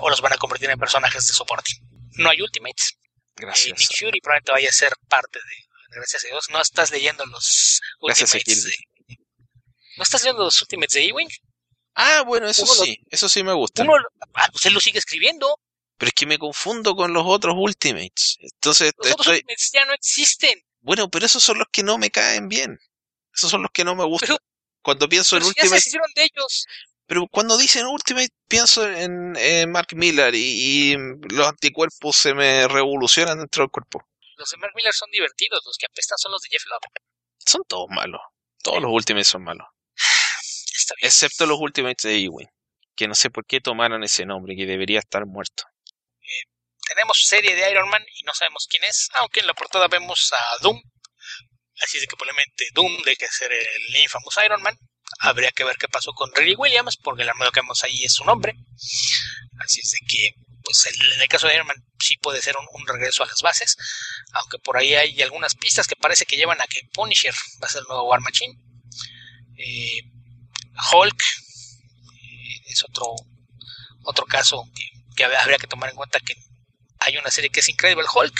O 0.00 0.08
los 0.08 0.20
van 0.20 0.34
a 0.34 0.36
convertir 0.36 0.70
en 0.70 0.78
personajes 0.78 1.26
de 1.26 1.32
soporte. 1.32 1.72
No 2.12 2.30
hay 2.30 2.40
Ultimates. 2.40 2.96
Gracias. 3.34 3.66
Eh, 3.66 3.74
Nick 3.76 3.98
Fury 3.98 4.20
probablemente 4.20 4.52
vaya 4.52 4.68
a 4.68 4.72
ser 4.72 4.92
parte 5.08 5.40
de. 5.40 5.96
Gracias 5.96 6.24
a 6.24 6.28
Dios. 6.28 6.46
No 6.50 6.60
estás 6.60 6.92
leyendo 6.92 7.26
los 7.26 7.80
Ultimates. 8.00 8.64
De, 8.64 8.74
¿No 9.96 10.04
estás 10.04 10.22
leyendo 10.22 10.44
los 10.44 10.60
Ultimates 10.60 10.94
de 10.94 11.08
Ewing? 11.08 11.28
Ah, 11.94 12.22
bueno, 12.24 12.46
eso 12.46 12.64
sí. 12.66 13.00
eso 13.10 13.28
sí 13.28 13.42
me 13.42 13.52
gusta. 13.52 13.82
Uno, 13.82 13.94
ah, 14.34 14.48
pues 14.52 14.64
él 14.66 14.74
lo 14.74 14.80
sigue 14.80 15.00
escribiendo. 15.00 15.58
Pero 15.96 16.08
es 16.08 16.14
que 16.14 16.26
me 16.26 16.38
confundo 16.38 16.94
con 16.94 17.12
los 17.12 17.24
otros 17.26 17.56
Ultimates. 17.58 18.36
Entonces, 18.38 18.92
los 18.98 19.12
otros 19.12 19.26
Ultimates 19.26 19.70
ya 19.72 19.84
no 19.84 19.92
existen. 19.94 20.62
Bueno, 20.80 21.10
pero 21.10 21.26
esos 21.26 21.42
son 21.42 21.58
los 21.58 21.66
que 21.72 21.82
no 21.82 21.98
me 21.98 22.12
caen 22.12 22.48
bien. 22.48 22.78
Esos 23.34 23.50
son 23.50 23.62
los 23.62 23.72
que 23.72 23.82
no 23.84 23.96
me 23.96 24.04
gustan. 24.04 24.38
Cuando 24.88 25.06
pienso 25.06 25.36
en 25.36 25.42
Ultimate. 25.42 25.68
Ya 25.68 25.80
se 25.80 25.98
de 26.14 26.22
ellos. 26.24 26.66
Pero 27.06 27.26
cuando 27.30 27.58
dicen 27.58 27.84
Ultimate, 27.84 28.30
pienso 28.48 28.88
en, 28.88 29.34
Mark 29.70 29.88
Miller 29.92 30.34
y, 30.34 30.96
los 31.28 31.46
anticuerpos 31.46 32.16
se 32.16 32.32
me 32.32 32.66
revolucionan 32.66 33.36
dentro 33.36 33.64
del 33.64 33.70
cuerpo. 33.70 34.08
Los 34.38 34.48
de 34.48 34.56
Mark 34.56 34.72
Miller 34.74 34.94
son 34.94 35.10
divertidos, 35.10 35.60
los 35.66 35.76
que 35.76 35.84
apestan 35.84 36.16
son 36.16 36.32
los 36.32 36.40
de 36.40 36.48
Jeff 36.48 36.64
Love. 36.70 37.04
Son 37.36 37.64
todos 37.68 37.88
malos. 37.90 38.22
Todos 38.62 38.80
los 38.80 38.90
Ultimates 38.90 39.28
son 39.28 39.44
malos. 39.44 39.66
Excepto 41.02 41.44
los 41.44 41.60
Ultimates 41.60 42.04
de 42.04 42.24
Ewing, 42.24 42.48
que 42.96 43.08
no 43.08 43.14
sé 43.14 43.28
por 43.28 43.44
qué 43.44 43.60
tomaron 43.60 44.02
ese 44.04 44.24
nombre, 44.24 44.56
que 44.56 44.64
debería 44.64 45.00
estar 45.00 45.26
muerto. 45.26 45.64
Eh, 46.22 46.48
tenemos 46.86 47.26
serie 47.26 47.54
de 47.54 47.70
Iron 47.70 47.90
Man 47.90 48.06
y 48.18 48.22
no 48.22 48.32
sabemos 48.32 48.66
quién 48.70 48.84
es, 48.84 49.10
aunque 49.16 49.40
en 49.40 49.48
la 49.48 49.52
portada 49.52 49.86
vemos 49.86 50.32
a 50.32 50.62
Doom. 50.62 50.80
Así 51.82 51.98
es 51.98 52.06
que 52.06 52.16
probablemente 52.16 52.66
Doom 52.74 53.02
de 53.02 53.16
ser 53.30 53.52
el 53.52 53.96
infamous 53.96 54.36
Iron 54.44 54.62
Man. 54.62 54.78
Habría 55.20 55.50
que 55.52 55.64
ver 55.64 55.76
qué 55.76 55.88
pasó 55.88 56.12
con 56.12 56.30
Riley 56.34 56.54
Williams, 56.54 56.96
porque 56.96 57.22
el 57.22 57.28
armado 57.28 57.50
que 57.50 57.60
vemos 57.60 57.82
ahí 57.84 58.04
es 58.04 58.12
su 58.12 58.24
nombre. 58.24 58.54
Así 59.60 59.80
es 59.80 59.90
de 59.92 60.06
que, 60.06 60.34
pues 60.62 60.86
en 60.86 61.20
el 61.20 61.28
caso 61.28 61.46
de 61.46 61.54
Iron 61.54 61.66
Man 61.66 61.82
sí 61.98 62.16
puede 62.18 62.42
ser 62.42 62.56
un, 62.56 62.86
regreso 62.86 63.22
a 63.22 63.26
las 63.26 63.40
bases, 63.40 63.76
aunque 64.32 64.58
por 64.58 64.76
ahí 64.76 64.94
hay 64.94 65.22
algunas 65.22 65.54
pistas 65.54 65.86
que 65.86 65.96
parece 65.96 66.26
que 66.26 66.36
llevan 66.36 66.60
a 66.60 66.66
que 66.66 66.80
Punisher 66.92 67.34
va 67.62 67.66
a 67.66 67.70
ser 67.70 67.80
el 67.80 67.88
nuevo 67.88 68.08
War 68.08 68.20
Machine. 68.20 68.54
Eh, 69.56 70.02
Hulk 70.92 71.22
eh, 71.22 72.60
es 72.66 72.84
otro, 72.84 73.14
otro 74.04 74.26
caso 74.26 74.62
que, 74.74 74.84
que 75.16 75.24
habría 75.24 75.58
que 75.58 75.66
tomar 75.66 75.90
en 75.90 75.96
cuenta 75.96 76.20
que 76.20 76.34
hay 77.00 77.16
una 77.16 77.30
serie 77.30 77.50
que 77.50 77.60
es 77.60 77.68
Incredible 77.68 78.06
Hulk, 78.12 78.34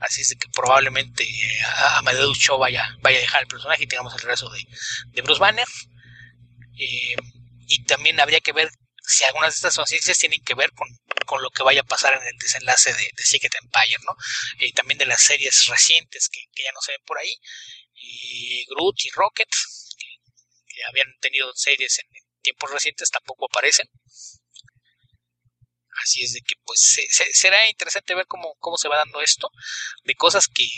así 0.00 0.22
es 0.22 0.30
de 0.30 0.36
que 0.36 0.48
probablemente 0.52 1.26
Amadeus 1.96 2.38
Cho 2.38 2.58
vaya, 2.58 2.96
vaya 3.00 3.18
a 3.18 3.20
dejar 3.22 3.42
el 3.42 3.48
personaje 3.48 3.84
y 3.84 3.86
tengamos 3.86 4.14
el 4.14 4.20
regreso 4.20 4.48
de, 4.50 4.64
de 5.08 5.22
Bruce 5.22 5.40
Banner. 5.40 5.66
Eh, 6.78 7.16
y 7.66 7.84
también 7.84 8.18
habría 8.18 8.40
que 8.40 8.52
ver 8.52 8.70
si 9.10 9.24
algunas 9.24 9.54
de 9.54 9.56
estas 9.56 9.76
conciencias 9.76 10.18
tienen 10.18 10.42
que 10.42 10.54
ver 10.54 10.70
con, 10.72 10.88
lo 11.42 11.50
que 11.50 11.62
vaya 11.62 11.82
a 11.82 11.84
pasar 11.84 12.14
en 12.14 12.26
el 12.26 12.36
desenlace 12.38 12.92
de, 12.92 13.12
Secret 13.18 13.54
Empire, 13.62 13.96
¿no? 14.04 14.16
Y 14.58 14.72
también 14.72 14.98
de 14.98 15.06
las 15.06 15.22
series 15.22 15.66
recientes 15.66 16.28
que, 16.28 16.40
ya 16.56 16.72
no 16.72 16.80
se 16.80 16.92
ven 16.92 17.02
por 17.06 17.18
ahí, 17.18 17.32
y 17.94 18.64
Groot 18.66 19.04
y 19.04 19.10
Rocket, 19.10 19.48
que, 20.66 20.84
habían 20.88 21.06
tenido 21.20 21.52
series 21.54 22.00
en, 22.00 22.06
tiempos 22.42 22.70
recientes, 22.70 23.10
tampoco 23.10 23.46
aparecen. 23.46 23.88
Así 26.02 26.24
es 26.24 26.32
de 26.32 26.40
que 26.40 26.54
pues 26.64 26.98
será 27.32 27.68
interesante 27.68 28.14
ver 28.14 28.26
cómo, 28.26 28.54
cómo 28.58 28.76
se 28.76 28.88
va 28.88 28.96
dando 28.96 29.20
esto, 29.20 29.50
de 30.04 30.14
cosas 30.14 30.46
que, 30.48 30.68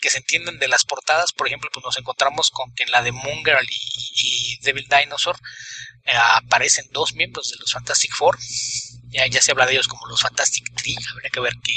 que 0.00 0.10
se 0.10 0.18
entienden 0.18 0.58
de 0.58 0.68
las 0.68 0.84
portadas, 0.84 1.32
por 1.32 1.46
ejemplo, 1.46 1.70
pues 1.72 1.84
nos 1.84 1.98
encontramos 1.98 2.50
con 2.50 2.72
que 2.74 2.84
en 2.84 2.90
la 2.90 3.02
de 3.02 3.12
Moon 3.12 3.44
Girl 3.44 3.66
y, 3.68 4.58
Devil 4.62 4.86
Dinosaur 4.88 5.36
eh, 6.04 6.12
aparecen 6.32 6.86
dos 6.90 7.14
miembros 7.14 7.50
de 7.50 7.56
los 7.58 7.72
Fantastic 7.72 8.14
Four. 8.14 8.38
Ya, 9.08 9.26
ya 9.26 9.40
se 9.40 9.52
habla 9.52 9.66
de 9.66 9.72
ellos 9.72 9.88
como 9.88 10.06
los 10.06 10.20
Fantastic 10.20 10.74
Three, 10.74 10.96
habría 11.12 11.30
que 11.30 11.40
ver 11.40 11.54
qué, 11.62 11.72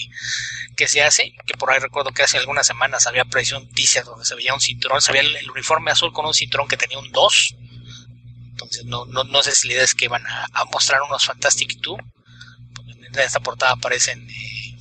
qué 0.75 0.87
se 0.87 1.03
hace. 1.03 1.33
Que 1.45 1.55
por 1.57 1.71
ahí 1.71 1.79
recuerdo 1.79 2.11
que 2.11 2.23
hace 2.23 2.37
algunas 2.37 2.67
semanas 2.67 3.07
había 3.07 3.23
aparecido 3.23 3.59
un 3.59 3.69
teaser 3.69 4.03
donde 4.03 4.25
se 4.25 4.35
veía 4.35 4.53
un 4.53 4.61
cinturón, 4.61 5.01
se 5.01 5.11
veía 5.11 5.39
el, 5.39 5.51
uniforme 5.51 5.91
azul 5.91 6.11
con 6.11 6.25
un 6.25 6.33
cinturón 6.33 6.67
que 6.67 6.77
tenía 6.77 6.99
un 6.99 7.11
2. 7.11 7.55
Entonces 8.51 8.85
no, 8.85 9.05
no, 9.05 9.23
no 9.23 9.43
sé 9.43 9.53
si 9.53 9.67
la 9.67 9.75
idea 9.75 9.83
es 9.83 9.93
que 9.93 10.07
van 10.07 10.25
a, 10.27 10.65
mostrar 10.71 11.01
unos 11.03 11.25
Fantastic 11.25 11.79
2. 11.81 11.97
En 13.13 13.19
esta 13.19 13.39
portada 13.39 13.73
aparecen 13.73 14.29
eh, 14.29 14.79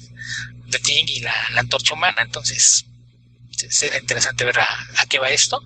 The 0.71 0.79
Thing 0.79 1.07
y 1.09 1.21
la, 1.21 1.35
la 1.51 1.61
antorcha 1.61 1.95
humana, 1.95 2.23
entonces 2.23 2.85
será 3.71 3.99
interesante 3.99 4.45
ver 4.45 4.61
a, 4.61 5.07
qué 5.09 5.19
va 5.19 5.31
esto. 5.31 5.61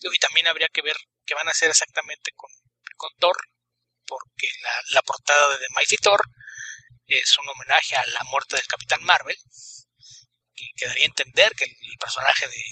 Y 0.00 0.18
también 0.18 0.46
habría 0.46 0.68
que 0.68 0.82
ver 0.82 0.96
qué 1.24 1.34
van 1.34 1.48
a 1.48 1.50
hacer 1.50 1.68
exactamente 1.68 2.30
con, 2.34 2.50
con 2.96 3.10
Thor, 3.18 3.36
porque 4.06 4.48
la, 4.92 5.02
portada 5.02 5.50
de 5.50 5.58
The 5.58 5.74
Mighty 5.74 5.96
Thor 5.96 6.20
es 7.06 7.36
un 7.38 7.48
homenaje 7.48 7.96
a 7.96 8.06
la 8.06 8.22
muerte 8.30 8.56
del 8.56 8.66
Capitán 8.66 9.02
Marvel, 9.02 9.36
que 10.54 10.66
quedaría 10.76 11.04
a 11.04 11.06
entender 11.06 11.52
que 11.56 11.64
el 11.64 11.98
personaje 11.98 12.48
de, 12.48 12.62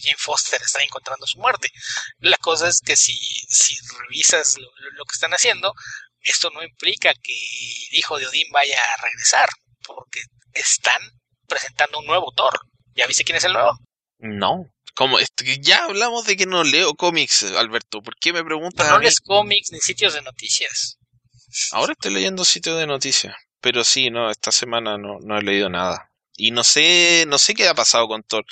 Jane 0.00 0.16
Foster 0.16 0.60
está 0.62 0.82
encontrando 0.82 1.26
su 1.26 1.38
muerte. 1.38 1.68
La 2.18 2.38
cosa 2.38 2.66
es 2.66 2.80
que 2.80 2.96
si, 2.96 3.14
si 3.14 3.76
revisas 3.98 4.56
lo, 4.56 4.66
lo, 4.92 5.04
que 5.04 5.12
están 5.12 5.32
haciendo, 5.32 5.74
esto 6.22 6.50
no 6.50 6.62
implica 6.62 7.12
que 7.14 7.32
el 7.32 7.98
hijo 7.98 8.18
de 8.18 8.26
Odín 8.26 8.46
vaya 8.52 8.78
a 8.78 9.02
regresar, 9.02 9.48
porque 9.84 10.20
están 10.52 11.00
presentando 11.46 11.98
un 11.98 12.06
nuevo 12.06 12.32
Thor. 12.34 12.58
¿Ya 12.94 13.06
viste 13.06 13.24
quién 13.24 13.36
es 13.36 13.44
el 13.44 13.52
nuevo? 13.52 13.72
No. 14.18 14.66
Como 14.94 15.18
ya 15.60 15.84
hablamos 15.84 16.26
de 16.26 16.36
que 16.36 16.46
no 16.46 16.64
leo 16.64 16.94
cómics, 16.94 17.44
Alberto. 17.44 18.02
¿Por 18.02 18.16
qué 18.16 18.32
me 18.32 18.44
preguntas? 18.44 18.88
no 18.88 18.98
lees 18.98 19.20
cómics 19.20 19.72
ni 19.72 19.80
sitios 19.80 20.14
de 20.14 20.22
noticias. 20.22 20.98
Ahora 21.72 21.92
estoy 21.92 22.12
leyendo 22.12 22.44
sitios 22.44 22.78
de 22.78 22.86
noticias. 22.86 23.34
Pero 23.60 23.84
sí, 23.84 24.10
no, 24.10 24.30
esta 24.30 24.52
semana 24.52 24.98
no, 24.98 25.18
no 25.20 25.38
he 25.38 25.42
leído 25.42 25.70
nada. 25.70 26.10
Y 26.36 26.50
no 26.50 26.64
sé, 26.64 27.24
no 27.26 27.38
sé 27.38 27.54
qué 27.54 27.68
ha 27.68 27.74
pasado 27.74 28.08
con 28.08 28.22
Thor. 28.22 28.44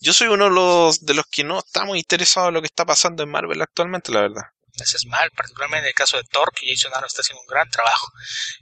Yo 0.00 0.12
soy 0.12 0.28
uno 0.28 0.44
de 0.44 0.50
los, 0.50 1.04
de 1.04 1.14
los 1.14 1.26
que 1.26 1.44
no 1.44 1.58
estamos 1.58 1.96
interesados 1.96 2.48
en 2.48 2.54
lo 2.54 2.60
que 2.60 2.66
está 2.66 2.84
pasando 2.84 3.22
en 3.22 3.30
Marvel 3.30 3.62
actualmente, 3.62 4.12
la 4.12 4.22
verdad. 4.22 4.42
Eso 4.80 4.96
es 4.96 5.06
mal, 5.06 5.30
particularmente 5.30 5.86
en 5.86 5.88
el 5.88 5.94
caso 5.94 6.16
de 6.16 6.24
Thor, 6.24 6.52
que 6.52 6.68
Jason 6.68 6.92
Aaron 6.94 7.06
está 7.06 7.22
haciendo 7.22 7.40
un 7.40 7.46
gran 7.46 7.70
trabajo. 7.70 8.12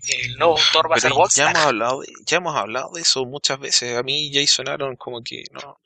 El 0.08 0.36
nuevo 0.36 0.58
Thor 0.72 0.90
va 0.90 0.96
a 0.96 1.00
ser 1.00 1.12
ya 1.34 1.50
hemos 1.50 1.62
hablado 1.62 2.02
Ya 2.24 2.36
hemos 2.36 2.56
hablado 2.56 2.92
de 2.94 3.02
eso 3.02 3.24
muchas 3.24 3.58
veces. 3.58 3.96
A 3.96 4.02
mí 4.02 4.30
Jason 4.32 4.68
Aaron 4.68 4.96
como 4.96 5.22
que 5.22 5.44
no, 5.52 5.80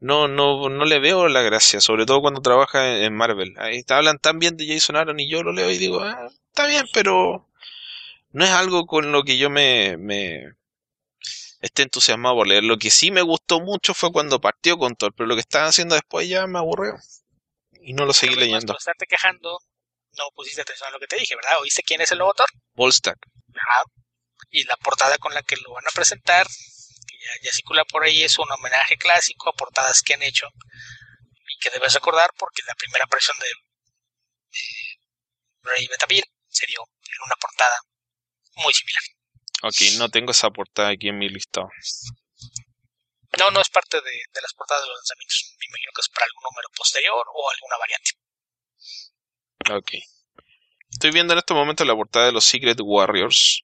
no, 0.00 0.28
no, 0.28 0.68
no 0.68 0.84
le 0.84 1.00
veo 1.00 1.28
la 1.28 1.42
gracia, 1.42 1.80
sobre 1.80 2.06
todo 2.06 2.20
cuando 2.20 2.40
trabaja 2.40 2.98
en, 2.98 3.14
Marvel. 3.14 3.54
Ahí 3.58 3.82
hablan 3.88 4.18
tan 4.18 4.38
bien 4.38 4.56
de 4.56 4.66
Jason 4.66 4.96
Aaron 4.96 5.18
y 5.18 5.28
yo 5.28 5.42
lo 5.42 5.52
leo 5.52 5.70
y 5.70 5.78
digo, 5.78 6.00
ah, 6.00 6.28
está 6.48 6.66
bien, 6.66 6.86
pero 6.92 7.48
no 8.30 8.44
es 8.44 8.50
algo 8.50 8.86
con 8.86 9.10
lo 9.10 9.24
que 9.24 9.38
yo 9.38 9.50
me, 9.50 9.96
me 9.96 10.52
esté 11.60 11.82
entusiasmado 11.82 12.36
por 12.36 12.46
leer. 12.46 12.64
Lo 12.64 12.78
que 12.78 12.90
sí 12.90 13.10
me 13.10 13.22
gustó 13.22 13.60
mucho 13.60 13.94
fue 13.94 14.12
cuando 14.12 14.40
partió 14.40 14.78
con 14.78 14.94
Thor, 14.94 15.12
pero 15.16 15.26
lo 15.26 15.34
que 15.34 15.40
estaban 15.40 15.68
haciendo 15.68 15.94
después 15.94 16.28
ya 16.28 16.46
me 16.46 16.58
aburrió. 16.58 16.94
Y 17.88 17.94
no 17.94 18.04
lo 18.04 18.12
seguí 18.12 18.34
leyendo. 18.34 18.74
Por 18.74 18.76
estarte 18.76 19.06
quejando, 19.06 19.58
no 20.18 20.24
pusiste 20.34 20.60
atención 20.60 20.88
a 20.88 20.92
lo 20.92 21.00
que 21.00 21.06
te 21.06 21.16
dije, 21.16 21.34
¿verdad? 21.34 21.58
¿Oíste 21.62 21.82
quién 21.82 22.02
es 22.02 22.12
el 22.12 22.18
nuevo 22.18 22.34
Thor? 22.34 22.50
Volstack. 22.74 23.16
Y 24.50 24.64
la 24.64 24.76
portada 24.76 25.16
con 25.16 25.32
la 25.32 25.42
que 25.42 25.56
lo 25.56 25.72
van 25.72 25.86
a 25.88 25.90
presentar 25.94 26.46
ya, 27.42 27.50
circula 27.50 27.86
por 27.86 28.04
ahí, 28.04 28.24
es 28.24 28.38
un 28.38 28.50
homenaje 28.52 28.98
clásico 28.98 29.48
a 29.48 29.54
portadas 29.54 30.02
que 30.02 30.12
han 30.12 30.22
hecho. 30.22 30.48
que 31.62 31.70
debes 31.70 31.94
recordar 31.94 32.30
porque 32.38 32.60
la 32.66 32.74
primera 32.74 33.06
aparición 33.06 33.38
de 33.38 33.48
Ray 35.62 35.88
Betaville 35.88 36.30
se 36.46 36.66
dio 36.66 36.80
en 36.82 37.22
una 37.24 37.36
portada 37.40 37.80
muy 38.56 38.74
similar. 38.74 39.02
Ok, 39.62 39.98
no 39.98 40.10
tengo 40.10 40.32
esa 40.32 40.50
portada 40.50 40.90
aquí 40.90 41.08
en 41.08 41.16
mi 41.16 41.30
listado. 41.30 41.70
No, 43.38 43.50
no 43.50 43.60
es 43.60 43.68
parte 43.70 44.00
de, 44.00 44.40
las 44.42 44.52
portadas 44.54 44.82
de 44.82 44.88
los 44.88 44.98
lanzamientos. 44.98 45.54
Me 45.58 45.66
imagino 45.66 45.92
que 45.94 46.00
es 46.00 46.08
para 46.08 46.26
algún 46.26 46.42
número 46.42 46.68
posterior 46.76 47.24
o 47.32 47.50
alguna 47.50 47.76
variante. 47.78 48.10
Ok. 49.70 49.92
Estoy 50.90 51.10
viendo 51.12 51.34
en 51.34 51.38
este 51.38 51.54
momento 51.54 51.84
la 51.84 51.94
portada 51.94 52.26
de 52.26 52.32
los 52.32 52.44
Secret 52.44 52.78
Warriors. 52.82 53.62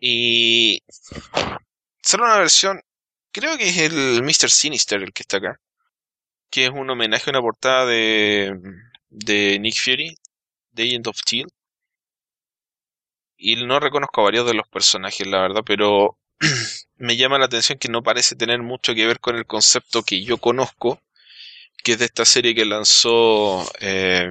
Y. 0.00 0.82
Solo 2.02 2.24
una 2.24 2.38
versión. 2.38 2.82
Creo 3.32 3.56
que 3.56 3.68
es 3.68 3.78
el 3.78 4.22
Mr. 4.22 4.50
Sinister 4.50 5.02
el 5.02 5.12
que 5.12 5.22
está 5.22 5.36
acá. 5.36 5.60
Que 6.50 6.64
es 6.64 6.70
un 6.70 6.90
homenaje 6.90 7.30
a 7.30 7.32
una 7.32 7.42
portada 7.42 7.86
de. 7.86 8.52
de 9.08 9.58
Nick 9.60 9.76
Fury. 9.76 10.16
The 10.74 10.82
Agent 10.82 11.06
of 11.06 11.16
Steel. 11.18 11.46
Y 13.36 13.56
no 13.64 13.80
reconozco 13.80 14.20
a 14.20 14.24
varios 14.24 14.46
de 14.46 14.54
los 14.54 14.68
personajes, 14.68 15.26
la 15.26 15.40
verdad, 15.40 15.62
pero 15.64 16.18
me 16.96 17.16
llama 17.16 17.38
la 17.38 17.46
atención 17.46 17.78
que 17.78 17.88
no 17.88 18.02
parece 18.02 18.36
tener 18.36 18.60
mucho 18.62 18.94
que 18.94 19.06
ver 19.06 19.20
con 19.20 19.36
el 19.36 19.46
concepto 19.46 20.02
que 20.02 20.22
yo 20.24 20.38
conozco, 20.38 21.00
que 21.82 21.92
es 21.92 21.98
de 21.98 22.06
esta 22.06 22.24
serie 22.24 22.54
que 22.54 22.64
lanzó, 22.64 23.70
eh, 23.80 24.30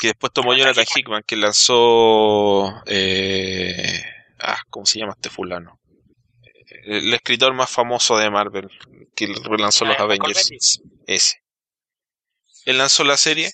que 0.00 0.08
después 0.08 0.32
tomó 0.32 0.54
Jonathan 0.54 0.84
Hickman, 0.94 1.22
que 1.26 1.36
lanzó, 1.36 2.82
eh, 2.86 4.02
ah, 4.40 4.60
¿cómo 4.70 4.86
se 4.86 4.98
llama 5.00 5.14
este 5.16 5.30
fulano? 5.30 5.80
El 6.84 7.12
escritor 7.12 7.54
más 7.54 7.70
famoso 7.70 8.16
de 8.18 8.30
Marvel, 8.30 8.68
que 9.14 9.28
lanzó 9.58 9.84
los 9.84 9.96
Ah, 9.98 10.02
Avengers. 10.02 10.50
Ese. 11.06 11.42
Él 12.64 12.78
lanzó 12.78 13.04
la 13.04 13.16
serie, 13.16 13.52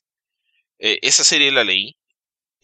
eh, 0.78 0.98
esa 1.02 1.24
serie 1.24 1.52
la 1.52 1.64
leí. 1.64 1.96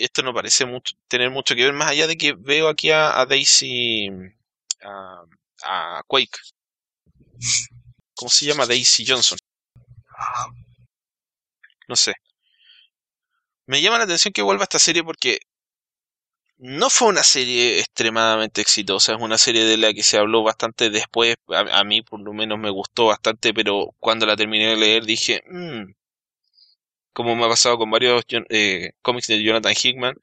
Esto 0.04 0.22
no 0.22 0.34
parece 0.34 0.66
tener 1.08 1.30
mucho 1.30 1.54
que 1.54 1.64
ver, 1.64 1.72
más 1.74 1.88
allá 1.90 2.06
de 2.06 2.16
que 2.16 2.32
veo 2.34 2.68
aquí 2.68 2.90
a, 2.90 3.24
Daisy, 3.26 4.08
a, 4.82 5.24
a 5.64 6.02
Quake. 6.06 6.38
¿Cómo 8.14 8.28
se 8.30 8.46
llama? 8.46 8.66
Daisy 8.66 9.04
Johnson. 9.06 9.38
No 11.88 11.96
sé. 11.96 12.14
Me 13.66 13.80
llama 13.80 13.96
la 13.96 14.04
atención 14.04 14.34
que 14.34 14.42
vuelva 14.42 14.64
esta 14.64 14.78
serie 14.78 15.02
porque 15.02 15.38
no 16.58 16.90
fue 16.90 17.08
una 17.08 17.22
serie 17.24 17.80
extremadamente 17.80 18.60
exitosa, 18.60 19.14
es 19.14 19.20
una 19.20 19.36
serie 19.38 19.64
de 19.64 19.76
la 19.76 19.92
que 19.92 20.02
se 20.04 20.16
habló 20.18 20.42
bastante 20.44 20.88
después, 20.90 21.34
a, 21.48 21.80
a 21.80 21.84
mí 21.84 22.02
por 22.02 22.20
lo 22.20 22.32
menos 22.32 22.58
me 22.58 22.70
gustó 22.70 23.06
bastante, 23.06 23.52
pero 23.54 23.94
cuando 23.98 24.26
la 24.26 24.36
terminé 24.36 24.68
de 24.68 24.76
leer 24.76 25.04
dije, 25.04 25.42
"Mm", 25.50 25.92
como 27.12 27.36
me 27.36 27.44
ha 27.44 27.48
pasado 27.48 27.78
con 27.78 27.90
varios 27.90 28.24
eh, 28.48 28.92
cómics 29.02 29.26
de 29.28 29.42
Jonathan 29.42 29.74
Hickman, 29.74 30.14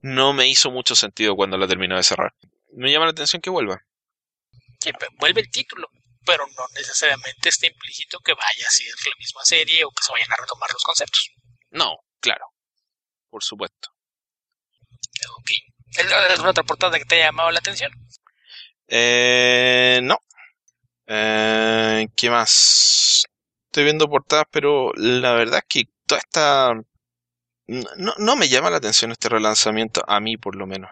no 0.00 0.32
me 0.32 0.48
hizo 0.48 0.70
mucho 0.70 0.94
sentido 0.94 1.34
cuando 1.34 1.56
la 1.56 1.66
terminó 1.66 1.96
de 1.96 2.02
cerrar. 2.02 2.34
Me 2.72 2.90
llama 2.90 3.06
la 3.06 3.12
atención 3.12 3.40
que 3.40 3.50
vuelva. 3.50 3.82
Sí, 4.80 4.90
vuelve 5.18 5.40
el 5.40 5.50
título, 5.50 5.88
pero 6.26 6.46
no 6.46 6.64
necesariamente 6.74 7.48
está 7.48 7.66
implícito 7.66 8.18
que 8.20 8.34
vaya 8.34 8.66
a 8.66 8.70
ser 8.70 8.86
la 8.86 9.16
misma 9.18 9.44
serie 9.44 9.84
o 9.84 9.90
que 9.90 10.04
se 10.04 10.12
vayan 10.12 10.32
a 10.32 10.36
retomar 10.40 10.70
los 10.72 10.82
conceptos. 10.82 11.30
No, 11.70 11.96
claro, 12.20 12.44
por 13.30 13.42
supuesto. 13.42 13.88
Ok. 15.38 15.50
¿Es 15.96 16.12
alguna 16.12 16.50
otra 16.50 16.64
portada 16.64 16.98
que 16.98 17.04
te 17.04 17.14
haya 17.16 17.26
llamado 17.26 17.50
la 17.50 17.60
atención? 17.60 17.90
Eh, 18.88 20.00
no. 20.02 20.18
Eh, 21.06 22.06
¿Qué 22.16 22.30
más? 22.30 23.24
Estoy 23.66 23.84
viendo 23.84 24.08
portadas, 24.08 24.46
pero 24.50 24.92
la 24.96 25.32
verdad 25.32 25.60
es 25.60 25.64
que 25.68 25.93
toda 26.06 26.20
esta... 26.20 26.74
No, 27.66 28.14
no 28.18 28.36
me 28.36 28.48
llama 28.48 28.70
la 28.70 28.76
atención 28.76 29.10
este 29.10 29.28
relanzamiento, 29.28 30.02
a 30.06 30.20
mí 30.20 30.36
por 30.36 30.54
lo 30.54 30.66
menos. 30.66 30.90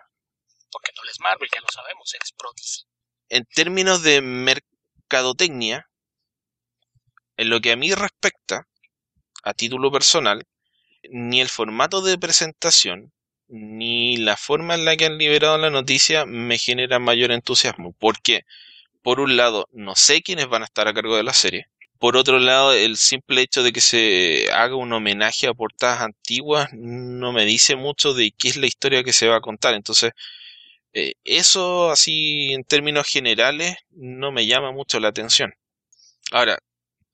Porque 0.70 0.90
no 0.96 1.02
eres 1.04 1.20
Marvel, 1.20 1.48
ya 1.52 1.60
lo 1.60 1.68
sabemos, 1.70 2.14
eres 2.14 2.32
pro 2.32 2.50
DC. 2.56 2.84
En 3.28 3.44
términos 3.44 4.02
de 4.02 4.22
mercadotecnia, 4.22 5.88
en 7.36 7.50
lo 7.50 7.60
que 7.60 7.72
a 7.72 7.76
mí 7.76 7.92
respecta, 7.92 8.66
a 9.42 9.54
título 9.54 9.90
personal, 9.90 10.46
ni 11.10 11.40
el 11.40 11.48
formato 11.48 12.00
de 12.00 12.16
presentación, 12.18 13.12
ni 13.48 14.16
la 14.16 14.36
forma 14.36 14.74
en 14.74 14.84
la 14.84 14.96
que 14.96 15.06
han 15.06 15.18
liberado 15.18 15.58
la 15.58 15.70
noticia 15.70 16.24
me 16.24 16.56
genera 16.58 16.98
mayor 16.98 17.32
entusiasmo. 17.32 17.94
Porque, 17.98 18.46
por 19.02 19.20
un 19.20 19.36
lado, 19.36 19.68
no 19.72 19.94
sé 19.94 20.22
quiénes 20.22 20.48
van 20.48 20.62
a 20.62 20.66
estar 20.66 20.88
a 20.88 20.94
cargo 20.94 21.16
de 21.16 21.22
la 21.22 21.34
serie. 21.34 21.68
Por 22.02 22.16
otro 22.16 22.40
lado, 22.40 22.72
el 22.72 22.96
simple 22.96 23.42
hecho 23.42 23.62
de 23.62 23.70
que 23.70 23.80
se 23.80 24.50
haga 24.52 24.74
un 24.74 24.92
homenaje 24.92 25.46
a 25.46 25.54
portadas 25.54 26.00
antiguas 26.00 26.68
no 26.72 27.32
me 27.32 27.44
dice 27.44 27.76
mucho 27.76 28.12
de 28.12 28.32
qué 28.36 28.48
es 28.48 28.56
la 28.56 28.66
historia 28.66 29.04
que 29.04 29.12
se 29.12 29.28
va 29.28 29.36
a 29.36 29.40
contar. 29.40 29.74
Entonces, 29.74 30.10
eh, 30.94 31.14
eso 31.22 31.92
así 31.92 32.54
en 32.54 32.64
términos 32.64 33.06
generales 33.06 33.76
no 33.92 34.32
me 34.32 34.48
llama 34.48 34.72
mucho 34.72 34.98
la 34.98 35.10
atención. 35.10 35.54
Ahora, 36.32 36.58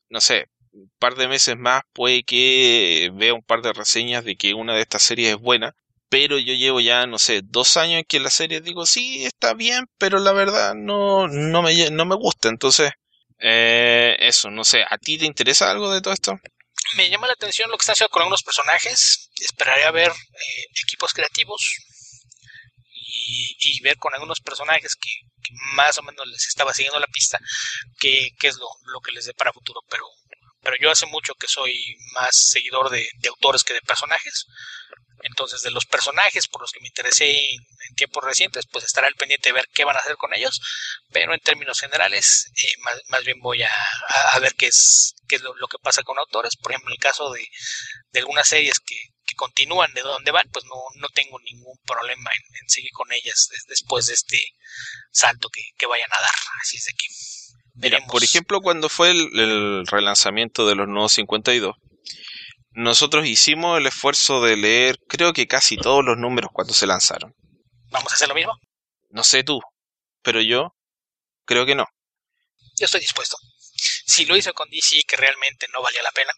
no 0.09 0.23
sé, 0.23 0.47
un 0.73 0.91
par 0.99 1.17
de 1.17 1.29
meses 1.29 1.59
más 1.59 1.83
puede 1.93 2.23
que 2.25 3.11
vea 3.13 3.35
un 3.35 3.43
par 3.43 3.61
de 3.61 3.75
reseñas 3.75 4.25
de 4.25 4.37
que 4.37 4.55
una 4.55 4.75
de 4.75 4.81
estas 4.81 5.03
series 5.03 5.33
es 5.33 5.39
buena, 5.39 5.77
pero 6.09 6.39
yo 6.39 6.55
llevo 6.55 6.81
ya, 6.81 7.07
no 7.07 7.19
sé, 7.19 7.43
dos 7.45 7.77
años 7.77 7.99
en 7.99 8.05
que 8.07 8.21
la 8.21 8.31
serie 8.31 8.63
digo, 8.63 8.87
sí, 8.87 9.27
está 9.27 9.53
bien, 9.53 9.85
pero 9.99 10.19
la 10.19 10.33
verdad 10.33 10.75
no, 10.75 11.29
no, 11.29 11.63
me, 11.63 11.91
no 11.91 12.07
me 12.07 12.17
gusta. 12.17 12.49
Entonces, 12.49 12.93
eh, 13.39 14.17
eso, 14.21 14.51
no 14.51 14.65
sé, 14.65 14.85
¿a 14.89 14.99
ti 14.99 15.19
te 15.19 15.27
interesa 15.27 15.71
algo 15.71 15.93
de 15.93 16.01
todo 16.01 16.15
esto? 16.15 16.39
Me 16.97 17.11
llama 17.11 17.27
la 17.27 17.35
atención 17.35 17.71
lo 17.71 17.77
que 17.77 17.83
están 17.83 17.93
haciendo 17.93 18.11
con 18.11 18.23
algunos 18.23 18.43
personajes. 18.43 19.31
Esperaría 19.41 19.91
ver 19.91 20.11
eh, 20.11 20.65
equipos 20.85 21.13
creativos 21.13 21.61
y, 23.61 23.81
ver 23.83 23.97
con 23.99 24.13
algunos 24.15 24.41
personajes 24.41 24.97
que, 24.97 25.11
que 25.43 25.55
más 25.75 25.99
o 25.99 26.03
menos 26.03 26.27
les 26.27 26.47
estaba 26.49 26.75
siguiendo 26.75 26.99
la 26.99 27.07
pista 27.07 27.39
qué, 27.99 28.31
qué 28.39 28.49
es 28.49 28.57
lo, 28.57 28.67
lo 28.93 29.01
que 29.01 29.13
les 29.13 29.27
dé 29.27 29.35
para 29.35 29.53
futuro. 29.53 29.81
Pero, 29.89 30.05
pero 30.63 30.77
yo 30.81 30.91
hace 30.91 31.07
mucho 31.07 31.35
que 31.35 31.47
soy 31.47 31.97
más 32.15 32.35
seguidor 32.35 32.91
de, 32.91 33.09
de 33.19 33.29
autores 33.29 33.63
que 33.65 33.75
de 33.75 33.83
personajes. 33.83 34.47
Entonces, 35.23 35.63
de 35.63 35.71
los 35.71 35.87
personajes 35.87 36.47
por 36.49 36.61
los 36.61 36.71
que 36.71 36.81
me 36.81 36.89
interesé 36.89 37.31
en, 37.31 37.61
tiempos 37.97 38.23
recientes, 38.23 38.67
pues 38.71 38.85
estará 38.85 39.07
al 39.09 39.15
pendiente 39.15 39.49
de 39.49 39.55
ver 39.55 39.69
qué 39.73 39.85
van 39.85 39.97
a 39.97 40.01
hacer 40.01 40.17
con 40.17 40.35
ellos. 40.35 40.61
Pero 41.11 41.35
en 41.35 41.41
términos 41.41 41.81
generales, 41.81 42.51
eh, 42.57 42.73
más, 42.81 43.01
más 43.09 43.25
bien 43.25 43.41
voy 43.41 43.63
a, 43.63 43.71
ver 44.41 44.55
qué 44.55 44.67
es, 44.67 45.15
qué 45.29 45.37
es 45.37 45.43
lo, 45.43 45.55
lo 45.57 45.67
que 45.69 45.79
pasa 45.83 46.03
con 46.03 46.19
autores. 46.19 46.57
Por 46.57 46.73
ejemplo, 46.73 46.91
en 46.91 46.95
el 46.97 47.01
caso 47.01 47.33
de, 47.33 47.47
de 48.13 48.21
algunas 48.21 48.47
series 48.49 48.79
que, 48.81 48.97
que 49.25 49.35
continúan 49.35 49.93
de 49.95 50.03
donde 50.03 50.31
van, 50.31 50.49
pues 50.53 50.65
no, 50.67 50.77
no 50.97 51.09
tengo 51.09 51.39
ningún 51.41 51.77
problema 51.85 52.31
en, 52.35 52.43
en 52.63 52.69
seguir 52.69 52.91
con 52.93 53.11
ellas 53.13 53.49
des- 53.51 53.65
después 53.69 54.07
de 54.07 54.15
este 54.15 54.41
salto 55.11 55.49
que, 55.49 55.63
que 55.77 55.87
vayan 55.87 56.13
a 56.13 56.21
dar. 56.21 56.31
Así 56.63 56.77
es 56.77 56.85
de 56.85 56.93
que 56.93 57.07
Mira, 57.81 58.01
por 58.07 58.25
ejemplo, 58.25 58.61
cuando 58.61 58.89
fue 58.89 59.11
el, 59.13 59.39
el 59.39 59.87
relanzamiento 59.87 60.67
de 60.67 60.75
los 60.75 60.89
nuevos 60.89 61.13
52, 61.13 61.77
nosotros 62.79 63.27
hicimos 63.27 63.77
el 63.79 63.87
esfuerzo 63.87 64.41
de 64.41 64.57
leer, 64.57 64.99
creo 65.09 65.33
que 65.33 65.49
casi 65.49 65.77
todos 65.77 66.05
los 66.05 66.17
números 66.17 66.51
cuando 66.53 66.73
se 66.73 66.87
lanzaron. 66.87 67.35
¿Vamos 67.91 68.13
a 68.13 68.15
hacer 68.15 68.29
lo 68.29 68.35
mismo? 68.35 68.57
No 69.11 69.25
sé 69.25 69.43
tú, 69.43 69.61
pero 70.23 70.41
yo 70.41 70.77
creo 71.45 71.67
que 71.67 71.75
no. 71.75 71.87
Yo 72.79 72.85
estoy 72.85 73.01
dispuesto. 73.01 73.37
Si 74.07 74.27
lo 74.27 74.37
hice 74.37 74.53
con 74.53 74.69
DC, 74.71 75.03
que 75.09 75.17
realmente 75.17 75.67
no 75.73 75.83
valía 75.83 76.03
la 76.03 76.13
pena, 76.13 76.33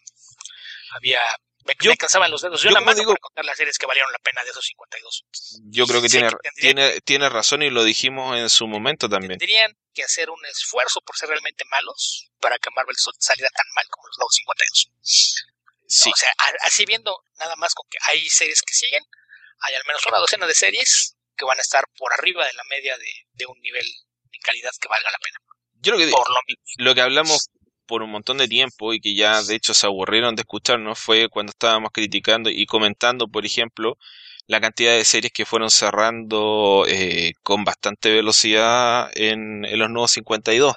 había. 0.95 1.19
Me, 1.63 1.75
Yo- 1.79 1.91
me 1.91 1.97
cansaban 1.97 2.31
los 2.31 2.41
dedos 2.41 2.59
de 2.59 2.65
yo 2.65 2.71
una 2.71 2.79
como 2.79 2.85
mano 2.87 2.97
digo- 2.99 3.11
para 3.11 3.19
contar 3.21 3.45
las 3.45 3.55
series 3.57 3.77
que 3.77 3.85
valieron 3.85 4.11
la 4.11 4.17
pena 4.17 4.43
de 4.43 4.49
esos 4.49 4.65
52. 4.65 5.25
Yo 5.69 5.85
creo 5.85 6.01
que 6.01 6.09
tiene, 6.09 6.29
que 6.29 6.49
tiene, 6.55 7.01
tiene 7.01 7.29
razón 7.29 7.61
y 7.61 7.69
lo 7.69 7.83
dijimos 7.83 8.35
en 8.35 8.49
su 8.49 8.67
momento 8.67 9.07
también. 9.07 9.37
Tendrían 9.37 9.71
que 9.93 10.03
hacer 10.03 10.31
un 10.31 10.43
esfuerzo 10.47 11.01
por 11.05 11.15
ser 11.17 11.29
realmente 11.29 11.63
malos 11.69 12.31
para 12.39 12.57
que 12.57 12.71
Marvel 12.75 12.95
saliera 13.19 13.49
tan 13.55 13.65
mal 13.75 13.85
como 13.91 14.07
los 14.07 14.17
nuevos 14.17 14.35
52. 14.35 15.45
Sí, 15.91 16.09
O 16.09 16.15
sea, 16.15 16.29
así 16.63 16.85
viendo 16.85 17.13
nada 17.37 17.55
más 17.57 17.73
con 17.73 17.85
que 17.89 17.97
hay 18.07 18.27
series 18.29 18.61
que 18.61 18.73
siguen, 18.73 19.03
hay 19.59 19.75
al 19.75 19.83
menos 19.85 20.05
una 20.07 20.19
docena 20.19 20.47
de 20.47 20.53
series 20.55 21.17
que 21.35 21.45
van 21.45 21.57
a 21.57 21.61
estar 21.61 21.83
por 21.97 22.13
arriba 22.13 22.45
de 22.45 22.53
la 22.53 22.63
media 22.69 22.97
de, 22.97 23.11
de 23.33 23.45
un 23.45 23.59
nivel 23.59 23.85
de 23.85 24.39
calidad 24.41 24.71
que 24.79 24.87
valga 24.87 25.11
la 25.11 25.17
pena. 25.17 25.37
yo 25.81 25.91
lo 25.91 25.97
que, 25.97 26.09
Por 26.09 26.27
lo 26.77 26.95
que 26.95 27.01
hablamos 27.01 27.49
por 27.85 28.03
un 28.03 28.11
montón 28.11 28.37
de 28.37 28.47
tiempo 28.47 28.93
y 28.93 29.01
que 29.01 29.15
ya 29.15 29.43
de 29.43 29.55
hecho 29.55 29.73
se 29.73 29.85
aburrieron 29.85 30.35
de 30.35 30.43
escucharnos 30.43 30.97
fue 30.97 31.27
cuando 31.27 31.49
estábamos 31.49 31.91
criticando 31.91 32.49
y 32.49 32.65
comentando, 32.65 33.27
por 33.27 33.45
ejemplo, 33.45 33.97
la 34.47 34.61
cantidad 34.61 34.93
de 34.93 35.03
series 35.03 35.33
que 35.33 35.45
fueron 35.45 35.69
cerrando 35.69 36.85
eh, 36.87 37.33
con 37.43 37.65
bastante 37.65 38.11
velocidad 38.13 39.11
en, 39.15 39.65
en 39.65 39.77
los 39.77 39.89
nuevos 39.89 40.11
52. 40.11 40.75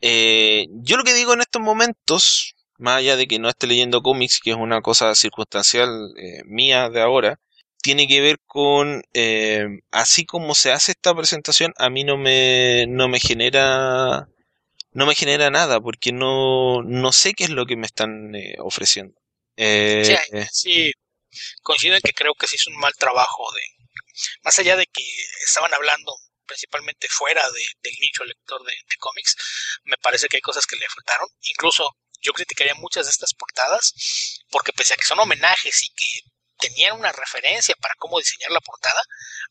Eh, 0.00 0.66
yo 0.82 0.96
lo 0.96 1.04
que 1.04 1.14
digo 1.14 1.34
en 1.34 1.40
estos 1.40 1.62
momentos, 1.62 2.54
más 2.80 2.98
allá 2.98 3.16
de 3.16 3.26
que 3.26 3.38
no 3.38 3.48
esté 3.48 3.66
leyendo 3.66 4.02
cómics, 4.02 4.40
que 4.42 4.50
es 4.50 4.56
una 4.56 4.80
cosa 4.82 5.14
circunstancial 5.14 6.12
eh, 6.16 6.42
mía 6.46 6.88
de 6.90 7.00
ahora, 7.00 7.40
tiene 7.82 8.06
que 8.06 8.20
ver 8.20 8.38
con, 8.46 9.02
eh, 9.14 9.66
así 9.90 10.26
como 10.26 10.54
se 10.54 10.72
hace 10.72 10.92
esta 10.92 11.14
presentación, 11.14 11.72
a 11.78 11.90
mí 11.90 12.04
no 12.04 12.16
me, 12.16 12.86
no 12.88 13.08
me 13.08 13.20
genera 13.20 14.28
no 14.92 15.06
me 15.06 15.14
genera 15.14 15.50
nada 15.50 15.80
porque 15.80 16.12
no, 16.12 16.82
no 16.82 17.12
sé 17.12 17.34
qué 17.34 17.44
es 17.44 17.50
lo 17.50 17.66
que 17.66 17.76
me 17.76 17.86
están 17.86 18.34
eh, 18.34 18.56
ofreciendo. 18.58 19.14
Eh, 19.56 20.18
sí, 20.50 20.92
coincido 21.62 21.94
en 21.94 22.00
que 22.00 22.12
creo 22.12 22.34
que 22.34 22.46
se 22.46 22.56
hizo 22.56 22.70
un 22.70 22.78
mal 22.78 22.92
trabajo 22.98 23.44
de, 23.52 23.62
más 24.42 24.58
allá 24.58 24.76
de 24.76 24.86
que 24.86 25.02
estaban 25.44 25.72
hablando 25.74 26.12
principalmente 26.46 27.06
fuera 27.08 27.42
del 27.50 27.94
nicho 28.00 28.24
lector 28.24 28.64
de, 28.64 28.74
cómics, 28.98 29.36
me 29.84 29.96
parece 29.98 30.26
que 30.26 30.38
hay 30.38 30.40
cosas 30.40 30.66
que 30.66 30.76
le 30.76 30.88
faltaron. 30.88 31.28
Incluso 31.42 31.96
yo 32.20 32.32
criticaría 32.32 32.74
muchas 32.74 33.06
de 33.06 33.10
estas 33.10 33.34
portadas, 33.34 33.92
porque 34.50 34.72
pese 34.72 34.94
a 34.94 34.96
que 34.96 35.04
son 35.04 35.18
homenajes 35.18 35.82
y 35.82 35.88
que 35.90 36.20
tenían 36.58 36.98
una 36.98 37.12
referencia 37.12 37.74
para 37.80 37.94
cómo 37.98 38.18
diseñar 38.18 38.50
la 38.50 38.60
portada, 38.60 39.02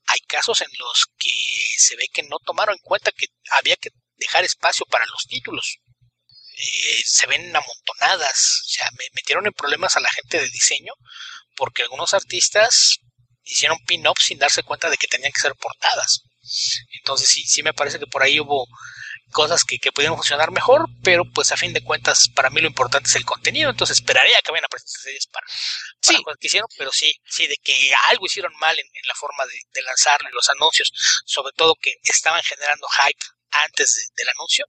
hay 0.07 0.19
casos 0.27 0.61
en 0.61 0.69
los 0.77 1.07
que 1.17 1.31
se 1.77 1.95
ve 1.95 2.07
que 2.13 2.23
no 2.23 2.37
tomaron 2.45 2.75
en 2.75 2.81
cuenta 2.83 3.11
que 3.11 3.27
había 3.51 3.75
que 3.75 3.89
dejar 4.15 4.43
espacio 4.43 4.85
para 4.85 5.05
los 5.07 5.25
títulos. 5.27 5.77
Eh, 6.57 7.01
se 7.05 7.25
ven 7.27 7.55
amontonadas, 7.55 8.61
o 8.65 8.69
sea, 8.69 8.89
me 8.97 9.05
metieron 9.13 9.47
en 9.47 9.53
problemas 9.53 9.95
a 9.95 10.01
la 10.01 10.09
gente 10.09 10.39
de 10.39 10.49
diseño 10.49 10.93
porque 11.55 11.83
algunos 11.83 12.13
artistas 12.13 12.99
hicieron 13.43 13.77
pin-ups 13.85 14.25
sin 14.25 14.37
darse 14.37 14.63
cuenta 14.63 14.89
de 14.89 14.97
que 14.97 15.07
tenían 15.07 15.31
que 15.31 15.41
ser 15.41 15.55
portadas. 15.55 16.23
Entonces 16.99 17.29
sí, 17.29 17.43
sí 17.43 17.63
me 17.63 17.73
parece 17.73 17.99
que 17.99 18.07
por 18.07 18.23
ahí 18.23 18.39
hubo 18.39 18.67
cosas 19.31 19.63
que, 19.63 19.77
que 19.77 19.91
pudieron 19.91 20.17
funcionar 20.17 20.51
mejor, 20.51 20.87
pero 21.03 21.23
pues 21.33 21.51
a 21.51 21.57
fin 21.57 21.73
de 21.73 21.83
cuentas 21.83 22.29
para 22.29 22.49
mí 22.49 22.61
lo 22.61 22.67
importante 22.67 23.09
es 23.09 23.15
el 23.15 23.25
contenido, 23.25 23.69
entonces 23.69 23.99
esperaría 23.99 24.41
que 24.41 24.51
vayan 24.51 24.65
a 24.65 24.69
presentar 24.69 25.01
series 25.01 25.27
para, 25.27 25.45
sí. 26.01 26.21
cosas 26.23 26.37
que 26.39 26.47
hicieron, 26.47 26.69
pero 26.77 26.91
sí, 26.91 27.13
sí, 27.25 27.47
de 27.47 27.57
que 27.63 27.93
algo 28.07 28.25
hicieron 28.25 28.53
mal 28.59 28.77
en, 28.77 28.87
la 29.07 29.15
forma 29.15 29.45
de, 29.45 29.59
de 29.73 29.81
lanzarlo 29.81 30.29
y 30.29 30.33
los 30.33 30.49
anuncios, 30.49 30.91
sobre 31.25 31.53
todo 31.53 31.75
que 31.75 31.93
estaban 32.03 32.41
generando 32.43 32.87
hype 32.87 33.25
antes 33.65 34.11
del 34.15 34.29
anuncio, 34.29 34.65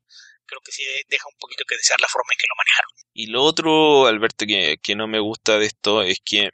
creo 0.46 0.60
que 0.64 0.72
sí 0.72 0.84
deja 1.08 1.28
un 1.28 1.38
poquito 1.38 1.64
que 1.66 1.76
desear 1.76 2.00
la 2.00 2.08
forma 2.08 2.32
en 2.32 2.38
que 2.38 2.46
lo 2.48 2.56
manejaron. 2.56 2.90
Y 3.12 3.26
lo 3.26 3.42
otro, 3.42 4.06
Alberto, 4.06 4.46
que, 4.46 4.78
que 4.82 4.94
no 4.96 5.06
me 5.06 5.20
gusta 5.20 5.58
de 5.58 5.66
esto 5.66 6.02
es 6.02 6.18
que 6.24 6.50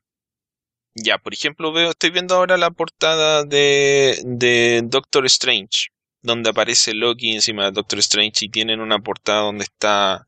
ya, 0.96 1.18
por 1.18 1.34
ejemplo, 1.34 1.72
veo, 1.72 1.90
estoy 1.90 2.10
viendo 2.10 2.34
ahora 2.34 2.56
la 2.56 2.70
portada 2.70 3.44
de, 3.44 4.18
de 4.24 4.80
Doctor 4.84 5.26
Strange, 5.26 5.88
donde 6.26 6.50
aparece 6.50 6.92
Loki 6.92 7.32
encima 7.34 7.64
de 7.64 7.72
Doctor 7.72 8.00
Strange 8.00 8.44
y 8.44 8.48
tienen 8.50 8.80
una 8.80 8.98
portada 8.98 9.42
donde 9.42 9.64
está 9.64 10.26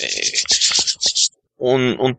eh, 0.00 0.32
un, 1.56 2.16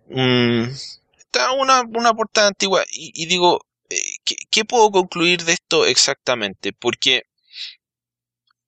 está 1.17 1.51
una, 1.53 1.82
una 1.82 2.13
portada 2.13 2.47
antigua 2.47 2.84
y, 2.91 3.25
digo, 3.27 3.61
eh, 3.89 4.01
¿qué, 4.25 4.36
¿qué, 4.51 4.65
puedo 4.65 4.91
concluir 4.91 5.43
de 5.45 5.53
esto 5.53 5.86
exactamente? 5.86 6.73
Porque 6.73 7.23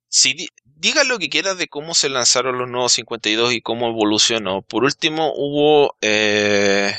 si 0.08 0.48
diga 0.64 1.04
lo 1.04 1.18
que 1.18 1.28
quieras 1.28 1.58
de 1.58 1.68
cómo 1.68 1.94
se 1.94 2.08
lanzaron 2.08 2.58
los 2.58 2.68
nuevos 2.68 2.92
52 2.92 3.54
y 3.54 3.62
cómo 3.62 3.88
evolucionó, 3.88 4.62
por 4.62 4.84
último 4.84 5.32
hubo 5.34 5.96
eh, 6.00 6.94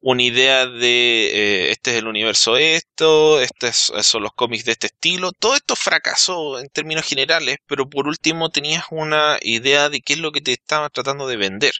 una 0.00 0.22
idea 0.22 0.66
de 0.66 1.68
eh, 1.68 1.70
este 1.72 1.92
es 1.92 1.96
el 1.98 2.06
universo 2.06 2.56
esto, 2.56 3.40
estos 3.40 3.92
son 4.02 4.22
los 4.22 4.32
cómics 4.32 4.64
de 4.64 4.72
este 4.72 4.86
estilo. 4.88 5.32
Todo 5.32 5.56
esto 5.56 5.76
fracasó 5.76 6.58
en 6.60 6.68
términos 6.68 7.06
generales, 7.06 7.58
pero 7.66 7.88
por 7.88 8.06
último 8.06 8.50
tenías 8.50 8.84
una 8.90 9.38
idea 9.42 9.88
de 9.88 10.00
qué 10.00 10.14
es 10.14 10.18
lo 10.20 10.32
que 10.32 10.40
te 10.40 10.52
estaba 10.52 10.88
tratando 10.90 11.26
de 11.26 11.36
vender. 11.36 11.72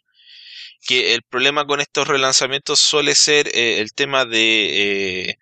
Que 0.86 1.14
el 1.14 1.22
problema 1.22 1.66
con 1.66 1.80
estos 1.80 2.08
relanzamientos 2.08 2.78
suele 2.80 3.14
ser 3.14 3.48
eh, 3.54 3.80
el 3.80 3.92
tema 3.92 4.24
de 4.24 5.30
eh, 5.30 5.38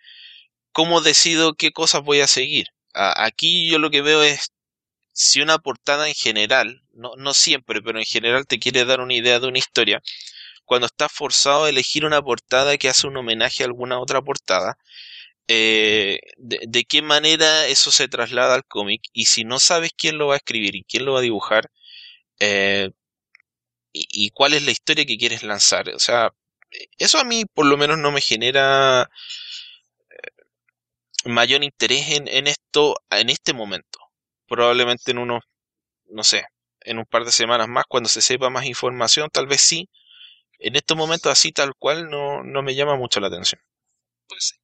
cómo 0.73 1.01
decido 1.01 1.55
qué 1.55 1.73
cosas 1.73 2.03
voy 2.03 2.21
a 2.21 2.27
seguir. 2.27 2.69
aquí 2.95 3.69
yo 3.71 3.79
lo 3.79 3.91
que 3.91 4.03
veo 4.03 4.23
es 4.23 4.53
si 5.13 5.41
una 5.43 5.59
portada 5.59 6.09
en 6.09 6.15
general, 6.15 6.83
no, 6.93 7.13
no 7.17 7.35
siempre, 7.35 7.83
pero 7.83 7.99
en 7.99 8.05
general 8.07 8.47
te 8.47 8.59
quiere 8.59 8.85
dar 8.85 9.01
una 9.01 9.15
idea 9.15 9.41
de 9.41 9.49
una 9.49 9.59
historia, 9.59 10.03
cuando 10.67 10.87
estás 10.87 11.13
forzado 11.13 11.65
a 11.65 11.71
elegir 11.71 12.05
una 12.05 12.23
portada 12.23 12.77
que 12.79 12.89
hace 12.89 13.07
un 13.07 13.17
homenaje 13.17 13.63
a 13.63 13.67
alguna 13.67 14.01
otra 14.01 14.21
portada, 14.23 14.79
eh, 15.49 16.21
de, 16.39 16.85
qué 16.85 17.03
manera 17.03 17.67
eso 17.69 17.93
se 17.93 18.09
traslada 18.09 18.55
al 18.55 18.65
cómic 18.67 19.03
y 19.13 19.27
si 19.27 19.45
no 19.45 19.61
sabes 19.61 19.93
quién 19.97 20.19
lo 20.19 20.29
va 20.29 20.35
a 20.35 20.39
escribir 20.39 20.75
y 20.75 20.85
quién 20.85 21.05
lo 21.05 21.13
va 21.13 21.21
a 21.21 21.23
dibujar 21.23 21.71
eh, 22.41 22.91
y, 23.93 24.31
cuál 24.31 24.55
es 24.55 24.65
la 24.65 24.73
historia 24.73 25.07
que 25.07 25.17
quieres 25.17 25.43
lanzar. 25.43 25.89
O 25.91 25.99
sea, 25.99 26.33
eso 26.99 27.19
a 27.19 27.25
mí 27.25 27.45
por 27.47 27.67
lo 27.67 27.77
menos 27.79 27.99
no 27.99 28.13
me 28.13 28.21
genera 28.21 29.09
eh, 30.11 31.29
mayor 31.31 31.65
interés 31.65 32.11
en, 32.11 32.29
en 32.29 32.47
esto 32.49 32.97
en 33.11 33.31
este 33.31 33.53
momento. 33.55 34.01
Probablemente 34.49 35.13
en 35.13 35.19
unos, 35.19 35.45
no 36.11 36.25
sé, 36.25 36.47
en 36.83 36.99
un 36.99 37.07
par 37.07 37.25
de 37.25 37.33
semanas 37.33 37.69
más, 37.69 37.85
cuando 37.89 38.09
se 38.09 38.23
sepa 38.23 38.51
más 38.51 38.67
información, 38.67 39.31
tal 39.31 39.47
vez 39.47 39.61
sí, 39.61 39.89
en 40.59 40.77
estos 40.77 40.97
momentos 40.97 41.31
así 41.31 41.53
tal 41.53 41.75
cual 41.79 42.09
no, 42.09 42.43
no 42.43 42.63
me 42.63 42.75
llama 42.75 42.97
mucho 42.97 43.21
la 43.21 43.29
atención. 43.29 43.61
Pues 44.27 44.59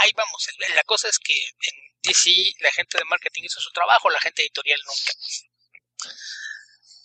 ahí 0.00 0.12
vamos. 0.16 0.48
La 0.74 0.82
cosa 0.82 1.08
es 1.08 1.18
que 1.18 1.34
en 1.34 1.92
DC 2.02 2.30
la 2.60 2.72
gente 2.72 2.98
de 2.98 3.04
marketing 3.04 3.42
hizo 3.44 3.60
su 3.60 3.70
trabajo, 3.70 4.10
la 4.10 4.20
gente 4.20 4.42
editorial 4.42 4.80
nunca. 4.86 5.12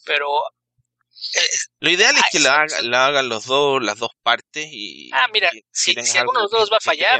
Pero 0.05 0.43
eh, 1.33 1.57
lo 1.79 1.89
ideal 1.89 2.15
es 2.15 2.23
que 2.31 2.39
la, 2.39 2.65
la, 2.83 3.07
hagan 3.07 3.29
los 3.29 3.45
dos, 3.45 3.83
las 3.83 3.97
dos 3.97 4.11
partes 4.23 4.67
y. 4.71 5.09
Ah, 5.13 5.27
mira, 5.31 5.51
si, 5.71 5.95
alguno 6.17 6.39
de 6.39 6.43
los 6.43 6.51
dos 6.51 6.71
va 6.71 6.77
a 6.77 6.81
fallar, 6.81 7.19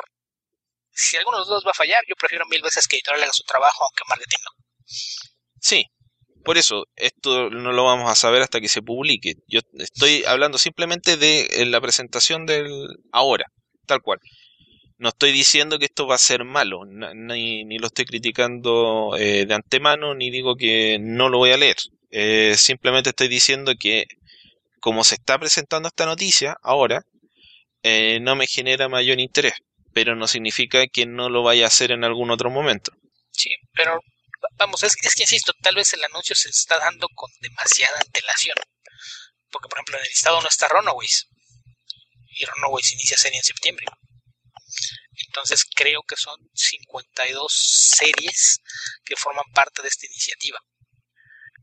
si 0.92 1.18
alguno 1.18 1.38
de 1.38 1.42
los 1.42 1.50
dos 1.50 1.66
va 1.66 1.72
a 1.72 1.76
fallar, 1.76 2.02
yo 2.08 2.16
prefiero 2.16 2.46
mil 2.46 2.62
veces 2.62 2.88
que 2.88 2.98
editorial 2.98 3.24
haga 3.24 3.34
su 3.34 3.44
trabajo, 3.44 3.84
aunque 3.84 4.04
marketing 4.08 4.38
no. 4.44 4.52
Sí, 5.60 5.86
por 6.48 6.58
eso, 6.58 6.88
esto 6.96 7.50
no 7.50 7.74
lo 7.74 7.84
vamos 7.84 8.10
a 8.10 8.16
saber 8.16 8.42
hasta 8.42 8.62
que 8.62 8.70
se 8.70 8.82
publique. 8.82 9.34
Yo 9.50 9.60
estoy 9.80 10.24
hablando 10.24 10.58
simplemente 10.58 11.18
de 11.18 11.42
eh, 11.42 11.66
la 11.66 11.82
presentación 11.82 12.46
del 12.46 12.70
ahora, 13.12 13.52
tal 13.86 14.02
cual. 14.02 14.20
No 14.98 15.10
estoy 15.10 15.34
diciendo 15.34 15.78
que 15.78 15.84
esto 15.84 16.08
va 16.08 16.16
a 16.16 16.18
ser 16.18 16.46
malo, 16.46 16.86
ni, 16.86 17.66
ni 17.66 17.80
lo 17.80 17.88
estoy 17.88 18.06
criticando 18.06 19.18
eh, 19.18 19.46
de 19.46 19.54
antemano, 19.54 20.16
ni 20.16 20.32
digo 20.32 20.56
que 20.56 20.98
no 21.02 21.28
lo 21.28 21.38
voy 21.40 21.52
a 21.52 21.58
leer. 21.58 21.76
Eh, 22.12 22.54
simplemente 22.56 23.10
estoy 23.10 23.28
diciendo 23.28 23.74
que 23.78 24.06
como 24.80 25.04
se 25.04 25.16
está 25.16 25.38
presentando 25.38 25.90
esta 25.90 26.06
noticia 26.06 26.56
ahora, 26.64 27.02
no 28.22 28.36
me 28.38 28.48
genera 28.48 28.88
mayor 28.88 29.20
interés, 29.20 29.56
pero 29.94 30.16
no 30.16 30.28
significa 30.28 30.88
que 30.88 31.06
no 31.06 31.30
lo 31.30 31.44
vaya 31.44 31.66
a 31.66 31.68
hacer 31.68 31.92
en 31.92 32.06
algún 32.06 32.32
otro 32.32 32.50
momento. 32.50 32.94
Sí, 33.32 33.50
pero 33.74 34.00
vamos, 34.56 34.84
es, 34.84 34.96
es 35.02 35.16
que 35.16 35.24
insisto, 35.24 35.54
tal 35.62 35.76
vez 35.76 35.94
el 35.94 36.04
anuncio 36.04 36.36
se 36.36 36.50
está 36.50 36.78
dando 36.80 37.08
con 37.16 37.30
demasiada 37.42 38.00
antelación. 38.00 38.56
Porque, 39.50 39.70
por 39.70 39.78
ejemplo, 39.78 39.98
en 39.98 40.04
el 40.04 40.10
listado 40.10 40.42
no 40.42 40.48
está 40.48 40.68
Runaways. 40.68 41.28
Y 42.30 42.46
Runaways 42.46 42.94
inicia 42.94 43.18
serie 43.18 43.40
en 43.40 43.44
septiembre. 43.44 43.86
Entonces 45.28 45.66
creo 45.76 46.04
que 46.08 46.16
son 46.16 46.40
52 46.54 47.52
series 47.52 48.60
que 49.04 49.16
forman 49.16 49.46
parte 49.54 49.82
de 49.82 49.88
esta 49.88 50.06
iniciativa. 50.06 50.60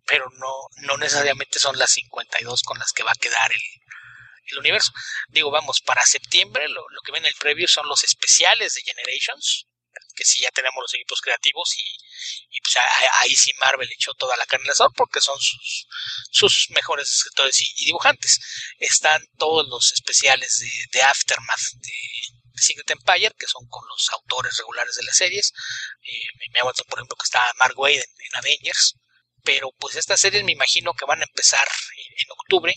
Pero 0.06 0.28
no, 0.38 0.52
no 0.82 0.96
necesariamente 0.96 1.58
son 1.58 1.78
las 1.78 1.90
52 1.92 2.62
con 2.62 2.78
las 2.78 2.92
que 2.92 3.04
va 3.04 3.12
a 3.12 3.20
quedar 3.20 3.52
el, 3.52 3.60
el 4.46 4.58
universo. 4.58 4.92
Digo, 5.28 5.50
vamos, 5.50 5.80
para 5.80 6.02
septiembre 6.02 6.68
lo, 6.68 6.84
lo 6.88 7.00
que 7.02 7.12
ven 7.12 7.24
en 7.24 7.28
el 7.28 7.34
previo 7.38 7.68
son 7.68 7.88
los 7.88 8.04
especiales 8.04 8.74
de 8.74 8.82
Generations, 8.82 9.68
que 10.14 10.24
sí 10.24 10.40
ya 10.40 10.50
tenemos 10.50 10.80
los 10.80 10.94
equipos 10.94 11.20
creativos 11.20 11.74
y, 11.76 12.60
pues 12.60 12.76
ahí 13.20 13.34
sí 13.34 13.52
Marvel 13.60 13.90
echó 13.92 14.14
toda 14.14 14.36
la 14.36 14.46
carne 14.46 14.68
al 14.78 14.90
porque 14.94 15.20
son 15.20 15.38
sus, 15.38 15.86
sus 16.30 16.66
mejores 16.70 17.08
escritores 17.10 17.60
y, 17.60 17.84
dibujantes. 17.86 18.38
Están 18.78 19.22
todos 19.38 19.66
los 19.68 19.92
especiales 19.92 20.62
de, 20.92 21.02
Aftermath 21.02 21.60
de, 21.74 21.92
Secret 22.56 22.90
Empire, 22.90 23.34
que 23.38 23.48
son 23.48 23.66
con 23.68 23.86
los 23.88 24.08
autores 24.10 24.56
regulares 24.56 24.94
de 24.94 25.02
las 25.02 25.16
series. 25.16 25.52
Eh, 26.02 26.26
me 26.52 26.60
ha 26.60 26.62
por 26.62 26.98
ejemplo, 26.98 27.16
que 27.16 27.24
está 27.24 27.44
Mark 27.58 27.78
Wade 27.78 27.96
en, 27.96 28.36
Avengers. 28.36 28.94
Pero 29.42 29.70
pues 29.78 29.96
estas 29.96 30.20
series 30.20 30.44
me 30.44 30.52
imagino 30.52 30.94
que 30.94 31.04
van 31.04 31.20
a 31.20 31.24
empezar 31.24 31.66
en, 31.96 32.30
octubre, 32.30 32.74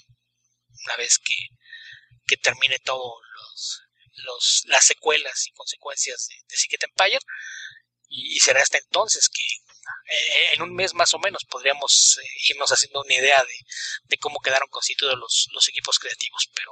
una 0.85 0.97
vez 0.97 1.17
que, 1.17 1.35
que 2.25 2.35
termine 2.37 2.77
todo 2.79 3.21
los, 3.21 3.86
los, 4.23 4.63
las 4.65 4.85
secuelas 4.85 5.47
y 5.47 5.51
consecuencias 5.51 6.27
de, 6.27 6.35
de 6.47 6.57
Secret 6.57 6.83
Empire. 6.83 7.19
Y, 8.09 8.39
será 8.39 8.61
hasta 8.61 8.77
entonces 8.77 9.29
que 9.29 9.43
eh, 9.43 10.53
en 10.53 10.61
un 10.61 10.73
mes 10.73 10.93
más 10.93 11.13
o 11.13 11.19
menos 11.19 11.43
podríamos 11.45 12.17
eh, 12.21 12.27
irnos 12.49 12.71
haciendo 12.71 13.01
una 13.01 13.13
idea 13.13 13.43
de, 14.07 14.17
cómo 14.17 14.39
quedaron 14.39 14.69
constituidos 14.69 15.17
los, 15.17 15.67
equipos 15.67 15.99
creativos. 15.99 16.49
Pero, 16.53 16.71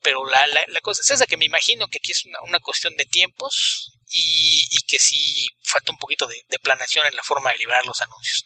pero 0.00 0.26
la, 0.26 0.46
la, 0.46 0.80
cosa 0.80 1.02
es 1.02 1.10
esa, 1.10 1.26
que 1.26 1.36
me 1.36 1.44
imagino 1.44 1.88
que 1.88 1.98
aquí 1.98 2.12
es 2.12 2.24
una, 2.42 2.60
cuestión 2.60 2.96
de 2.96 3.04
tiempos 3.04 3.92
y, 4.08 4.66
y, 4.70 4.82
que 4.86 4.98
sí 4.98 5.46
falta 5.62 5.92
un 5.92 5.98
poquito 5.98 6.26
de, 6.26 6.44
planeación 6.62 7.06
en 7.06 7.16
la 7.16 7.22
forma 7.22 7.52
de 7.52 7.58
liberar 7.58 7.84
los 7.84 8.00
anuncios. 8.00 8.44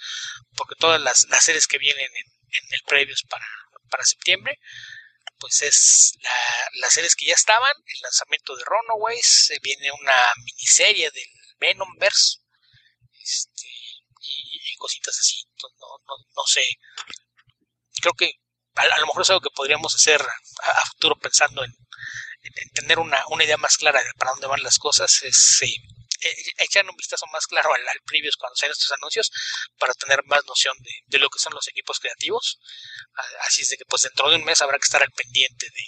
Porque 0.57 0.75
todas 0.79 1.01
las, 1.01 1.27
las 1.29 1.45
series 1.45 1.69
que 1.69 1.79
vienen 1.79 2.05
en, 2.05 2.27
en 2.51 2.75
el 2.75 2.83
previos 2.83 3.23
para, 3.29 3.47
para 3.91 4.05
septiembre 4.05 4.59
pues 5.39 5.63
es 5.63 6.13
la, 6.21 6.31
las 6.81 6.93
series 6.93 7.15
que 7.15 7.27
ya 7.27 7.35
estaban, 7.35 7.73
el 7.87 8.01
lanzamiento 8.03 8.57
de 8.57 8.65
Runaways, 8.65 9.53
viene 9.63 9.91
una 9.93 10.33
miniserie 10.45 11.11
del 11.11 11.29
Venomverse, 11.59 12.39
este, 13.23 13.67
y, 14.21 14.77
cositas 14.77 15.19
así. 15.19 15.45
No, 15.63 15.69
no, 16.07 16.25
no 16.37 16.43
sé. 16.47 16.63
Creo 18.01 18.15
que 18.15 18.33
a, 18.75 18.99
lo 19.01 19.07
mejor 19.07 19.23
es 19.23 19.31
algo 19.31 19.41
que 19.41 19.51
podríamos 19.55 19.95
hacer 19.95 20.21
a, 20.23 20.87
futuro 20.93 21.19
pensando 21.19 21.65
en, 21.65 21.75
tener 22.75 22.99
una, 22.99 23.23
una, 23.29 23.45
idea 23.45 23.57
más 23.57 23.77
clara 23.77 24.03
de 24.03 24.13
para 24.17 24.31
dónde 24.31 24.47
van 24.47 24.63
las 24.63 24.79
cosas. 24.79 25.23
Es, 25.23 25.63
eh, 25.63 25.75
echar 26.59 26.85
un 26.89 26.97
vistazo 26.97 27.27
más 27.33 27.47
claro 27.47 27.73
al, 27.73 27.81
al 27.81 28.01
previous 28.05 28.37
cuando 28.37 28.57
sean 28.57 28.73
estos 28.73 28.93
anuncios 28.93 29.31
para 29.79 29.93
tener 29.95 30.21
más 30.27 30.45
noción 30.47 30.77
de, 30.81 30.91
de, 31.07 31.19
lo 31.19 31.29
que 31.29 31.39
son 31.39 31.55
los 31.55 31.67
equipos 31.69 31.99
creativos. 32.01 32.59
Así 33.47 33.63
es 33.63 33.71
de 33.71 33.77
que 33.77 33.85
pues 33.87 34.03
dentro 34.03 34.31
de 34.31 34.37
un 34.37 34.45
mes 34.45 34.61
habrá 34.63 34.79
que 34.79 34.85
estar 34.85 35.03
al 35.03 35.11
pendiente 35.11 35.67
de, 35.67 35.85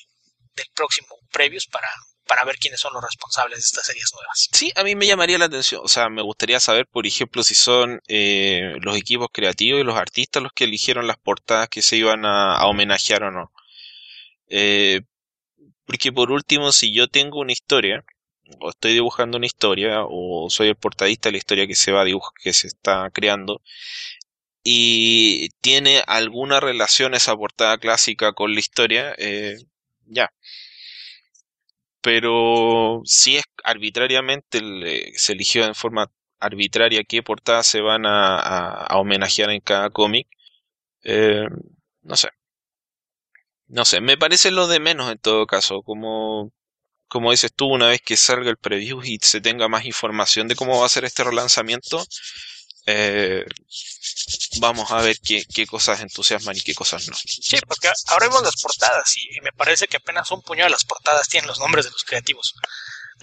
del 0.54 0.66
próximo 0.74 1.16
previews 1.30 1.66
para, 1.66 1.88
para 2.26 2.44
ver 2.44 2.56
quiénes 2.58 2.80
son 2.80 2.92
los 2.94 3.02
responsables 3.02 3.58
de 3.58 3.64
estas 3.64 3.86
series 3.86 4.10
nuevas. 4.12 4.48
Sí, 4.52 4.72
a 4.76 4.84
mí 4.84 4.94
me 4.94 5.06
llamaría 5.06 5.38
la 5.38 5.46
atención. 5.46 5.80
O 5.84 5.88
sea, 5.88 6.08
me 6.08 6.22
gustaría 6.22 6.60
saber, 6.60 6.86
por 6.86 7.06
ejemplo, 7.06 7.42
si 7.42 7.54
son 7.54 8.00
eh, 8.08 8.74
los 8.80 8.96
equipos 8.96 9.28
creativos 9.32 9.80
y 9.80 9.84
los 9.84 9.96
artistas 9.96 10.42
los 10.42 10.52
que 10.52 10.64
eligieron 10.64 11.06
las 11.06 11.18
portadas 11.18 11.68
que 11.68 11.82
se 11.82 11.96
iban 11.96 12.24
a, 12.24 12.64
homenajear 12.66 13.24
o 13.24 13.30
no. 13.30 13.52
Eh, 14.48 15.02
porque 15.84 16.12
por 16.12 16.30
último, 16.30 16.72
si 16.72 16.94
yo 16.94 17.08
tengo 17.08 17.40
una 17.40 17.52
historia, 17.52 18.04
o 18.60 18.70
estoy 18.70 18.92
dibujando 18.94 19.36
una 19.38 19.46
historia, 19.46 20.04
o 20.08 20.48
soy 20.50 20.68
el 20.68 20.76
portadista 20.76 21.28
de 21.28 21.32
la 21.32 21.38
historia 21.38 21.66
que 21.66 21.74
se 21.74 21.92
va 21.92 22.02
a 22.02 22.04
dibujar, 22.04 22.32
que 22.42 22.52
se 22.52 22.66
está 22.68 23.10
creando, 23.10 23.62
y 24.62 25.50
tiene 25.60 26.02
alguna 26.06 26.60
relación 26.60 27.14
esa 27.14 27.36
portada 27.36 27.78
clásica 27.78 28.32
con 28.32 28.54
la 28.54 28.60
historia, 28.60 29.14
eh, 29.18 29.56
ya. 30.06 30.32
Pero 32.02 33.02
si 33.04 33.36
es 33.36 33.44
arbitrariamente 33.64 34.60
se 35.16 35.32
eligió 35.32 35.64
en 35.66 35.74
forma 35.74 36.10
arbitraria 36.38 37.04
qué 37.04 37.22
portadas 37.22 37.66
se 37.66 37.80
van 37.82 38.04
a, 38.06 38.86
homenajear 38.92 39.50
en 39.50 39.60
cada 39.60 39.90
cómic, 39.90 40.28
eh, 41.04 41.46
no 42.02 42.16
sé. 42.16 42.30
No 43.68 43.84
sé, 43.84 44.00
me 44.00 44.18
parece 44.18 44.50
lo 44.50 44.66
de 44.66 44.80
menos 44.80 45.10
en 45.10 45.18
todo 45.18 45.46
caso, 45.46 45.82
como, 45.82 46.52
como 47.10 47.32
dices 47.32 47.52
tú, 47.52 47.66
una 47.66 47.88
vez 47.88 48.00
que 48.00 48.16
salga 48.16 48.50
el 48.50 48.56
preview 48.56 49.02
y 49.02 49.18
se 49.20 49.40
tenga 49.40 49.66
más 49.66 49.84
información 49.84 50.46
de 50.46 50.54
cómo 50.54 50.78
va 50.78 50.86
a 50.86 50.88
ser 50.88 51.04
este 51.04 51.24
relanzamiento, 51.24 52.06
eh, 52.86 53.44
vamos 54.60 54.92
a 54.92 55.02
ver 55.02 55.16
qué, 55.18 55.66
cosas 55.66 56.00
entusiasman 56.00 56.56
y 56.56 56.60
qué 56.60 56.72
cosas 56.72 57.08
no. 57.08 57.16
Sí, 57.16 57.58
porque 57.66 57.90
ahora 58.06 58.28
vemos 58.28 58.44
las 58.44 58.54
portadas 58.62 59.12
y 59.16 59.40
me 59.40 59.50
parece 59.50 59.88
que 59.88 59.96
apenas 59.96 60.30
un 60.30 60.40
puñado 60.42 60.68
de 60.68 60.70
las 60.70 60.84
portadas 60.84 61.28
tienen 61.28 61.48
los 61.48 61.58
nombres 61.58 61.84
de 61.84 61.90
los 61.90 62.04
creativos. 62.04 62.54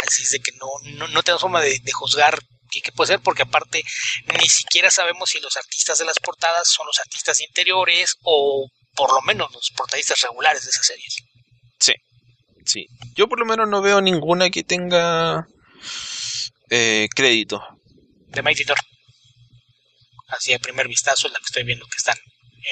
Así 0.06 0.24
es 0.24 0.32
de 0.32 0.40
que 0.42 0.52
no, 0.52 0.68
no, 0.98 1.08
no 1.08 1.24
tenemos 1.24 1.42
forma 1.42 1.62
de, 1.62 1.80
juzgar 1.94 2.38
qué, 2.70 2.92
puede 2.92 3.14
ser, 3.14 3.22
porque 3.22 3.44
aparte 3.44 3.84
ni 4.38 4.50
siquiera 4.50 4.92
sabemos 4.92 5.30
si 5.30 5.40
los 5.40 5.56
artistas 5.56 5.98
de 5.98 6.06
las 6.06 6.20
portadas 6.20 6.68
son 6.68 6.88
los 6.88 7.00
artistas 7.00 7.40
interiores 7.40 8.16
o 8.24 8.68
por 8.94 9.14
lo 9.14 9.22
menos 9.22 9.50
los 9.54 9.72
portadistas 9.78 10.20
regulares 10.20 10.66
de 10.66 10.72
esas 10.72 10.86
series. 10.86 11.16
Sí, 11.80 11.94
sí. 12.68 12.88
Yo 13.16 13.28
por 13.28 13.40
lo 13.40 13.46
menos 13.46 13.68
no 13.68 13.82
veo 13.82 14.02
ninguna 14.02 14.50
que 14.50 14.64
tenga 14.64 15.48
eh, 16.70 17.08
crédito. 17.16 17.62
De 18.28 18.42
Mighty 18.42 18.66
Thor 18.66 18.78
así 20.28 20.52
de 20.52 20.60
primer 20.60 20.88
vistazo 20.88 21.28
es 21.28 21.34
la 21.34 21.40
que 21.40 21.46
estoy 21.46 21.64
viendo 21.64 21.86
que 21.86 21.98
están 21.98 22.18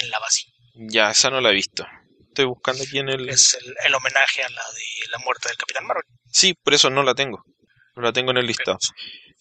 en 0.02 0.10
la 0.10 0.20
base. 0.20 0.44
Ya, 0.76 1.12
esa 1.12 1.30
no 1.30 1.42
la 1.42 1.50
he 1.50 1.54
visto. 1.54 1.86
Estoy 2.28 2.46
buscando 2.46 2.84
aquí 2.84 3.00
en 3.00 3.10
el... 3.10 3.30
Es 3.30 3.58
el, 3.86 3.96
homenaje 3.96 4.44
a 4.44 4.50
la 4.50 4.62
de 4.74 5.10
la 5.10 5.20
muerte 5.20 5.48
del 5.48 5.58
Capitán 5.58 5.86
Marvel. 5.86 6.04
Sí, 6.32 6.54
por 6.54 6.74
eso 6.74 6.90
no 6.90 7.02
la 7.04 7.16
tengo. 7.16 7.44
No 7.96 8.02
la 8.02 8.12
tengo 8.12 8.32
en 8.32 8.38
el 8.38 8.46
listado. 8.46 8.78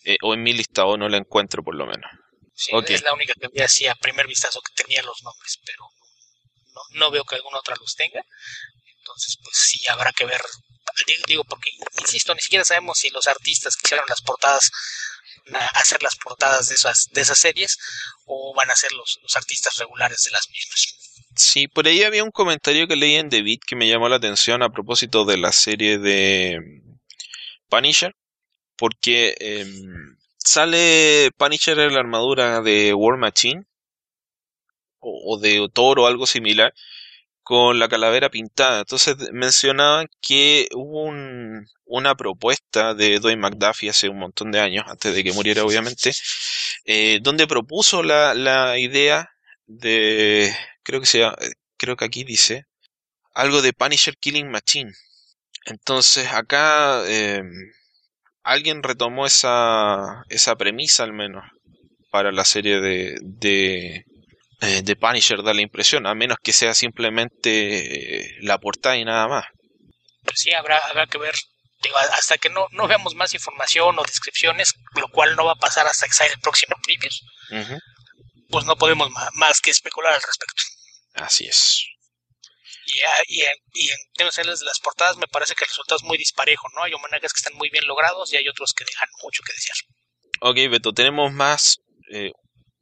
Eh, 0.04 0.16
o 0.22 0.34
en 0.34 0.42
mi 0.42 0.52
listado 0.52 0.96
no 0.96 1.08
la 1.08 1.16
encuentro 1.16 1.64
por 1.64 1.74
lo 1.74 1.86
menos. 1.86 2.08
Sí, 2.54 2.70
es 2.88 3.02
la 3.02 3.12
única 3.12 3.34
que 3.34 3.48
vi 3.48 3.62
así 3.62 3.86
a 3.88 3.96
primer 3.96 4.28
vistazo 4.28 4.60
que 4.60 4.80
tenía 4.80 5.02
los 5.02 5.24
nombres, 5.24 5.58
pero 5.66 5.88
no, 6.72 7.00
no 7.00 7.10
veo 7.10 7.24
que 7.24 7.34
alguna 7.34 7.58
otra 7.58 7.74
los 7.80 7.96
tenga. 7.96 8.24
Entonces, 9.04 9.36
pues 9.42 9.56
sí, 9.56 9.80
habrá 9.88 10.12
que 10.12 10.24
ver. 10.24 10.40
Digo, 11.26 11.44
porque, 11.44 11.70
insisto, 11.98 12.34
ni 12.34 12.40
siquiera 12.40 12.64
sabemos 12.64 12.98
si 12.98 13.10
los 13.10 13.26
artistas 13.26 13.76
que 13.76 13.82
hicieron 13.86 14.06
las 14.08 14.22
portadas 14.22 14.70
hacer 15.74 16.02
las 16.02 16.16
portadas 16.16 16.68
de 16.68 16.74
esas, 16.74 17.08
de 17.12 17.20
esas 17.20 17.38
series 17.38 17.78
o 18.24 18.54
van 18.54 18.70
a 18.70 18.76
ser 18.76 18.92
los, 18.92 19.18
los 19.22 19.36
artistas 19.36 19.76
regulares 19.76 20.22
de 20.24 20.30
las 20.30 20.48
mismas. 20.48 20.94
Sí, 21.36 21.68
por 21.68 21.86
ahí 21.86 22.02
había 22.02 22.24
un 22.24 22.30
comentario 22.30 22.86
que 22.86 22.96
leí 22.96 23.16
en 23.16 23.28
The 23.28 23.42
que 23.66 23.76
me 23.76 23.88
llamó 23.88 24.08
la 24.08 24.16
atención 24.16 24.62
a 24.62 24.70
propósito 24.70 25.24
de 25.24 25.36
la 25.36 25.52
serie 25.52 25.98
de 25.98 26.60
Punisher, 27.68 28.14
porque 28.76 29.34
em, 29.38 30.16
sale 30.38 31.30
Punisher 31.36 31.78
en 31.78 31.94
la 31.94 32.00
armadura 32.00 32.60
de 32.62 32.94
War 32.94 33.18
Machine 33.18 33.64
o, 35.00 35.34
o 35.34 35.38
de 35.38 35.68
Thor 35.72 35.98
o 35.98 36.06
algo 36.06 36.26
similar 36.26 36.72
con 37.44 37.78
la 37.78 37.88
calavera 37.88 38.30
pintada. 38.30 38.80
Entonces 38.80 39.16
mencionaban 39.32 40.08
que 40.20 40.68
hubo 40.74 41.04
un, 41.04 41.66
una 41.84 42.16
propuesta 42.16 42.94
de 42.94 43.20
Dwayne 43.20 43.40
McDuffie 43.42 43.90
hace 43.90 44.08
un 44.08 44.18
montón 44.18 44.50
de 44.50 44.60
años, 44.60 44.84
antes 44.88 45.14
de 45.14 45.22
que 45.22 45.32
muriera 45.32 45.64
obviamente, 45.64 46.12
eh, 46.86 47.20
donde 47.22 47.46
propuso 47.46 48.02
la, 48.02 48.34
la 48.34 48.78
idea 48.78 49.30
de, 49.66 50.54
creo 50.82 51.00
que 51.00 51.06
sea, 51.06 51.36
creo 51.76 51.96
que 51.96 52.04
aquí 52.06 52.24
dice, 52.24 52.66
algo 53.34 53.62
de 53.62 53.72
Punisher 53.72 54.16
Killing 54.18 54.50
Machine. 54.50 54.92
Entonces 55.66 56.28
acá 56.32 57.04
eh, 57.06 57.42
alguien 58.42 58.82
retomó 58.82 59.26
esa, 59.26 60.24
premisa 60.58 61.04
al 61.04 61.12
menos 61.12 61.44
para 62.10 62.32
la 62.32 62.44
serie 62.44 62.80
de, 62.80 64.04
eh, 64.60 64.82
de 64.82 64.96
Punisher, 64.96 65.42
da 65.42 65.54
la 65.54 65.62
impresión, 65.62 66.06
a 66.06 66.14
menos 66.14 66.38
que 66.42 66.52
sea 66.52 66.74
simplemente 66.74 68.36
la 68.40 68.58
portada 68.58 68.96
y 68.96 69.04
nada 69.04 69.28
más. 69.28 69.44
Pues 70.22 70.40
sí, 70.40 70.52
habrá, 70.52 70.78
habrá 70.78 71.06
que 71.06 71.18
ver 71.18 71.34
hasta 72.12 72.38
que 72.38 72.48
no, 72.48 72.66
no 72.70 72.88
veamos 72.88 73.14
más 73.14 73.34
información 73.34 73.98
o 73.98 74.04
descripciones, 74.04 74.72
lo 74.96 75.08
cual 75.08 75.36
no 75.36 75.44
va 75.44 75.52
a 75.52 75.56
pasar 75.56 75.86
hasta 75.86 76.06
que 76.06 76.12
salga 76.12 76.34
el 76.34 76.40
próximo 76.40 76.76
previous, 76.82 77.20
pues 78.48 78.64
no 78.64 78.76
podemos 78.76 79.10
más, 79.34 79.60
que 79.60 79.70
especular 79.70 80.14
al 80.14 80.22
respecto. 80.22 80.62
Así 81.14 81.46
es. 81.46 81.84
Y, 82.86 83.00
ah, 83.00 83.22
y, 83.26 83.40
en, 83.40 83.56
y 83.72 83.88
en 83.90 84.46
de 84.46 84.64
las 84.64 84.78
portadas 84.78 85.16
me 85.16 85.26
parece 85.26 85.54
que 85.54 85.64
el 85.64 85.68
resultado 85.68 85.96
es 85.96 86.04
muy 86.04 86.18
disparejo, 86.18 86.68
¿no? 86.74 86.84
Hay 86.84 86.92
homenajes 86.92 87.32
que 87.32 87.38
están 87.38 87.54
muy 87.54 87.70
bien 87.70 87.86
logrados 87.86 88.32
y 88.32 88.36
hay 88.36 88.48
otros 88.48 88.72
que 88.76 88.84
dejan 88.84 89.08
mucho 89.22 89.42
que 89.42 89.52
desear. 89.52 89.76
Ok, 90.40 90.56
Beto, 90.70 90.92
tenemos 90.92 91.32
más, 91.32 91.78
eh, 92.12 92.30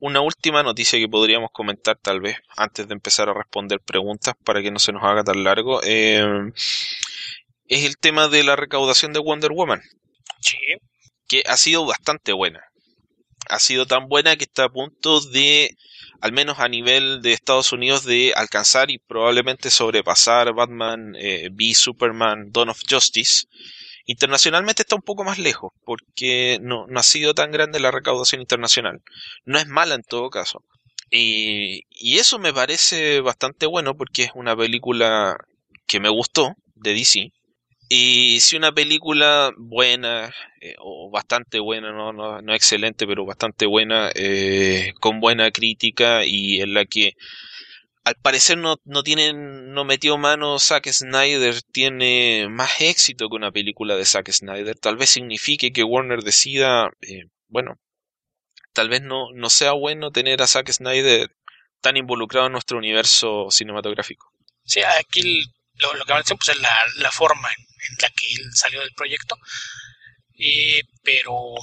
una 0.03 0.21
última 0.21 0.65
noticia 0.65 0.99
que 0.99 1.09
podríamos 1.09 1.51
comentar 1.53 1.97
tal 1.97 2.21
vez 2.21 2.37
antes 2.57 2.89
de 2.89 2.95
empezar 2.95 3.29
a 3.29 3.35
responder 3.35 3.79
preguntas 3.79 4.35
para 4.43 4.61
que 4.61 4.73
no 4.73 4.81
se 4.81 4.91
nos 4.91 5.05
haga 5.05 5.23
tan 5.23 5.45
largo. 5.45 5.81
Eh, 5.85 6.51
es 7.69 7.85
el 7.85 7.97
tema 7.99 8.27
de 8.27 8.43
la 8.43 8.57
recaudación 8.57 9.13
de 9.13 9.21
Wonder 9.21 9.53
Woman. 9.53 9.81
Sí. 10.41 10.59
Que 11.29 11.45
ha 11.47 11.57
sido 11.57 11.87
bastante 11.87 12.33
buena. 12.33 12.65
Ha 13.49 13.61
sido 13.61 13.87
tan 13.87 14.09
buena 14.09 14.35
que 14.35 14.43
está 14.43 14.65
a 14.65 14.73
punto 14.73 15.21
de, 15.21 15.77
al 16.21 16.33
menos 16.33 16.59
a 16.59 16.67
nivel 16.67 17.23
de 17.23 17.33
Estados 17.33 17.71
Unidos, 17.71 18.05
de 18.05 18.33
alcanzar 18.35 18.91
y 18.91 18.99
probablemente 18.99 19.71
sobrepasar 19.71 20.53
Batman 20.53 21.15
eh, 21.17 21.49
v 21.53 21.75
Superman 21.75 22.51
Dawn 22.51 22.71
of 22.71 22.83
Justice. 22.91 23.47
Internacionalmente 24.07 24.83
está 24.83 24.97
un 24.97 25.03
poco 25.03 25.25
más 25.25 25.39
lejos, 25.39 25.73
porque 25.85 26.59
no, 26.63 26.87
no 26.89 27.01
ha 27.01 27.03
sido 27.03 27.35
tan 27.35 27.51
grande 27.53 27.81
la 27.81 27.91
recaudación 27.91 28.41
internacional. 28.41 29.03
No 29.45 29.59
es 29.59 29.67
mala 29.67 29.95
en 29.95 30.03
todo 30.03 30.31
caso. 30.31 30.65
Y, 31.11 31.83
y 31.91 32.19
eso 32.19 32.39
me 32.39 32.55
parece 32.55 33.21
bastante 33.21 33.67
bueno 33.67 33.95
porque 33.97 34.25
es 34.25 34.31
una 34.35 34.57
película 34.57 35.37
que 35.87 36.01
me 36.01 36.09
gustó 36.09 36.55
de 36.75 36.95
DC 36.95 37.33
y 37.95 38.41
si 38.41 38.57
una 38.57 38.73
película 38.73 39.53
buena, 39.59 40.33
eh, 40.63 40.75
o 40.79 41.11
bastante 41.11 41.61
buena, 41.61 41.93
no, 41.93 42.11
no, 42.11 42.41
no, 42.41 42.55
excelente, 42.55 43.07
pero 43.07 43.27
bastante 43.27 43.67
buena, 43.67 44.11
eh, 44.15 44.95
con 44.99 45.21
buena 45.21 45.51
crítica 45.51 46.25
y 46.25 46.63
en 46.63 46.73
la 46.73 46.87
que 46.87 47.13
al 48.05 48.17
parecer 48.17 48.59
no, 48.59 48.81
no 48.85 49.03
tienen, 49.03 49.73
no 49.73 49.85
metió 49.85 50.19
mano 50.19 50.59
Zack 50.59 50.89
Snyder, 50.89 51.63
tiene 51.63 52.49
más 52.49 52.81
éxito 52.81 53.29
que 53.29 53.37
una 53.37 53.53
película 53.53 53.97
de 53.97 54.05
Zack 54.05 54.31
Snyder. 54.31 54.77
Tal 54.79 54.97
vez 54.97 55.11
signifique 55.11 55.73
que 55.73 55.85
Warner 55.85 56.23
decida, 56.23 56.91
eh, 57.03 57.27
bueno, 57.49 57.79
tal 58.73 58.89
vez 58.89 59.03
no, 59.03 59.27
no 59.35 59.51
sea 59.51 59.73
bueno 59.73 60.11
tener 60.11 60.43
a 60.43 60.47
Zack 60.49 60.71
Snyder 60.73 61.31
tan 61.81 61.97
involucrado 61.97 62.47
en 62.47 62.53
nuestro 62.53 62.79
universo 62.79 63.49
cinematográfico. 63.51 64.33
Sí, 64.65 64.81
aquí 64.83 65.45
lo, 65.75 65.91
que 66.05 66.15
me 66.15 66.23
pues, 66.23 66.49
es 66.49 66.61
la, 66.61 66.77
la 66.97 67.11
forma 67.11 67.49
en 67.51 67.97
la 68.01 68.09
que 68.11 68.33
él 68.35 68.51
salió 68.55 68.81
del 68.81 68.93
proyecto. 68.97 69.37
pero, 71.05 71.55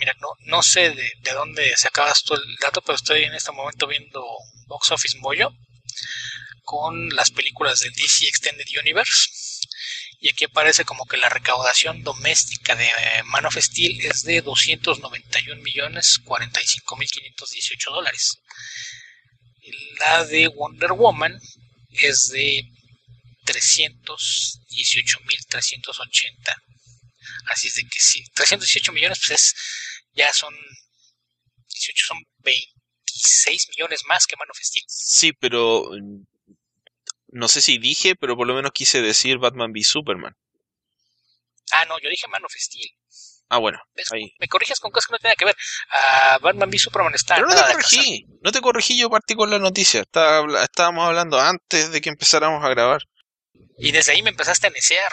mira, 0.00 0.14
no, 0.20 0.28
no 0.46 0.62
sé 0.62 0.90
de, 0.90 1.12
de 1.20 1.32
dónde 1.32 1.76
sacabas 1.76 2.24
tú 2.24 2.34
el 2.34 2.56
dato, 2.60 2.80
pero 2.80 2.96
estoy 2.96 3.24
en 3.24 3.34
este 3.34 3.52
momento 3.52 3.86
viendo 3.86 4.24
Box 4.66 4.90
Office 4.90 5.18
Moyo 5.18 5.50
con 6.64 7.10
las 7.10 7.30
películas 7.30 7.80
del 7.80 7.92
DC 7.92 8.26
Extended 8.26 8.66
Universe. 8.80 9.30
Y 10.20 10.30
aquí 10.30 10.44
aparece 10.44 10.84
como 10.84 11.04
que 11.04 11.18
la 11.18 11.28
recaudación 11.28 12.02
doméstica 12.02 12.74
de 12.74 12.88
Man 13.26 13.44
of 13.44 13.56
Steel 13.56 14.00
es 14.06 14.22
de 14.22 14.40
291 14.40 15.62
millones 15.62 16.18
45 16.24 16.96
mil 16.96 17.08
518 17.08 17.90
dólares. 17.90 18.38
La 20.00 20.24
de 20.24 20.48
Wonder 20.48 20.92
Woman 20.92 21.38
es 21.90 22.30
de 22.30 22.64
318 23.44 25.20
mil 25.26 25.46
380. 25.46 26.56
Así 27.46 27.68
es 27.68 27.74
de 27.74 27.82
que 27.82 28.00
sí, 28.00 28.24
318 28.34 28.92
millones 28.92 29.18
pues 29.18 29.30
es, 29.32 29.54
ya 30.14 30.32
son 30.32 30.54
18 30.54 32.06
son 32.06 32.18
26 33.14 33.68
millones 33.70 34.02
más 34.06 34.26
que 34.26 34.36
Man 34.36 34.48
of 34.50 34.58
Steel. 34.60 34.84
Sí, 34.88 35.32
pero 35.32 35.88
no 37.28 37.48
sé 37.48 37.60
si 37.60 37.78
dije, 37.78 38.16
pero 38.16 38.36
por 38.36 38.46
lo 38.46 38.54
menos 38.54 38.72
quise 38.72 39.02
decir 39.02 39.38
Batman 39.38 39.72
v 39.72 39.84
Superman. 39.84 40.36
Ah, 41.72 41.84
no, 41.86 41.98
yo 42.00 42.08
dije 42.08 42.26
Man 42.28 42.44
of 42.44 42.52
Steel. 42.52 42.90
Ah, 43.48 43.58
bueno. 43.58 43.78
Ahí. 44.12 44.34
Me 44.38 44.48
corriges 44.48 44.80
con 44.80 44.90
cosas 44.90 45.06
que 45.06 45.12
no 45.12 45.18
tienen 45.18 45.36
que 45.36 45.44
ver. 45.44 45.56
Ah, 45.90 46.38
Batman 46.40 46.70
v 46.70 46.78
Superman 46.78 47.14
está. 47.14 47.36
Pero 47.36 47.48
no 47.48 47.54
te 47.54 47.72
corregí. 47.72 48.26
No 48.42 48.52
te 48.52 48.60
corregí, 48.60 48.98
yo 48.98 49.10
partí 49.10 49.34
con 49.34 49.50
la 49.50 49.58
noticia. 49.58 50.00
estábamos 50.00 51.06
hablando 51.06 51.40
antes 51.40 51.92
de 51.92 52.00
que 52.00 52.08
empezáramos 52.08 52.64
a 52.64 52.68
grabar. 52.68 53.02
Y 53.78 53.92
desde 53.92 54.12
ahí 54.12 54.22
me 54.22 54.30
empezaste 54.30 54.66
a 54.66 54.70
necear. 54.70 55.12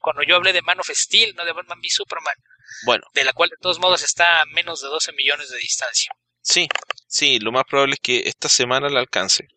Cuando 0.00 0.22
yo 0.22 0.36
hablé 0.36 0.52
de 0.52 0.62
Man 0.62 0.80
of 0.80 0.88
Steel, 0.88 1.34
no 1.34 1.44
de 1.44 1.52
Batman 1.52 1.78
v 1.78 1.90
Superman. 1.90 2.34
Bueno. 2.84 3.04
De 3.14 3.24
la 3.24 3.32
cual 3.32 3.50
de 3.50 3.56
todos 3.60 3.78
modos 3.78 4.02
está 4.02 4.40
a 4.40 4.44
menos 4.46 4.80
de 4.80 4.88
12 4.88 5.12
millones 5.12 5.50
de 5.50 5.58
distancia. 5.58 6.12
Sí, 6.42 6.68
sí, 7.06 7.38
lo 7.38 7.52
más 7.52 7.64
probable 7.64 7.94
es 7.94 8.00
que 8.00 8.22
esta 8.26 8.48
semana 8.48 8.88
la 8.88 9.00
alcance. 9.00 9.48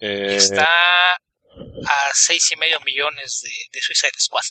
Eh... 0.00 0.36
Está 0.36 1.14
a 1.14 2.10
seis 2.12 2.50
y 2.50 2.56
medio 2.56 2.80
millones 2.80 3.42
de, 3.42 3.50
de, 3.72 3.80
Suicide 3.80 4.18
Squad. 4.18 4.42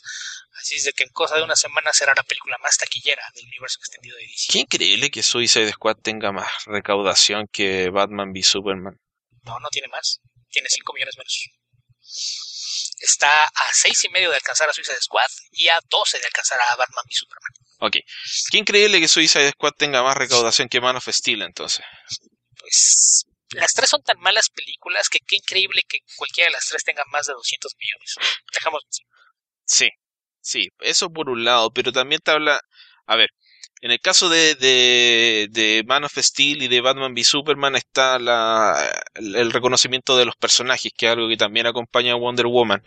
Así 0.58 0.76
es 0.76 0.84
de 0.84 0.92
que 0.92 1.02
en 1.02 1.10
cosa 1.10 1.36
de 1.36 1.42
una 1.42 1.56
semana 1.56 1.92
será 1.92 2.14
la 2.16 2.22
película 2.22 2.56
más 2.62 2.78
taquillera 2.78 3.22
del 3.34 3.46
universo 3.46 3.78
extendido 3.78 4.16
de 4.16 4.22
DC. 4.22 4.52
Qué 4.52 4.58
increíble 4.60 5.10
que 5.10 5.22
Suicide 5.22 5.72
Squad 5.72 5.96
tenga 5.96 6.32
más 6.32 6.64
recaudación 6.64 7.46
que 7.52 7.90
Batman 7.90 8.30
v 8.30 8.42
Superman. 8.42 8.98
No, 9.42 9.58
no 9.60 9.68
tiene 9.68 9.88
más. 9.88 10.20
Tiene 10.48 10.68
5 10.70 10.92
millones 10.94 11.18
menos 11.18 11.50
está 13.04 13.44
a 13.44 13.72
seis 13.72 14.04
y 14.04 14.08
medio 14.08 14.30
de 14.30 14.36
alcanzar 14.36 14.68
a 14.68 14.72
Suicide 14.72 15.00
Squad 15.00 15.30
y 15.52 15.68
a 15.68 15.80
12 15.88 16.18
de 16.18 16.26
alcanzar 16.26 16.58
a 16.60 16.76
Batman 16.76 17.04
y 17.08 17.14
Superman. 17.14 17.52
Ok. 17.78 17.96
Qué 18.50 18.58
increíble 18.58 19.00
que 19.00 19.08
Suicide 19.08 19.50
Squad 19.50 19.72
tenga 19.76 20.02
más 20.02 20.16
recaudación 20.16 20.68
que 20.68 20.80
Man 20.80 20.96
of 20.96 21.08
Steel, 21.08 21.42
entonces. 21.42 21.84
Pues 22.58 23.26
las 23.50 23.72
tres 23.72 23.90
son 23.90 24.02
tan 24.02 24.18
malas 24.20 24.48
películas 24.50 25.08
que 25.08 25.18
qué 25.26 25.36
increíble 25.36 25.82
que 25.88 25.98
cualquiera 26.16 26.48
de 26.48 26.54
las 26.54 26.66
tres 26.66 26.82
tenga 26.84 27.02
más 27.10 27.26
de 27.26 27.34
200 27.34 27.72
millones. 27.78 28.14
Dejamos. 28.52 28.82
Sí, 29.64 29.88
sí, 30.40 30.68
eso 30.80 31.10
por 31.10 31.28
un 31.30 31.44
lado, 31.44 31.70
pero 31.72 31.92
también 31.92 32.20
te 32.22 32.30
habla. 32.30 32.60
A 33.06 33.16
ver, 33.16 33.30
en 33.80 33.90
el 33.90 34.00
caso 34.00 34.28
de, 34.28 34.54
de, 34.54 35.84
Man 35.86 36.04
of 36.04 36.16
Steel 36.16 36.62
y 36.62 36.68
de 36.68 36.80
Batman 36.80 37.12
v 37.12 37.22
Superman 37.22 37.76
está 37.76 38.18
la, 38.18 39.04
el 39.14 39.52
reconocimiento 39.52 40.16
de 40.16 40.24
los 40.24 40.36
personajes, 40.36 40.92
que 40.96 41.06
es 41.06 41.12
algo 41.12 41.28
que 41.28 41.36
también 41.36 41.66
acompaña 41.66 42.12
a 42.12 42.16
Wonder 42.16 42.46
Woman. 42.46 42.82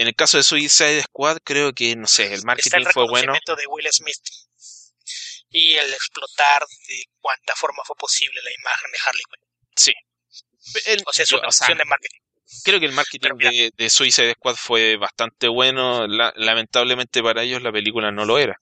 En 0.00 0.06
el 0.06 0.14
caso 0.14 0.38
de 0.38 0.42
Suicide 0.42 1.02
Squad, 1.02 1.40
creo 1.44 1.74
que, 1.74 1.94
no 1.94 2.06
sé, 2.06 2.32
el 2.32 2.42
marketing 2.42 2.86
fue 2.90 3.06
bueno. 3.06 3.34
de 3.34 3.66
Will 3.66 3.86
Smith 3.92 4.16
y 5.50 5.74
el 5.74 5.92
explotar 5.92 6.62
de 6.88 7.04
cuánta 7.20 7.54
forma 7.54 7.82
fue 7.84 7.94
posible 7.96 8.40
la 8.42 8.50
imagen 8.50 8.92
de 8.92 8.98
Harley 9.04 9.22
Quinn. 9.24 9.46
Sí. 9.76 9.92
o 11.04 11.12
sea, 11.12 11.22
es 11.24 11.32
una 11.32 11.48
opción 11.48 11.76
de 11.76 11.84
marketing. 11.84 12.18
Creo 12.64 12.80
que 12.80 12.86
el 12.86 12.92
marketing 12.92 13.30
de, 13.36 13.72
de, 13.76 13.90
Suicide 13.90 14.32
Squad 14.32 14.56
fue 14.56 14.96
bastante 14.96 15.48
bueno. 15.48 16.06
lamentablemente 16.06 17.22
para 17.22 17.42
ellos 17.42 17.60
la 17.60 17.70
película 17.70 18.10
no 18.10 18.24
lo 18.24 18.38
era. 18.38 18.56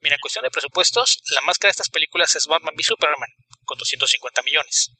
Mira, 0.00 0.16
en 0.16 0.20
cuestión 0.20 0.42
de 0.42 0.50
presupuestos, 0.50 1.22
la 1.30 1.40
máscara 1.42 1.68
de 1.68 1.74
estas 1.74 1.88
películas 1.88 2.34
es 2.34 2.46
Batman 2.46 2.74
v 2.76 2.82
Superman, 2.82 3.30
con 3.64 3.78
250 3.78 4.42
millones. 4.42 4.90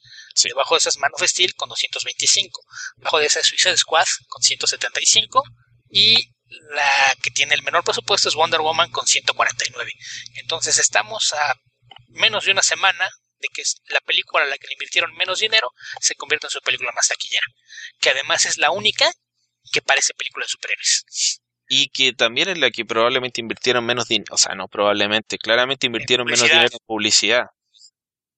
Debajo 0.41 0.75
de 0.75 0.79
esas 0.79 0.97
Man 0.99 1.11
of 1.13 1.21
Steel, 1.27 1.53
con 1.53 1.67
225. 1.67 2.61
Debajo 2.95 3.19
de 3.19 3.25
esa 3.25 3.41
es 3.41 3.47
Suicide 3.47 3.75
Squad, 3.75 4.07
con 4.29 4.41
175. 4.41 5.43
Y 5.89 6.29
la 6.49 7.15
que 7.21 7.31
tiene 7.31 7.55
el 7.55 7.63
menor 7.63 7.83
presupuesto 7.83 8.29
es 8.29 8.35
Wonder 8.35 8.61
Woman, 8.61 8.91
con 8.91 9.05
149. 9.05 9.91
Entonces 10.35 10.77
estamos 10.77 11.33
a 11.33 11.55
menos 12.09 12.45
de 12.45 12.51
una 12.51 12.63
semana 12.63 13.09
de 13.39 13.47
que 13.53 13.63
la 13.89 13.99
película 14.01 14.43
a 14.43 14.47
la 14.47 14.57
que 14.57 14.67
le 14.67 14.73
invirtieron 14.73 15.15
menos 15.15 15.39
dinero 15.39 15.71
se 15.99 16.15
convierta 16.15 16.47
en 16.47 16.51
su 16.51 16.61
película 16.61 16.91
más 16.95 17.07
taquillera. 17.07 17.45
Que 17.99 18.09
además 18.09 18.45
es 18.45 18.57
la 18.57 18.71
única 18.71 19.11
que 19.71 19.81
parece 19.81 20.13
película 20.13 20.45
de 20.45 20.49
superhéroes 20.49 21.41
y 21.67 21.89
que 21.89 22.13
también 22.13 22.49
es 22.49 22.57
la 22.57 22.71
que 22.71 22.85
probablemente 22.85 23.41
invirtieron 23.41 23.85
menos 23.85 24.07
dinero, 24.07 24.35
o 24.35 24.37
sea, 24.37 24.55
no 24.55 24.67
probablemente, 24.67 25.37
claramente 25.37 25.87
invirtieron 25.87 26.25
menos 26.25 26.43
dinero 26.43 26.69
en 26.71 26.85
publicidad. 26.85 27.49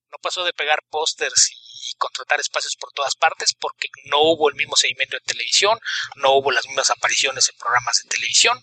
No 0.10 0.18
pasó 0.22 0.44
de 0.46 0.54
pegar 0.54 0.80
pósters 0.90 1.52
y 1.52 1.67
contratar 1.98 2.40
espacios 2.40 2.76
por 2.76 2.92
todas 2.94 3.16
partes 3.16 3.54
porque 3.60 3.90
no 4.06 4.22
hubo 4.22 4.50
el 4.50 4.56
mismo 4.56 4.76
seguimiento 4.76 5.18
en 5.18 5.24
televisión, 5.24 5.80
no 6.16 6.34
hubo 6.34 6.52
las 6.52 6.66
mismas 6.68 6.90
apariciones 6.90 7.50
en 7.50 7.58
programas 7.58 7.98
de 8.04 8.10
televisión 8.10 8.62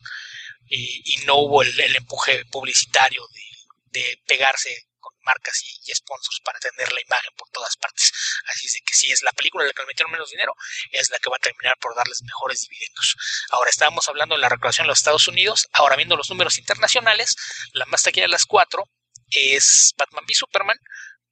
y, 0.67 1.17
no 1.27 1.37
hubo 1.37 1.63
el, 1.63 1.79
empuje 1.97 2.45
publicitario 2.47 3.23
de, 3.33 4.01
de 4.01 4.23
pegarse 4.27 4.87
marcas 5.25 5.63
y, 5.65 5.95
sponsors 5.95 6.41
para 6.45 6.59
tener 6.61 6.93
la 6.93 7.01
imagen 7.01 7.33
por 7.37 7.49
todas 7.51 7.77
partes. 7.77 8.13
Así 8.47 8.67
es 8.67 8.73
de 8.75 8.81
que 8.81 8.95
si 8.95 9.11
es 9.11 9.23
la 9.23 9.33
película 9.33 9.65
la 9.65 9.73
que 9.73 9.83
le 9.83 9.89
metieron 9.89 10.13
menos 10.13 10.31
dinero, 10.31 10.55
es 10.93 11.11
la 11.11 11.19
que 11.19 11.31
va 11.31 11.37
a 11.37 11.41
terminar 11.41 11.77
por 11.81 11.95
darles 11.97 12.23
mejores 12.23 12.61
dividendos. 12.61 13.17
Ahora 13.51 13.71
estábamos 13.71 14.09
hablando 14.09 14.35
de 14.35 14.41
la 14.41 14.49
recaudación 14.49 14.85
en 14.85 14.89
los 14.89 14.99
Estados 14.99 15.27
Unidos, 15.29 15.69
ahora 15.73 15.97
viendo 15.97 16.17
los 16.17 16.31
números 16.31 16.59
internacionales, 16.59 17.37
la 17.73 17.87
más 17.87 18.03
taquilla 18.03 18.27
de 18.27 18.33
las 18.33 18.47
cuatro 18.47 18.85
es 19.31 19.95
Batman 19.97 20.25
v 20.25 20.35
Superman 20.35 20.79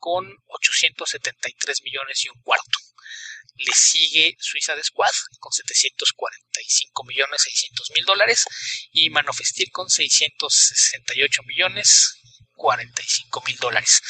con 0.02 0.26
873 0.48 1.82
millones 1.84 2.24
y 2.24 2.28
un 2.28 2.42
cuarto. 2.42 2.78
Le 3.54 3.72
sigue 3.72 4.36
Suiza 4.40 4.74
de 4.74 4.82
Squad 4.82 5.12
con 5.38 5.52
745 5.52 7.04
millones 7.04 7.42
600 7.42 7.90
mil 7.92 8.04
dólares 8.04 8.44
y 8.90 9.10
Man 9.10 9.28
of 9.28 9.38
Steel 9.40 9.70
con 9.70 9.88
668 9.88 11.42
millones 11.44 12.18
45 12.56 13.42
mil 13.46 13.56
dólares. 13.58 14.00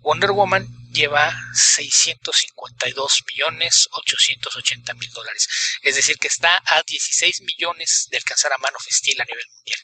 Wonder 0.00 0.32
Woman 0.32 0.66
lleva 0.92 1.32
652 1.54 3.22
millones 3.28 3.88
880 3.92 4.94
mil 4.94 5.10
dólares. 5.10 5.46
Es 5.82 5.94
decir, 5.94 6.16
que 6.18 6.28
está 6.28 6.60
a 6.66 6.82
16 6.82 7.42
millones 7.42 8.08
de 8.10 8.16
alcanzar 8.16 8.52
a 8.52 8.58
Man 8.58 8.74
of 8.74 8.86
Steel 8.90 9.20
a 9.20 9.24
nivel 9.24 9.44
mundial. 9.54 9.80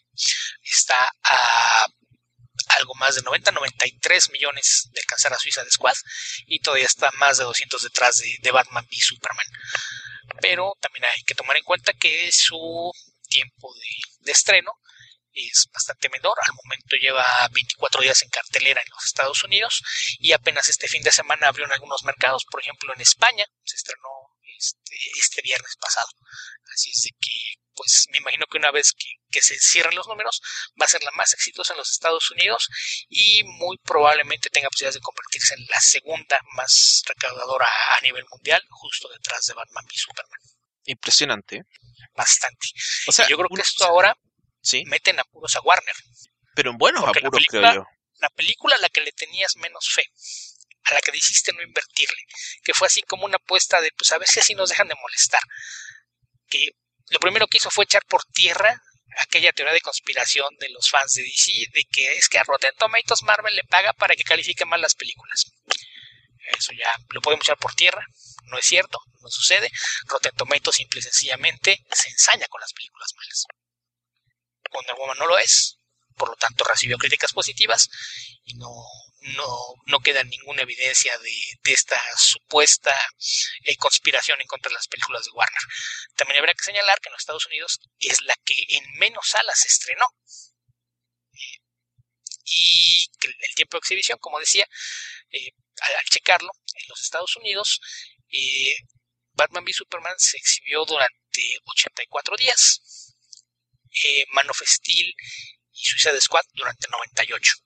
Está 0.63 1.13
a 1.23 1.87
algo 2.77 2.95
más 2.95 3.15
de 3.15 3.23
90, 3.23 3.53
93 3.53 4.31
millones 4.31 4.89
de 4.93 5.01
alcanzar 5.01 5.33
a 5.33 5.39
Suiza 5.39 5.65
de 5.65 5.71
Squad 5.71 5.97
y 6.47 6.61
todavía 6.61 6.87
está 6.87 7.11
más 7.19 7.39
de 7.39 7.45
200 7.45 7.83
detrás 7.83 8.17
de, 8.17 8.51
Batman 8.51 8.87
y 8.91 9.01
Superman. 9.01 9.47
Pero 10.41 10.73
también 10.81 11.05
hay 11.05 11.23
que 11.25 11.35
tomar 11.35 11.57
en 11.57 11.65
cuenta 11.65 11.93
que 11.93 12.31
su 12.33 12.93
tiempo 13.29 13.75
de 14.21 14.33
estreno 14.33 14.73
es 15.35 15.69
bastante 15.73 16.09
menor. 16.09 16.35
Al 16.47 16.55
momento 16.55 16.97
lleva 16.97 17.25
24 17.53 18.01
días 18.01 18.23
en 18.23 18.29
cartelera 18.31 18.81
en 18.81 18.91
los 18.91 19.05
Estados 19.05 19.43
Unidos 19.45 19.83
y 20.19 20.33
apenas 20.33 20.69
este 20.69 20.89
fin 20.89 21.03
de 21.03 21.13
semana 21.13 21.49
abrió 21.49 21.67
en 21.67 21.73
algunos 21.73 22.05
mercados, 22.05 22.45
por 22.51 22.61
ejemplo 22.61 22.95
en 22.95 23.01
España, 23.01 23.45
se 23.65 23.77
estrenó 23.77 24.09
este, 24.59 24.97
este 25.19 25.43
viernes 25.43 25.77
pasado. 25.81 26.09
Así 26.73 26.91
es 26.91 27.01
de 27.03 27.11
que, 27.21 27.64
pues 27.75 28.07
me 28.11 28.19
imagino 28.19 28.47
que 28.51 28.59
una 28.59 28.71
vez 28.71 28.93
que, 28.93 29.07
que, 29.31 29.43
se 29.43 29.59
cierren 29.59 29.95
los 29.95 30.07
números, 30.07 30.41
va 30.81 30.87
a 30.87 30.89
ser 30.89 31.03
la 31.03 31.11
más 31.13 31.33
exitosa 31.33 31.73
en 31.73 31.79
los 31.79 31.91
Estados 31.91 32.31
Unidos 32.31 32.69
y 33.09 33.43
muy 33.45 33.79
probablemente 33.79 34.51
tenga 34.51 34.69
posibilidades 34.69 34.97
de 34.97 35.01
convertirse 35.01 35.55
en 35.55 35.67
la 35.67 35.81
segunda 35.81 36.39
más 36.57 37.03
recaudadora 37.07 37.67
a 37.99 38.01
nivel 38.01 38.25
mundial, 38.31 38.63
justo 38.71 39.09
detrás 39.09 39.45
de 39.47 39.55
Batman 39.55 39.85
y 39.91 39.99
Superman. 39.99 40.41
Impresionante. 40.87 41.63
Bastante. 42.15 42.69
O 43.07 43.13
sea, 43.13 43.27
yo 43.29 43.37
creo 43.37 43.49
que 43.49 43.63
esto 43.63 43.85
ahora 43.85 44.17
meten 44.87 45.19
apuros 45.19 45.57
a 45.57 45.61
Warner. 45.61 45.95
Pero 46.55 46.71
en 46.71 46.79
buenos 46.79 47.05
apuros, 47.05 47.45
creo 47.49 47.75
yo. 47.75 47.87
La 48.21 48.29
película 48.31 48.77
a 48.77 48.79
la 48.79 48.89
que 48.89 49.01
le 49.01 49.13
tenías 49.13 49.57
menos 49.57 49.91
fe, 49.93 50.05
a 50.85 50.95
la 50.95 51.01
que 51.01 51.11
dijiste 51.11 51.53
no 51.53 51.63
invertirle, 51.63 52.23
que 52.63 52.73
fue 52.73 52.87
así 52.87 53.03
como 53.03 53.25
una 53.25 53.37
apuesta 53.37 53.81
de, 53.81 53.91
pues 53.97 54.13
a 54.13 54.19
ver 54.19 54.29
si 54.29 54.41
así 54.41 54.55
nos 54.55 54.71
dejan 54.71 54.89
de 54.89 54.95
molestar. 54.95 55.43
Que 56.49 56.71
lo 57.15 57.21
primero 57.21 57.47
que 57.47 57.59
hizo 57.59 57.71
fue 57.71 57.85
echar 57.85 58.05
por 58.07 58.25
tierra 58.25 58.83
aquella 59.21 59.53
teoría 59.53 59.73
de 59.73 59.81
conspiración 59.81 60.49
de 60.59 60.69
los 60.71 60.91
fans 60.91 61.13
de 61.15 61.23
DC 61.23 61.53
de 61.73 61.85
que 61.85 62.17
es 62.17 62.29
que 62.29 62.39
a 62.39 62.43
Rotten 62.43 62.75
Tomatoes 62.77 63.23
Marvel 63.23 63.55
le 63.55 63.63
paga 63.63 63.93
para 63.93 64.17
que 64.17 64.25
califique 64.25 64.65
mal 64.65 64.81
las 64.81 64.97
películas. 64.97 65.45
Eso 66.59 66.73
ya 66.73 66.91
lo 67.11 67.21
podemos 67.21 67.47
echar 67.47 67.57
por 67.57 67.73
tierra, 67.75 68.05
no 68.47 68.59
es 68.59 68.67
cierto, 68.67 68.99
no 69.23 69.31
sucede. 69.31 69.71
Rotten 70.07 70.35
Tomatoes 70.35 70.75
simple 70.75 70.99
y 70.99 71.03
sencillamente 71.03 71.87
se 71.93 72.11
ensaña 72.11 72.49
con 72.49 72.61
las 72.61 72.73
películas 72.73 73.13
malas. 73.17 73.47
Wonder 74.73 74.97
Woman 74.97 75.19
no 75.19 75.27
lo 75.27 75.39
es, 75.39 75.79
por 76.17 76.29
lo 76.31 76.35
tanto 76.35 76.65
recibió 76.65 76.99
críticas 76.99 77.33
positivas 77.33 77.89
y 78.43 78.55
no, 78.55 78.69
no, 79.25 79.75
no 79.87 80.01
queda 80.01 80.23
ninguna 80.23 80.63
evidencia 80.63 81.17
de, 81.19 81.73
esta 81.73 82.01
supuesta 82.17 82.95
eh, 83.65 83.77
conspiración 83.77 84.41
en 84.41 84.47
contra 84.47 84.69
de 84.69 84.75
las 84.75 84.87
películas 84.89 85.25
de 85.25 85.31
Warner. 85.31 85.63
También 86.15 86.39
habrá 86.39 86.53
que 86.53 86.63
señalar 86.63 87.01
que 87.01 87.09
en 87.09 87.15
los 87.15 87.23
Estados 87.23 87.47
Unidos 87.47 87.81
es 87.99 88.21
la 88.23 88.37
que 88.45 88.55
en 88.69 88.85
menos 88.99 89.29
salas 89.29 89.59
se 89.59 89.69
estrenó. 89.69 90.05
Eh, 91.33 91.59
y 92.45 93.05
el 93.23 93.55
tiempo 93.55 93.77
de 93.77 93.79
exhibición, 93.79 94.19
como 94.19 94.39
decía, 94.39 94.69
eh, 95.31 95.53
al, 95.81 96.05
checarlo, 96.05 96.51
en 96.75 96.89
los 96.89 97.01
Estados 97.01 97.35
Unidos, 97.37 97.81
Batman 99.33 99.65
v 99.65 99.73
Superman 99.73 100.19
se 100.19 100.37
exhibió 100.37 100.85
durante 100.85 101.59
84 101.65 102.37
días. 102.37 103.15
Man 104.33 104.51
of 104.51 104.61
Steel 104.61 105.15
y 105.73 105.85
Suicide 105.85 106.21
Squad 106.21 106.45
durante 106.53 106.89
98. 106.91 107.64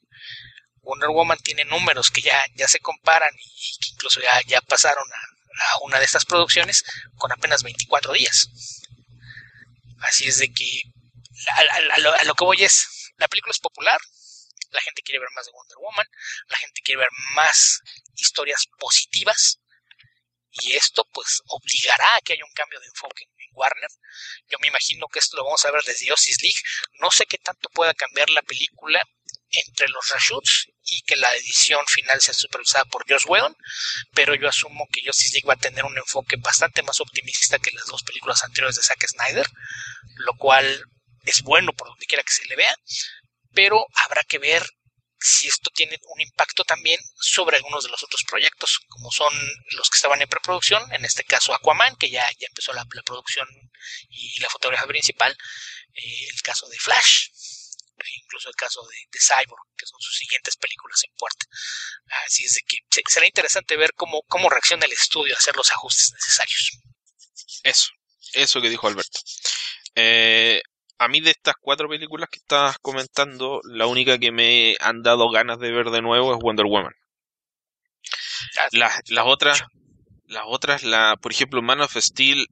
Wonder 0.82 1.10
Woman 1.10 1.38
tiene 1.38 1.64
números 1.64 2.10
que 2.10 2.22
ya, 2.22 2.42
ya 2.54 2.68
se 2.68 2.80
comparan 2.80 3.30
y 3.34 3.78
que 3.78 3.90
incluso 3.92 4.20
ya, 4.20 4.40
ya 4.46 4.60
pasaron 4.60 5.04
a, 5.12 5.78
una 5.82 5.98
de 5.98 6.04
estas 6.04 6.24
producciones 6.24 6.84
con 7.16 7.32
apenas 7.32 7.62
24 7.62 8.12
días. 8.12 8.48
Así 10.00 10.28
es 10.28 10.38
de 10.38 10.52
que 10.52 10.82
a, 11.50 12.24
lo, 12.24 12.34
que 12.34 12.44
voy 12.44 12.62
es, 12.62 13.12
la 13.16 13.28
película 13.28 13.50
es 13.50 13.58
popular, 13.58 14.00
la 14.70 14.80
gente 14.82 15.02
quiere 15.02 15.18
ver 15.18 15.28
más 15.34 15.46
de 15.46 15.52
Wonder 15.52 15.78
Woman, 15.78 16.06
la 16.48 16.58
gente 16.58 16.80
quiere 16.82 17.00
ver 17.00 17.08
más 17.34 17.80
historias 18.14 18.66
positivas 18.78 19.58
y 20.50 20.72
esto 20.72 21.06
pues 21.12 21.42
obligará 21.46 22.16
a 22.16 22.20
que 22.20 22.34
haya 22.34 22.44
un 22.44 22.52
cambio 22.52 22.80
de 22.80 22.86
enfoque 22.86 23.24
en 23.24 23.50
Warner. 23.52 23.90
Yo 24.48 24.58
me 24.60 24.68
imagino 24.68 25.06
que 25.08 25.18
esto 25.18 25.36
lo 25.36 25.44
vamos 25.44 25.64
a 25.64 25.70
ver 25.70 25.82
desde 25.84 26.08
Justice 26.08 26.40
League. 26.42 26.60
No 27.00 27.10
sé 27.10 27.26
qué 27.26 27.38
tanto 27.38 27.68
pueda 27.70 27.94
cambiar 27.94 28.30
la 28.30 28.42
película 28.42 29.00
entre 29.50 29.88
los 29.88 30.08
reshoots 30.10 30.68
y 30.84 31.02
que 31.02 31.16
la 31.16 31.34
edición 31.36 31.80
final 31.86 32.20
sea 32.20 32.34
supervisada 32.34 32.84
por 32.86 33.04
Josh 33.08 33.26
Whedon, 33.26 33.56
pero 34.14 34.34
yo 34.34 34.48
asumo 34.48 34.86
que 34.92 35.02
Justice 35.04 35.34
League 35.34 35.48
va 35.48 35.54
a 35.54 35.56
tener 35.56 35.84
un 35.84 35.96
enfoque 35.96 36.36
bastante 36.38 36.82
más 36.82 37.00
optimista 37.00 37.58
que 37.58 37.72
las 37.72 37.86
dos 37.86 38.02
películas 38.02 38.42
anteriores 38.44 38.76
de 38.76 38.82
Zack 38.82 39.06
Snyder, 39.06 39.46
lo 40.16 40.32
cual 40.34 40.82
es 41.24 41.42
bueno 41.42 41.72
por 41.72 41.88
donde 41.88 42.06
quiera 42.06 42.22
que 42.22 42.32
se 42.32 42.46
le 42.46 42.56
vea, 42.56 42.74
pero 43.52 43.86
habrá 44.04 44.22
que 44.24 44.38
ver 44.38 44.66
si 45.20 45.48
esto 45.48 45.70
tiene 45.74 45.98
un 46.14 46.20
impacto 46.20 46.64
también 46.64 47.00
sobre 47.16 47.56
algunos 47.56 47.84
de 47.84 47.90
los 47.90 48.02
otros 48.04 48.22
proyectos, 48.24 48.80
como 48.88 49.10
son 49.10 49.34
los 49.72 49.90
que 49.90 49.96
estaban 49.96 50.22
en 50.22 50.28
preproducción, 50.28 50.82
en 50.92 51.04
este 51.04 51.24
caso 51.24 51.52
Aquaman, 51.52 51.96
que 51.96 52.10
ya, 52.10 52.24
ya 52.38 52.46
empezó 52.46 52.72
la, 52.72 52.84
producción 52.84 53.48
y 54.10 54.40
la 54.40 54.48
fotografía 54.48 54.86
principal, 54.86 55.36
eh, 55.94 56.28
el 56.32 56.42
caso 56.42 56.68
de 56.68 56.78
Flash, 56.78 57.30
incluso 58.22 58.48
el 58.48 58.54
caso 58.54 58.80
de, 58.86 59.18
Cyborg, 59.18 59.62
que 59.76 59.86
son 59.86 60.00
sus 60.00 60.16
siguientes 60.16 60.56
películas 60.56 61.02
en 61.04 61.14
puerta. 61.16 61.46
Así 62.26 62.44
es 62.44 62.54
de 62.54 62.60
que 62.62 63.02
será 63.08 63.26
interesante 63.26 63.76
ver 63.76 63.92
cómo, 63.94 64.22
cómo 64.28 64.48
reacciona 64.48 64.86
el 64.86 64.92
estudio 64.92 65.34
a 65.34 65.38
hacer 65.38 65.56
los 65.56 65.70
ajustes 65.70 66.12
necesarios. 66.12 66.78
Eso, 67.64 67.90
eso 68.32 68.60
que 68.60 68.70
dijo 68.70 68.86
Alberto. 68.86 69.20
Eh, 69.94 70.62
a 70.98 71.08
mí 71.08 71.20
de 71.20 71.30
estas 71.30 71.54
cuatro 71.60 71.88
películas 71.88 72.28
que 72.30 72.38
estabas 72.38 72.78
comentando, 72.78 73.60
la 73.64 73.86
única 73.86 74.18
que 74.18 74.32
me 74.32 74.76
han 74.80 75.02
dado 75.02 75.30
ganas 75.30 75.58
de 75.58 75.72
ver 75.72 75.90
de 75.90 76.02
nuevo 76.02 76.32
es 76.32 76.38
Wonder 76.40 76.66
Woman. 76.66 76.94
Las, 78.72 79.00
las 79.08 79.24
otras, 79.26 79.62
las 80.26 80.44
otras, 80.46 80.82
la, 80.82 81.16
por 81.20 81.32
ejemplo, 81.32 81.62
Man 81.62 81.80
of 81.80 81.96
Steel, 81.96 82.46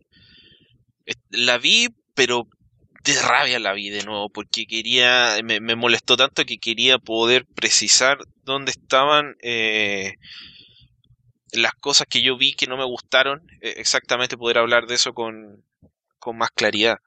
la 1.30 1.59
vi, 1.59 1.88
pero 2.14 2.44
de 3.07 3.22
rabia 3.22 3.59
la 3.59 3.72
vi 3.72 3.90
de 3.90 4.04
nuevo, 4.04 4.28
porque 4.30 4.66
quería, 4.66 5.36
me, 5.42 5.61
molestó 5.76 6.16
tanto 6.16 6.44
que 6.44 6.59
quería 6.59 6.98
poder 6.98 7.46
precisar 7.46 8.18
dónde 8.42 8.72
estaban 8.72 9.36
eh, 9.42 10.14
las 11.52 11.72
cosas 11.74 12.07
que 12.09 12.22
yo 12.22 12.36
vi 12.36 12.54
que 12.54 12.66
no 12.66 12.76
me 12.76 12.84
gustaron, 12.84 13.46
eh, 13.61 13.74
exactamente 13.78 14.36
poder 14.36 14.59
hablar 14.59 14.86
de 14.86 14.96
eso 14.96 15.14
con, 15.14 15.64
con 16.18 16.36
más 16.36 16.50
claridad. 16.50 16.98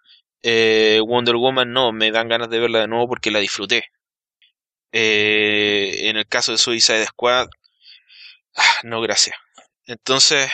Eh, 0.41 1.01
Wonder 1.05 1.35
Woman 1.35 1.73
no, 1.73 1.91
me 1.91 2.11
dan 2.11 2.29
ganas 2.29 2.49
de 2.49 2.59
verla 2.59 2.79
de 2.79 2.87
nuevo 2.87 3.07
porque 3.07 3.31
la 3.31 3.39
disfruté. 3.39 3.85
En 4.91 6.17
el 6.17 6.27
caso 6.27 6.51
de 6.51 6.57
Suicide 6.57 7.05
Squad, 7.05 7.47
ah, 8.55 8.75
no, 8.83 9.01
gracias. 9.01 9.35
Entonces, 9.85 10.49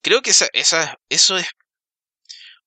creo 0.00 0.22
que 0.22 0.30
esa, 0.30 0.48
esa, 0.52 0.98
eso 1.08 1.36
es 1.36 1.48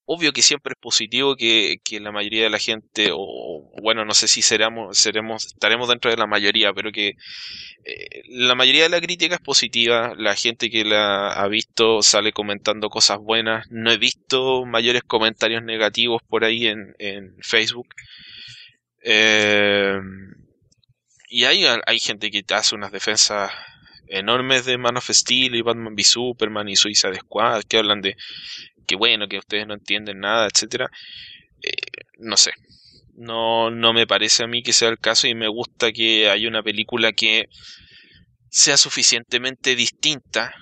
obvio 0.06 0.34
que 0.34 0.42
siempre 0.42 0.74
es 0.74 0.80
positivo 0.80 1.36
que, 1.36 1.78
que, 1.84 2.00
la 2.00 2.12
mayoría 2.12 2.44
de 2.44 2.50
la 2.50 2.60
gente, 2.60 3.10
o 3.12 3.72
bueno, 3.82 4.06
no 4.06 4.14
sé 4.14 4.28
si 4.28 4.42
seremos, 4.42 4.98
seremos, 4.98 5.48
estaremos 5.48 5.90
dentro 5.90 6.12
de 6.12 6.18
la 6.18 6.28
mayoría, 6.28 6.74
pero 6.74 6.92
que 6.92 7.14
eh, 7.86 8.22
la 8.28 8.56
mayoría 8.56 8.84
de 8.84 8.90
la 8.90 9.02
crítica 9.02 9.36
es 9.36 9.42
positiva, 9.42 10.14
la 10.18 10.36
gente 10.36 10.70
que 10.70 10.86
la 10.86 11.34
ha 11.34 11.48
visto 11.48 12.02
sale 12.02 12.32
comentando 12.32 12.90
cosas 12.90 13.20
buenas, 13.20 13.66
no 13.70 13.92
he 13.92 13.98
visto 13.98 14.66
mayores 14.66 15.04
comentarios 15.04 15.64
negativos 15.64 16.22
por 16.28 16.44
ahí 16.44 16.68
en, 16.68 16.94
en 17.00 17.36
Facebook. 17.42 17.88
Eh, 19.04 20.00
y 21.30 21.46
hay, 21.46 21.66
hay 21.86 22.00
gente 22.00 22.32
que 22.32 22.44
hace 22.54 22.76
unas 22.76 22.92
defensas 22.92 23.52
enormes 24.08 24.66
de 24.66 24.78
Man 24.78 24.98
of 24.98 25.10
Steel 25.10 25.56
y 25.56 25.62
Batman 25.62 25.94
v 25.96 26.04
Superman 26.04 26.70
y 26.70 26.76
Suicide 26.76 27.16
Squad 27.18 27.64
que 27.64 27.78
hablan 27.78 28.02
de 28.02 28.16
que 28.86 28.96
bueno, 28.96 29.28
que 29.28 29.38
ustedes 29.38 29.68
no 29.68 29.74
entienden 29.74 30.20
nada, 30.20 30.48
etcétera. 30.48 30.90
Eh, 31.62 31.72
no 32.20 32.38
sé. 32.38 32.52
No, 33.16 33.72
no 33.72 33.94
me 33.94 34.08
parece 34.08 34.44
a 34.44 34.48
mí 34.48 34.62
que 34.62 34.74
sea 34.74 34.90
el 34.90 35.00
caso 35.00 35.28
y 35.28 35.36
me 35.36 35.48
gusta 35.48 35.92
que 35.92 36.30
haya 36.30 36.48
una 36.48 36.64
película 36.64 37.14
que 37.14 37.48
sea 38.50 38.78
suficientemente 38.78 39.76
distinta 39.76 40.54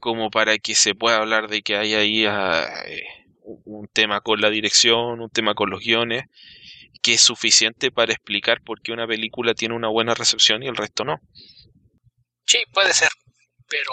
como 0.00 0.30
para 0.30 0.58
que 0.58 0.74
se 0.74 0.94
pueda 0.94 1.18
hablar 1.18 1.48
de 1.48 1.62
que 1.62 1.76
hay 1.76 1.94
ahí 1.94 2.26
ah, 2.26 2.68
eh, 2.86 3.02
un 3.42 3.88
tema 3.88 4.20
con 4.20 4.40
la 4.40 4.50
dirección, 4.50 5.20
un 5.20 5.30
tema 5.30 5.54
con 5.54 5.70
los 5.70 5.80
guiones, 5.80 6.24
que 7.02 7.14
es 7.14 7.20
suficiente 7.20 7.90
para 7.90 8.12
explicar 8.12 8.60
por 8.62 8.82
qué 8.82 8.92
una 8.92 9.06
película 9.06 9.54
tiene 9.54 9.74
una 9.74 9.88
buena 9.88 10.14
recepción 10.14 10.62
y 10.62 10.66
el 10.66 10.76
resto 10.76 11.04
no. 11.04 11.20
Sí, 12.44 12.58
puede 12.72 12.92
ser, 12.92 13.08
pero 13.68 13.92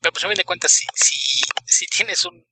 pero 0.00 0.12
pues 0.12 0.24
a 0.24 0.28
fin 0.28 0.36
de 0.36 0.44
cuentas, 0.44 0.72
si, 0.72 0.84
si, 0.94 1.42
si 1.66 1.86
tienes 1.86 2.24
un, 2.24 2.46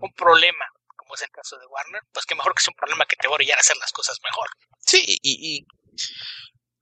un 0.00 0.12
problema, 0.12 0.64
como 0.96 1.14
es 1.14 1.22
el 1.22 1.30
caso 1.30 1.58
de 1.58 1.66
Warner, 1.66 2.02
pues 2.12 2.26
que 2.26 2.34
mejor 2.34 2.54
que 2.54 2.62
sea 2.62 2.72
un 2.72 2.76
problema 2.76 3.04
que 3.06 3.16
te 3.16 3.28
va 3.28 3.32
a 3.32 3.36
orillar 3.36 3.58
a 3.58 3.60
hacer 3.60 3.76
las 3.76 3.92
cosas 3.92 4.18
mejor. 4.22 4.48
Sí, 4.80 5.02
y, 5.06 5.18
y, 5.22 5.66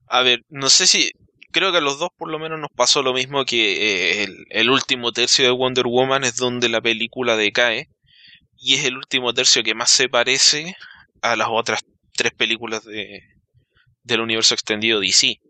a 0.07 0.23
ver, 0.23 0.41
no 0.49 0.71
sé 0.71 0.87
si, 0.87 1.11
creo 1.53 1.73
que 1.73 1.79
a 1.79 1.83
los 1.83 1.99
dos 1.99 2.11
por 2.17 2.31
lo 2.31 2.39
menos 2.39 2.59
nos 2.59 2.71
pasó 2.75 3.03
lo 3.03 3.13
mismo 3.13 3.45
que 3.45 4.21
eh, 4.21 4.25
el, 4.25 4.47
el, 4.51 4.71
último 4.71 5.13
tercio 5.13 5.45
de 5.45 5.51
Wonder 5.51 5.87
Woman 5.87 6.25
es 6.25 6.37
donde 6.37 6.69
la 6.69 6.81
película 6.81 7.37
decae, 7.37 7.89
y 8.57 8.75
es 8.75 8.85
el 8.85 8.97
último 8.97 9.33
tercio 9.35 9.63
que 9.63 9.75
más 9.75 9.91
se 9.91 10.09
parece 10.09 10.77
a 11.23 11.37
las 11.37 11.49
otras 11.51 11.81
tres 12.13 12.33
películas 12.33 12.85
de, 12.85 13.23
del 14.03 14.21
universo 14.21 14.55
extendido 14.55 15.01
DC. 15.01 15.41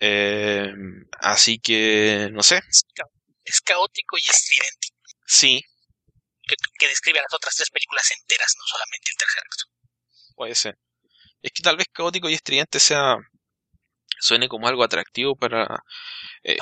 Eh, 0.00 0.72
así 1.20 1.58
que, 1.58 2.28
no 2.32 2.42
sé 2.42 2.60
es 3.44 3.60
caótico 3.60 4.16
y 4.16 4.22
estridente. 4.28 4.88
Sí. 5.26 5.62
Que, 6.46 6.88
describe 6.88 7.20
las 7.20 7.32
otras 7.32 7.54
tres 7.54 7.70
películas 7.70 8.10
enteras, 8.10 8.54
no 8.56 8.64
solamente 8.66 9.10
el 9.10 9.16
tercer 9.16 9.42
acto. 9.42 9.64
Puede 10.34 10.54
ser. 10.54 10.78
Es 11.42 11.52
que 11.52 11.62
tal 11.62 11.76
vez 11.76 11.86
caótico 11.92 12.28
y 12.28 12.34
estridente 12.34 12.80
sea. 12.80 13.16
suene 14.20 14.48
como 14.48 14.68
algo 14.68 14.84
atractivo 14.84 15.36
para. 15.36 15.66
Eh, 16.42 16.58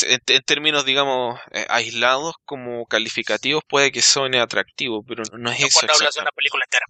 en, 0.00 0.42
términos, 0.44 0.84
digamos, 0.84 1.38
eh, 1.52 1.66
aislados 1.68 2.34
como 2.44 2.86
calificativos, 2.86 3.62
puede 3.68 3.92
que 3.92 4.02
suene 4.02 4.40
atractivo, 4.40 5.04
pero 5.06 5.22
no, 5.38 5.50
es 5.50 5.60
eso. 5.60 5.80
Cuando 5.80 5.94
hablas 5.94 6.14
de 6.14 6.22
una 6.22 6.32
película 6.32 6.64
entera. 6.64 6.86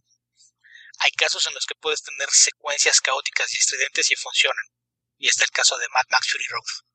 Hay 0.99 1.11
casos 1.13 1.47
en 1.49 1.55
los 1.55 1.67
que 1.67 1.75
puedes 1.75 2.03
tener 2.03 2.29
secuencias 2.31 3.01
caóticas 3.01 3.53
y 3.55 3.57
estridentes 3.57 4.11
y 4.13 4.15
funcionan. 4.15 4.65
Y 5.19 5.27
este 5.27 5.43
es 5.43 5.51
el 5.51 5.55
caso 5.55 5.77
de 5.77 5.89
Mad 5.89 6.05
Max 6.11 6.29
Fury 6.31 6.45
Road 6.49 6.92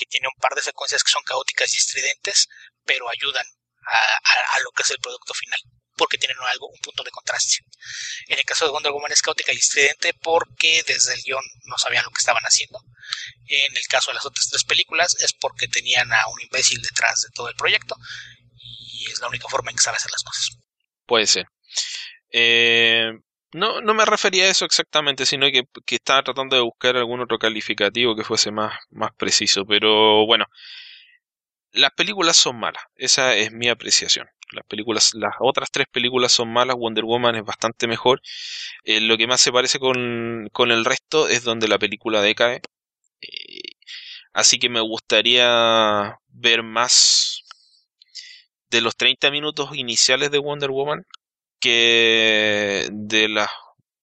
que 0.00 0.06
tiene 0.06 0.28
un 0.28 0.40
par 0.40 0.54
de 0.54 0.62
secuencias 0.62 1.04
que 1.04 1.12
son 1.12 1.22
caóticas 1.24 1.74
y 1.74 1.76
estridentes, 1.76 2.48
pero 2.86 3.10
ayudan 3.10 3.44
a, 3.86 4.60
lo 4.60 4.70
que 4.72 4.82
es 4.82 4.90
el 4.90 4.98
producto 4.98 5.34
final, 5.34 5.60
porque 5.96 6.16
tienen 6.16 6.36
algo, 6.46 6.68
un 6.68 6.80
punto 6.80 7.02
de 7.02 7.10
contraste. 7.10 7.58
En 8.28 8.38
el 8.38 8.44
caso 8.44 8.64
de 8.64 8.70
Wonder 8.70 8.92
Woman 8.92 9.12
es 9.12 9.20
caótica 9.20 9.52
y 9.52 9.58
estridente 9.58 10.14
porque 10.14 10.82
desde 10.86 11.14
el 11.14 11.22
guion 11.22 11.44
no 11.64 11.76
sabían 11.76 12.04
lo 12.04 12.10
que 12.10 12.20
estaban 12.20 12.42
haciendo. 12.44 12.80
En 13.46 13.76
el 13.76 13.86
caso 13.88 14.10
de 14.10 14.14
las 14.14 14.24
otras 14.24 14.48
tres 14.48 14.64
películas 14.64 15.16
es 15.20 15.34
porque 15.34 15.68
tenían 15.68 16.10
a 16.12 16.26
un 16.28 16.40
imbécil 16.40 16.80
detrás 16.80 17.20
de 17.22 17.28
todo 17.34 17.48
el 17.48 17.56
proyecto 17.56 17.96
y 18.56 19.10
es 19.10 19.20
la 19.20 19.28
única 19.28 19.48
forma 19.48 19.70
en 19.70 19.76
que 19.76 19.82
sabe 19.82 19.96
hacer 19.96 20.12
las 20.12 20.22
cosas. 20.22 20.48
Puede 21.06 21.26
ser. 21.26 21.46
Eh, 22.32 23.10
no, 23.52 23.80
no 23.80 23.94
me 23.94 24.04
refería 24.04 24.44
a 24.44 24.48
eso 24.48 24.64
exactamente, 24.64 25.26
sino 25.26 25.46
que, 25.50 25.64
estaba 25.94 26.22
tratando 26.22 26.56
de 26.56 26.62
buscar 26.62 26.96
algún 26.96 27.20
otro 27.20 27.38
calificativo 27.38 28.14
que 28.16 28.24
fuese 28.24 28.50
más, 28.50 28.74
más 28.90 29.12
preciso. 29.16 29.64
Pero 29.66 30.26
bueno, 30.26 30.46
las 31.72 31.92
películas 31.92 32.36
son 32.36 32.58
malas, 32.58 32.82
esa 32.96 33.34
es 33.36 33.52
mi 33.52 33.68
apreciación. 33.68 34.28
Las 34.52 34.66
películas, 34.66 35.14
las 35.14 35.34
otras 35.40 35.70
tres 35.70 35.86
películas 35.90 36.32
son 36.32 36.52
malas, 36.52 36.76
Wonder 36.76 37.04
Woman 37.04 37.36
es 37.36 37.44
bastante 37.44 37.86
mejor. 37.86 38.20
Eh, 38.84 39.00
lo 39.00 39.16
que 39.16 39.26
más 39.26 39.40
se 39.40 39.52
parece 39.52 39.78
con, 39.78 40.48
con, 40.52 40.72
el 40.72 40.84
resto 40.84 41.28
es 41.28 41.44
donde 41.44 41.68
la 41.68 41.78
película 41.78 42.20
decae. 42.22 42.60
Eh, 43.22 43.76
así 44.32 44.58
que 44.58 44.68
me 44.68 44.80
gustaría 44.80 46.18
ver 46.28 46.62
más 46.64 47.44
de 48.70 48.80
los 48.80 48.96
30 48.96 49.30
minutos 49.30 49.76
iniciales 49.76 50.30
de 50.30 50.38
Wonder 50.38 50.70
Woman 50.70 51.04
que 51.60 52.88
de, 52.92 53.28
las 53.28 53.50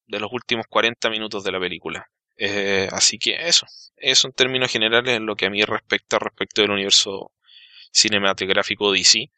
de 0.08 0.20
los 0.20 0.32
últimos 0.32 0.66
40 0.68 1.10
minutos 1.10 1.44
de 1.44 1.52
la 1.52 1.60
película. 1.60 2.10
Eh, 2.38 2.88
así 2.92 3.18
que 3.18 3.48
eso, 3.48 3.66
eso 3.98 4.28
en 4.28 4.34
términos 4.34 4.72
generales 4.72 5.16
es 5.16 5.22
lo 5.22 5.36
que 5.36 5.48
a 5.48 5.50
mí 5.50 5.64
respecta 5.64 6.20
respecto 6.20 6.62
del 6.62 6.72
universo 6.72 7.32
cinematográfico 7.92 8.92
DC. 8.92 9.32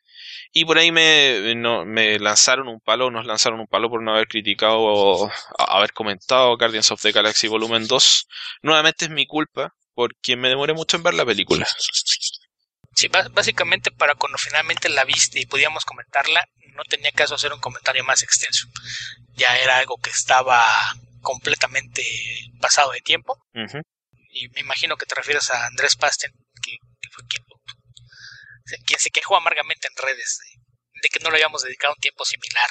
Y 0.51 0.65
por 0.65 0.77
ahí 0.77 0.91
me, 0.91 1.55
me 1.85 2.19
lanzaron 2.19 2.67
un 2.67 2.79
palo, 2.79 3.11
nos 3.11 3.25
lanzaron 3.25 3.59
un 3.59 3.67
palo 3.67 3.89
por 3.89 4.01
no 4.01 4.13
haber 4.13 4.27
criticado 4.27 4.79
o 4.79 5.31
haber 5.57 5.93
comentado 5.93 6.57
Guardians 6.57 6.91
of 6.91 7.01
the 7.01 7.11
Galaxy 7.11 7.47
Volumen 7.47 7.87
2. 7.87 8.27
Nuevamente 8.63 9.05
es 9.05 9.11
mi 9.11 9.27
culpa 9.27 9.73
porque 9.93 10.35
me 10.35 10.49
demoré 10.49 10.73
mucho 10.73 10.97
en 10.97 11.03
ver 11.03 11.13
la 11.13 11.25
película. 11.25 11.67
Sí, 12.99 13.07
básicamente 13.07 13.91
para 13.91 14.15
cuando 14.15 14.37
finalmente 14.37 14.89
la 14.89 15.05
viste 15.05 15.39
y 15.39 15.45
podíamos 15.45 15.85
comentarla, 15.85 16.45
no 16.75 16.83
tenía 16.83 17.13
caso 17.13 17.35
hacer 17.35 17.53
un 17.53 17.61
comentario 17.61 18.03
más 18.03 18.23
extenso. 18.23 18.67
Ya 19.35 19.57
era 19.57 19.77
algo 19.77 19.95
que 20.03 20.09
estaba 20.09 20.65
completamente 21.21 22.03
pasado 22.59 22.91
de 22.91 22.99
tiempo. 22.99 23.41
Y 24.31 24.49
me 24.49 24.59
imagino 24.59 24.97
que 24.97 25.05
te 25.05 25.15
refieres 25.15 25.49
a 25.49 25.67
Andrés 25.67 25.95
Pasten, 25.95 26.33
que, 26.61 26.75
fue 27.13 27.23
quien, 28.85 28.99
se 28.99 29.11
quejó 29.11 29.37
amargamente 29.37 29.87
en 29.87 29.95
redes 29.95 30.37
de, 31.01 31.07
que 31.07 31.19
no 31.21 31.29
le 31.29 31.37
habíamos 31.37 31.63
dedicado 31.63 31.93
un 31.93 32.01
tiempo 32.01 32.25
similar 32.25 32.69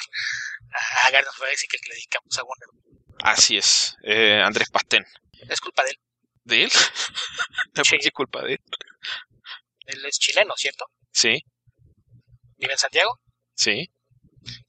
a 0.73 1.07
of 1.07 1.63
y 1.63 1.67
que 1.67 1.77
le 1.87 1.95
dedicamos 1.95 2.37
a 2.37 2.43
Wonder 2.43 2.69
Así 3.23 3.57
es, 3.57 3.95
eh, 4.03 4.43
Andrés 4.45 4.69
Pasten. 4.69 5.07
Es 5.49 5.59
culpa 5.59 5.83
de 5.83 5.89
él. 5.89 5.97
¿De 6.43 6.63
él? 6.65 6.71
Sí. 7.83 7.95
es 7.99 8.11
culpa 8.11 8.43
de 8.43 8.53
él? 8.53 8.59
Él 9.89 10.05
es 10.05 10.19
chileno, 10.19 10.53
¿cierto? 10.55 10.85
Sí. 11.11 11.43
¿Vive 12.57 12.73
en 12.73 12.79
Santiago? 12.79 13.19
Sí 13.55 13.91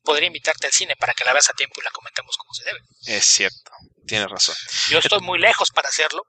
podría 0.02 0.26
invitarte 0.26 0.66
al 0.66 0.72
cine 0.72 0.96
para 0.96 1.14
que 1.14 1.24
la 1.24 1.32
veas 1.32 1.48
a 1.50 1.54
tiempo 1.54 1.80
y 1.80 1.84
la 1.84 1.90
comentemos 1.90 2.36
como 2.36 2.52
se 2.54 2.64
debe. 2.64 2.80
Es 3.06 3.24
cierto, 3.24 3.70
tienes 4.06 4.28
razón. 4.28 4.54
Yo 4.88 4.98
estoy 4.98 5.20
muy 5.20 5.38
lejos 5.38 5.70
para 5.70 5.88
hacerlo. 5.88 6.24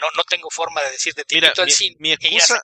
No, 0.00 0.08
no 0.16 0.24
tengo 0.24 0.50
forma 0.50 0.82
de 0.82 0.90
decirte 0.90 1.24
te 1.24 1.36
invito 1.36 1.62
al 1.62 1.70
cine 1.70 1.96
mi 1.98 2.12
excusa, 2.12 2.60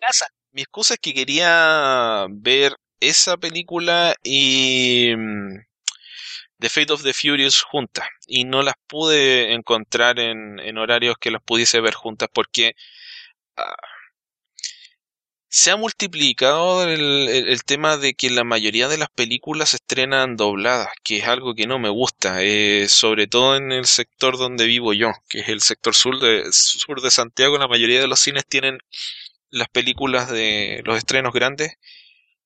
casa. 0.00 0.26
Mi 0.50 0.62
excusa 0.62 0.94
es 0.94 1.00
que 1.00 1.14
quería 1.14 2.26
ver 2.30 2.76
esa 3.00 3.36
película 3.36 4.14
y 4.22 5.12
mm, 5.16 5.58
The 6.58 6.68
Fate 6.68 6.92
of 6.92 7.02
the 7.02 7.12
Furious 7.12 7.62
juntas 7.62 8.08
y 8.26 8.44
no 8.44 8.62
las 8.62 8.74
pude 8.86 9.52
encontrar 9.52 10.18
en, 10.18 10.58
en 10.60 10.78
horarios 10.78 11.16
que 11.20 11.30
las 11.30 11.42
pudiese 11.42 11.80
ver 11.80 11.94
juntas 11.94 12.28
porque 12.32 12.72
ah, 13.56 13.74
se 15.52 15.70
ha 15.70 15.76
multiplicado 15.76 16.82
el, 16.88 17.62
tema 17.66 17.98
de 17.98 18.14
que 18.14 18.30
la 18.30 18.42
mayoría 18.42 18.88
de 18.88 18.96
las 18.96 19.10
películas 19.10 19.70
se 19.70 19.76
estrenan 19.76 20.36
dobladas, 20.36 20.88
que 21.04 21.18
es 21.18 21.28
algo 21.28 21.54
que 21.54 21.66
no 21.66 21.78
me 21.78 21.90
gusta, 21.90 22.42
eh, 22.42 22.86
sobre 22.88 23.26
todo 23.26 23.56
en 23.56 23.70
el 23.70 23.84
sector 23.84 24.38
donde 24.38 24.66
vivo 24.66 24.94
yo, 24.94 25.12
que 25.28 25.40
es 25.40 25.50
el 25.50 25.60
sector 25.60 25.94
sur 25.94 26.18
de, 26.20 26.50
sur 26.52 27.02
de 27.02 27.10
Santiago, 27.10 27.58
la 27.58 27.68
mayoría 27.68 28.00
de 28.00 28.06
los 28.06 28.20
cines 28.20 28.46
tienen 28.46 28.78
las 29.50 29.68
películas 29.68 30.30
de 30.30 30.80
los 30.86 30.96
estrenos 30.96 31.34
grandes 31.34 31.74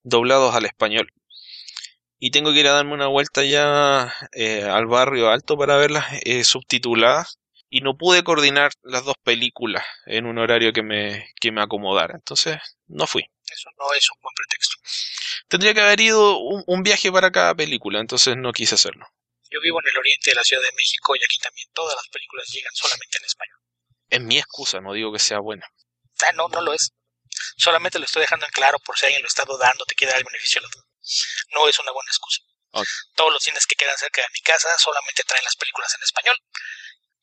doblados 0.03 0.57
al 0.57 0.67
español. 0.67 1.13
Y 2.19 2.33
tengo 2.33 2.53
que 2.53 2.59
ir 2.61 2.67
a 2.67 2.73
darme 2.73 2.95
una 2.95 3.07
vuelta 3.07 3.45
ya 3.45 4.13
eh, 4.33 4.65
al 4.65 4.87
barrio 4.87 5.31
alto 5.31 5.57
para 5.57 5.77
verlas 5.77 6.07
eh, 6.25 6.43
subtituladas 6.43 7.39
y 7.77 7.83
no 7.83 7.95
pude 7.95 8.25
coordinar 8.25 8.73
las 8.85 9.05
dos 9.05 9.17
películas 9.23 9.85
en 10.07 10.25
un 10.25 10.39
horario 10.39 10.73
que 10.73 10.83
me, 10.83 11.35
que 11.39 11.53
me 11.53 11.61
acomodara. 11.61 12.15
Entonces, 12.15 12.57
no 12.87 13.07
fui. 13.07 13.23
Eso 13.53 13.69
no 13.77 13.93
es 13.93 14.11
un 14.13 14.23
buen 14.23 14.35
pretexto. 14.35 14.77
Tendría 15.47 15.75
que 15.75 15.83
haber 15.83 16.01
ido 16.01 16.39
un, 16.39 16.83
viaje 16.83 17.13
para 17.13 17.31
cada 17.31 17.55
película, 17.55 18.01
entonces 18.01 18.35
no 18.35 18.53
quise 18.53 18.77
hacerlo. 18.77 19.07
Yo 19.51 19.61
vivo 19.61 19.79
en 19.83 19.91
el 19.91 19.99
oriente 19.99 20.31
de 20.31 20.37
la 20.37 20.43
Ciudad 20.43 20.63
de 20.63 20.73
México 20.73 21.15
y 21.17 21.19
aquí 21.19 21.37
también 21.39 21.69
todas 21.75 21.95
las 21.95 22.09
películas 22.09 22.49
llegan 22.49 22.75
solamente 22.75 23.19
en 23.19 23.25
español. 23.27 23.59
Es 24.09 24.21
mi 24.23 24.39
excusa, 24.39 24.81
no 24.81 24.95
digo 24.95 25.13
que 25.13 25.19
sea 25.19 25.41
buena. 25.41 25.67
Ah, 26.27 26.33
no, 26.33 26.49
no 26.49 26.63
lo 26.63 26.73
es. 26.73 26.95
Solamente 27.59 27.99
lo 27.99 28.07
estoy 28.07 28.23
dejando 28.23 28.47
en 28.47 28.53
claro 28.53 28.79
por 28.79 28.97
si 28.97 29.05
alguien 29.05 29.21
lo 29.21 29.29
está 29.29 29.45
dudando, 29.45 29.85
te 29.85 29.95
queda 29.95 30.17
el 30.17 30.25
beneficio 30.25 30.63
de 30.63 30.67
la 30.67 30.71
duda. 30.73 30.87
No 31.55 31.69
es 31.69 31.79
una 31.79 31.93
buena 31.93 32.09
excusa. 32.09 32.41
Todos 33.15 33.33
los 33.33 33.43
cines 33.43 33.67
que 33.67 33.77
quedan 33.77 33.97
cerca 33.99 34.23
de 34.23 34.29
mi 34.33 34.41
casa 34.41 34.69
solamente 34.79 35.23
traen 35.25 35.45
las 35.45 35.57
películas 35.57 35.95
en 35.95 36.03
español 36.03 36.37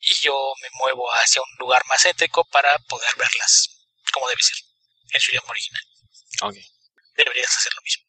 y 0.10 0.16
yo 0.22 0.54
me 0.62 0.70
muevo 0.74 1.10
hacia 1.12 1.42
un 1.42 1.58
lugar 1.60 1.84
más 1.88 2.02
céntrico 2.04 2.44
para 2.46 2.78
poder 2.90 3.16
verlas 3.18 3.74
como 4.14 4.30
debe 4.30 4.42
ser, 4.42 4.58
en 5.12 5.20
su 5.20 5.32
idioma 5.32 5.50
original. 5.50 5.84
Okay. 6.42 6.66
Deberías 7.18 7.58
hacer 7.58 7.74
lo 7.76 7.82
mismo. 7.82 8.04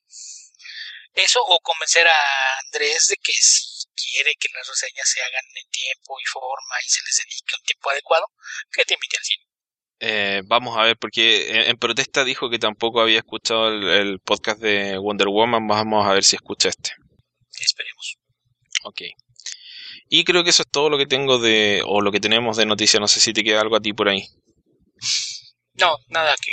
Eso 1.15 1.41
o 1.43 1.59
convencer 1.61 2.07
a 2.07 2.59
Andrés 2.67 3.07
de 3.09 3.17
que 3.17 3.33
si 3.33 3.87
quiere 3.95 4.35
que 4.39 4.49
las 4.53 4.67
reseñas 4.69 5.09
se 5.09 5.23
hagan 5.23 5.45
en 5.55 5.71
tiempo 5.71 6.19
y 6.21 6.25
forma 6.27 6.77
y 6.85 6.89
se 6.89 7.01
les 7.05 7.17
dedique 7.17 7.55
un 7.57 7.65
tiempo 7.65 7.91
adecuado, 7.91 8.27
que 8.71 8.85
te 8.85 8.95
invite 8.95 9.17
al 9.17 9.25
cine. 9.25 9.45
Eh, 10.01 10.43
vamos 10.45 10.77
a 10.77 10.83
ver, 10.83 10.97
porque 10.99 11.69
en, 11.69 11.79
protesta 11.79 12.25
dijo 12.25 12.51
que 12.51 12.59
tampoco 12.59 13.01
había 13.01 13.19
escuchado 13.19 13.69
el, 13.69 13.89
el, 13.89 14.21
podcast 14.21 14.61
de 14.61 14.99
Wonder 14.99 15.29
Woman. 15.29 15.67
Vamos 15.67 16.07
a 16.07 16.13
ver 16.13 16.25
si 16.25 16.37
escucha 16.37 16.69
este. 16.69 16.91
Esperemos. 17.59 18.19
Ok. 18.83 19.03
Y 20.17 20.23
creo 20.23 20.45
que 20.45 20.51
eso 20.51 20.63
es 20.63 20.71
todo 20.71 20.91
lo 20.91 20.97
que 20.97 21.07
tengo 21.07 21.41
de, 21.41 21.83
o 21.85 22.01
lo 22.01 22.13
que 22.13 22.21
tenemos 22.21 22.57
de 22.57 22.67
noticias. 22.67 23.01
No 23.01 23.09
sé 23.09 23.19
si 23.19 23.33
te 23.33 23.43
queda 23.43 23.61
algo 23.61 23.75
a 23.75 23.81
ti 23.81 23.93
por 23.93 24.09
ahí. 24.09 24.25
No, 25.73 25.97
nada 26.07 26.37
que, 26.41 26.53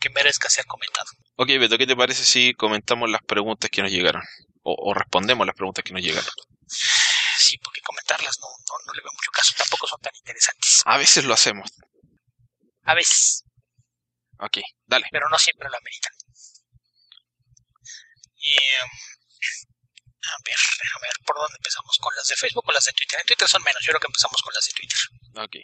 que 0.00 0.10
merezca 0.10 0.50
ser 0.50 0.66
comentado. 0.66 1.06
Ok, 1.36 1.46
Beto, 1.60 1.78
¿qué 1.78 1.86
te 1.86 1.94
parece 1.94 2.24
si 2.24 2.54
comentamos 2.54 3.08
las 3.08 3.22
preguntas 3.22 3.70
que 3.70 3.82
nos 3.82 3.92
llegaron? 3.92 4.24
O, 4.64 4.92
respondemos 4.94 5.46
las 5.46 5.54
preguntas 5.54 5.84
que 5.84 5.92
nos 5.92 6.02
llegaron. 6.02 6.28
Sí, 6.66 7.56
porque 7.58 7.80
comentarlas 7.82 8.36
no, 8.40 8.48
no, 8.48 8.92
le 8.94 9.00
veo 9.00 9.12
mucho 9.12 9.30
caso. 9.30 9.54
Tampoco 9.56 9.86
son 9.86 10.00
tan 10.00 10.16
interesantes. 10.16 10.82
A 10.84 10.98
veces 10.98 11.24
lo 11.24 11.34
hacemos. 11.34 11.70
A 12.82 12.94
veces. 12.96 13.44
Ok, 14.40 14.58
dale. 14.86 15.06
Pero 15.12 15.28
no 15.28 15.38
siempre 15.38 15.68
lo 15.70 15.76
ameritan. 15.76 16.12
Y, 18.38 18.54
em, 18.54 18.90
a 20.22 20.36
ver, 20.44 20.56
déjame 20.82 21.08
ver 21.08 21.26
por 21.26 21.36
dónde 21.36 21.56
empezamos. 21.56 21.98
¿Con 21.98 22.14
las 22.14 22.26
de 22.26 22.36
Facebook 22.36 22.64
o 22.66 22.72
las 22.72 22.84
de 22.84 22.92
Twitter? 22.92 23.20
En 23.20 23.26
Twitter 23.26 23.48
son 23.48 23.62
menos, 23.62 23.82
yo 23.82 23.90
creo 23.90 24.00
que 24.00 24.06
empezamos 24.06 24.40
con 24.42 24.54
las 24.54 24.66
de 24.66 24.72
Twitter. 24.72 24.98
Ok. 25.36 25.56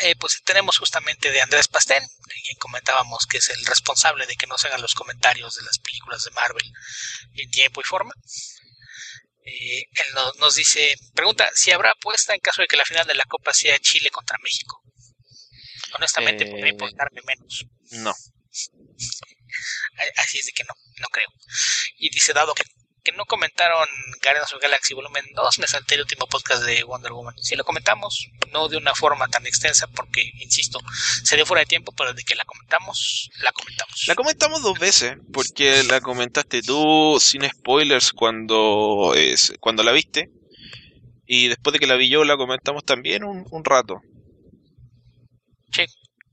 Eh, 0.00 0.16
pues 0.16 0.42
tenemos 0.44 0.78
justamente 0.78 1.30
de 1.30 1.40
Andrés 1.40 1.68
Pastén, 1.68 2.02
quien 2.44 2.58
comentábamos 2.58 3.26
que 3.26 3.38
es 3.38 3.48
el 3.50 3.64
responsable 3.64 4.26
de 4.26 4.34
que 4.34 4.46
no 4.46 4.58
se 4.58 4.68
hagan 4.68 4.82
los 4.82 4.94
comentarios 4.94 5.54
de 5.54 5.62
las 5.62 5.78
películas 5.78 6.24
de 6.24 6.30
Marvel 6.32 6.72
en 7.34 7.50
tiempo 7.50 7.80
y 7.80 7.84
forma. 7.84 8.12
Eh, 9.44 9.84
él 9.92 10.06
nos 10.38 10.54
dice, 10.54 10.96
pregunta 11.14 11.50
si 11.54 11.70
habrá 11.70 11.92
apuesta 11.92 12.34
en 12.34 12.40
caso 12.40 12.62
de 12.62 12.66
que 12.66 12.76
la 12.76 12.84
final 12.84 13.06
de 13.06 13.14
la 13.14 13.24
Copa 13.24 13.52
sea 13.52 13.78
Chile 13.78 14.10
contra 14.10 14.38
México. 14.38 14.82
Honestamente, 15.92 16.46
podría 16.46 16.66
eh, 16.66 16.70
importarme 16.70 17.20
menos. 17.24 17.64
No. 17.90 18.10
Así 20.16 20.38
es 20.38 20.46
de 20.46 20.52
que 20.52 20.64
no, 20.64 20.74
no 20.98 21.06
creo. 21.08 21.28
Y 21.98 22.10
dice, 22.10 22.32
dado 22.32 22.54
que 22.54 22.64
que 23.04 23.12
no 23.12 23.26
comentaron 23.26 23.86
Guardians 24.22 24.52
of 24.54 24.62
Galaxy 24.62 24.94
Volumen 24.94 25.24
2, 25.34 25.58
me 25.58 25.66
salté 25.66 25.94
el 25.94 26.00
último 26.00 26.26
podcast 26.26 26.64
de 26.64 26.82
Wonder 26.84 27.12
Woman. 27.12 27.34
Sí 27.38 27.54
lo 27.54 27.62
comentamos, 27.62 28.30
no 28.50 28.68
de 28.68 28.78
una 28.78 28.94
forma 28.94 29.28
tan 29.28 29.46
extensa, 29.46 29.86
porque, 29.88 30.32
insisto, 30.40 30.80
se 31.22 31.36
dio 31.36 31.44
fuera 31.44 31.60
de 31.60 31.66
tiempo, 31.66 31.92
pero 31.92 32.14
de 32.14 32.24
que 32.24 32.34
la 32.34 32.44
comentamos, 32.44 33.30
la 33.42 33.52
comentamos. 33.52 34.04
La 34.06 34.14
comentamos 34.14 34.62
dos 34.62 34.78
veces, 34.78 35.16
porque 35.32 35.82
la 35.84 36.00
comentaste 36.00 36.62
tú 36.62 37.18
sin 37.20 37.48
spoilers 37.48 38.12
cuando, 38.12 39.12
es, 39.14 39.52
cuando 39.60 39.82
la 39.82 39.92
viste, 39.92 40.30
y 41.26 41.48
después 41.48 41.74
de 41.74 41.80
que 41.80 41.86
la 41.86 41.96
vi 41.96 42.08
yo, 42.08 42.24
la 42.24 42.38
comentamos 42.38 42.84
también 42.84 43.22
un, 43.22 43.46
un 43.50 43.64
rato. 43.64 44.00
Sí, 45.72 45.84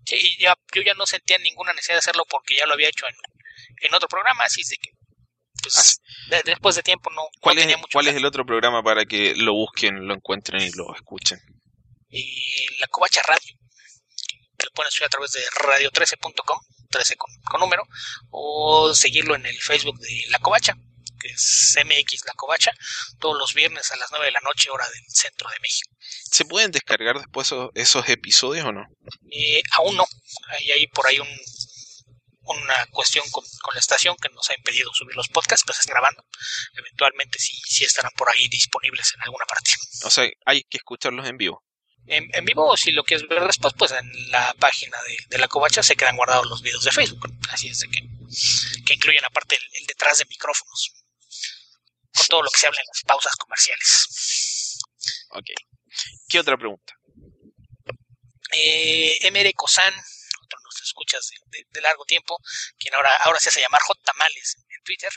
sí 0.06 0.38
ya, 0.39 0.57
yo 0.73 0.81
ya 0.84 0.93
no 0.93 1.06
sentía 1.06 1.38
ninguna 1.38 1.73
necesidad 1.73 1.95
de 1.95 1.99
hacerlo 1.99 2.23
porque 2.30 2.56
ya 2.56 2.65
lo 2.65 2.73
había 2.73 2.89
hecho 2.89 3.06
en, 3.07 3.15
en 3.81 3.93
otro 3.93 4.07
programa, 4.07 4.45
así 4.45 4.61
de 4.64 4.77
que 4.77 5.01
pues, 5.61 6.02
después 6.45 6.76
de 6.76 6.84
tiempo 6.84 7.10
no, 7.11 7.23
¿Cuál, 7.40 7.57
es, 7.60 7.76
¿cuál 7.91 8.07
es 8.07 8.15
el 8.15 8.26
otro 8.26 8.45
programa 8.45 8.82
para 8.84 9.06
que 9.06 9.36
lo 9.36 9.53
busquen, 9.53 10.07
lo 10.07 10.14
encuentren 10.14 10.61
y 10.61 10.72
lo 10.72 10.94
escuchen? 10.95 11.40
Y 12.10 12.78
la 12.80 12.88
Covacha 12.88 13.22
Radio, 13.26 13.57
que 14.57 14.65
lo 14.65 14.72
pueden 14.72 14.91
subir 14.91 15.06
a 15.06 15.10
través 15.10 15.32
de 15.32 15.41
radio13.com, 15.41 16.60
13 16.90 17.15
con, 17.15 17.60
número, 17.60 17.84
o 18.30 18.94
seguirlo 18.94 19.36
en 19.36 19.45
el 19.45 19.57
Facebook 19.57 19.98
de 19.99 20.26
La 20.30 20.40
Covacha, 20.40 20.73
que 21.19 21.30
es 21.30 21.78
MX 21.86 22.26
La 22.26 22.34
Covacha, 22.34 22.72
todos 23.19 23.38
los 23.38 23.53
viernes 23.53 23.91
a 23.91 23.95
las 23.98 24.10
9 24.11 24.26
de 24.26 24.32
la 24.32 24.41
noche, 24.41 24.69
hora 24.69 24.86
del 24.86 25.03
centro 25.07 25.49
de 25.49 25.60
México. 25.61 25.90
¿Se 25.99 26.44
pueden 26.45 26.72
descargar 26.72 27.18
después 27.18 27.53
esos, 27.76 28.10
episodios 28.10 28.65
o 28.65 28.72
no? 28.72 28.86
Eh, 29.32 29.61
aún 29.78 29.95
no. 29.95 30.06
Hay, 30.49 30.72
hay 30.72 30.88
por 30.88 31.07
ahí 31.07 31.19
un 31.19 31.30
una 32.43 32.85
cuestión 32.88 33.27
con, 33.30 33.43
la 33.73 33.80
estación 33.80 34.15
que 34.18 34.30
nos 34.30 34.49
ha 34.49 34.55
impedido 34.55 34.91
subir 34.93 35.15
los 35.15 35.30
podcasts, 35.30 35.63
pues 35.65 35.80
es 35.80 35.85
grabando. 35.85 36.26
Eventualmente 36.73 37.39
sí, 37.39 37.53
sí 37.65 37.84
estarán 37.84 38.11
por 38.18 38.30
ahí 38.30 38.47
disponibles 38.47 39.13
en 39.15 39.22
alguna 39.22 39.45
parte. 39.45 39.72
O 40.03 40.09
sea, 40.09 40.27
hay 40.45 40.63
que 40.63 40.77
escucharlos 40.77 41.27
en 41.27 41.38
vivo. 41.38 41.63
En, 42.07 42.45
vivo, 42.45 42.68
o 42.68 42.76
si 42.76 42.91
lo 42.91 43.03
quieres 43.03 43.27
ver 43.27 43.45
después, 43.45 43.73
pues 43.77 43.91
en 43.91 44.31
la 44.31 44.53
página 44.55 44.97
de, 45.30 45.38
la 45.38 45.47
covacha 45.47 45.84
se 45.84 45.95
quedan 45.95 46.18
guardados 46.18 46.47
los 46.47 46.61
videos 46.61 46.84
de 46.84 46.91
Facebook. 46.91 47.31
Así 47.49 47.69
es 47.69 47.80
de 47.80 47.89
que, 47.89 48.01
que 48.85 48.93
incluyen 48.95 49.23
aparte 49.23 49.55
el, 49.55 49.85
detrás 49.85 50.18
de 50.18 50.26
micrófonos. 50.26 50.93
Con 52.13 52.26
todo 52.26 52.43
lo 52.43 52.49
que 52.49 52.59
se 52.59 52.68
habla 52.68 52.81
en 52.81 52.88
las 52.88 53.03
pausas 53.03 53.35
comerciales. 53.35 54.80
Ok. 55.30 55.45
¿Qué 56.27 56.39
otra 56.39 56.57
pregunta? 56.57 56.93
Eh, 58.53 59.31
MR 59.31 59.53
Cosan 59.53 59.93
escuchas 60.91 61.30
de, 61.47 61.81
largo 61.81 62.05
tiempo, 62.05 62.38
quien 62.77 62.93
ahora, 62.95 63.15
ahora 63.23 63.39
se 63.39 63.49
hace 63.49 63.61
llamar 63.61 63.81
J. 63.81 63.99
Tamales 64.03 64.57
en 64.69 64.84
Twitter, 64.84 65.11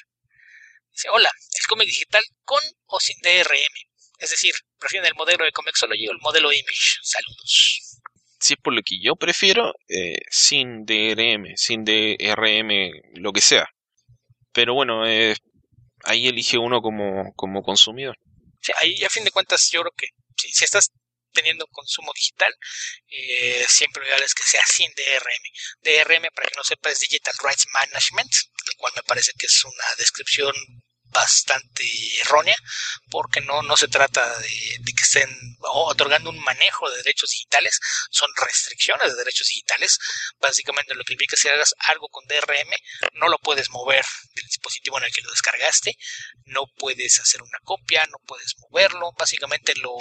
dice, 0.90 1.08
hola, 1.10 1.30
¿el 1.30 1.66
cómic 1.66 1.86
digital 1.86 2.24
con 2.44 2.62
o 2.86 3.00
sin 3.00 3.16
DRM? 3.20 3.74
Es 4.18 4.30
decir, 4.30 4.54
¿prefieren 4.78 5.08
el 5.08 5.14
modelo 5.14 5.44
de 5.44 5.52
Comixology 5.52 6.08
o 6.08 6.12
el 6.12 6.18
modelo 6.20 6.52
Image? 6.52 6.98
Saludos. 7.02 8.00
Es 8.40 8.56
por 8.62 8.74
lo 8.74 8.82
que 8.82 9.00
yo 9.00 9.16
prefiero, 9.16 9.72
eh, 9.88 10.18
sin 10.30 10.84
DRM, 10.84 11.56
sin 11.56 11.84
DRM, 11.84 12.92
lo 13.14 13.32
que 13.32 13.40
sea. 13.40 13.66
Pero 14.52 14.74
bueno, 14.74 15.06
eh, 15.08 15.34
ahí 16.04 16.28
elige 16.28 16.58
uno 16.58 16.80
como, 16.80 17.32
como 17.34 17.62
consumidor. 17.62 18.18
Sí, 18.60 18.72
ahí 18.80 19.02
a 19.02 19.08
fin 19.08 19.24
de 19.24 19.30
cuentas 19.30 19.70
yo 19.72 19.80
creo 19.80 19.92
que 19.96 20.08
si, 20.36 20.52
si 20.52 20.64
estás 20.64 20.90
teniendo 21.34 21.66
consumo 21.66 22.12
digital, 22.14 22.54
eh, 23.08 23.66
siempre 23.68 24.02
lo 24.02 24.08
ideal 24.08 24.22
es 24.22 24.34
que 24.34 24.44
sea 24.44 24.64
sin 24.66 24.90
DRM. 24.94 25.44
DRM, 25.82 26.30
para 26.34 26.48
que 26.48 26.56
no 26.56 26.64
sepa, 26.64 26.90
es 26.90 27.00
Digital 27.00 27.34
Rights 27.42 27.66
Management, 27.72 28.32
lo 28.66 28.72
cual 28.78 28.92
me 28.96 29.02
parece 29.02 29.32
que 29.38 29.46
es 29.46 29.64
una 29.64 29.94
descripción 29.98 30.54
bastante 31.14 31.84
errónea, 32.20 32.56
porque 33.08 33.40
no, 33.40 33.62
no 33.62 33.76
se 33.76 33.88
trata 33.88 34.38
de, 34.40 34.48
que 34.84 35.02
estén 35.02 35.30
otorgando 35.60 36.30
un 36.30 36.40
manejo 36.40 36.90
de 36.90 36.98
derechos 36.98 37.30
digitales, 37.30 37.78
son 38.10 38.28
restricciones 38.36 39.12
de 39.12 39.18
derechos 39.18 39.46
digitales. 39.46 39.98
Básicamente 40.38 40.94
lo 40.94 41.04
que 41.04 41.14
implica 41.14 41.36
si 41.36 41.48
hagas 41.48 41.74
algo 41.78 42.08
con 42.08 42.26
DRM, 42.26 42.70
no 43.14 43.28
lo 43.28 43.38
puedes 43.38 43.70
mover 43.70 44.04
del 44.34 44.46
dispositivo 44.46 44.98
en 44.98 45.04
el 45.04 45.12
que 45.12 45.22
lo 45.22 45.30
descargaste, 45.30 45.96
no 46.46 46.64
puedes 46.76 47.18
hacer 47.20 47.40
una 47.42 47.58
copia, 47.62 48.02
no 48.10 48.18
puedes 48.26 48.54
moverlo, 48.58 49.12
básicamente 49.16 49.72
lo, 49.76 49.96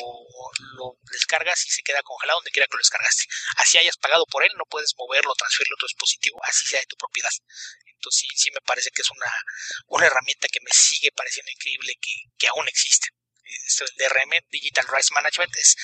lo 0.77 0.97
descargas 1.11 1.65
y 1.67 1.69
se 1.69 1.83
queda 1.83 2.01
congelado 2.01 2.39
donde 2.39 2.51
quiera 2.51 2.67
que 2.67 2.77
lo 2.77 2.81
descargaste. 2.81 3.25
Así 3.57 3.77
hayas 3.77 3.97
pagado 3.97 4.25
por 4.25 4.43
él, 4.43 4.51
no 4.57 4.65
puedes 4.67 4.93
moverlo, 4.97 5.35
transferirlo 5.35 5.75
a 5.75 5.77
otro 5.77 5.87
dispositivo, 5.87 6.39
así 6.43 6.67
sea 6.67 6.79
de 6.79 6.87
tu 6.87 6.95
propiedad. 6.97 7.31
Sí, 8.11 8.27
sí 8.35 8.49
me 8.51 8.61
parece 8.61 8.89
que 8.91 9.01
es 9.01 9.09
una, 9.09 9.31
una 9.87 10.07
herramienta 10.07 10.47
que 10.47 10.59
me 10.61 10.71
sigue 10.71 11.11
pareciendo 11.11 11.51
increíble 11.51 11.93
que, 12.37 12.47
aún 12.47 12.67
existe. 12.67 13.09
Esto 13.67 13.85
del 13.85 14.09
DRM, 14.09 14.31
Digital 14.49 14.87
Rights 14.87 15.11
Management, 15.11 15.55
es, 15.57 15.75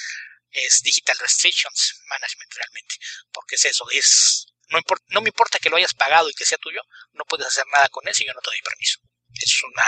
es 0.51 0.81
Digital 0.81 1.17
Restrictions 1.19 2.01
Management 2.07 2.53
realmente. 2.53 2.95
Porque 3.31 3.55
es 3.55 3.65
eso, 3.65 3.85
es 3.91 4.45
no, 4.69 5.21
me 5.21 5.29
importa 5.29 5.59
que 5.59 5.69
lo 5.69 5.77
hayas 5.77 5.93
pagado 5.93 6.29
y 6.29 6.33
que 6.33 6.45
sea 6.45 6.57
tuyo, 6.59 6.81
no 7.13 7.25
puedes 7.25 7.47
hacer 7.47 7.65
nada 7.73 7.89
con 7.89 8.07
él 8.07 8.13
si 8.13 8.25
yo 8.25 8.33
no 8.33 8.41
te 8.41 8.51
doy 8.51 8.61
permiso. 8.61 8.99
Es 9.33 9.61
una, 9.63 9.85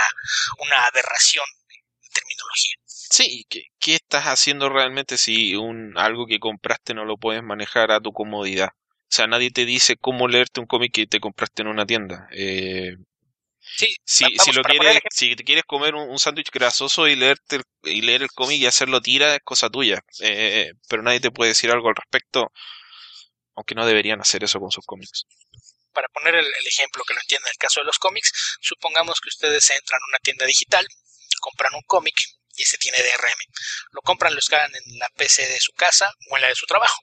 una 0.58 0.84
aberración 0.86 1.44
de 1.68 2.08
terminología. 2.12 2.76
Sí, 2.84 3.46
¿qué, 3.48 3.66
¿qué 3.78 3.94
estás 3.94 4.24
haciendo 4.24 4.68
realmente 4.68 5.18
si 5.18 5.54
un 5.54 5.96
algo 5.96 6.26
que 6.26 6.40
compraste 6.40 6.94
no 6.94 7.04
lo 7.04 7.16
puedes 7.16 7.42
manejar 7.42 7.92
a 7.92 8.00
tu 8.00 8.12
comodidad? 8.12 8.70
O 9.12 9.14
sea, 9.14 9.26
nadie 9.26 9.50
te 9.50 9.66
dice 9.66 9.98
cómo 9.98 10.26
leerte 10.26 10.60
un 10.60 10.66
cómic 10.66 10.94
que 10.94 11.06
te 11.06 11.20
compraste 11.20 11.60
en 11.60 11.68
una 11.68 11.84
tienda. 11.84 12.28
Eh, 12.32 12.96
sí, 13.60 13.94
si, 14.06 14.24
si, 14.42 14.52
lo 14.52 14.62
quieres, 14.62 15.02
si 15.10 15.36
te 15.36 15.44
quieres 15.44 15.64
comer 15.64 15.94
un, 15.94 16.18
sándwich 16.18 16.50
grasoso 16.50 17.06
y 17.06 17.14
leerte 17.14 17.60
y 17.82 18.00
leer 18.00 18.22
el 18.22 18.30
cómic 18.30 18.58
y 18.58 18.64
hacerlo 18.64 19.02
tira, 19.02 19.34
es 19.34 19.42
cosa 19.44 19.68
tuya. 19.68 20.00
Eh, 20.20 20.72
pero 20.88 21.02
nadie 21.02 21.20
te 21.20 21.30
puede 21.30 21.50
decir 21.50 21.70
algo 21.70 21.90
al 21.90 21.94
respecto, 21.94 22.52
aunque 23.54 23.74
no 23.74 23.84
deberían 23.84 24.18
hacer 24.18 24.44
eso 24.44 24.58
con 24.58 24.70
sus 24.70 24.86
cómics. 24.86 25.26
Para 25.92 26.08
poner 26.08 26.36
el, 26.36 26.46
ejemplo 26.66 27.04
que 27.06 27.12
lo 27.12 27.20
entienda 27.20 27.48
en 27.48 27.52
el 27.52 27.58
caso 27.58 27.80
de 27.80 27.86
los 27.86 27.98
cómics, 27.98 28.32
supongamos 28.62 29.20
que 29.20 29.28
ustedes 29.28 29.68
entran 29.72 30.00
a 30.00 30.08
una 30.08 30.18
tienda 30.20 30.46
digital, 30.46 30.86
compran 31.38 31.74
un 31.74 31.82
cómic 31.82 32.14
y 32.56 32.62
ese 32.62 32.78
tiene 32.78 32.96
DRM. 32.96 33.52
Lo 33.90 34.00
compran, 34.00 34.32
lo 34.32 34.38
escalan 34.38 34.72
en 34.74 34.98
la 34.98 35.08
PC 35.14 35.46
de 35.48 35.60
su 35.60 35.72
casa 35.72 36.10
o 36.30 36.36
en 36.36 36.42
la 36.42 36.48
de 36.48 36.54
su 36.54 36.64
trabajo 36.64 36.96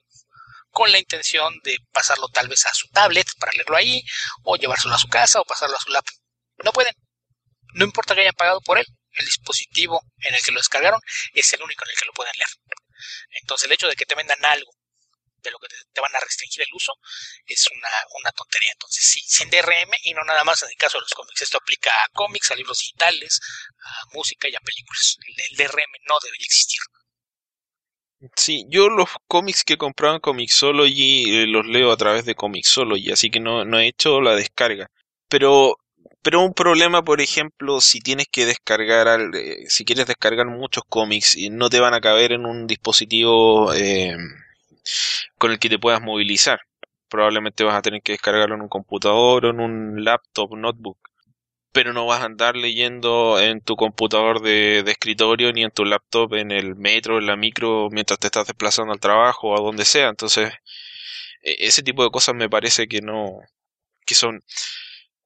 con 0.71 0.91
la 0.91 0.99
intención 0.99 1.59
de 1.63 1.77
pasarlo 1.91 2.27
tal 2.29 2.47
vez 2.47 2.65
a 2.65 2.73
su 2.73 2.87
tablet 2.89 3.27
para 3.39 3.51
leerlo 3.53 3.75
ahí, 3.75 4.03
o 4.43 4.55
llevárselo 4.55 4.95
a 4.95 4.99
su 4.99 5.07
casa 5.07 5.41
o 5.41 5.45
pasarlo 5.45 5.75
a 5.77 5.81
su 5.81 5.89
laptop. 5.89 6.15
No 6.63 6.71
pueden. 6.71 6.93
No 7.73 7.85
importa 7.85 8.15
que 8.15 8.21
hayan 8.21 8.33
pagado 8.33 8.61
por 8.61 8.77
él, 8.79 8.85
el 9.13 9.25
dispositivo 9.25 10.01
en 10.19 10.35
el 10.35 10.41
que 10.41 10.51
lo 10.51 10.59
descargaron 10.59 10.99
es 11.33 11.51
el 11.53 11.61
único 11.61 11.83
en 11.85 11.91
el 11.91 11.97
que 11.97 12.05
lo 12.05 12.13
pueden 12.13 12.33
leer. 12.35 12.49
Entonces 13.41 13.67
el 13.67 13.73
hecho 13.73 13.87
de 13.87 13.95
que 13.95 14.05
te 14.05 14.15
vendan 14.15 14.43
algo 14.45 14.71
de 15.41 15.51
lo 15.51 15.59
que 15.59 15.67
te, 15.93 16.01
van 16.01 16.13
a 16.15 16.19
restringir 16.19 16.63
el 16.63 16.73
uso 16.73 16.93
es 17.45 17.67
una, 17.71 18.31
tontería. 18.31 18.71
Entonces 18.73 19.03
sí, 19.05 19.21
sin 19.25 19.49
DRM 19.49 19.91
y 20.03 20.13
no 20.13 20.23
nada 20.23 20.43
más 20.43 20.63
en 20.63 20.69
el 20.69 20.75
caso 20.75 20.97
de 20.97 21.01
los 21.01 21.13
cómics. 21.13 21.41
Esto 21.41 21.57
aplica 21.57 21.91
a 21.91 22.09
cómics, 22.09 22.51
a 22.51 22.55
libros 22.55 22.79
digitales, 22.79 23.39
a 23.83 24.05
música 24.13 24.47
y 24.49 24.55
a 24.55 24.59
películas. 24.59 25.17
el 25.49 25.57
DRM 25.57 25.91
no 26.07 26.17
debería 26.21 26.45
existir. 26.45 26.79
Sí, 28.35 28.65
yo 28.69 28.89
los 28.89 29.09
cómics 29.27 29.63
que 29.63 29.77
compraba 29.77 30.15
en 30.15 30.19
Comixology 30.21 31.43
eh, 31.43 31.47
los 31.47 31.65
leo 31.65 31.91
a 31.91 31.97
través 31.97 32.25
de 32.25 32.35
Comixology, 32.35 33.11
así 33.11 33.29
que 33.29 33.39
no, 33.39 33.63
no 33.63 33.79
he 33.79 33.87
hecho 33.87 34.19
la 34.21 34.35
descarga. 34.35 34.89
Pero, 35.29 35.77
pero 36.21 36.41
un 36.41 36.53
problema, 36.53 37.01
por 37.03 37.21
ejemplo, 37.21 37.79
si 37.79 38.01
tienes 38.01 38.27
que 38.29 38.45
descargar, 38.45 39.07
al, 39.07 39.33
eh, 39.35 39.65
si 39.69 39.85
quieres 39.85 40.05
descargar 40.07 40.47
muchos 40.47 40.83
cómics 40.89 41.35
y 41.37 41.49
no 41.49 41.69
te 41.69 41.79
van 41.79 41.93
a 41.93 42.01
caber 42.01 42.33
en 42.33 42.45
un 42.45 42.67
dispositivo 42.67 43.73
eh, 43.73 44.17
con 45.37 45.51
el 45.51 45.59
que 45.59 45.69
te 45.69 45.79
puedas 45.79 46.01
movilizar. 46.01 46.59
Probablemente 47.09 47.63
vas 47.63 47.75
a 47.75 47.81
tener 47.81 48.01
que 48.01 48.13
descargarlo 48.13 48.55
en 48.55 48.61
un 48.61 48.69
computador 48.69 49.45
o 49.45 49.49
en 49.51 49.59
un 49.59 50.03
laptop, 50.03 50.55
notebook 50.55 51.08
pero 51.71 51.93
no 51.93 52.05
vas 52.05 52.21
a 52.21 52.25
andar 52.25 52.55
leyendo 52.55 53.39
en 53.39 53.61
tu 53.61 53.75
computador 53.75 54.41
de, 54.41 54.79
escritorio 54.79 55.51
ni 55.53 55.63
en 55.63 55.71
tu 55.71 55.85
laptop 55.85 56.33
en 56.35 56.51
el 56.51 56.75
metro, 56.75 57.19
en 57.19 57.27
la 57.27 57.35
micro, 57.35 57.89
mientras 57.91 58.19
te 58.19 58.27
estás 58.27 58.47
desplazando 58.47 58.93
al 58.93 58.99
trabajo 58.99 59.49
o 59.49 59.57
a 59.57 59.61
donde 59.61 59.85
sea. 59.85 60.09
Entonces, 60.09 60.51
e, 61.43 61.55
ese 61.67 61.83
tipo 61.83 62.03
de 62.03 62.11
cosas 62.11 62.35
me 62.35 62.49
parece 62.49 62.87
que 62.87 63.01
no, 63.01 63.39
que 64.05 64.15
son 64.15 64.43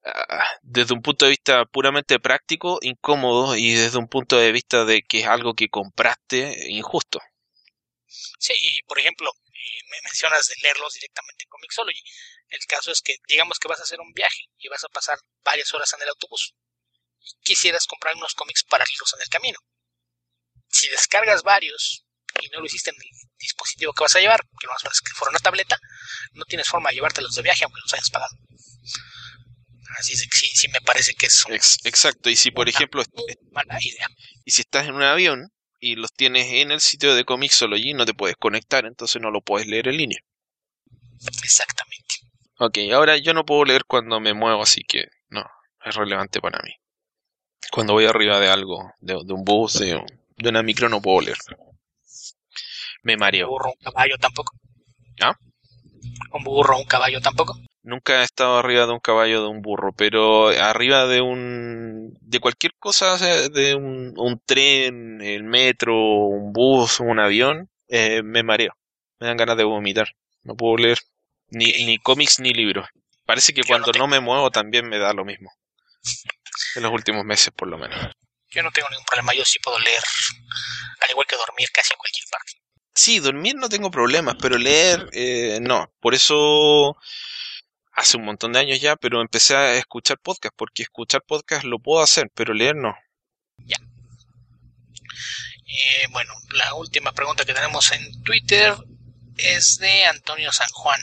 ah, 0.04 0.46
desde 0.62 0.94
un 0.94 1.02
punto 1.02 1.24
de 1.26 1.30
vista 1.32 1.64
puramente 1.66 2.20
práctico, 2.20 2.78
incómodo 2.82 3.56
y 3.56 3.72
desde 3.74 3.98
un 3.98 4.08
punto 4.08 4.36
de 4.36 4.52
vista 4.52 4.84
de 4.84 5.02
que 5.02 5.20
es 5.20 5.26
algo 5.26 5.54
que 5.54 5.68
compraste 5.68 6.70
injusto. 6.70 7.20
Sí, 8.38 8.54
por 8.86 8.98
ejemplo, 8.98 9.30
eh, 9.46 9.82
me 9.90 9.96
mencionas 10.04 10.46
de 10.48 10.54
leerlos 10.62 10.94
directamente 10.94 11.44
en 11.44 11.48
Comixology. 11.50 12.02
El 12.48 12.60
caso 12.66 12.92
es 12.92 13.00
que 13.00 13.16
digamos 13.26 13.58
que 13.58 13.68
vas 13.68 13.80
a 13.80 13.82
hacer 13.82 14.00
un 14.00 14.12
viaje 14.12 14.44
y 14.58 14.68
vas 14.68 14.84
a 14.84 14.88
pasar 14.88 15.18
varias 15.44 15.72
horas 15.74 15.92
en 15.94 16.02
el 16.02 16.08
autobús 16.08 16.54
y 17.20 17.32
quisieras 17.42 17.86
comprar 17.86 18.14
unos 18.16 18.34
cómics 18.34 18.64
para 18.64 18.84
leerlos 18.84 19.14
en 19.14 19.22
el 19.22 19.28
camino. 19.28 19.58
Si 20.68 20.88
descargas 20.88 21.42
varios 21.42 22.04
y 22.40 22.48
no 22.48 22.60
lo 22.60 22.66
hiciste 22.66 22.90
en 22.90 22.96
el 22.96 23.08
dispositivo 23.38 23.92
que 23.92 24.04
vas 24.04 24.16
a 24.16 24.20
llevar, 24.20 24.40
que 24.58 24.66
no 24.66 24.72
es 24.90 25.00
que 25.00 25.12
fuera 25.14 25.30
una 25.30 25.38
tableta, 25.38 25.78
no 26.32 26.44
tienes 26.44 26.68
forma 26.68 26.90
de 26.90 26.96
llevártelos 26.96 27.34
de 27.34 27.42
viaje 27.42 27.64
aunque 27.64 27.80
los 27.80 27.92
hayas 27.92 28.10
pagado. 28.10 28.36
Así 29.98 30.14
es 30.14 30.22
que 30.28 30.36
sí, 30.36 30.46
sí 30.54 30.68
me 30.68 30.80
parece 30.80 31.14
que 31.14 31.26
es 31.26 31.44
exacto. 31.84 32.28
Y 32.28 32.36
si 32.36 32.50
por 32.50 32.68
ejemplo 32.68 33.02
mala 33.52 33.78
idea. 33.80 34.08
Y 34.44 34.50
si 34.50 34.62
estás 34.62 34.86
en 34.86 34.94
un 34.94 35.02
avión 35.02 35.52
y 35.78 35.96
los 35.96 36.12
tienes 36.12 36.48
en 36.52 36.72
el 36.72 36.80
sitio 36.80 37.14
de 37.14 37.24
Comixology, 37.24 37.94
no 37.94 38.04
te 38.04 38.14
puedes 38.14 38.36
conectar, 38.36 38.84
entonces 38.86 39.22
no 39.22 39.30
lo 39.30 39.40
puedes 39.40 39.68
leer 39.68 39.88
en 39.88 39.96
línea. 39.98 40.18
Exactamente. 41.42 42.23
Ok, 42.58 42.78
ahora 42.92 43.16
yo 43.16 43.34
no 43.34 43.44
puedo 43.44 43.64
leer 43.64 43.84
cuando 43.84 44.20
me 44.20 44.32
muevo, 44.32 44.62
así 44.62 44.82
que 44.84 45.08
no, 45.28 45.44
es 45.84 45.94
relevante 45.94 46.40
para 46.40 46.60
mí. 46.62 46.70
Cuando 47.72 47.94
voy 47.94 48.06
arriba 48.06 48.38
de 48.38 48.48
algo, 48.48 48.92
de, 49.00 49.16
un 49.16 49.44
bus, 49.44 49.80
de, 49.80 50.00
una 50.48 50.62
micro, 50.62 50.88
no 50.88 51.02
puedo 51.02 51.22
leer. 51.22 51.38
Me 53.02 53.16
mareo. 53.16 53.48
¿Un 53.48 53.52
burro, 53.52 53.70
un 53.70 53.92
caballo 53.92 54.16
tampoco? 54.18 54.56
¿Ah? 55.20 55.36
¿Un 56.32 56.44
burro, 56.44 56.78
un 56.78 56.84
caballo 56.84 57.20
tampoco? 57.20 57.58
Nunca 57.82 58.20
he 58.20 58.24
estado 58.24 58.58
arriba 58.58 58.86
de 58.86 58.92
un 58.92 59.00
caballo 59.00 59.42
de 59.42 59.48
un 59.48 59.60
burro, 59.60 59.92
pero 59.92 60.48
arriba 60.48 61.06
de 61.06 61.20
un 61.20 62.16
de 62.20 62.40
cualquier 62.40 62.74
cosa, 62.78 63.18
de 63.18 63.74
un, 63.74 64.14
un 64.16 64.40
tren, 64.44 65.20
el 65.20 65.44
metro, 65.44 65.94
un 65.96 66.52
bus, 66.52 67.00
un 67.00 67.18
avión, 67.18 67.68
eh, 67.88 68.22
me 68.22 68.42
mareo. 68.42 68.74
Me 69.18 69.26
dan 69.26 69.36
ganas 69.36 69.56
de 69.56 69.64
vomitar. 69.64 70.08
No 70.44 70.56
puedo 70.56 70.76
leer. 70.76 70.98
Ni, 71.54 71.84
ni 71.84 71.98
cómics 71.98 72.40
ni 72.40 72.52
libros. 72.52 72.88
Parece 73.24 73.54
que 73.54 73.64
cuando 73.64 73.92
no, 73.92 74.06
me 74.06 74.20
muevo 74.20 74.50
también 74.50 74.88
me 74.88 74.98
da 74.98 75.12
lo 75.12 75.24
mismo. 75.24 75.50
En 76.76 76.82
los 76.82 76.92
últimos 76.92 77.24
meses, 77.24 77.52
por 77.56 77.68
lo 77.68 77.78
menos. 77.78 77.98
Yo 78.50 78.62
no 78.62 78.70
tengo 78.70 78.88
ningún 78.90 79.04
problema, 79.06 79.34
yo 79.34 79.44
sí 79.44 79.58
puedo 79.58 79.78
leer, 79.78 80.02
al 81.00 81.10
igual 81.10 81.26
que 81.26 81.36
dormir 81.36 81.68
casi 81.72 81.92
en 81.92 81.98
cualquier 81.98 82.24
parte. 82.30 82.52
Sí, 82.94 83.18
dormir 83.18 83.56
no 83.56 83.68
tengo 83.68 83.90
problemas, 83.90 84.36
pero 84.40 84.56
leer 84.56 85.08
eh, 85.12 85.58
no. 85.60 85.92
Por 86.00 86.14
eso 86.14 86.96
hace 87.92 88.16
un 88.16 88.24
montón 88.24 88.52
de 88.52 88.60
años 88.60 88.80
ya, 88.80 88.94
pero 88.96 89.20
empecé 89.20 89.56
a 89.56 89.74
escuchar 89.74 90.18
podcast, 90.18 90.54
porque 90.56 90.82
escuchar 90.82 91.22
podcast 91.26 91.64
lo 91.64 91.78
puedo 91.78 92.02
hacer, 92.02 92.30
pero 92.34 92.54
leer 92.54 92.76
no. 92.76 92.94
Ya. 93.58 93.78
Eh, 95.66 96.06
bueno, 96.10 96.32
la 96.50 96.74
última 96.74 97.12
pregunta 97.12 97.44
que 97.44 97.54
tenemos 97.54 97.90
en 97.90 98.22
Twitter 98.22 98.74
es 99.36 99.78
de 99.78 100.04
Antonio 100.04 100.52
San 100.52 100.68
Juan, 100.68 101.00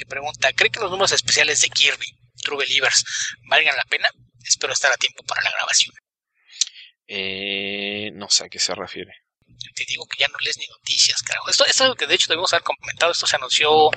que 0.00 0.06
pregunta, 0.06 0.50
¿cree 0.54 0.70
que 0.70 0.80
los 0.80 0.90
números 0.90 1.12
especiales 1.12 1.60
de 1.60 1.68
Kirby, 1.68 2.06
True 2.42 2.56
Believers, 2.56 3.04
valgan 3.50 3.76
la 3.76 3.84
pena? 3.84 4.08
Espero 4.42 4.72
estar 4.72 4.90
a 4.90 4.96
tiempo 4.96 5.22
para 5.24 5.42
la 5.42 5.50
grabación. 5.50 5.94
Eh, 7.06 8.10
no 8.14 8.30
sé 8.30 8.44
a 8.44 8.48
qué 8.48 8.58
se 8.58 8.74
refiere. 8.74 9.12
Te 9.74 9.84
digo 9.86 10.06
que 10.06 10.20
ya 10.20 10.28
no 10.28 10.38
lees 10.40 10.56
ni 10.56 10.66
noticias, 10.68 11.20
carajo. 11.22 11.50
Esto 11.50 11.66
es 11.66 11.78
algo 11.82 11.96
que 11.96 12.06
de 12.06 12.14
hecho 12.14 12.30
debemos 12.30 12.50
haber 12.54 12.62
comentado. 12.62 13.12
Esto 13.12 13.26
se 13.26 13.36
anunció 13.36 13.90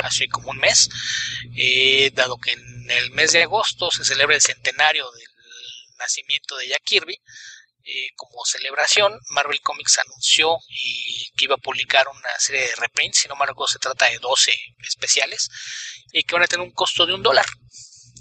hace 0.00 0.26
como 0.26 0.50
un 0.50 0.58
mes, 0.58 0.88
eh, 1.56 2.10
dado 2.12 2.38
que 2.38 2.52
en 2.52 2.90
el 2.90 3.12
mes 3.12 3.32
de 3.32 3.44
agosto 3.44 3.90
se 3.92 4.04
celebra 4.04 4.34
el 4.34 4.42
centenario 4.42 5.08
del 5.12 5.28
nacimiento 5.98 6.56
de 6.56 6.68
Jack 6.68 6.82
Kirby. 6.84 7.20
Eh, 7.88 8.10
como 8.16 8.44
celebración, 8.44 9.16
Marvel 9.30 9.60
Comics 9.60 9.98
anunció 9.98 10.58
y 10.68 11.30
que 11.36 11.44
iba 11.44 11.54
a 11.54 11.58
publicar 11.58 12.08
una 12.08 12.36
serie 12.40 12.62
de 12.62 12.74
reprints, 12.74 13.18
si 13.18 13.28
no 13.28 13.36
me 13.36 13.46
se 13.68 13.78
trata 13.78 14.06
de 14.06 14.18
12 14.18 14.52
especiales, 14.80 15.48
y 16.10 16.24
que 16.24 16.34
van 16.34 16.42
a 16.42 16.48
tener 16.48 16.66
un 16.66 16.72
costo 16.72 17.06
de 17.06 17.14
un 17.14 17.22
dólar. 17.22 17.46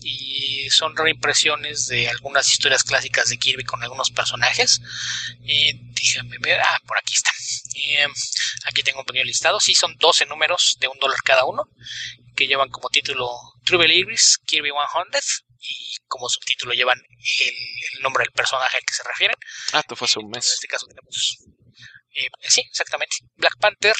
Y 0.03 0.69
son 0.69 0.95
reimpresiones 0.95 1.87
de 1.87 2.07
algunas 2.07 2.47
historias 2.47 2.83
clásicas 2.83 3.29
de 3.29 3.39
Kirby 3.39 3.63
con 3.63 3.81
algunos 3.81 4.11
personajes. 4.11 4.81
Y 5.43 5.73
déjenme 5.93 6.37
ver, 6.37 6.61
ah, 6.61 6.79
por 6.85 6.99
aquí 6.99 7.15
está. 7.15 7.31
Eh, 7.87 8.07
aquí 8.65 8.83
tengo 8.83 8.99
un 8.99 9.05
pequeño 9.05 9.25
listado. 9.25 9.59
Sí, 9.59 9.73
son 9.73 9.95
12 9.97 10.27
números 10.27 10.77
de 10.79 10.89
un 10.89 10.99
dólar 10.99 11.23
cada 11.23 11.45
uno, 11.45 11.63
que 12.35 12.45
llevan 12.45 12.69
como 12.69 12.89
título 12.89 13.31
True 13.65 13.79
Believers, 13.79 14.37
Kirby 14.45 14.69
100, 14.69 15.21
y 15.59 15.95
como 16.07 16.29
subtítulo 16.29 16.73
llevan 16.73 16.99
el, 16.99 18.01
nombre 18.01 18.23
del 18.23 18.33
personaje 18.33 18.77
al 18.77 18.83
que 18.83 18.93
se 18.93 19.03
refieren. 19.03 19.35
Ah, 19.73 19.79
esto 19.79 19.95
fue 19.95 20.05
hace 20.05 20.19
un 20.19 20.29
mes. 20.29 20.47
En 20.47 20.53
este 20.53 20.67
caso 20.67 20.87
tenemos. 20.87 21.37
Eh, 22.15 22.29
sí, 22.41 22.61
exactamente. 22.61 23.17
Black 23.35 23.57
Panther, 23.59 23.95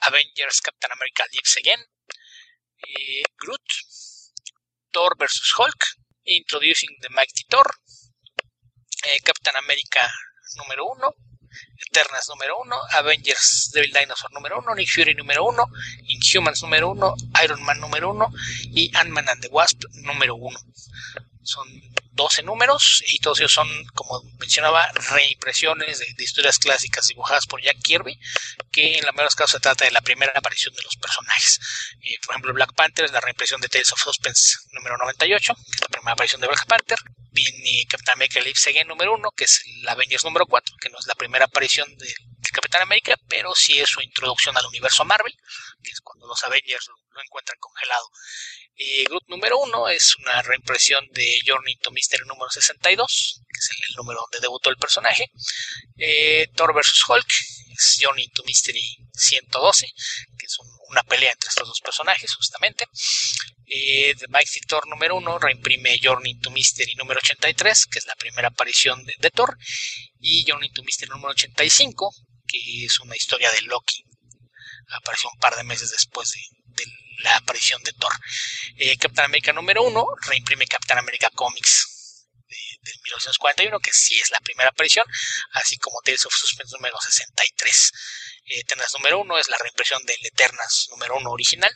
Avengers, 0.00 0.60
Captain 0.60 0.92
America 0.92 1.24
Lives 1.32 1.56
Again, 1.58 1.80
eh, 2.78 3.22
Groot, 3.38 3.62
Thor 4.90 5.16
vs. 5.18 5.52
Hulk, 5.56 5.84
Introducing 6.24 6.90
the 7.00 7.08
Mighty 7.10 7.44
Thor, 7.48 7.66
eh, 9.04 9.20
Captain 9.22 9.56
America 9.56 10.10
número 10.56 10.86
1, 10.86 11.14
Eternas 11.86 12.28
número 12.28 12.58
1, 12.58 12.76
Avengers 12.92 13.70
Devil 13.72 13.92
Dinosaur 13.92 14.32
número 14.32 14.58
1, 14.58 14.74
Nick 14.74 14.90
Fury 14.90 15.14
número 15.14 15.44
1, 15.44 15.64
Inhumans 16.06 16.62
número 16.62 16.90
1, 16.90 17.14
Iron 17.44 17.62
Man 17.62 17.80
número 17.80 18.10
1 18.10 18.32
y 18.72 18.90
Ant-Man 18.96 19.28
and 19.28 19.42
the 19.42 19.48
Wasp 19.48 19.82
número 20.02 20.36
1. 20.36 20.58
Son 21.42 21.68
12 22.14 22.44
números 22.44 23.02
y 23.08 23.18
todos 23.18 23.40
ellos 23.40 23.52
son, 23.52 23.68
como 23.94 24.22
mencionaba, 24.38 24.90
reimpresiones 24.92 25.98
de, 25.98 26.24
historias 26.24 26.58
clásicas 26.58 27.08
dibujadas 27.08 27.46
por 27.46 27.60
Jack 27.60 27.78
Kirby, 27.82 28.18
que 28.70 28.98
en 28.98 29.04
la 29.04 29.12
mayoría 29.12 29.22
de 29.22 29.24
los 29.24 29.34
casos 29.34 29.52
se 29.52 29.60
trata 29.60 29.84
de 29.84 29.90
la 29.90 30.00
primera 30.00 30.32
aparición 30.34 30.74
de 30.74 30.82
los 30.82 30.96
personajes. 30.96 31.60
Eh, 32.02 32.18
por 32.24 32.34
ejemplo, 32.34 32.54
Black 32.54 32.74
Panther 32.74 33.04
es 33.04 33.12
la 33.12 33.20
reimpresión 33.20 33.60
de 33.60 33.68
Tales 33.68 33.92
of 33.92 34.00
Suspense 34.00 34.58
número 34.72 34.96
98, 34.96 35.54
que 35.54 35.70
es 35.72 35.80
la 35.80 35.88
primera 35.88 36.12
aparición 36.12 36.40
de 36.40 36.46
Black 36.46 36.66
Panther. 36.66 36.98
Viene 37.34 37.84
Captain 37.88 38.14
America 38.14 38.40
Lives 38.40 38.66
Again 38.68 38.86
número 38.86 39.12
1, 39.14 39.30
que 39.36 39.44
es 39.44 39.64
el 39.66 39.88
Avengers 39.88 40.24
número 40.24 40.46
4, 40.46 40.76
que 40.80 40.88
no 40.88 40.98
es 40.98 41.06
la 41.08 41.16
primera 41.16 41.46
aparición 41.46 41.92
de, 41.98 42.14
Capitán 42.52 42.82
América, 42.82 43.16
pero 43.28 43.52
sí 43.56 43.80
es 43.80 43.88
su 43.88 44.00
introducción 44.00 44.56
al 44.56 44.66
universo 44.66 45.04
Marvel, 45.04 45.34
que 45.82 45.90
es 45.90 46.00
cuando 46.00 46.28
los 46.28 46.44
Avengers 46.44 46.88
encuentran 47.22 47.58
congelado. 47.58 48.10
Eh, 48.76 49.04
Groot 49.04 49.24
número 49.28 49.58
1 49.58 49.88
es 49.90 50.16
una 50.16 50.42
reimpresión 50.42 51.06
de 51.12 51.36
Journey 51.46 51.76
to 51.76 51.90
Mystery 51.92 52.24
número 52.26 52.50
62, 52.50 53.40
que 53.48 53.58
es 53.58 53.70
el, 53.90 53.96
número 53.96 54.20
donde 54.20 54.40
debutó 54.40 54.70
el 54.70 54.76
personaje. 54.76 55.30
Eh, 55.96 56.48
Thor 56.56 56.74
vs. 56.74 57.04
Hulk 57.08 57.26
es 57.76 57.98
Journey 58.00 58.28
to 58.28 58.42
Mystery 58.44 58.98
112, 59.12 59.86
que 60.38 60.46
es 60.46 60.56
una 60.88 61.02
pelea 61.04 61.32
entre 61.32 61.48
estos 61.48 61.68
dos 61.68 61.80
personajes, 61.80 62.34
justamente. 62.34 62.86
Eh, 63.66 64.14
The 64.18 64.28
Mighty 64.28 64.60
Thor 64.60 64.86
número 64.88 65.16
1 65.16 65.38
reimprime 65.38 65.98
Journey 66.02 66.38
to 66.40 66.50
Mystery 66.50 66.94
número 66.96 67.20
83, 67.22 67.86
que 67.86 67.98
es 67.98 68.06
la 68.06 68.14
primera 68.16 68.48
aparición 68.48 69.04
de, 69.04 69.30
Thor. 69.30 69.56
Y 70.20 70.44
Journey 70.46 70.70
to 70.70 70.82
Mystery 70.82 71.10
número 71.10 71.30
85, 71.30 72.12
que 72.46 72.84
es 72.84 73.00
una 73.00 73.16
historia 73.16 73.50
de 73.50 73.62
Loki. 73.62 74.04
Apareció 74.88 75.30
un 75.32 75.38
par 75.38 75.56
de 75.56 75.64
meses 75.64 75.90
después 75.90 76.30
de, 76.30 76.40
de 76.40 76.53
la 77.18 77.36
aparición 77.36 77.82
de 77.82 77.92
Thor. 77.92 78.12
Eh, 78.76 78.96
Captain 78.98 79.26
America 79.26 79.52
número 79.52 79.82
1 79.82 80.06
reimprime 80.28 80.66
Captain 80.66 80.98
America 80.98 81.30
Comics 81.34 81.94
de, 82.48 82.92
1941, 83.04 83.80
que 83.80 83.92
sí 83.92 84.18
es 84.20 84.30
la 84.30 84.40
primera 84.40 84.70
aparición, 84.70 85.06
así 85.52 85.76
como 85.78 86.00
Tales 86.02 86.26
of 86.26 86.34
Suspense 86.34 86.74
número 86.76 86.96
63. 87.00 87.92
Eh, 88.46 88.60
Eternas 88.60 88.92
número 88.94 89.20
1 89.20 89.38
es 89.38 89.48
la 89.48 89.58
reimpresión 89.58 90.04
del 90.04 90.18
Eternas 90.22 90.86
número 90.90 91.16
1 91.16 91.30
original 91.30 91.70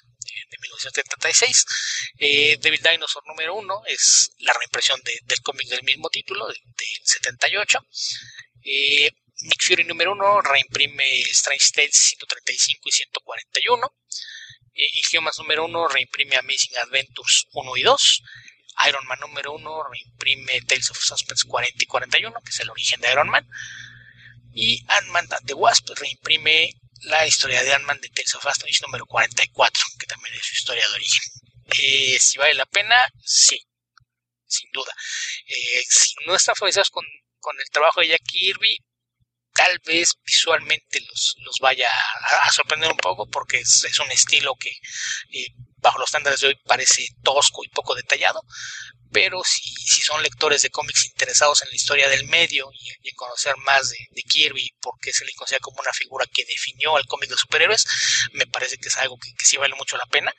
de 0.50 0.58
1976. 0.58 1.64
Eh, 2.18 2.58
Devil 2.60 2.80
Dinosaur 2.82 3.26
número 3.26 3.54
1 3.54 3.82
es 3.86 4.30
la 4.38 4.52
reimpresión 4.52 5.00
del 5.02 5.40
cómic 5.42 5.68
del 5.68 5.82
mismo 5.82 6.08
título, 6.10 6.46
del 6.46 6.56
78. 7.04 7.78
Eh, 8.64 9.10
Nick 9.40 9.62
Fury 9.62 9.84
número 9.84 10.12
1 10.12 10.40
reimprime 10.42 11.20
Strange 11.30 11.70
Tales 11.72 11.96
135 11.96 12.80
y 12.88 12.92
141 12.92 13.94
y 14.78 15.16
Humans 15.16 15.38
número 15.38 15.64
1 15.64 15.88
reimprime 15.88 16.36
Amazing 16.36 16.76
Adventures 16.78 17.46
1 17.52 17.76
y 17.76 17.82
2. 17.82 18.22
Iron 18.88 19.06
Man 19.06 19.18
número 19.20 19.52
1 19.52 19.82
reimprime 19.90 20.60
Tales 20.62 20.90
of 20.90 20.98
Suspense 20.98 21.46
40 21.48 21.82
y 21.82 21.86
41, 21.86 22.40
que 22.42 22.50
es 22.50 22.60
el 22.60 22.70
origen 22.70 23.00
de 23.00 23.10
Iron 23.10 23.28
Man. 23.28 23.48
Y 24.54 24.84
Ant-Man 24.88 25.26
the 25.46 25.54
Wasp 25.54 25.90
reimprime 25.96 26.72
la 27.02 27.26
historia 27.26 27.62
de 27.62 27.74
Ant-Man 27.74 28.00
de 28.00 28.08
Tales 28.10 28.34
of 28.36 28.46
Astonish 28.46 28.80
número 28.82 29.04
44, 29.06 29.82
que 29.98 30.06
también 30.06 30.34
es 30.34 30.46
su 30.46 30.54
historia 30.54 30.86
de 30.88 30.94
origen. 30.94 31.24
Eh, 31.76 32.18
si 32.20 32.38
vale 32.38 32.54
la 32.54 32.66
pena, 32.66 32.96
sí, 33.24 33.60
sin 34.46 34.70
duda. 34.72 34.92
Eh, 35.46 35.84
si 35.88 36.14
no 36.26 36.34
están 36.34 36.54
familiarizados 36.54 36.90
con, 36.90 37.04
con 37.40 37.58
el 37.60 37.70
trabajo 37.70 38.00
de 38.00 38.08
Jack 38.08 38.22
Kirby, 38.24 38.78
tal 39.58 39.76
vez 39.84 40.14
visualmente 40.24 41.00
los, 41.00 41.34
los 41.44 41.56
vaya 41.60 41.88
a, 42.44 42.52
sorprender 42.52 42.92
un 42.92 42.96
poco 42.96 43.28
porque 43.28 43.58
es, 43.58 43.98
un 43.98 44.10
estilo 44.12 44.54
que 44.54 44.70
eh, 44.70 45.46
bajo 45.78 45.98
los 45.98 46.08
estándares 46.08 46.40
de 46.40 46.48
hoy 46.48 46.56
parece 46.64 47.04
tosco 47.24 47.64
y 47.64 47.68
poco 47.68 47.96
detallado, 47.96 48.40
pero 49.12 49.42
si, 49.44 49.62
si 49.62 50.02
son 50.02 50.22
lectores 50.22 50.62
de 50.62 50.70
cómics 50.70 51.06
interesados 51.06 51.62
en 51.62 51.68
la 51.70 51.76
historia 51.76 52.08
del 52.08 52.26
medio 52.26 52.70
y, 52.72 53.08
en 53.08 53.14
conocer 53.14 53.56
más 53.58 53.90
de, 53.90 54.22
Kirby, 54.28 54.74
porque 54.80 55.12
se 55.12 55.24
le 55.24 55.32
considera 55.32 55.60
como 55.60 55.80
una 55.80 55.92
figura 55.92 56.26
que 56.32 56.44
definió 56.44 56.96
al 56.96 57.06
cómic 57.06 57.30
de 57.30 57.36
superhéroes, 57.36 57.86
me 58.32 58.46
parece 58.46 58.76
que 58.76 58.88
es 58.88 58.96
algo 58.98 59.16
que, 59.18 59.32
sí 59.44 59.56
vale 59.56 59.74
mucho 59.74 59.96
la 59.96 60.04
pena. 60.06 60.32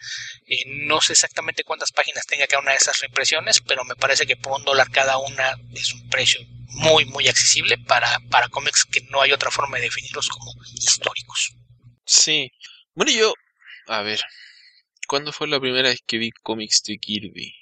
Eh, 0.45 0.63
no 0.67 1.01
sé 1.01 1.13
exactamente 1.13 1.63
cuántas 1.63 1.91
páginas 1.91 2.25
tenga 2.27 2.45
cada 2.45 2.61
una 2.61 2.71
de 2.71 2.77
esas 2.77 2.99
reimpresiones, 2.99 3.61
pero 3.61 3.83
me 3.83 3.95
parece 3.95 4.27
que 4.27 4.35
por 4.35 4.59
un 4.59 4.65
dólar 4.65 4.91
cada 4.91 5.17
una 5.17 5.55
es 5.73 5.93
un 5.93 6.07
precio 6.09 6.39
muy, 6.67 7.05
muy 7.05 7.27
accesible 7.27 7.77
para, 7.77 8.19
para 8.29 8.49
cómics 8.49 8.85
que 8.85 9.01
no 9.09 9.21
hay 9.21 9.31
otra 9.31 9.49
forma 9.49 9.77
de 9.77 9.83
definirlos 9.83 10.29
como 10.29 10.53
históricos. 10.75 11.55
Sí. 12.05 12.51
Bueno, 12.93 13.11
yo, 13.11 13.33
a 13.87 14.01
ver, 14.01 14.21
¿cuándo 15.07 15.31
fue 15.31 15.47
la 15.47 15.59
primera 15.59 15.89
vez 15.89 16.01
que 16.05 16.17
vi 16.17 16.31
cómics 16.31 16.83
de 16.83 16.97
Kirby? 16.97 17.58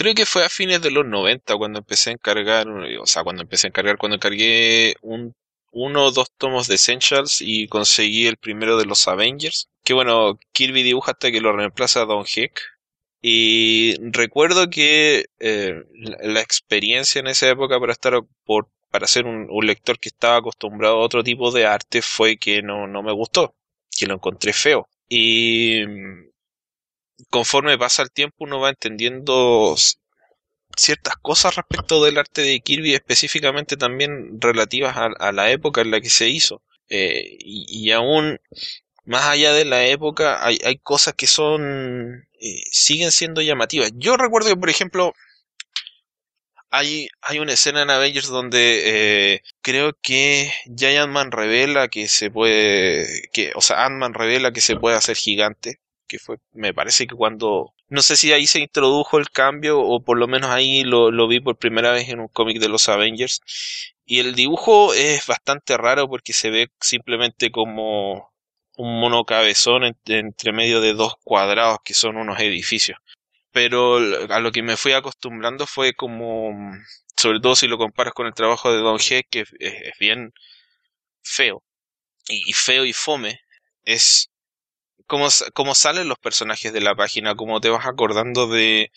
Creo 0.00 0.14
que 0.14 0.24
fue 0.24 0.42
a 0.46 0.48
fines 0.48 0.80
de 0.80 0.90
los 0.90 1.04
90 1.04 1.56
cuando 1.58 1.80
empecé 1.80 2.08
a 2.08 2.14
encargar, 2.14 2.66
o 2.66 3.06
sea, 3.06 3.22
cuando 3.22 3.42
empecé 3.42 3.66
a 3.66 3.68
encargar, 3.68 3.98
cuando 3.98 4.16
encargué 4.16 4.94
un, 5.02 5.34
uno 5.72 6.06
o 6.06 6.10
dos 6.10 6.30
tomos 6.38 6.68
de 6.68 6.76
Essentials 6.76 7.42
y 7.42 7.68
conseguí 7.68 8.26
el 8.26 8.38
primero 8.38 8.78
de 8.78 8.86
los 8.86 9.06
Avengers. 9.08 9.68
Que 9.84 9.92
bueno, 9.92 10.38
Kirby 10.52 10.84
dibuja 10.84 11.12
hasta 11.12 11.30
que 11.30 11.42
lo 11.42 11.52
reemplaza 11.54 12.06
Don 12.06 12.24
Heck. 12.24 12.62
Y 13.20 13.96
recuerdo 14.10 14.70
que 14.70 15.26
eh, 15.38 15.84
la, 16.22 16.40
experiencia 16.40 17.18
en 17.18 17.26
esa 17.26 17.50
época 17.50 17.78
para 17.78 17.92
estar 17.92 18.14
por, 18.46 18.70
para 18.90 19.06
ser 19.06 19.26
un, 19.26 19.48
lector 19.66 19.98
que 19.98 20.08
estaba 20.08 20.36
acostumbrado 20.36 20.94
a 20.94 21.04
otro 21.04 21.22
tipo 21.22 21.50
de 21.50 21.66
arte 21.66 22.00
fue 22.00 22.38
que 22.38 22.62
no, 22.62 22.86
no 22.86 23.02
me 23.02 23.12
gustó, 23.12 23.54
que 23.98 24.06
lo 24.06 24.14
encontré 24.14 24.54
feo. 24.54 24.88
Y 25.10 25.82
conforme 27.28 27.78
pasa 27.78 28.02
el 28.02 28.10
tiempo 28.10 28.44
uno 28.44 28.60
va 28.60 28.70
entendiendo 28.70 29.76
ciertas 30.76 31.16
cosas 31.16 31.56
respecto 31.56 32.02
del 32.04 32.18
arte 32.18 32.42
de 32.42 32.60
Kirby, 32.60 32.94
específicamente 32.94 33.76
también 33.76 34.40
relativas 34.40 34.96
a, 34.96 35.32
la 35.32 35.50
época 35.50 35.80
en 35.82 35.90
la 35.90 36.00
que 36.00 36.10
se 36.10 36.28
hizo. 36.28 36.62
Eh, 36.88 37.36
y, 37.40 37.66
y, 37.68 37.92
aún 37.92 38.40
más 39.04 39.24
allá 39.24 39.52
de 39.52 39.64
la 39.64 39.84
época, 39.86 40.44
hay, 40.44 40.58
hay 40.64 40.78
cosas 40.78 41.14
que 41.14 41.26
son 41.26 42.26
eh, 42.40 42.62
siguen 42.70 43.12
siendo 43.12 43.42
llamativas. 43.42 43.92
Yo 43.94 44.16
recuerdo 44.16 44.48
que, 44.48 44.56
por 44.56 44.70
ejemplo, 44.70 45.14
hay, 46.70 47.08
hay 47.20 47.38
una 47.40 47.52
escena 47.52 47.82
en 47.82 47.90
Avengers 47.90 48.28
donde 48.28 49.34
eh, 49.34 49.42
creo 49.60 49.92
que 50.00 50.52
Giant 50.76 51.12
Man 51.12 51.32
revela 51.32 51.88
que 51.88 52.08
se 52.08 52.30
puede, 52.30 53.28
que, 53.32 53.52
o 53.56 53.60
sea, 53.60 53.84
Ant-Man 53.84 54.14
revela 54.14 54.52
que 54.52 54.60
se 54.60 54.76
puede 54.76 54.96
hacer 54.96 55.16
gigante. 55.16 55.80
Que 56.10 56.18
fue, 56.18 56.38
me 56.52 56.74
parece 56.74 57.06
que 57.06 57.14
cuando, 57.14 57.72
no 57.88 58.02
sé 58.02 58.16
si 58.16 58.32
ahí 58.32 58.46
se 58.46 58.58
introdujo 58.58 59.18
el 59.18 59.30
cambio 59.30 59.80
o 59.80 60.02
por 60.02 60.18
lo 60.18 60.26
menos 60.26 60.50
ahí 60.50 60.82
lo, 60.82 61.12
lo 61.12 61.28
vi 61.28 61.40
por 61.40 61.56
primera 61.56 61.92
vez 61.92 62.08
en 62.08 62.20
un 62.20 62.28
cómic 62.28 62.58
de 62.58 62.68
los 62.68 62.88
Avengers. 62.88 63.40
Y 64.04 64.18
el 64.18 64.34
dibujo 64.34 64.92
es 64.94 65.26
bastante 65.26 65.76
raro 65.76 66.08
porque 66.08 66.32
se 66.32 66.50
ve 66.50 66.68
simplemente 66.80 67.52
como 67.52 68.32
un 68.76 69.00
mono 69.00 69.24
cabezón 69.24 69.84
entre 69.84 70.52
medio 70.52 70.80
de 70.80 70.94
dos 70.94 71.14
cuadrados 71.22 71.78
que 71.84 71.94
son 71.94 72.16
unos 72.16 72.40
edificios. 72.40 72.98
Pero 73.52 73.98
a 74.30 74.40
lo 74.40 74.52
que 74.52 74.62
me 74.62 74.76
fui 74.76 74.92
acostumbrando 74.92 75.66
fue 75.66 75.94
como, 75.94 76.52
sobre 77.16 77.40
todo 77.40 77.54
si 77.56 77.68
lo 77.68 77.78
comparas 77.78 78.14
con 78.14 78.26
el 78.26 78.34
trabajo 78.34 78.72
de 78.72 78.78
Don 78.78 78.98
G, 78.98 79.24
que 79.30 79.44
es 79.60 79.98
bien 80.00 80.32
feo 81.22 81.62
y, 82.28 82.52
feo 82.52 82.84
y 82.84 82.92
fome 82.92 83.40
es 83.84 84.30
como, 85.10 85.28
como 85.54 85.74
salen 85.74 86.08
los 86.08 86.18
personajes 86.18 86.72
de 86.72 86.80
la 86.80 86.94
página, 86.94 87.34
como 87.34 87.60
te 87.60 87.68
vas 87.68 87.84
acordando 87.86 88.46
de 88.46 88.92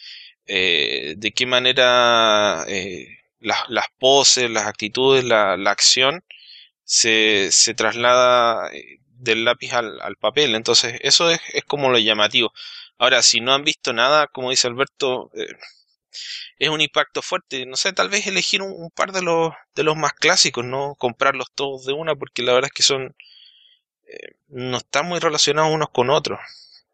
eh, 0.46 1.16
de 1.18 1.32
qué 1.32 1.46
manera 1.48 2.66
eh, 2.68 3.08
las, 3.40 3.68
las, 3.70 3.88
poses, 4.00 4.50
las 4.52 4.68
actitudes, 4.68 5.24
la, 5.26 5.58
la 5.58 5.72
acción 5.72 6.24
se, 6.84 7.52
se 7.52 7.74
traslada 7.74 8.70
eh, 8.74 9.00
del 9.10 9.46
lápiz 9.46 9.74
al, 9.74 10.00
al, 10.02 10.18
papel. 10.18 10.56
Entonces, 10.56 11.00
eso 11.02 11.32
es, 11.32 11.42
es, 11.54 11.64
como 11.66 11.90
lo 11.90 11.98
llamativo. 12.00 12.54
Ahora, 12.98 13.22
si 13.24 13.42
no 13.42 13.54
han 13.54 13.64
visto 13.64 13.94
nada, 13.94 14.28
como 14.28 14.52
dice 14.52 14.68
Alberto, 14.68 15.32
es 16.60 16.70
un 16.70 16.82
impacto 16.82 17.22
fuerte. 17.22 17.66
No 17.66 17.76
sé, 17.76 17.94
tal 17.94 18.10
vez 18.10 18.28
elegir 18.28 18.62
un, 18.62 18.92
par 18.92 19.12
de 19.14 19.22
los, 19.22 19.54
de 19.76 19.84
los 19.84 19.96
más 19.98 20.14
clásicos, 20.14 20.66
no 20.66 20.96
comprarlos 20.98 21.48
todos 21.56 21.86
de 21.86 21.94
una, 21.94 22.16
porque 22.16 22.44
la 22.44 22.54
verdad 22.54 22.70
es 22.70 22.74
que 22.74 22.84
son, 22.84 23.16
no 24.48 24.78
están 24.78 25.08
muy 25.08 25.20
relacionados 25.20 25.72
unos 25.72 25.90
con 25.90 26.10
otros. 26.10 26.40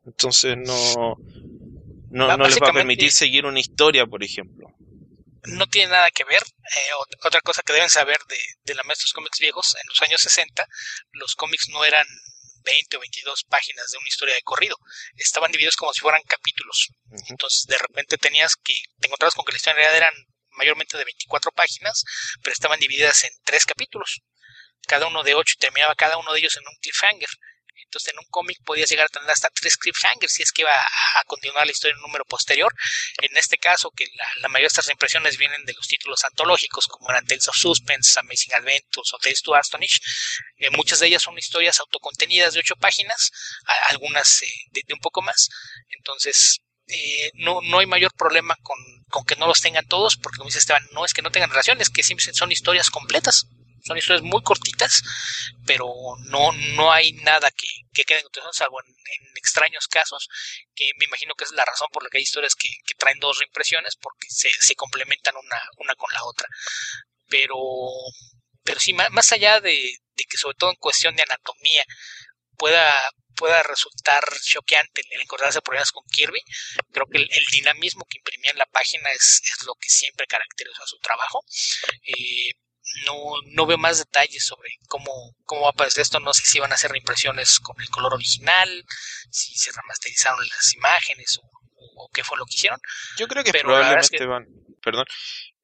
Entonces 0.06 0.58
no, 0.58 1.18
no, 2.10 2.38
no 2.38 2.48
les 2.48 2.62
va 2.62 2.70
a 2.70 2.74
permitir 2.74 3.12
seguir 3.12 3.46
una 3.46 3.60
historia, 3.60 4.06
por 4.06 4.24
ejemplo. 4.24 4.74
No 5.44 5.68
tiene 5.68 5.92
nada 5.92 6.12
que 6.12 6.24
ver. 6.26 6.42
Eh, 6.42 7.16
otra 7.26 7.42
cosa 7.42 7.62
que 7.64 7.74
deben 7.74 7.90
saber 7.90 8.18
de, 8.28 8.38
de 8.64 8.76
la 8.76 8.84
maestros 8.84 9.14
cómics 9.14 9.40
viejos, 9.40 9.76
en 9.76 9.88
los 9.88 10.02
años 10.02 10.22
60, 10.22 10.66
los 11.12 11.36
cómics 11.36 11.70
no 11.70 11.86
eran 11.86 12.06
20 12.64 12.98
o 12.98 13.00
22 13.00 13.44
páginas 13.46 13.90
de 13.92 13.98
una 13.98 14.08
historia 14.08 14.36
de 14.36 14.42
corrido. 14.42 14.78
Estaban 15.16 15.52
divididos 15.52 15.76
como 15.76 15.94
si 15.94 16.02
fueran 16.02 16.22
capítulos. 16.28 16.90
Entonces, 17.30 17.66
de 17.68 17.78
repente 17.78 18.18
tenías 18.18 18.56
que, 18.56 18.76
te 19.00 19.08
encontrabas 19.08 19.34
con 19.34 19.46
que 19.46 19.54
la 19.54 19.58
historia 19.58 19.74
en 19.74 19.84
realidad 19.86 19.98
eran 19.98 20.14
mayormente 20.52 20.98
de 20.98 21.06
24 21.06 21.52
páginas, 21.52 22.04
pero 22.44 22.54
estaban 22.54 22.80
divididas 22.80 23.24
en 23.24 23.32
tres 23.44 23.66
capítulos. 23.66 24.22
Cada 24.90 25.06
uno 25.06 25.22
de 25.22 25.36
ocho 25.36 25.54
y 25.56 25.60
terminaba 25.60 25.94
cada 25.94 26.18
uno 26.18 26.34
de 26.34 26.40
ellos 26.40 26.58
en 26.58 26.68
un 26.68 26.76
cliffhanger. 26.82 27.30
Entonces 27.84 28.12
en 28.12 28.20
un 28.20 28.26
cómic 28.32 28.58
podías 28.66 28.90
llegar 28.90 29.06
a 29.06 29.10
tener 29.10 29.30
hasta 29.30 29.50
tres 29.50 29.78
cliffhangers 29.78 30.34
si 30.34 30.42
es 30.42 30.52
que 30.52 30.64
iba 30.64 30.74
a, 30.74 31.24
continuar 31.26 31.66
la 31.66 31.72
historia 31.72 31.94
en 31.94 32.00
un 32.00 32.08
número 32.08 32.26
posterior. 32.26 32.74
En 33.22 33.38
este 33.38 33.58
caso, 33.58 33.92
que 33.92 34.06
la, 34.42 34.50
mayoría 34.50 34.66
de 34.66 34.80
estas 34.80 34.90
impresiones 34.90 35.38
vienen 35.38 35.64
de 35.64 35.74
los 35.74 35.88
títulos 35.88 36.24
antológicos, 36.24 36.88
como 36.88 37.12
eran 37.12 37.26
Tales 37.26 37.48
of 37.48 37.56
Suspense, 37.56 38.20
Amazing 38.20 38.56
Adventures 38.56 39.14
o 39.14 39.18
Tales 39.20 39.42
to 39.44 39.54
Astonish, 39.54 40.00
eh, 40.58 40.70
muchas 40.72 41.00
de 41.00 41.08
ellas 41.08 41.22
son 41.22 41.38
historias 41.38 41.80
autocontenidas 41.80 42.56
de 42.56 42.62
ocho 42.62 42.76
páginas, 42.76 43.32
algunas 43.90 44.42
eh, 44.42 44.48
de, 44.72 44.94
un 44.94 45.00
poco 45.00 45.22
más. 45.22 45.50
Entonces, 45.98 46.62
eh, 46.88 47.32
no, 47.36 47.60
no 47.62 47.80
hay 47.80 47.86
mayor 47.86 48.12
problema 48.16 48.56
con, 48.64 48.78
con, 49.10 49.24
que 49.24 49.36
no 49.36 49.46
los 49.46 49.62
tengan 49.62 49.86
todos, 49.86 50.18
porque 50.18 50.38
como 50.38 50.50
dice 50.50 50.60
Esteban, 50.60 50.88
no 50.94 51.06
es 51.06 51.14
que 51.14 51.22
no 51.22 51.32
tengan 51.32 51.52
relaciones, 51.52 51.90
que 51.90 52.02
simplemente 52.02 52.40
son 52.40 52.52
historias 52.52 52.90
completas. 52.90 53.46
Son 53.86 53.98
historias 53.98 54.24
muy 54.24 54.42
cortitas, 54.42 55.02
pero 55.66 55.88
no, 56.26 56.52
no 56.52 56.92
hay 56.92 57.14
nada 57.14 57.52
que, 57.52 57.68
que 57.94 58.04
quede 58.04 58.20
en 58.20 58.24
continuación, 58.24 58.54
salvo 58.54 58.80
en, 58.82 58.96
extraños 59.36 59.88
casos, 59.88 60.28
que 60.76 60.92
me 60.98 61.06
imagino 61.06 61.34
que 61.36 61.46
es 61.46 61.52
la 61.52 61.66
razón 61.66 61.88
por 61.92 62.04
la 62.04 62.10
que 62.10 62.18
hay 62.18 62.24
historias 62.24 62.56
que, 62.56 62.70
traen 62.98 63.20
dos 63.20 63.40
reimpresiones, 63.40 63.96
porque 63.96 64.28
se, 64.30 64.50
se 64.60 64.76
complementan 64.76 65.36
una, 65.36 65.62
una 65.78 65.96
con 65.96 66.12
la 66.14 66.24
otra. 66.26 66.48
Pero, 67.30 67.58
pero 68.64 68.80
sí, 68.80 68.94
más, 68.94 69.32
allá 69.32 69.62
de, 69.62 69.98
que 70.16 70.38
sobre 70.38 70.56
todo 70.58 70.72
en 70.72 70.76
cuestión 70.78 71.16
de 71.16 71.24
anatomía 71.24 71.84
pueda, 72.58 72.94
pueda 73.36 73.64
resultar 73.64 74.24
choqueante 74.42 75.02
el 75.12 75.22
encontrarse 75.22 75.62
problemas 75.62 75.92
con 75.92 76.04
Kirby, 76.12 76.42
creo 76.92 77.06
que 77.08 77.20
el, 77.20 77.46
dinamismo 77.52 78.06
que 78.10 78.18
imprimía 78.18 78.52
en 78.52 78.58
la 78.58 78.66
página 78.66 79.10
es, 79.12 79.42
es 79.46 79.66
lo 79.66 79.76
que 79.76 79.90
siempre 79.90 80.28
caracteriza 80.28 80.86
su 80.86 80.98
trabajo. 81.00 81.44
Eh, 82.04 82.52
no, 83.06 83.16
no 83.48 83.66
veo 83.66 83.78
más 83.78 84.00
detalles 84.00 84.46
sobre 84.46 84.70
cómo, 84.88 85.36
cómo 85.46 85.62
va 85.62 85.68
a 85.68 85.72
aparecer 85.72 86.02
esto. 86.02 86.20
No 86.20 86.34
sé 86.34 86.46
si 86.46 86.60
van 86.60 86.72
a 86.72 86.76
hacer 86.76 86.92
reimpresiones 86.92 87.60
con 87.60 87.80
el 87.82 87.90
color 87.90 88.14
original, 88.14 88.86
si 89.30 89.56
se 89.56 89.72
remasterizaron 89.72 90.40
las 90.48 90.74
imágenes 90.76 91.40
o, 91.42 92.10
qué 92.14 92.24
fue 92.24 92.38
lo 92.38 92.46
que 92.46 92.56
hicieron. 92.56 92.80
Yo 93.18 93.28
creo 93.28 93.44
que 93.44 93.52
probablemente 93.52 94.26
van, 94.26 94.48
perdón, 94.82 95.06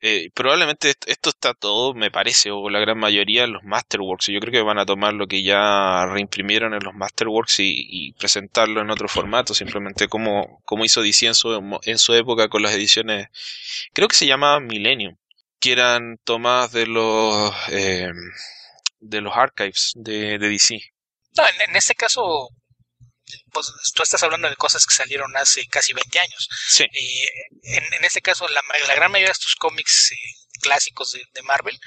eh, 0.02 0.30
probablemente 0.34 0.93
esto 1.07 1.30
está 1.30 1.53
todo, 1.53 1.93
me 1.93 2.11
parece, 2.11 2.52
o 2.52 2.69
la 2.69 2.80
gran 2.80 2.99
mayoría 2.99 3.45
en 3.45 3.53
los 3.53 3.64
Masterworks. 3.64 4.27
Yo 4.27 4.39
creo 4.39 4.52
que 4.52 4.61
van 4.61 4.77
a 4.77 4.85
tomar 4.85 5.14
lo 5.14 5.27
que 5.27 5.43
ya 5.43 6.06
reimprimieron 6.06 6.73
en 6.73 6.84
los 6.84 6.93
Masterworks 6.93 7.60
y, 7.61 7.88
y 7.89 8.14
presentarlo 8.14 8.81
en 8.81 8.91
otro 8.91 9.07
formato, 9.07 9.53
simplemente 9.53 10.07
como, 10.07 10.61
como 10.65 10.85
hizo 10.85 11.02
DC 11.02 11.26
en 11.27 11.35
su, 11.35 11.80
en 11.84 11.97
su 11.97 12.14
época 12.14 12.49
con 12.49 12.61
las 12.61 12.73
ediciones, 12.73 13.27
creo 13.93 14.07
que 14.07 14.15
se 14.15 14.27
llamaba 14.27 14.60
Millennium 14.60 15.18
que 15.60 15.72
eran 15.72 16.18
tomadas 16.23 16.72
de 16.72 16.88
los 16.88 17.53
eh, 17.69 18.11
de 18.99 19.22
los 19.22 19.36
archives 19.36 19.91
de, 19.95 20.38
DC. 20.38 20.80
No, 21.38 21.44
en, 21.48 21.76
este 21.76 21.95
caso, 21.95 22.49
pues 23.52 23.72
tú 23.94 24.03
estás 24.03 24.23
hablando 24.23 24.49
de 24.49 24.56
cosas 24.56 24.86
que 24.86 24.95
salieron 24.95 25.36
hace 25.38 25.65
casi 25.68 25.94
20 25.94 26.19
años. 26.19 26.49
Sí. 26.68 26.84
Eh, 26.84 27.27
en, 27.64 28.06
este 28.06 28.22
caso, 28.22 28.48
la, 28.48 28.61
gran 28.95 29.11
mayoría 29.11 29.30
de 29.30 29.34
estos 29.34 29.56
cómics 29.56 30.11
eh, 30.11 30.15
clásicos 30.61 31.11
de, 31.14 31.41
Marvel 31.44 31.77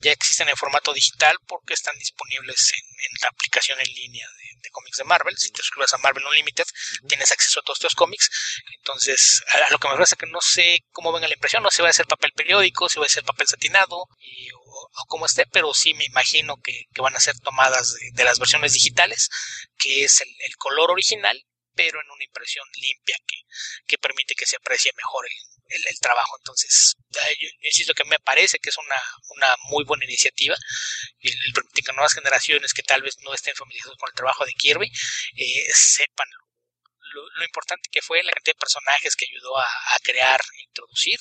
ya 0.00 0.12
existen 0.12 0.48
en 0.48 0.56
formato 0.56 0.92
digital 0.92 1.36
porque 1.46 1.74
están 1.74 1.96
disponibles 1.98 2.72
en, 2.72 3.10
la 3.20 3.28
aplicación 3.28 3.78
en 3.80 3.92
línea 3.92 4.26
de, 4.26 4.43
cómics 4.70 4.98
de 4.98 5.04
Marvel. 5.04 5.36
Si 5.36 5.50
te 5.50 5.62
suscribes 5.62 5.92
a 5.94 5.98
Marvel 5.98 6.24
Unlimited, 6.26 6.66
tienes 7.08 7.32
acceso 7.32 7.60
a 7.60 7.62
todos 7.62 7.78
estos 7.78 7.94
cómics. 7.94 8.30
Entonces, 8.76 9.42
a, 9.52 9.70
lo 9.72 9.78
que 9.78 9.88
me 9.88 9.94
parece 9.94 10.16
que 10.16 10.26
no 10.26 10.40
sé 10.40 10.84
cómo 10.92 11.12
venga 11.12 11.28
la 11.28 11.34
impresión, 11.34 11.62
no 11.62 11.70
sé 11.70 11.76
si 11.76 11.82
va 11.82 11.88
a 11.88 11.92
ser 11.92 12.06
papel 12.06 12.32
periódico, 12.32 12.88
si 12.88 12.98
va 12.98 13.06
a 13.06 13.08
ser 13.08 13.24
papel 13.24 13.46
satinado 13.46 13.96
o, 13.96 15.06
como 15.08 15.26
esté, 15.26 15.46
pero 15.46 15.72
sí 15.74 15.94
me 15.94 16.04
imagino 16.04 16.56
que, 16.62 16.86
van 16.96 17.16
a 17.16 17.20
ser 17.20 17.38
tomadas 17.40 17.96
de, 18.14 18.24
las 18.24 18.38
versiones 18.38 18.72
digitales, 18.72 19.28
que 19.76 20.04
es 20.04 20.20
el 20.20 20.56
color 20.56 20.90
original 20.90 21.44
pero 21.74 22.00
en 22.00 22.10
una 22.10 22.24
impresión 22.24 22.66
limpia 22.80 23.16
que, 23.26 23.36
que 23.86 23.98
permite 23.98 24.34
que 24.34 24.46
se 24.46 24.56
aprecie 24.56 24.92
mejor 24.96 25.26
el, 25.26 25.53
el, 25.68 25.98
trabajo. 26.00 26.36
Entonces, 26.38 26.94
yo, 27.10 27.48
insisto 27.62 27.94
que 27.94 28.04
me 28.04 28.18
parece 28.18 28.58
que 28.58 28.70
es 28.70 28.76
una, 28.78 29.00
una 29.36 29.54
muy 29.70 29.84
buena 29.84 30.04
iniciativa. 30.04 30.56
El, 31.20 31.32
el 31.46 31.52
permitir 31.52 31.84
que 31.84 31.92
nuevas 31.92 32.12
generaciones 32.14 32.72
que 32.72 32.82
tal 32.82 33.02
vez 33.02 33.16
no 33.20 33.34
estén 33.34 33.54
familiarizados 33.54 33.98
con 33.98 34.08
el 34.08 34.14
trabajo 34.14 34.44
de 34.44 34.52
Kirby 34.52 34.86
eh, 34.86 35.72
sepan 35.72 36.28
lo, 37.14 37.44
importante 37.44 37.88
que 37.90 38.02
fue, 38.02 38.22
la 38.22 38.32
cantidad 38.32 38.54
de 38.54 38.60
personajes 38.60 39.14
que 39.16 39.26
ayudó 39.30 39.56
a, 39.58 39.66
crear 40.02 40.40
e 40.40 40.62
introducir. 40.64 41.18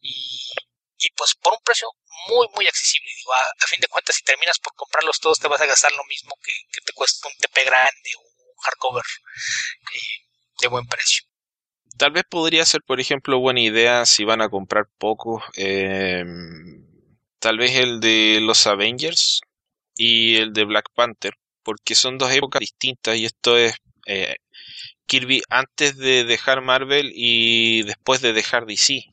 Y, 0.00 0.50
y 0.98 1.10
pues 1.16 1.34
por 1.34 1.52
un 1.54 1.62
precio 1.64 1.88
muy 2.28 2.46
muy 2.54 2.66
accesible 2.66 3.10
digo 3.16 3.32
a, 3.32 3.66
fin 3.66 3.80
de 3.80 3.88
cuentas 3.88 4.16
si 4.16 4.22
terminas 4.22 4.58
por 4.58 4.74
comprarlos 4.74 5.18
todos 5.18 5.38
te 5.40 5.48
vas 5.48 5.60
a 5.60 5.66
gastar 5.66 5.90
lo 5.92 6.04
mismo 6.04 6.36
que, 6.42 6.52
te 6.84 6.92
cuesta 6.92 7.28
un 7.28 7.34
TP 7.36 7.64
grande 7.64 8.10
o 8.18 8.62
hardcover 8.62 9.04
eh, 9.94 10.26
de 10.60 10.68
buen 10.68 10.86
precio. 10.86 11.24
Tal 11.98 12.12
vez 12.12 12.24
podría 12.28 12.64
ser, 12.64 12.82
por 12.82 13.00
ejemplo, 13.00 13.38
buena 13.38 13.60
idea 13.60 14.06
si 14.06 14.24
van 14.24 14.40
a 14.40 14.48
comprar 14.48 14.88
pocos. 14.98 15.42
Eh, 15.56 16.24
tal 17.38 17.58
vez 17.58 17.76
el 17.76 18.00
de 18.00 18.40
los 18.40 18.66
Avengers 18.66 19.40
y 19.96 20.36
el 20.36 20.52
de 20.52 20.64
Black 20.64 20.86
Panther, 20.94 21.34
porque 21.62 21.94
son 21.94 22.18
dos 22.18 22.32
épocas 22.32 22.60
distintas 22.60 23.16
y 23.16 23.24
esto 23.24 23.56
es 23.56 23.74
eh, 24.06 24.36
Kirby 25.06 25.42
antes 25.50 25.96
de 25.98 26.24
dejar 26.24 26.62
Marvel 26.62 27.12
y 27.14 27.82
después 27.82 28.20
de 28.20 28.32
dejar 28.32 28.66
DC. 28.66 29.04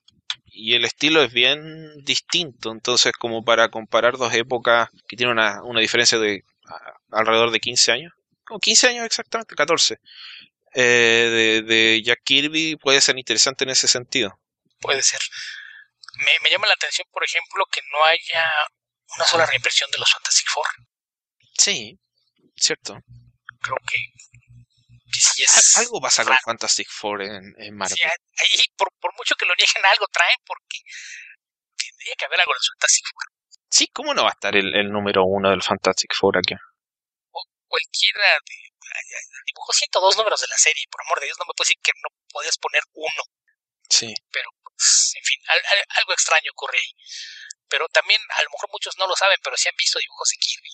Y 0.46 0.74
el 0.74 0.86
estilo 0.86 1.24
es 1.24 1.34
bien 1.34 2.04
distinto, 2.04 2.72
entonces 2.72 3.14
como 3.14 3.44
para 3.44 3.70
comparar 3.70 4.18
dos 4.18 4.34
épocas 4.34 4.90
que 5.08 5.16
tienen 5.16 5.34
una, 5.34 5.64
una 5.64 5.80
diferencia 5.80 6.20
de 6.20 6.44
alrededor 7.12 7.52
de 7.52 7.60
15 7.60 7.92
años, 7.92 8.14
o 8.50 8.60
15 8.60 8.88
años 8.88 9.06
exactamente, 9.06 9.56
14, 9.56 10.00
eh, 10.74 11.62
de, 11.64 11.74
de, 11.74 12.02
Jack 12.04 12.22
Kirby 12.24 12.76
puede 12.78 13.02
ser 13.02 13.18
interesante 13.18 13.64
en 13.64 13.72
ese 13.72 13.88
sentido. 13.88 14.40
Puede 14.80 15.04
ser. 15.04 15.20
Me, 16.18 16.32
me, 16.42 16.50
llama 16.50 16.68
la 16.68 16.74
atención, 16.74 17.08
por 17.12 17.24
ejemplo, 17.24 17.66
que 17.72 17.82
no 17.92 18.04
haya 18.06 18.52
una 19.16 19.26
sola 19.26 19.46
reimpresión 19.46 19.90
de 19.92 20.00
los 20.00 20.12
Fantastic 20.12 20.48
Four. 20.50 20.66
Sí, 21.58 22.00
cierto. 22.56 22.98
Creo 23.62 23.78
que, 23.90 23.98
sí 25.20 25.44
es 25.44 25.78
algo 25.78 26.00
pasa 26.00 26.24
con 26.24 26.38
Fantastic 26.38 26.90
Four 26.90 27.24
en, 27.24 27.54
en 27.58 27.76
Marvel. 27.76 27.98
Sí, 27.98 28.04
ahí, 28.04 28.66
por, 28.78 28.90
por, 29.00 29.14
mucho 29.16 29.36
que 29.36 29.46
lo 29.46 29.54
nieguen, 29.56 29.86
algo 29.86 30.08
traen 30.08 30.38
porque 30.46 30.80
tendría 31.78 32.16
que 32.18 32.26
haber 32.26 32.40
algo 32.42 32.54
de 32.54 32.58
los 32.58 32.70
Fantastic 32.74 33.06
Four. 33.12 33.24
Sí, 33.70 33.88
¿cómo 33.88 34.14
no 34.14 34.24
va 34.24 34.30
a 34.30 34.34
estar 34.34 34.56
el, 34.56 34.76
el 34.76 34.92
número 34.92 35.24
uno 35.26 35.50
del 35.50 35.62
Fantastic 35.62 36.14
Four 36.16 36.38
aquí? 36.38 36.56
cualquiera 37.70 38.26
de, 38.46 38.69
dibujó 39.46 39.74
102 39.74 40.18
números 40.18 40.42
de 40.42 40.48
la 40.48 40.58
serie, 40.58 40.86
por 40.90 41.02
amor 41.02 41.20
de 41.20 41.28
Dios, 41.28 41.38
no 41.40 41.46
me 41.46 41.54
puedes 41.56 41.70
decir 41.70 41.82
que 41.84 41.92
no 41.96 42.10
podías 42.30 42.58
poner 42.58 42.84
uno. 42.94 43.24
Sí. 43.90 44.14
Pero, 44.32 44.50
pues, 44.64 45.14
en 45.16 45.24
fin, 45.24 45.40
algo 45.90 46.14
extraño 46.14 46.52
ocurre 46.52 46.78
ahí. 46.78 46.94
Pero 47.68 47.88
también, 47.90 48.22
a 48.38 48.44
lo 48.44 48.50
mejor 48.50 48.70
muchos 48.72 48.98
no 48.98 49.08
lo 49.08 49.16
saben, 49.16 49.38
pero 49.44 49.56
sí 49.56 49.70
han 49.70 49.76
visto 49.76 50.00
dibujos 50.00 50.30
de 50.30 50.38
Kirby. 50.38 50.70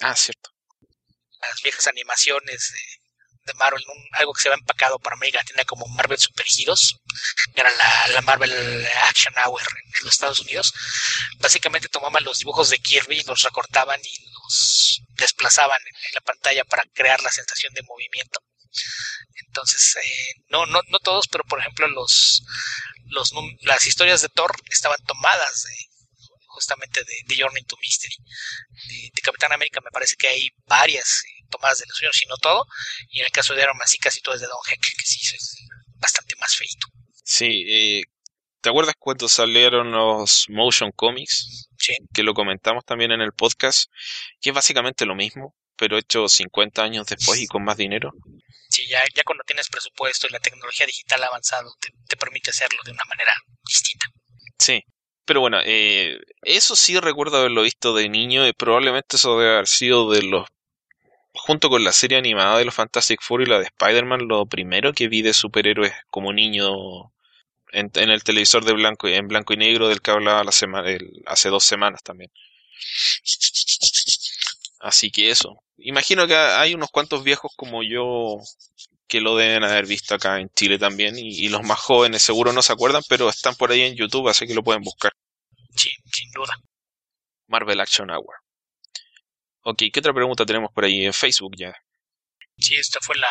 Ah, 0.00 0.16
cierto. 0.16 0.50
Las 1.40 1.62
viejas 1.62 1.86
animaciones 1.86 2.72
de, 2.72 3.54
Marvel, 3.54 3.82
algo 4.12 4.34
que 4.34 4.42
se 4.42 4.48
había 4.48 4.58
empacado 4.58 4.98
para 4.98 5.16
América 5.16 5.38
Latina 5.38 5.64
como 5.64 5.86
Marvel 5.86 6.18
Super 6.18 6.44
Heroes, 6.46 6.96
que 7.54 7.60
era 7.62 7.72
la, 8.12 8.20
Marvel 8.20 8.86
Action 9.04 9.32
Hour 9.38 9.62
en 9.62 10.04
los 10.04 10.12
Estados 10.12 10.40
Unidos. 10.40 10.74
Básicamente 11.38 11.88
tomaban 11.88 12.24
los 12.24 12.38
dibujos 12.38 12.68
de 12.68 12.78
Kirby, 12.78 13.22
los 13.22 13.40
recortaban 13.42 14.00
y 14.04 14.18
desplazaban 15.16 15.80
en 15.80 16.14
la 16.14 16.20
pantalla 16.20 16.64
para 16.64 16.84
crear 16.94 17.22
la 17.22 17.30
sensación 17.30 17.72
de 17.74 17.82
movimiento. 17.82 18.40
Entonces, 19.46 19.96
eh, 19.96 20.42
no, 20.48 20.66
no, 20.66 20.80
no 20.88 20.98
todos, 20.98 21.26
pero 21.28 21.44
por 21.44 21.60
ejemplo 21.60 21.88
los, 21.88 22.42
los 23.06 23.32
las 23.62 23.86
historias 23.86 24.20
de 24.20 24.28
Thor 24.28 24.52
estaban 24.70 24.98
tomadas 25.06 25.66
justamente 26.58 27.00
de, 27.04 27.36
Journey 27.36 27.62
to 27.64 27.76
Mystery. 27.80 28.16
De, 29.14 29.22
Capitán 29.22 29.52
América 29.52 29.80
me 29.80 29.90
parece 29.90 30.16
que 30.16 30.28
hay 30.28 30.48
varias 30.66 31.22
eh, 31.24 31.46
tomadas 31.50 31.78
de 31.78 31.86
los 31.86 31.96
suyos, 31.96 32.16
si 32.16 32.26
no 32.26 32.36
todo, 32.36 32.66
y 33.10 33.20
en 33.20 33.26
el 33.26 33.32
caso 33.32 33.54
de 33.54 33.62
Iron 33.62 33.76
Man 33.76 33.88
sí 33.88 33.98
casi 33.98 34.20
todo 34.20 34.34
es 34.34 34.40
de 34.40 34.46
Don 34.46 34.58
Heck, 34.68 34.80
que 34.80 35.04
sí 35.04 35.20
es 35.34 35.56
bastante 35.94 36.34
más 36.36 36.56
feito. 36.56 36.86
Sí, 37.24 37.64
eh, 37.68 38.02
¿te 38.60 38.68
acuerdas 38.70 38.94
cuando 38.98 39.28
salieron 39.28 39.92
los 39.92 40.46
motion 40.48 40.92
comics? 40.92 41.68
Sí. 41.78 41.96
Que 42.12 42.22
lo 42.22 42.34
comentamos 42.34 42.84
también 42.84 43.12
en 43.12 43.20
el 43.20 43.32
podcast, 43.32 43.90
que 44.40 44.50
es 44.50 44.54
básicamente 44.54 45.06
lo 45.06 45.14
mismo, 45.14 45.54
pero 45.76 45.96
hecho 45.96 46.28
50 46.28 46.82
años 46.82 47.06
después 47.06 47.40
y 47.40 47.46
con 47.46 47.64
más 47.64 47.76
dinero. 47.76 48.12
Sí, 48.68 48.86
ya, 48.88 49.00
ya 49.14 49.22
cuando 49.24 49.44
tienes 49.46 49.68
presupuesto 49.68 50.26
y 50.26 50.32
la 50.32 50.40
tecnología 50.40 50.86
digital 50.86 51.22
ha 51.22 51.26
avanzado, 51.28 51.72
te, 51.80 52.16
permite 52.16 52.50
hacerlo 52.50 52.78
de 52.84 52.92
una 52.92 53.04
manera 53.08 53.32
distinta. 53.66 54.06
Sí, 54.58 54.82
pero 55.24 55.40
bueno, 55.40 55.58
eh, 55.64 56.18
eso 56.42 56.76
sí 56.76 56.98
recuerdo 57.00 57.38
haberlo 57.38 57.62
visto 57.62 57.94
de 57.94 58.08
niño 58.08 58.46
y 58.46 58.52
probablemente 58.52 59.16
eso 59.16 59.38
debe 59.38 59.54
haber 59.54 59.68
sido 59.68 60.10
de 60.10 60.22
los 60.22 60.46
junto 61.34 61.70
con 61.70 61.84
la 61.84 61.92
serie 61.92 62.18
animada 62.18 62.58
de 62.58 62.64
los 62.64 62.74
Fantastic 62.74 63.22
Four 63.22 63.42
y 63.42 63.46
la 63.46 63.58
de 63.58 63.66
Spider-Man, 63.66 64.26
lo 64.26 64.46
primero 64.46 64.92
que 64.92 65.08
vi 65.08 65.22
de 65.22 65.32
superhéroes 65.32 65.92
como 66.10 66.32
niño 66.32 67.12
en, 67.72 67.90
el 68.10 68.22
televisor 68.22 68.64
de 68.64 68.72
blanco 68.72 69.08
en 69.08 69.28
blanco 69.28 69.52
y 69.54 69.56
negro 69.56 69.88
del 69.88 70.00
que 70.00 70.10
hablaba 70.10 70.44
la 70.44 70.52
semana, 70.52 70.96
hace 71.26 71.48
dos 71.48 71.64
semanas 71.64 72.02
también. 72.02 72.30
Así 74.80 75.10
que 75.10 75.30
eso. 75.30 75.62
Imagino 75.78 76.26
que 76.26 76.36
hay 76.36 76.74
unos 76.74 76.90
cuantos 76.90 77.24
viejos 77.24 77.52
como 77.56 77.82
yo 77.82 78.38
que 79.06 79.20
lo 79.20 79.36
deben 79.36 79.64
haber 79.64 79.86
visto 79.86 80.14
acá 80.14 80.38
en 80.38 80.50
Chile 80.50 80.78
también 80.78 81.14
y, 81.18 81.48
los 81.48 81.62
más 81.62 81.78
jóvenes 81.78 82.22
seguro 82.22 82.52
no 82.52 82.62
se 82.62 82.72
acuerdan, 82.72 83.02
pero 83.08 83.28
están 83.28 83.54
por 83.54 83.70
ahí 83.70 83.82
en 83.82 83.96
YouTube, 83.96 84.28
así 84.28 84.46
que 84.46 84.54
lo 84.54 84.62
pueden 84.62 84.82
buscar. 84.82 85.12
Sí, 85.74 85.90
sin 86.12 86.30
duda. 86.32 86.54
Marvel 87.46 87.80
Action 87.80 88.10
Hour. 88.10 88.34
Ok, 89.62 89.84
¿qué 89.92 90.00
otra 90.00 90.12
pregunta 90.12 90.44
tenemos 90.44 90.70
por 90.72 90.84
ahí 90.84 91.06
en 91.06 91.12
Facebook 91.12 91.54
ya? 91.56 91.74
Sí, 92.58 92.74
esta 92.76 92.98
fue 93.00 93.16
la, 93.16 93.28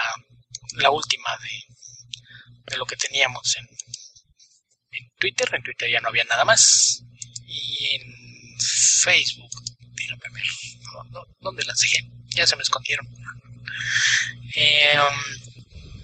la 0.77 0.89
última 0.89 1.29
de, 1.37 2.71
de 2.71 2.77
lo 2.77 2.85
que 2.85 2.95
teníamos 2.95 3.55
en, 3.57 3.65
en 3.65 4.06
Twitter. 5.17 5.49
En 5.53 5.63
Twitter 5.63 5.89
ya 5.89 6.01
no 6.01 6.09
había 6.09 6.23
nada 6.25 6.45
más. 6.45 7.03
Y 7.47 7.95
en 7.95 8.13
Facebook, 8.59 9.51
déjame 9.93 10.33
ver, 10.33 10.43
¿dónde 11.39 11.63
las 11.65 11.79
dejé? 11.79 12.09
Ya 12.35 12.45
se 12.45 12.55
me 12.55 12.63
escondieron. 12.63 13.07
Eh, 14.55 14.99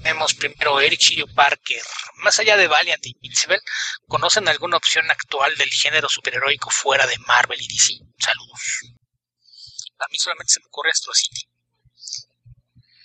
Vemos 0.03 0.33
primero 0.33 0.81
Eric 0.81 0.99
Shiryu 0.99 1.27
Parker. 1.33 1.81
Más 2.17 2.37
allá 2.37 2.57
de 2.57 2.67
Valiant 2.67 3.05
y 3.05 3.11
Invincible, 3.11 3.59
¿conocen 4.07 4.47
alguna 4.49 4.75
opción 4.75 5.09
actual 5.09 5.55
del 5.55 5.69
género 5.69 6.09
superheroico 6.09 6.69
fuera 6.69 7.07
de 7.07 7.17
Marvel 7.19 7.61
y 7.61 7.67
DC? 7.67 7.93
Saludos. 8.19 8.61
A 9.99 10.07
mí 10.09 10.17
solamente 10.17 10.51
se 10.51 10.59
me 10.59 10.65
ocurre 10.65 10.89
Astro 10.89 11.13
City. 11.13 11.47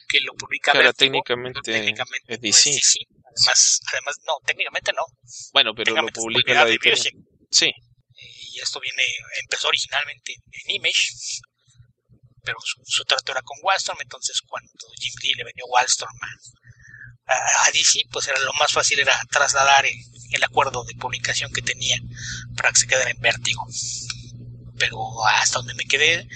Que 0.08 0.20
lo 0.22 0.34
publica 0.34 0.72
Pero 0.72 0.92
técnicamente, 0.92 1.60
técnicamente, 1.62 2.34
es 2.34 2.40
DC. 2.40 2.80
Además, 3.36 3.80
además, 3.92 4.16
no, 4.26 4.34
técnicamente 4.44 4.92
no. 4.92 5.04
Bueno, 5.52 5.74
pero 5.74 5.94
lo 5.94 6.08
publica 6.08 6.54
la 6.54 6.68
editorial. 6.68 6.98
Sí. 7.50 7.72
Y 8.54 8.60
esto 8.60 8.80
viene, 8.80 9.04
empezó 9.42 9.68
originalmente 9.68 10.34
en 10.34 10.70
Image, 10.76 11.40
pero 12.42 12.58
su, 12.84 13.04
trato 13.04 13.32
era 13.32 13.42
con 13.42 13.58
Wildstorm, 13.62 13.98
entonces 14.00 14.40
cuando 14.40 14.70
Jim 14.98 15.12
Lee 15.22 15.34
le 15.36 15.44
vendió 15.44 15.64
Wildstorm 15.66 16.16
a, 17.26 17.70
DC, 17.72 18.00
pues 18.10 18.26
era 18.26 18.40
lo 18.40 18.52
más 18.54 18.72
fácil 18.72 18.98
era 19.00 19.20
trasladar 19.30 19.84
el, 19.84 20.42
acuerdo 20.42 20.82
de 20.84 20.94
publicación 20.94 21.52
que 21.52 21.60
tenía 21.60 21.98
para 22.56 22.70
que 22.70 22.80
se 22.80 22.86
quedara 22.86 23.10
en 23.10 23.20
vértigo. 23.20 23.66
Pero 24.78 25.26
hasta 25.26 25.58
donde 25.58 25.74
me 25.74 25.84
quedé, 25.84 26.28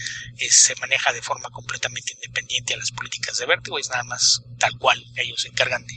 se 0.50 0.74
maneja 0.76 1.12
de 1.12 1.22
forma 1.22 1.48
completamente 1.50 2.14
independiente 2.14 2.74
a 2.74 2.76
las 2.76 2.90
políticas 2.90 3.38
de 3.38 3.46
vértigo, 3.46 3.78
es 3.78 3.88
nada 3.88 4.04
más 4.04 4.42
tal 4.58 4.76
cual. 4.78 5.02
Ellos 5.16 5.40
se 5.40 5.48
encargan 5.48 5.84
de 5.86 5.94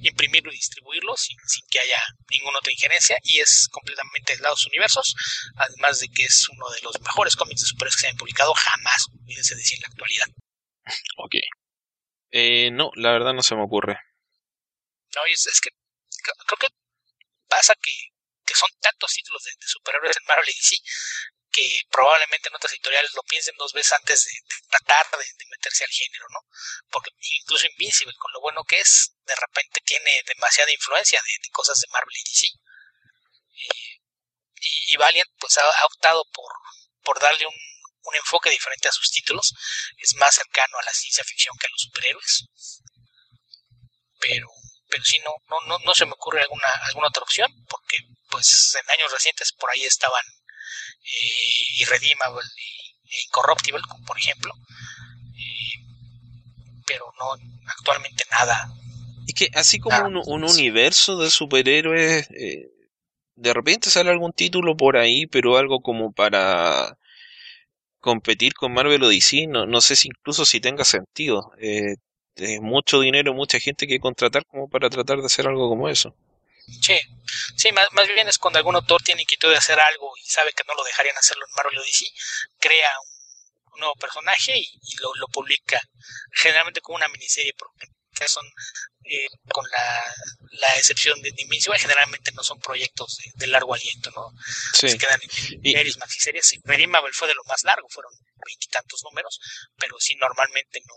imprimirlo 0.00 0.52
y 0.52 0.56
distribuirlo 0.56 1.16
sin, 1.16 1.36
que 1.70 1.80
haya 1.80 2.00
ninguna 2.30 2.58
otra 2.58 2.72
injerencia 2.72 3.16
y 3.22 3.40
es 3.40 3.68
completamente 3.70 4.32
aislado 4.32 4.54
de 4.54 4.68
universos, 4.68 5.14
además 5.56 6.00
de 6.00 6.08
que 6.08 6.24
es 6.24 6.48
uno 6.48 6.68
de 6.70 6.80
los 6.82 7.00
mejores 7.00 7.36
cómics 7.36 7.60
de 7.60 7.66
superhéroes 7.66 7.96
que 7.96 8.02
se 8.02 8.08
han 8.08 8.16
publicado 8.16 8.54
jamás, 8.54 9.06
olvídense 9.20 9.54
decir 9.54 9.76
en 9.76 9.82
la 9.82 9.88
actualidad. 9.88 10.26
Ok. 11.18 11.34
Eh, 12.30 12.70
no, 12.70 12.90
la 12.94 13.12
verdad 13.12 13.34
no 13.34 13.42
se 13.42 13.54
me 13.54 13.64
ocurre. 13.64 13.98
No, 15.14 15.24
es, 15.26 15.46
es 15.46 15.60
que 15.60 15.70
creo 16.46 16.58
que 16.58 16.68
pasa 17.48 17.74
que, 17.80 17.92
que 18.44 18.54
son 18.54 18.68
tantos 18.80 19.12
títulos 19.12 19.42
de, 19.44 19.52
superhéroes 19.60 20.16
en 20.16 20.24
Marvel 20.26 20.48
y 20.48 20.52
DC 20.52 20.76
que 21.56 21.80
probablemente 21.90 22.48
en 22.50 22.54
otras 22.54 22.72
editoriales 22.72 23.14
lo 23.14 23.22
piensen 23.22 23.54
dos 23.56 23.72
veces 23.72 23.92
antes 23.92 24.24
de, 24.24 24.32
tratar 24.68 25.06
de, 25.18 25.46
meterse 25.48 25.84
al 25.84 25.90
género, 25.90 26.26
¿no? 26.30 26.40
Porque 26.90 27.10
incluso 27.40 27.66
Invincible, 27.66 28.12
con 28.18 28.30
lo 28.32 28.42
bueno 28.42 28.62
que 28.64 28.78
es, 28.78 29.14
de 29.24 29.34
repente 29.34 29.80
tiene 29.80 30.22
demasiada 30.26 30.70
influencia 30.70 31.18
de, 31.22 31.50
cosas 31.50 31.80
de 31.80 31.86
Marvel 31.90 32.14
y 32.14 32.28
DC. 32.28 32.46
Eh, 33.56 34.00
y, 34.88 34.96
Valiant 34.98 35.30
pues 35.38 35.56
ha, 35.56 35.86
optado 35.86 36.24
por, 36.34 36.52
por 37.02 37.18
darle 37.20 37.46
un, 37.46 37.54
un 37.54 38.16
enfoque 38.16 38.50
diferente 38.50 38.88
a 38.88 38.92
sus 38.92 39.10
títulos, 39.10 39.54
es 39.96 40.14
más 40.16 40.34
cercano 40.34 40.78
a 40.78 40.84
la 40.84 40.92
ciencia 40.92 41.24
ficción 41.24 41.56
que 41.58 41.68
a 41.68 41.70
los 41.70 41.82
superhéroes. 41.82 42.44
Pero 44.20 44.46
pero 44.88 45.02
sí 45.04 45.18
no, 45.24 45.34
no, 45.66 45.78
no, 45.80 45.94
se 45.94 46.06
me 46.06 46.12
ocurre 46.12 46.42
alguna, 46.42 46.68
alguna 46.82 47.08
otra 47.08 47.24
opción, 47.24 47.50
porque 47.68 47.98
pues 48.30 48.76
en 48.80 48.90
años 48.90 49.10
recientes 49.10 49.52
por 49.52 49.68
ahí 49.70 49.82
estaban 49.82 50.24
eh, 51.04 51.80
Irredeemable 51.80 52.42
e 53.04 53.24
Incorruptible, 53.26 53.82
como 53.88 54.04
por 54.04 54.18
ejemplo, 54.18 54.52
eh, 55.36 55.84
pero 56.86 57.12
no, 57.18 57.32
actualmente 57.66 58.24
nada. 58.30 58.72
Y 59.26 59.32
que 59.32 59.50
así 59.54 59.78
como 59.78 59.98
un, 60.06 60.22
un, 60.26 60.44
universo 60.44 61.18
de 61.18 61.30
superhéroes, 61.30 62.28
eh, 62.30 62.70
de 63.34 63.52
repente 63.52 63.90
sale 63.90 64.10
algún 64.10 64.32
título 64.32 64.76
por 64.76 64.96
ahí, 64.96 65.26
pero 65.26 65.56
algo 65.56 65.80
como 65.80 66.12
para 66.12 66.96
competir 68.00 68.54
con 68.54 68.72
Marvel 68.72 69.02
o 69.02 69.08
DC, 69.08 69.46
no, 69.48 69.66
no 69.66 69.80
sé 69.80 69.96
si 69.96 70.08
incluso 70.08 70.44
si 70.44 70.60
tenga 70.60 70.84
sentido. 70.84 71.52
Eh, 71.58 71.96
mucho 72.60 73.00
dinero, 73.00 73.32
mucha 73.34 73.58
gente 73.58 73.86
que 73.86 73.98
contratar 73.98 74.44
como 74.46 74.68
para 74.68 74.90
tratar 74.90 75.18
de 75.18 75.26
hacer 75.26 75.46
algo 75.48 75.68
como 75.68 75.88
eso. 75.88 76.14
Sí, 76.66 76.98
sí 77.56 77.72
más, 77.72 78.08
bien 78.14 78.28
es 78.28 78.38
cuando 78.38 78.58
algún 78.58 78.76
autor 78.76 79.02
tiene 79.02 79.22
inquietud 79.22 79.50
de 79.50 79.56
hacer 79.56 79.78
algo 79.80 80.12
y 80.16 80.28
sabe 80.28 80.52
que 80.52 80.64
no 80.66 80.74
lo 80.74 80.84
dejarían 80.84 81.16
hacerlo 81.16 81.44
en 81.46 81.54
Marvel 81.54 81.78
o 81.78 81.82
DC, 81.82 82.06
crea 82.58 82.90
un, 83.00 83.16
nuevo 83.80 83.94
personaje 83.96 84.56
y, 84.56 84.96
lo, 85.02 85.14
lo, 85.16 85.28
publica 85.28 85.78
generalmente 86.32 86.80
como 86.80 86.96
una 86.96 87.08
miniserie, 87.08 87.52
porque 87.58 87.86
son, 88.26 88.46
eh, 89.04 89.28
con 89.52 89.68
la, 89.70 90.14
la, 90.52 90.76
excepción 90.76 91.20
de 91.20 91.34
Invincible, 91.36 91.78
generalmente 91.78 92.32
no 92.32 92.42
son 92.42 92.58
proyectos 92.58 93.18
de, 93.34 93.46
largo 93.48 93.74
aliento, 93.74 94.10
¿no? 94.12 94.32
Se 94.72 94.96
quedan 94.96 95.20
en, 95.22 95.30
series, 95.30 95.98
maxi 95.98 96.20
series. 96.20 96.58
fue 97.12 97.28
de 97.28 97.34
lo 97.34 97.44
más 97.44 97.64
largo, 97.64 97.86
fueron 97.90 98.12
veintitantos 98.46 99.02
números, 99.04 99.38
pero 99.76 99.96
sí 100.00 100.14
normalmente 100.14 100.80
no, 100.86 100.94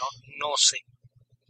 no, 0.00 0.48
no 0.48 0.56
se, 0.56 0.84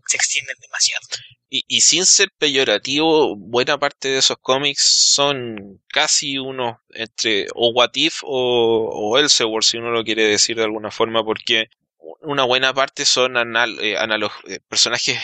se 0.06 0.16
extienden 0.16 0.56
demasiado. 0.60 1.06
Y, 1.48 1.64
y, 1.68 1.80
sin 1.80 2.06
ser 2.06 2.28
peyorativo, 2.38 3.36
buena 3.36 3.78
parte 3.78 4.08
de 4.08 4.18
esos 4.18 4.36
cómics 4.38 4.82
son 5.14 5.80
casi 5.88 6.38
unos 6.38 6.76
entre 6.90 7.46
o 7.54 7.70
What 7.70 7.90
If 7.94 8.22
o, 8.22 8.90
o 8.92 9.18
Elseworld, 9.18 9.64
si 9.64 9.78
uno 9.78 9.90
lo 9.90 10.04
quiere 10.04 10.24
decir 10.24 10.56
de 10.56 10.64
alguna 10.64 10.90
forma, 10.90 11.24
porque 11.24 11.68
una 12.20 12.44
buena 12.44 12.74
parte 12.74 13.04
son 13.04 13.36
anal 13.36 13.78
eh, 13.80 13.96
eh, 14.48 14.60
personajes, 14.68 15.18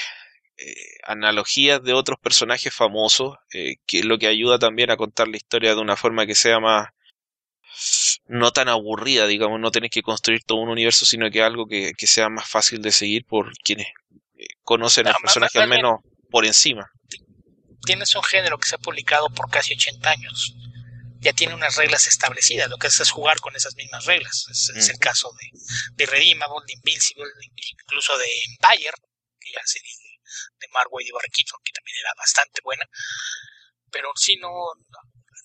eh, 0.56 0.74
analogías 1.04 1.82
de 1.82 1.92
otros 1.94 2.18
personajes 2.20 2.72
famosos, 2.74 3.36
que 3.50 3.98
es 3.98 4.04
lo 4.04 4.18
que 4.18 4.28
ayuda 4.28 4.58
también 4.58 4.90
a 4.90 4.96
contar 4.96 5.28
la 5.28 5.36
historia 5.36 5.74
de 5.74 5.80
una 5.80 5.96
forma 5.96 6.26
que 6.26 6.34
sea 6.34 6.60
más 6.60 6.88
no 8.26 8.52
tan 8.52 8.68
aburrida, 8.68 9.26
digamos, 9.26 9.60
no 9.60 9.70
tenés 9.70 9.90
que 9.90 10.02
construir 10.02 10.42
todo 10.44 10.58
un 10.58 10.68
universo, 10.68 11.04
sino 11.06 11.30
que 11.30 11.42
algo 11.42 11.66
que, 11.66 11.92
que 11.96 12.06
sea 12.06 12.28
más 12.28 12.48
fácil 12.48 12.82
de 12.82 12.92
seguir 12.92 13.24
por 13.24 13.52
quienes 13.58 13.88
conocen 14.62 15.06
al 15.08 15.14
personaje 15.20 15.58
al 15.58 15.68
menos 15.68 16.00
por 16.30 16.46
encima. 16.46 16.90
Tienes 17.84 18.14
un 18.14 18.22
género 18.22 18.58
que 18.58 18.68
se 18.68 18.76
ha 18.76 18.78
publicado 18.78 19.28
por 19.30 19.50
casi 19.50 19.74
80 19.74 20.10
años. 20.10 20.54
Ya 21.20 21.32
tiene 21.32 21.54
unas 21.54 21.76
reglas 21.76 22.06
establecidas, 22.06 22.68
lo 22.68 22.78
que 22.78 22.88
haces 22.88 23.00
es 23.00 23.10
jugar 23.10 23.38
con 23.40 23.54
esas 23.54 23.76
mismas 23.76 24.06
reglas. 24.06 24.46
Es, 24.50 24.88
el 24.88 24.98
caso 24.98 25.30
de, 25.40 25.60
de 25.94 26.06
Redeemable, 26.06 26.64
de 26.66 26.72
Invincible, 26.74 27.24
incluso 27.82 28.16
de 28.18 28.26
Empire, 28.48 28.94
que 29.38 29.52
ya 29.52 29.60
serie 29.64 29.90
de, 29.90 30.66
de 30.66 30.72
Mark 30.72 30.90
y 31.00 31.12
Barquito, 31.12 31.54
que 31.62 31.72
también 31.72 31.96
era 32.00 32.12
bastante 32.16 32.60
buena. 32.64 32.84
Pero 33.90 34.10
sí, 34.16 34.36
no, 34.36 34.50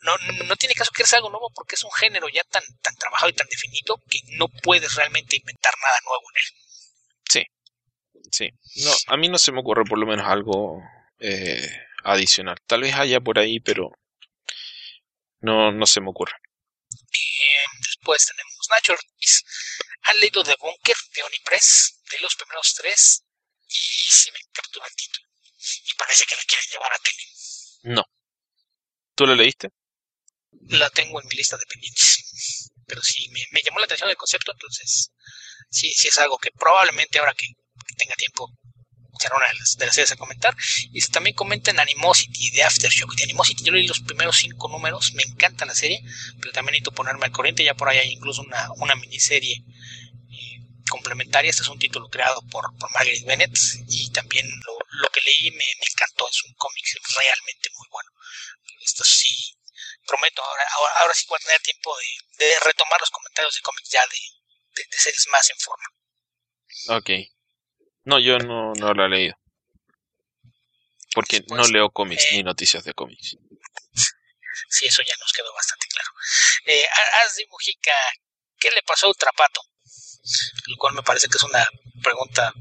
no, 0.02 0.18
no 0.46 0.56
tiene 0.56 0.76
caso 0.76 0.92
que 0.92 1.06
sea 1.06 1.18
algo 1.18 1.30
nuevo 1.30 1.52
porque 1.54 1.76
es 1.76 1.84
un 1.84 1.92
género 1.92 2.28
ya 2.30 2.44
tan, 2.44 2.64
tan 2.82 2.96
trabajado 2.96 3.30
y 3.30 3.34
tan 3.34 3.48
definido 3.48 4.02
que 4.10 4.20
no 4.38 4.48
puedes 4.48 4.96
realmente 4.96 5.38
inventar 5.38 5.74
nada 5.82 6.00
nuevo 6.06 6.24
en 6.32 6.38
él. 6.38 6.64
Sí, 7.30 7.46
sí. 8.32 8.50
No, 8.84 8.92
a 9.08 9.18
mí 9.18 9.30
no 9.30 9.38
se 9.38 9.52
me 9.52 9.60
ocurre 9.60 9.84
por 9.86 9.98
lo 9.98 10.06
menos 10.06 10.26
algo 10.28 10.82
eh, 11.20 11.70
adicional. 12.04 12.58
Tal 12.66 12.82
vez 12.82 12.96
haya 12.96 13.20
por 13.20 13.40
ahí, 13.40 13.60
pero 13.60 13.92
no, 15.40 15.72
no 15.72 15.86
se 15.86 16.02
me 16.02 16.10
ocurre. 16.10 16.34
después 17.80 18.26
tenemos 18.26 18.68
Nacho 18.70 18.94
Ortiz. 18.94 19.44
Han 20.04 20.20
leído 20.20 20.44
The 20.44 20.56
Bunker 20.60 20.96
de 21.16 21.24
Onipress, 21.24 22.02
de 22.12 22.20
los 22.20 22.36
primeros 22.36 22.74
tres, 22.76 23.24
y 23.68 24.10
sí 24.10 24.32
me 24.32 24.40
captura 24.54 24.88
el 24.88 24.96
título. 24.96 25.28
Y 25.86 25.96
parece 25.98 26.24
que 26.26 26.36
la 26.36 26.42
quieren 26.48 26.66
llevar 26.72 26.94
a 26.94 26.98
tele. 27.00 27.96
No. 27.96 28.04
¿Tú 29.16 29.26
lo 29.26 29.36
leíste? 29.36 29.70
la 30.70 30.90
tengo 30.90 31.22
en 31.22 31.28
mi 31.28 31.36
lista 31.36 31.58
de 31.58 31.66
pendientes. 31.66 32.72
Pero 32.86 33.02
sí, 33.02 33.30
me, 33.30 33.62
llamó 33.62 33.80
la 33.80 33.86
atención 33.86 34.10
el 34.10 34.16
concepto, 34.16 34.52
entonces 34.52 35.12
sí, 35.70 35.92
sí 35.94 36.08
es 36.08 36.18
algo 36.20 36.38
que 36.38 36.52
probablemente 36.52 37.20
ahora 37.20 37.34
que, 37.34 37.48
tenga 37.98 38.16
tiempo 38.16 38.52
será 39.20 39.36
una 39.36 39.48
de 39.48 39.54
las, 39.56 39.78
de 39.78 39.86
las 39.86 39.96
series 39.96 40.12
a 40.12 40.16
comentar. 40.16 40.56
Y 40.94 41.02
también 41.08 41.36
comenten 41.36 41.80
Animosity 41.80 42.52
de 42.52 42.64
Aftershock. 42.64 43.16
De 43.16 43.24
Animosity 43.24 43.64
yo 43.64 43.72
leí 43.72 43.88
los 43.88 44.00
primeros 44.00 44.38
cinco 44.38 44.68
números, 44.70 45.14
me 45.14 45.24
encanta 45.24 45.66
la 45.66 45.76
serie, 45.76 46.02
pero 46.40 46.54
también 46.54 46.74
necesito 46.74 46.92
ponerme 46.92 47.26
al 47.26 47.32
corriente. 47.32 47.64
Ya 47.64 47.74
por 47.74 47.90
ahí 47.90 47.98
hay 47.98 48.12
incluso 48.12 48.42
una, 48.42 48.70
una 48.78 48.96
miniserie 48.96 49.56
eh, 49.56 50.60
complementaria. 50.90 51.50
Este 51.50 51.64
es 51.64 51.70
un 51.70 51.80
título 51.80 52.10
creado 52.10 52.42
por, 52.50 52.76
por 52.78 52.92
Margaret 52.94 53.26
Bennett 53.26 53.58
y 53.88 54.10
también 54.12 54.48
lo, 54.66 54.78
lo 55.02 55.10
que 55.10 55.22
leí 55.22 55.52
me, 55.52 55.58
me, 55.58 55.88
encantó. 55.92 56.28
Es 56.30 56.44
un 56.44 56.54
cómic 56.56 56.86
realmente 57.16 57.70
muy 57.78 57.88
bueno. 57.92 58.12
Esto 58.82 59.04
sí, 59.04 59.58
prometo, 60.06 60.42
ahora, 60.42 60.64
ahora, 61.02 61.14
sí 61.14 61.26
voy 61.28 61.38
a 61.42 61.46
tener 61.46 61.62
tiempo 61.62 61.94
de, 62.38 62.60
retomar 62.64 63.00
los 63.02 63.10
comentarios 63.10 63.54
de 63.54 63.62
cómics 63.62 63.90
ya 63.90 64.02
de, 64.08 64.84
de, 64.90 64.98
series 64.98 65.28
más 65.30 65.50
en 65.50 65.58
forma. 65.58 65.86
Ok. 67.00 67.37
No, 68.08 68.20
yo 68.20 68.40
no, 68.40 68.72
no 68.74 68.94
lo 68.94 69.06
he 69.06 69.10
leído. 69.10 69.36
Porque 71.14 71.44
no 71.50 71.68
leo 71.68 71.90
cómics 71.90 72.28
ni 72.32 72.40
eh, 72.40 72.44
noticias 72.44 72.84
de 72.86 72.94
cómics. 72.94 73.36
Sí, 74.70 74.86
eso 74.86 75.02
ya 75.02 75.14
nos 75.20 75.32
quedó 75.32 75.54
bastante 75.54 75.88
claro. 75.88 76.10
Eh, 76.66 76.84
Asdi 77.24 77.46
Mujica, 77.50 77.94
¿qué 78.60 78.70
le 78.72 78.82
pasó 78.82 79.06
a 79.06 79.10
Ultrapato? 79.10 79.62
Lo 80.66 80.76
cual 80.78 80.96
me 80.96 81.04
parece 81.04 81.28
que 81.30 81.38
es 81.38 81.44
una 81.44 81.66
pregunta 82.04 82.52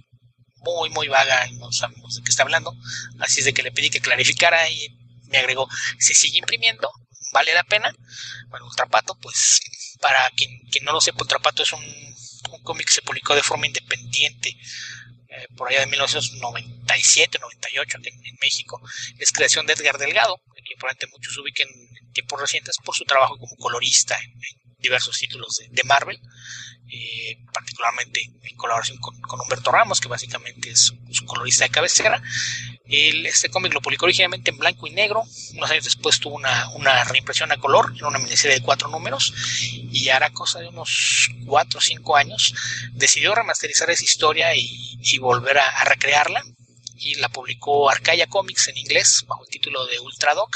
muy, 0.58 0.90
muy 0.90 1.08
vaga 1.08 1.48
y 1.48 1.56
no 1.56 1.72
sabemos 1.72 2.14
de 2.14 2.22
qué 2.22 2.30
está 2.30 2.42
hablando. 2.44 2.72
Así 3.18 3.40
es 3.40 3.46
de 3.46 3.54
que 3.54 3.62
le 3.62 3.72
pedí 3.72 3.90
que 3.90 4.00
clarificara 4.00 4.68
y 4.68 4.88
me 5.28 5.38
agregó, 5.38 5.68
se 5.98 6.14
sigue 6.14 6.38
imprimiendo, 6.38 6.88
vale 7.32 7.54
la 7.54 7.64
pena. 7.64 7.90
Bueno, 8.48 8.66
Ultrapato, 8.66 9.18
pues 9.20 9.60
para 10.00 10.30
quien, 10.36 10.60
quien 10.70 10.84
no 10.84 10.92
lo 10.92 11.00
sepa, 11.00 11.22
Ultrapato 11.22 11.62
es 11.64 11.72
un, 11.72 11.82
un 11.82 12.62
cómic 12.62 12.86
que 12.86 12.94
se 12.94 13.02
publicó 13.02 13.34
de 13.34 13.42
forma 13.42 13.66
independiente 13.66 14.56
eh, 15.28 15.46
por 15.56 15.68
allá 15.68 15.80
de 15.80 15.86
1997, 15.86 17.38
98 17.40 17.98
aquí 17.98 18.08
en, 18.08 18.36
México. 18.40 18.80
Es 19.18 19.32
creación 19.32 19.66
de 19.66 19.72
Edgar 19.72 19.98
Delgado, 19.98 20.40
que 20.54 20.74
probablemente 20.78 21.06
muchos 21.08 21.36
ubiquen 21.38 21.68
en 21.68 22.12
tiempos 22.12 22.40
recientes 22.40 22.76
por 22.84 22.94
su 22.94 23.04
trabajo 23.04 23.36
como 23.38 23.56
colorista 23.56 24.16
en, 24.18 24.32
diversos 24.78 25.18
títulos 25.18 25.58
de, 25.68 25.82
Marvel, 25.84 26.20
eh, 26.92 27.38
particularmente 27.52 28.20
en 28.42 28.56
colaboración 28.56 28.98
con, 28.98 29.40
Humberto 29.40 29.72
Ramos, 29.72 30.00
que 30.00 30.08
básicamente 30.08 30.70
es 30.70 30.92
su 31.10 31.24
colorista 31.24 31.64
de 31.64 31.70
cabecera 31.70 32.22
este 32.88 33.48
cómic 33.48 33.74
lo 33.74 33.80
publicó 33.80 34.04
originalmente 34.04 34.50
en 34.50 34.58
blanco 34.58 34.86
y 34.86 34.90
negro, 34.90 35.24
unos 35.54 35.70
años 35.70 35.84
después 35.84 36.20
tuvo 36.20 36.36
una, 36.36 36.68
una 36.70 37.04
reimpresión 37.04 37.50
a 37.50 37.56
color, 37.56 37.92
en 37.96 38.04
una 38.04 38.18
miniserie 38.18 38.58
de 38.58 38.62
cuatro 38.62 38.88
números, 38.88 39.32
y 39.72 40.08
ahora 40.08 40.30
cosa 40.30 40.60
de 40.60 40.68
unos 40.68 41.30
cuatro 41.46 41.78
o 41.78 41.82
cinco 41.82 42.16
años 42.16 42.54
decidió 42.92 43.34
remasterizar 43.34 43.90
esa 43.90 44.04
historia 44.04 44.54
y, 44.54 45.18
volver 45.18 45.58
a, 45.58 45.84
recrearla, 45.84 46.42
y 46.98 47.16
la 47.16 47.28
publicó 47.28 47.90
Arcaia 47.90 48.26
Comics 48.26 48.68
en 48.68 48.78
inglés, 48.78 49.24
bajo 49.26 49.44
el 49.44 49.50
título 49.50 49.86
de 49.86 49.98
Ultradoc, 50.00 50.54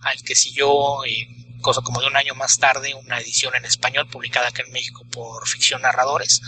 al 0.00 0.20
que 0.22 0.34
siguió... 0.34 1.04
Eh, 1.04 1.28
cosa 1.60 1.82
como 1.82 2.00
de 2.00 2.06
un 2.06 2.16
año 2.16 2.34
más 2.34 2.56
tarde, 2.56 2.94
una 2.94 3.20
edición 3.20 3.54
en 3.54 3.66
español 3.66 4.08
publicada 4.08 4.48
acá 4.48 4.62
en 4.62 4.72
México 4.72 5.04
por 5.12 5.46
Ficción 5.46 5.82
Narradores, 5.82 6.40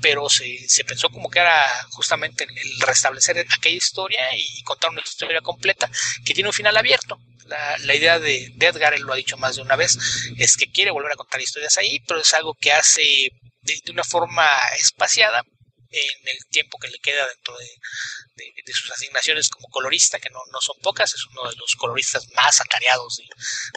pero 0.00 0.28
se, 0.28 0.68
se 0.68 0.84
pensó 0.84 1.08
como 1.10 1.30
que 1.30 1.40
era 1.40 1.64
justamente 1.90 2.44
el 2.44 2.80
restablecer 2.80 3.38
aquella 3.38 3.76
historia 3.76 4.20
y 4.36 4.62
contar 4.62 4.90
una 4.90 5.02
historia 5.02 5.40
completa 5.40 5.90
que 6.24 6.34
tiene 6.34 6.48
un 6.48 6.54
final 6.54 6.76
abierto. 6.76 7.18
La, 7.46 7.78
la 7.78 7.94
idea 7.94 8.18
de, 8.18 8.52
Edgar, 8.60 8.94
él 8.94 9.02
lo 9.02 9.12
ha 9.12 9.16
dicho 9.16 9.36
más 9.36 9.56
de 9.56 9.62
una 9.62 9.76
vez, 9.76 9.98
es 10.38 10.56
que 10.56 10.70
quiere 10.70 10.92
volver 10.92 11.12
a 11.12 11.16
contar 11.16 11.40
historias 11.40 11.78
ahí, 11.78 11.98
pero 12.06 12.20
es 12.20 12.32
algo 12.34 12.54
que 12.54 12.72
hace 12.72 13.02
de, 13.62 13.80
de 13.84 13.90
una 13.90 14.04
forma 14.04 14.46
espaciada, 14.78 15.44
en 15.90 16.28
el 16.28 16.38
tiempo 16.50 16.78
que 16.78 16.88
le 16.88 16.98
queda 17.00 17.26
dentro 17.26 17.56
de, 17.58 18.72
sus 18.72 18.90
asignaciones 18.92 19.48
como 19.48 19.68
colorista, 19.68 20.20
que 20.20 20.30
no, 20.30 20.40
son 20.60 20.76
pocas, 20.80 21.12
es 21.12 21.24
uno 21.26 21.50
de 21.50 21.56
los 21.56 21.74
coloristas 21.74 22.28
más 22.34 22.60
atareados 22.60 23.16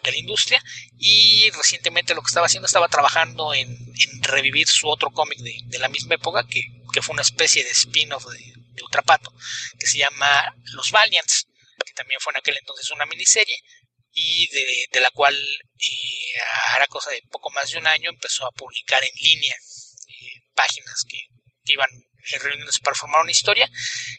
de, 0.04 0.12
la 0.12 0.18
industria. 0.18 0.64
Y 0.98 1.50
recientemente 1.52 2.14
lo 2.14 2.22
que 2.22 2.28
estaba 2.28 2.46
haciendo, 2.46 2.68
estaba 2.68 2.88
trabajando 2.88 3.54
en, 3.54 3.76
revivir 4.22 4.68
su 4.68 4.88
otro 4.88 5.10
cómic 5.12 5.40
de, 5.40 5.80
la 5.80 5.90
misma 5.90 6.16
época, 6.16 6.46
que, 6.48 6.64
fue 7.02 7.14
una 7.14 7.24
especie 7.24 7.64
de 7.64 7.72
spin-off 7.72 8.26
de, 8.26 8.54
Ultrapato, 8.84 9.34
que 9.80 9.88
se 9.88 10.00
llama 10.00 10.54
Los 10.74 10.92
Valiants, 10.92 11.48
que 11.86 11.94
también 11.94 12.20
fue 12.20 12.34
en 12.34 12.38
aquel 12.38 12.58
entonces 12.58 12.90
una 12.92 13.06
miniserie, 13.06 13.58
y 14.12 14.48
de, 14.92 15.00
la 15.00 15.10
cual 15.10 15.36
eh, 15.36 16.40
hará 16.74 16.86
cosa 16.88 17.10
de 17.10 17.24
poco 17.32 17.50
más 17.50 17.72
de 17.72 17.80
un 17.80 17.88
año 17.88 18.10
empezó 18.10 18.46
a 18.46 18.52
publicar 18.52 19.04
en 19.04 19.10
línea 19.16 19.56
eh, 19.56 20.44
páginas 20.54 21.04
que 21.08 21.33
que 21.64 21.74
iban 21.74 21.90
reuniéndose 22.40 22.80
para 22.82 22.96
formar 22.96 23.22
una 23.22 23.32
historia 23.32 23.70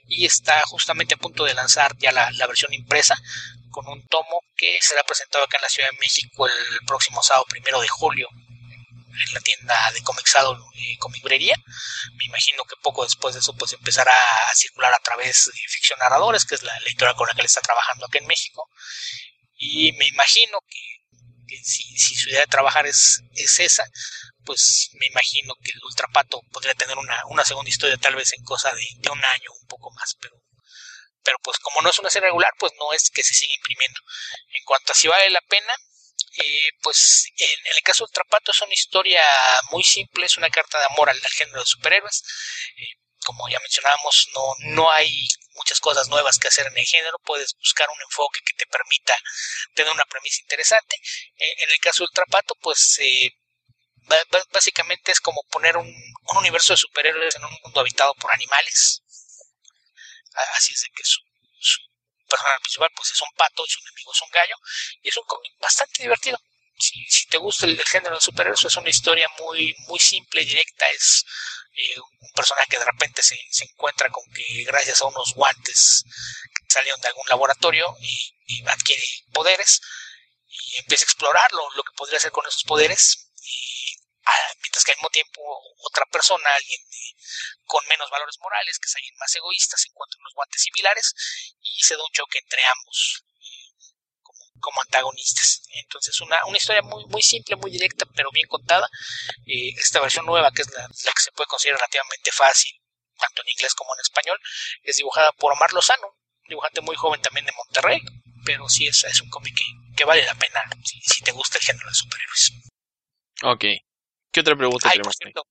y 0.06 0.26
está 0.26 0.60
justamente 0.66 1.14
a 1.14 1.18
punto 1.18 1.44
de 1.44 1.54
lanzar 1.54 1.96
ya 1.98 2.12
la, 2.12 2.46
versión 2.46 2.72
impresa 2.72 3.16
con 3.70 3.88
un 3.88 4.06
tomo 4.06 4.40
que 4.56 4.78
será 4.80 5.02
presentado 5.04 5.44
acá 5.44 5.56
en 5.56 5.62
la 5.62 5.68
Ciudad 5.68 5.88
de 5.90 5.98
México 5.98 6.46
el 6.46 6.86
próximo 6.86 7.22
sábado 7.22 7.46
primero 7.48 7.80
de 7.80 7.88
julio 7.88 8.28
en 9.26 9.34
la 9.34 9.40
tienda 9.40 9.90
de 9.92 10.02
Comixado 10.02 10.58
y 10.74 10.96
Comibrería. 10.98 11.54
Me 12.14 12.24
imagino 12.24 12.64
que 12.64 12.76
poco 12.82 13.04
después 13.04 13.34
de 13.34 13.40
eso 13.40 13.54
pues 13.56 13.72
empezará 13.72 14.12
a 14.12 14.54
circular 14.54 14.92
a 14.92 14.98
través 14.98 15.46
de 15.46 15.60
Ficción 15.68 15.98
Narradores, 15.98 16.44
que 16.44 16.56
es 16.56 16.62
la 16.62 16.76
editorial 16.78 17.16
con 17.16 17.26
la 17.28 17.34
que 17.34 17.40
él 17.40 17.46
está 17.46 17.60
trabajando 17.60 18.06
aquí 18.06 18.18
en 18.18 18.26
México. 18.26 18.68
Y 19.56 19.92
me 19.92 20.06
imagino 20.08 20.58
que, 20.68 20.93
si, 21.62 21.82
si, 21.96 22.14
su 22.14 22.30
idea 22.30 22.40
de 22.40 22.46
trabajar 22.46 22.86
es, 22.86 23.22
es 23.34 23.60
esa, 23.60 23.84
pues 24.44 24.90
me 24.94 25.06
imagino 25.06 25.54
que 25.62 25.72
el 25.72 25.84
Ultrapato 25.84 26.40
podría 26.52 26.74
tener 26.74 26.96
una, 26.98 27.22
una 27.26 27.44
segunda 27.44 27.70
historia 27.70 27.96
tal 27.96 28.14
vez 28.14 28.32
en 28.32 28.44
cosa 28.44 28.72
de, 28.72 29.10
un 29.10 29.24
año, 29.24 29.50
un 29.60 29.66
poco 29.66 29.90
más, 29.92 30.14
pero, 30.20 30.36
pero 31.22 31.38
pues 31.42 31.58
como 31.58 31.82
no 31.82 31.90
es 31.90 31.98
una 31.98 32.10
serie 32.10 32.28
regular, 32.28 32.52
pues 32.58 32.72
no 32.78 32.92
es 32.92 33.10
que 33.10 33.22
se 33.22 33.34
siga 33.34 33.54
imprimiendo. 33.54 34.00
En 34.48 34.64
cuanto 34.64 34.92
a 34.92 34.94
si 34.94 35.08
vale 35.08 35.30
la 35.30 35.40
pena, 35.48 35.74
eh, 36.36 36.70
pues 36.82 37.26
en, 37.36 37.74
el 37.76 37.82
caso 37.82 38.04
del 38.04 38.10
Ultrapato 38.10 38.50
es 38.50 38.60
una 38.62 38.72
historia 38.72 39.22
muy 39.70 39.84
simple, 39.84 40.26
es 40.26 40.36
una 40.36 40.50
carta 40.50 40.78
de 40.78 40.86
amor 40.90 41.08
al, 41.08 41.20
género 41.20 41.60
de 41.60 41.66
superhéroes. 41.66 42.22
Eh, 42.76 43.00
como 43.24 43.48
ya 43.48 43.58
mencionábamos, 43.60 44.28
no, 44.34 44.54
no 44.74 44.90
hay 44.90 45.26
muchas 45.54 45.80
cosas 45.80 46.08
nuevas 46.08 46.38
que 46.38 46.48
hacer 46.48 46.66
en 46.66 46.76
el 46.76 46.84
género, 46.84 47.18
puedes 47.20 47.54
buscar 47.54 47.88
un 47.88 48.02
enfoque 48.02 48.40
que 48.44 48.52
te 48.54 48.66
permita 48.66 49.16
tener 49.74 49.92
una 49.92 50.04
premisa 50.04 50.40
interesante. 50.40 50.96
Eh, 51.36 51.54
en 51.64 51.70
el 51.70 51.78
caso 51.78 52.02
del 52.02 52.08
Ultrapato, 52.08 52.54
pues 52.60 52.98
básicamente 54.52 55.12
es 55.12 55.20
como 55.20 55.42
poner 55.50 55.76
un, 55.76 55.92
universo 56.36 56.72
de 56.72 56.78
superhéroes 56.78 57.36
en 57.36 57.44
un 57.44 57.56
mundo 57.62 57.80
habitado 57.80 58.14
por 58.14 58.32
animales. 58.32 59.02
Así 60.56 60.74
es 60.74 60.80
de 60.82 60.88
que 60.94 61.04
su, 61.04 61.20
personaje 62.28 62.60
principal 62.60 62.90
pues 62.96 63.10
es 63.12 63.20
un 63.20 63.28
pato, 63.36 63.64
su 63.66 63.78
enemigo 63.80 64.12
es 64.12 64.22
un 64.22 64.30
gallo, 64.30 64.56
y 65.02 65.08
es 65.08 65.16
un 65.16 65.24
cómic 65.24 65.52
bastante 65.60 66.02
divertido. 66.02 66.38
Si, 66.76 67.04
si 67.08 67.26
te 67.28 67.38
gusta 67.38 67.66
el, 67.66 67.80
género 67.84 68.16
de 68.16 68.20
superhéroes, 68.20 68.64
es 68.64 68.76
una 68.76 68.90
historia 68.90 69.28
muy, 69.38 69.74
muy 69.86 69.98
simple, 70.00 70.44
directa, 70.44 70.90
es 70.90 71.24
eh, 71.76 72.00
un 72.00 72.30
personaje 72.32 72.68
que 72.70 72.78
de 72.78 72.84
repente 72.84 73.22
se, 73.22 73.38
se, 73.50 73.64
encuentra 73.64 74.08
con 74.10 74.22
que 74.32 74.64
gracias 74.64 75.00
a 75.00 75.06
unos 75.06 75.34
guantes 75.34 76.04
que 76.54 76.72
salieron 76.72 77.00
de 77.00 77.08
algún 77.08 77.26
laboratorio 77.28 77.96
y, 78.00 78.62
adquiere 78.66 79.02
poderes 79.32 79.80
y 80.46 80.76
empieza 80.76 81.02
a 81.04 81.06
explorar 81.06 81.50
lo, 81.52 81.82
que 81.82 81.96
podría 81.96 82.18
hacer 82.18 82.30
con 82.30 82.46
esos 82.46 82.62
poderes 82.62 83.30
y 83.42 83.96
mientras 84.62 84.84
que 84.84 84.92
al 84.92 84.98
mismo 84.98 85.10
tiempo 85.10 85.40
otra 85.78 86.06
persona, 86.06 86.54
alguien 86.54 86.80
con 87.64 87.84
menos 87.88 88.08
valores 88.10 88.36
morales, 88.40 88.78
que 88.78 88.86
es 88.86 88.96
alguien 88.96 89.14
más 89.18 89.34
egoísta, 89.34 89.76
se 89.76 89.88
encuentra 89.88 90.18
unos 90.20 90.34
guantes 90.34 90.62
similares 90.62 91.14
y 91.60 91.82
se 91.82 91.96
da 91.96 92.02
un 92.02 92.12
choque 92.12 92.38
entre 92.38 92.64
ambos 92.64 93.24
como, 94.64 94.80
antagonistas. 94.82 95.62
Entonces, 95.72 96.20
una, 96.20 96.38
una 96.46 96.56
historia 96.56 96.82
muy, 96.82 97.04
muy 97.06 97.22
simple, 97.22 97.56
muy 97.56 97.70
directa, 97.70 98.06
pero 98.14 98.30
bien 98.32 98.46
contada. 98.48 98.88
esta 99.46 100.00
versión 100.00 100.26
nueva, 100.26 100.50
que 100.52 100.62
es 100.62 100.72
la, 100.72 100.82
la 100.82 101.12
que 101.12 101.22
se 101.22 101.32
puede 101.32 101.46
considerar 101.48 101.80
relativamente 101.80 102.32
fácil, 102.32 102.72
tanto 103.18 103.42
en 103.42 103.48
inglés 103.50 103.74
como 103.74 103.94
en 103.94 104.00
español, 104.00 104.38
es 104.82 104.96
dibujada 104.96 105.32
por 105.32 105.52
Omar 105.52 105.72
Lozano, 105.72 106.16
dibujante 106.48 106.80
muy 106.80 106.96
joven 106.96 107.20
también 107.22 107.46
de 107.46 107.52
Monterrey, 107.52 108.00
pero 108.44 108.68
sí 108.68 108.86
es, 108.86 109.04
es 109.04 109.20
un 109.20 109.30
cómic 109.30 109.54
que, 109.96 110.04
vale 110.04 110.24
la 110.24 110.34
pena 110.34 110.62
si, 110.84 111.22
te 111.22 111.32
gusta 111.32 111.58
el 111.58 111.64
género 111.64 111.88
de 111.88 111.94
superhéroes. 111.94 112.52
Ok. 113.42 113.64
¿Qué 114.30 114.40
otra 114.40 114.56
pregunta 114.56 114.90
tenemos? 114.90 115.16
Por 115.16 115.44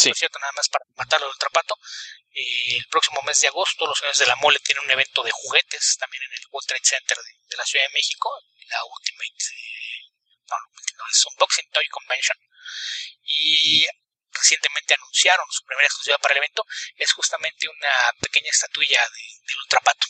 sí. 0.00 0.12
cierto, 0.14 0.38
nada 0.38 0.52
más 0.52 0.68
para 0.68 0.84
matarlo 0.96 1.26
del 1.28 1.38
trapato. 1.38 1.76
Eh, 2.32 2.76
el 2.76 2.86
próximo 2.86 3.20
mes 3.22 3.40
de 3.40 3.48
agosto, 3.48 3.86
los 3.86 3.98
señores 3.98 4.18
de 4.18 4.26
la 4.26 4.36
Mole 4.36 4.58
tienen 4.60 4.84
un 4.84 4.90
evento 4.90 5.22
de 5.22 5.30
juguetes 5.30 5.96
también 5.98 6.22
en 6.22 6.32
el 6.32 6.40
World 6.50 6.68
Trade 6.68 6.84
Center 6.84 7.18
de, 7.18 7.56
la 7.56 7.64
Ciudad 7.64 7.84
de 7.86 7.92
México, 7.92 8.30
la 8.68 8.84
Ultimate. 8.84 9.44
Eh, 9.52 10.10
no, 10.48 10.56
no, 10.98 11.04
es 11.10 11.26
Unboxing 11.26 11.70
Toy 11.70 11.86
Convention. 11.88 12.38
Y 13.24 13.86
recientemente 14.32 14.94
anunciaron 14.94 15.46
su 15.50 15.64
primera 15.64 15.86
exclusiva 15.86 16.18
para 16.18 16.32
el 16.32 16.38
evento, 16.38 16.64
es 16.96 17.12
justamente 17.12 17.68
una 17.68 18.12
pequeña 18.20 18.50
estatuilla 18.50 19.00
de, 19.00 19.22
del 19.46 19.58
Ultrapato, 19.58 20.06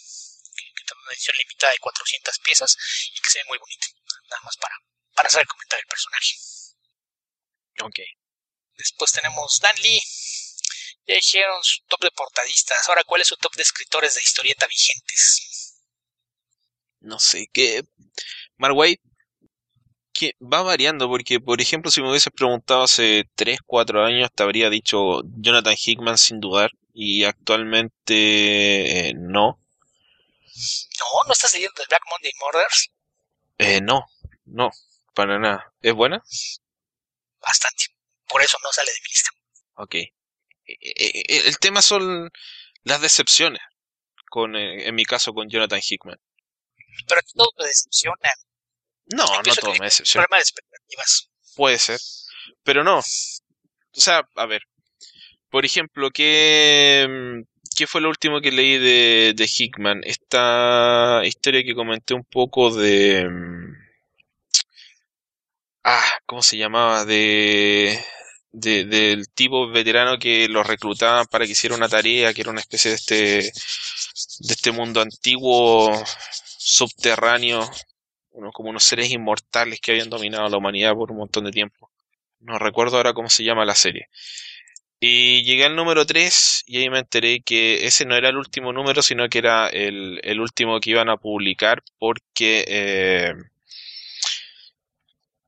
que, 0.55 0.65
que 0.77 0.85
tiene 0.85 1.03
una 1.03 1.13
edición 1.13 1.37
limitada 1.37 1.73
de 1.73 1.79
400 1.79 2.39
piezas 2.41 2.77
y 3.13 3.21
que 3.21 3.31
se 3.31 3.39
ve 3.39 3.45
muy 3.49 3.59
bonita, 3.59 3.87
nada 4.29 4.43
más 4.43 4.57
para, 4.59 4.77
para 5.15 5.29
hacer 5.29 5.41
el 5.41 5.49
comentario 5.49 5.83
del 5.83 5.89
personaje. 5.89 6.35
Ok. 7.83 8.20
Después 8.81 9.13
tenemos 9.13 9.59
Dan 9.61 9.77
Lee. 9.83 10.01
Ya 11.07 11.15
dijeron 11.15 11.63
su 11.63 11.83
top 11.87 12.01
de 12.01 12.11
portadistas. 12.11 12.89
Ahora, 12.89 13.05
¿cuál 13.05 13.21
es 13.21 13.29
su 13.29 13.37
top 13.37 13.55
de 13.55 13.63
escritores 13.63 14.15
de 14.15 14.23
historieta 14.23 14.67
vigentes? 14.67 15.81
No 17.01 17.19
sé, 17.19 17.49
qué. 17.53 17.85
Mark 18.57 18.77
White 18.77 19.03
que 20.13 20.37
va 20.41 20.63
variando, 20.63 21.09
porque 21.09 21.41
por 21.41 21.61
ejemplo, 21.61 21.91
si 21.91 22.03
me 22.03 22.11
hubieses 22.11 22.33
preguntado 22.33 22.83
hace 22.83 23.25
3, 23.37 23.61
4 23.65 24.05
años, 24.05 24.31
te 24.35 24.43
habría 24.43 24.69
dicho 24.69 25.23
Jonathan 25.25 25.77
Hickman 25.79 26.19
sin 26.19 26.41
dudar, 26.41 26.73
y 26.93 27.25
actualmente 27.25 29.09
eh, 29.09 29.15
no. 29.15 29.59
No, 30.99 31.25
¿no 31.27 31.33
estás 31.33 31.55
leyendo 31.55 31.75
The 31.75 31.85
Black 31.89 32.03
Monday 32.11 32.33
Murders? 32.39 32.91
Eh, 33.57 33.81
no, 33.81 34.05
no, 34.45 34.71
para 35.15 35.39
nada. 35.39 35.73
¿Es 35.81 35.95
buena? 35.95 36.23
Bastante, 37.41 37.85
por 38.31 38.43
eso 38.43 38.57
no 38.63 38.73
sale 38.73 38.91
de 38.91 38.99
mi 39.03 39.09
lista. 39.09 39.31
Ok. 39.75 39.95
Eh, 39.95 40.11
eh, 40.67 41.43
el 41.47 41.59
tema 41.59 41.83
son 41.83 42.31
las 42.85 43.01
decepciones, 43.01 43.61
con, 44.29 44.57
en 44.57 44.95
mi 44.95 45.05
caso 45.05 45.33
con 45.33 45.49
Jonathan 45.49 45.81
Hickman. 45.83 46.19
Pero 47.07 47.21
todo 47.35 47.49
te 47.57 47.67
decepciona. 47.67 48.33
No, 49.07 49.25
no 49.25 49.55
todo 49.55 49.75
me 49.75 49.87
decepciona. 49.87 50.25
Problema 50.25 50.39
de 50.39 50.43
expectativas. 50.43 51.31
Puede 51.57 51.79
ser. 51.79 52.01
Pero 52.63 52.85
no. 52.85 52.99
O 52.99 54.01
sea, 54.01 54.23
a 54.37 54.47
ver. 54.47 54.63
Por 55.51 55.65
ejemplo, 55.65 56.11
¿qué, 56.11 57.43
qué 57.77 57.87
fue 57.89 58.01
lo 58.01 58.09
último 58.09 58.41
que 58.41 58.53
leí 58.53 58.79
de, 58.79 59.33
de 59.35 59.51
Hickman? 59.53 60.03
Esta 60.05 61.23
historia 61.25 61.65
que 61.65 61.75
comenté 61.75 62.15
un 62.15 62.25
poco 62.25 62.73
de... 62.73 63.29
Mm, 63.29 63.75
ah, 65.85 66.19
¿cómo 66.27 66.43
se 66.43 66.57
llamaba? 66.57 67.05
De, 67.05 68.01
de, 68.53 68.85
del 68.85 69.29
tipo 69.29 69.69
veterano 69.69 70.19
que 70.19 70.49
lo 70.49 70.63
reclutaban 70.63 71.27
para 71.27 71.47
que 71.47 71.53
hiciera 71.53 71.77
una 71.77 71.89
tarea, 71.89 72.35
que 72.35 72.43
era 72.43 72.51
una 72.51 72.61
especie 72.61 72.91
de 72.91 72.97
este, 72.97 73.17
de 74.41 74.55
este 74.55 74.73
mundo 74.73 75.01
antiguo, 75.01 75.93
subterráneo, 76.59 77.69
como 78.53 78.71
unos 78.71 78.85
seres 78.85 79.11
inmortales 79.11 79.81
que 79.81 79.93
habían 79.93 80.11
dominado 80.11 80.49
la 80.49 80.57
humanidad 80.57 80.95
por 80.95 81.11
un 81.11 81.19
montón 81.19 81.45
de 81.45 81.53
tiempo. 81.53 81.91
No 82.41 82.59
recuerdo 82.59 82.97
ahora 82.97 83.13
cómo 83.13 83.29
se 83.29 83.45
llama 83.45 83.65
la 83.65 83.75
serie. 83.75 84.09
Y 85.01 85.45
llegué 85.45 85.65
al 85.65 85.77
número 85.77 86.05
3 86.05 86.65
y 86.67 86.79
ahí 86.79 86.91
me 86.91 86.99
enteré 86.99 87.41
que 87.41 87.87
ese 87.87 88.05
no 88.05 88.17
era 88.17 88.29
el 88.29 88.37
último 88.37 88.73
número, 88.73 89.03
sino 89.03 89.29
que 89.29 89.39
era 89.39 89.69
el, 89.69 90.21
el 90.23 90.41
último 90.41 90.79
que 90.81 90.91
iban 90.91 91.09
a 91.09 91.17
publicar 91.17 91.83
porque... 91.99 92.65
Eh, 92.69 93.35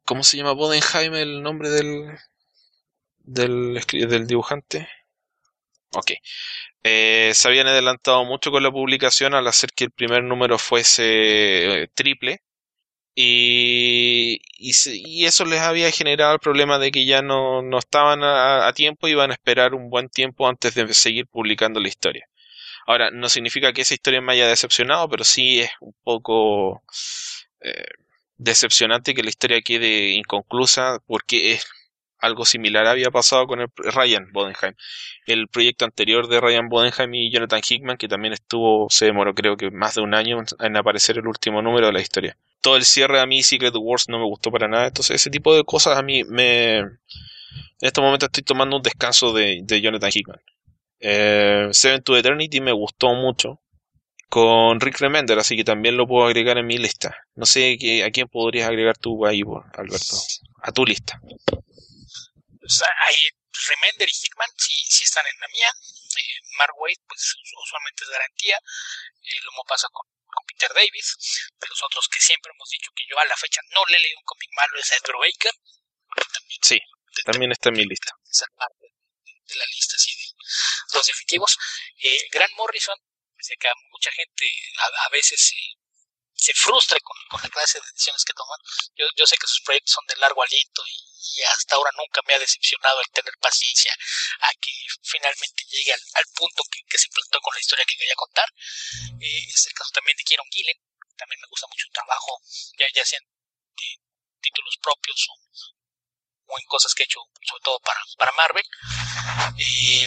¿Cómo 0.05 0.25
se 0.25 0.37
llama 0.37 0.53
Bodenheim 0.53 1.15
el 1.15 1.43
nombre 1.43 1.71
del, 1.71 2.19
del, 3.25 3.81
del 3.91 4.27
dibujante? 4.27 4.89
Ok. 5.95 6.13
Eh, 6.85 7.33
se 7.35 7.49
habían 7.49 7.69
adelantado 7.69 8.25
mucho 8.25 8.51
con 8.51 8.63
la 8.63 8.71
publicación 8.73 9.35
al 9.35 9.47
hacer 9.47 9.71
que 9.75 9.85
el 9.85 9.93
primer 9.93 10.25
número 10.25 10.59
fuese 10.59 11.83
eh, 11.83 11.89
triple 11.95 12.43
y, 13.15 14.41
y, 14.59 15.25
eso 15.27 15.45
les 15.45 15.61
había 15.61 15.91
generado 15.91 16.35
el 16.35 16.41
problema 16.41 16.79
de 16.79 16.91
que 16.91 17.05
ya 17.05 17.23
no, 17.23 17.63
no 17.63 17.79
estaban 17.79 18.21
a, 18.25 18.73
tiempo 18.75 19.07
y 19.07 19.13
iban 19.13 19.31
a 19.31 19.35
esperar 19.35 19.75
un 19.75 19.91
buen 19.91 20.09
tiempo 20.09 20.49
antes 20.49 20.75
de 20.75 20.93
seguir 20.95 21.27
publicando 21.27 21.79
la 21.81 21.89
historia. 21.89 22.27
Ahora, 22.87 23.11
no 23.11 23.29
significa 23.29 23.73
que 23.73 23.83
esa 23.83 23.95
historia 23.95 24.21
me 24.23 24.33
haya 24.33 24.49
decepcionado, 24.49 25.09
pero 25.09 25.25
sí 25.25 25.61
es 25.61 25.71
un 25.81 25.95
poco 26.03 26.83
eh, 27.61 27.85
decepcionante 28.39 29.15
que 29.15 29.23
la 29.23 29.31
historia 29.31 29.61
quede 29.63 30.11
inconclusa 30.13 30.99
porque 31.07 31.53
es 31.53 31.67
algo 32.23 32.47
similar 32.47 32.87
había 32.87 33.11
pasado 33.11 33.47
con 33.47 33.61
el 33.61 33.69
Ryan 33.77 34.33
Bodenheim. 34.33 34.75
El 35.27 35.49
proyecto 35.49 35.85
anterior 35.85 36.29
de 36.29 36.41
Ryan 36.41 36.69
Bodenheim 36.69 37.15
y 37.15 37.31
Jonathan 37.31 37.61
Hickman, 37.69 37.99
que 37.99 38.09
también 38.09 38.33
estuvo, 38.33 38.89
se 38.89 39.07
demoró 39.07 39.35
creo 39.35 39.57
que 39.57 39.71
más 39.71 39.97
de 39.97 40.01
un 40.01 40.15
año 40.15 40.39
en 40.61 40.77
aparecer 40.77 41.19
el 41.19 41.27
último 41.27 41.61
número 41.61 41.89
de 41.89 41.93
la 41.93 42.01
historia 42.01 42.37
todo 42.63 42.77
el 42.77 42.85
cierre 42.85 43.21
a 43.21 43.27
mí 43.27 43.43
Secret 43.43 43.75
Wars 43.77 44.09
no 44.09 44.19
me 44.19 44.25
gustó 44.25 44.51
para 44.51 44.69
nada. 44.69 44.87
Entonces 44.87 45.17
ese 45.17 45.29
tipo 45.29 45.55
de 45.55 45.65
cosas 45.65 45.99
a 45.99 46.03
mí 46.03 46.25
me... 46.25 46.79
En 46.79 46.99
este 47.81 48.01
momento 48.01 48.27
estoy 48.27 48.45
tomando 48.45 48.77
un 48.77 48.83
descanso 48.83 49.33
de, 49.33 49.61
de 49.65 49.81
Jonathan 49.81 50.11
Hickman. 50.15 50.41
Eh, 51.01 51.69
Seven 51.73 52.03
to 52.03 52.17
Eternity 52.17 52.61
me 52.61 52.73
gustó 52.73 53.13
mucho. 53.15 53.59
Con 54.29 54.81
Rick 54.81 54.99
Remender, 55.01 55.39
así 55.39 55.57
que 55.57 55.65
también 55.65 55.99
lo 55.99 56.07
puedo 56.07 56.27
agregar 56.27 56.57
en 56.57 56.67
mi 56.67 56.79
lista. 56.79 57.15
No 57.35 57.45
sé 57.45 58.03
a 58.07 58.11
quién 58.11 58.29
podrías 58.29 58.67
agregar 58.67 58.97
tú 58.97 59.27
ahí, 59.27 59.43
Alberto. 59.75 60.17
A 60.63 60.73
tu 60.73 60.87
lista. 60.87 61.21
Pues 62.79 62.89
ahí 63.07 63.29
Remender 63.53 64.09
y 64.09 64.13
Hickman 64.13 64.49
sí, 64.57 64.73
sí 64.89 65.05
están 65.05 65.27
en 65.27 65.39
la 65.39 65.49
mía. 65.49 65.71
Eh, 66.17 66.41
Mark 66.57 66.73
Waid, 66.79 66.97
pues 67.07 67.37
usualmente 67.65 68.05
es 68.05 68.11
garantía. 68.11 68.57
Eh, 68.57 69.41
lo 69.45 69.53
mismo 69.53 69.65
pasa 69.65 69.89
con 69.93 70.07
con 70.33 70.45
Peter 70.47 70.73
Davis, 70.73 71.17
de 71.61 71.69
los 71.69 71.83
otros 71.83 72.09
que 72.09 72.19
siempre 72.19 72.51
hemos 72.55 72.69
dicho 72.71 72.91
que 72.97 73.05
yo 73.09 73.19
a 73.19 73.25
la 73.25 73.37
fecha 73.37 73.61
no 73.75 73.85
le 73.87 73.97
he 73.97 74.01
leído 74.01 74.19
un 74.19 74.25
cómic 74.25 74.51
malo 74.57 74.79
es 74.79 74.91
Edgar 74.93 75.17
Baker. 75.21 75.53
También, 76.33 76.61
sí, 76.63 76.81
también 77.25 77.53
está 77.53 77.69
en 77.69 77.77
mi 77.77 77.85
lista. 77.85 78.13
Esa 78.31 78.47
parte 78.57 78.87
de, 78.89 79.55
la 79.57 79.67
lista 79.67 79.97
así 79.97 80.17
de 80.17 80.97
los 80.97 81.07
definitivos. 81.07 81.59
Eh, 82.03 82.29
Grant 82.31 82.53
Morrison, 82.57 82.99
sé 83.39 83.57
que 83.57 83.69
a 83.69 83.75
mucha 83.91 84.11
gente 84.13 84.51
a, 85.05 85.09
veces 85.11 85.41
se, 85.41 85.57
se 86.43 86.53
frustra 86.55 86.99
con, 87.01 87.17
con, 87.31 87.41
la 87.43 87.49
clase 87.49 87.79
de 87.79 87.87
decisiones 87.87 88.25
que 88.25 88.33
toman. 88.33 88.59
Yo, 88.97 89.07
yo 89.17 89.27
sé 89.27 89.37
que 89.37 89.47
sus 89.47 89.61
proyectos 89.61 89.95
son 89.95 90.07
de 90.07 90.17
largo 90.17 90.43
aliento 90.43 90.83
y 90.87 91.43
hasta 91.43 91.77
ahora 91.77 91.91
nunca 91.97 92.21
me 92.27 92.35
ha 92.35 92.39
decepcionado 92.39 93.01
el 93.01 93.11
tener 93.13 93.33
paciencia 93.39 93.95
a 94.41 94.51
que 94.61 94.73
finalmente 95.03 95.65
llegue 95.71 95.93
al, 95.93 96.25
punto 96.35 96.63
que, 96.71 96.99
se 96.99 97.09
plantó 97.09 97.41
con 97.41 97.55
la 97.55 97.61
historia 97.61 97.85
que 97.87 97.97
quería 97.97 98.15
contar. 98.17 98.49
Eh, 99.21 99.47
es 99.49 99.67
el 99.67 99.73
caso 99.73 99.91
también 99.95 100.17
de 100.17 100.25
Kieron 100.25 100.47
Gillen, 100.51 100.79
también 101.17 101.41
me 101.41 101.49
gusta 101.49 101.67
mucho 101.69 101.87
el 101.87 101.93
trabajo, 101.93 102.41
ya, 102.79 102.87
ya 102.95 103.05
sean 103.05 103.23
títulos 104.41 104.77
propios 104.83 105.29
o, 105.31 106.59
en 106.59 106.67
cosas 106.67 106.93
que 106.95 107.05
he 107.05 107.07
hecho 107.07 107.21
sobre 107.47 107.63
todo 107.63 107.79
para, 107.81 108.01
para 108.19 108.33
Marvel. 108.33 108.67
Eh, 109.59 110.07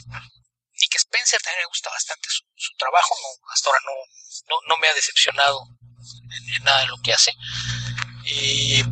Nick 0.77 0.95
Spencer 0.95 1.41
también 1.41 1.63
me 1.63 1.71
gusta 1.71 1.89
bastante 1.89 2.27
su, 2.29 2.43
trabajo, 2.77 3.15
no, 3.21 3.49
hasta 3.49 3.69
ahora 3.69 3.79
no, 3.85 4.55
no, 4.67 4.77
me 4.77 4.89
ha 4.89 4.93
decepcionado 4.93 5.63
en, 6.13 6.63
nada 6.63 6.81
de 6.81 6.87
lo 6.87 6.97
que 7.01 7.13
hace. 7.13 7.31
Eh, 8.25 8.83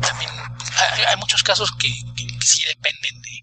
también 0.00 0.30
hay, 1.08 1.16
muchos 1.16 1.42
casos 1.42 1.70
que, 1.78 1.88
sí 1.88 2.64
dependen 2.66 3.20
de, 3.22 3.42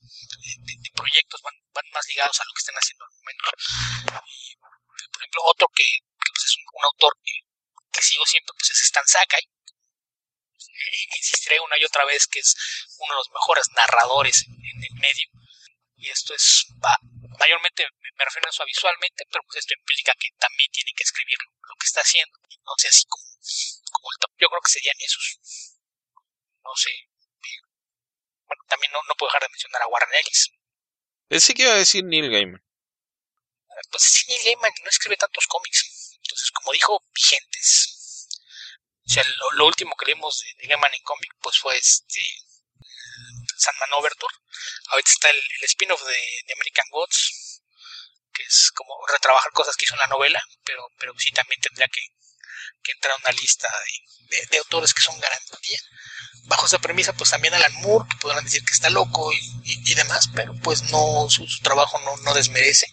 proyectos, 0.95 1.41
van, 1.43 1.53
más 1.93 2.05
ligados 2.07 2.39
a 2.39 2.43
lo 2.43 2.53
que 2.53 2.59
estén 2.59 2.75
haciendo 2.75 3.05
al 3.05 3.11
momento. 3.19 3.49
por 5.11 5.21
ejemplo, 5.21 5.41
otro 5.45 5.67
que, 5.75 5.83
pues, 6.17 6.45
es 6.45 6.57
un, 6.57 6.83
autor 6.83 7.13
que, 7.23 8.01
sigo 8.01 8.25
siempre, 8.25 8.53
pues 8.57 8.71
es 8.71 8.81
Stan 8.83 9.07
Sakai. 9.07 9.41
Insistiré 11.17 11.59
una 11.59 11.77
y 11.79 11.85
otra 11.85 12.05
vez 12.05 12.27
que 12.27 12.39
es 12.39 12.55
uno 12.99 13.13
de 13.13 13.17
los 13.17 13.31
mejores 13.31 13.65
narradores 13.75 14.45
en, 14.47 14.83
el 14.83 14.93
medio. 14.99 15.27
Y 15.97 16.09
esto 16.09 16.33
es, 16.35 16.67
mayormente 17.39 17.85
me 18.17 18.25
refiero 18.25 18.47
a 18.47 18.51
eso 18.51 18.63
visualmente, 18.65 19.25
pero 19.31 19.43
pues 19.45 19.57
esto 19.59 19.73
implica 19.73 20.13
que 20.19 20.29
también 20.37 20.69
tiene 20.71 20.93
que 20.95 21.03
escribir 21.03 21.37
lo, 21.41 21.75
que 21.75 21.85
está 21.85 22.01
haciendo. 22.01 22.37
Entonces, 22.49 22.89
así 22.91 23.05
como, 23.07 23.23
como 23.91 24.07
el 24.11 24.19
top, 24.19 24.31
yo 24.37 24.47
creo 24.49 24.61
que 24.61 24.71
serían 24.71 24.95
esos. 24.99 25.39
No 26.63 26.75
sé, 26.75 26.91
bueno, 28.47 28.63
también 28.67 28.91
no, 28.91 28.99
no 29.07 29.15
puedo 29.15 29.29
dejar 29.29 29.43
de 29.43 29.49
mencionar 29.49 29.81
a 29.81 29.87
Warren 29.87 30.13
Ellis. 30.13 30.51
Pensé 31.27 31.53
que 31.53 31.63
iba 31.63 31.73
a 31.73 31.83
decir 31.83 32.03
Neil 32.03 32.29
Gaiman. 32.31 32.63
Pues 33.91 34.03
sí, 34.03 34.25
Neil 34.27 34.43
Gaiman 34.45 34.73
no 34.83 34.89
escribe 34.89 35.17
tantos 35.17 35.47
cómics. 35.47 36.17
Entonces, 36.21 36.51
como 36.51 36.71
dijo, 36.71 37.03
vigentes. 37.13 38.29
O 39.05 39.09
sea, 39.09 39.23
lo, 39.53 39.65
último 39.65 39.95
que 39.95 40.05
leímos 40.05 40.39
de, 40.39 40.53
de, 40.61 40.67
Gaiman 40.67 40.93
en 40.93 41.01
cómic 41.03 41.31
pues 41.41 41.57
fue 41.59 41.75
este 41.77 42.19
Sandman 43.57 43.93
Overture. 43.93 44.33
Ahorita 44.89 45.11
está 45.11 45.29
el, 45.29 45.41
spin-off 45.63 46.01
de, 46.03 46.53
American 46.53 46.85
Gods, 46.91 47.61
que 48.33 48.43
es 48.43 48.71
como 48.73 48.93
retrabajar 49.07 49.51
cosas 49.51 49.75
que 49.75 49.85
hizo 49.85 49.95
en 49.95 49.99
la 49.99 50.07
novela, 50.07 50.41
pero, 50.63 50.87
pero 50.97 51.13
sí 51.17 51.31
también 51.31 51.59
tendría 51.61 51.87
que, 51.87 52.01
entrar 52.89 53.13
a 53.13 53.17
una 53.17 53.31
lista 53.31 53.67
de, 54.49 54.57
autores 54.59 54.93
que 54.93 55.01
son 55.01 55.19
garantía. 55.19 55.79
Bajo 56.43 56.65
esa 56.65 56.79
premisa, 56.79 57.11
pues 57.11 57.29
también 57.29 57.53
Alan 57.53 57.73
Moore, 57.81 58.07
que 58.09 58.17
podrán 58.17 58.45
decir 58.45 58.63
que 58.63 58.71
está 58.71 58.89
loco 58.89 59.29
y, 59.33 59.93
demás, 59.93 60.29
pero 60.33 60.53
pues 60.63 60.83
no, 60.83 61.27
su, 61.29 61.45
trabajo 61.61 61.99
no, 61.99 62.33
desmerece. 62.33 62.87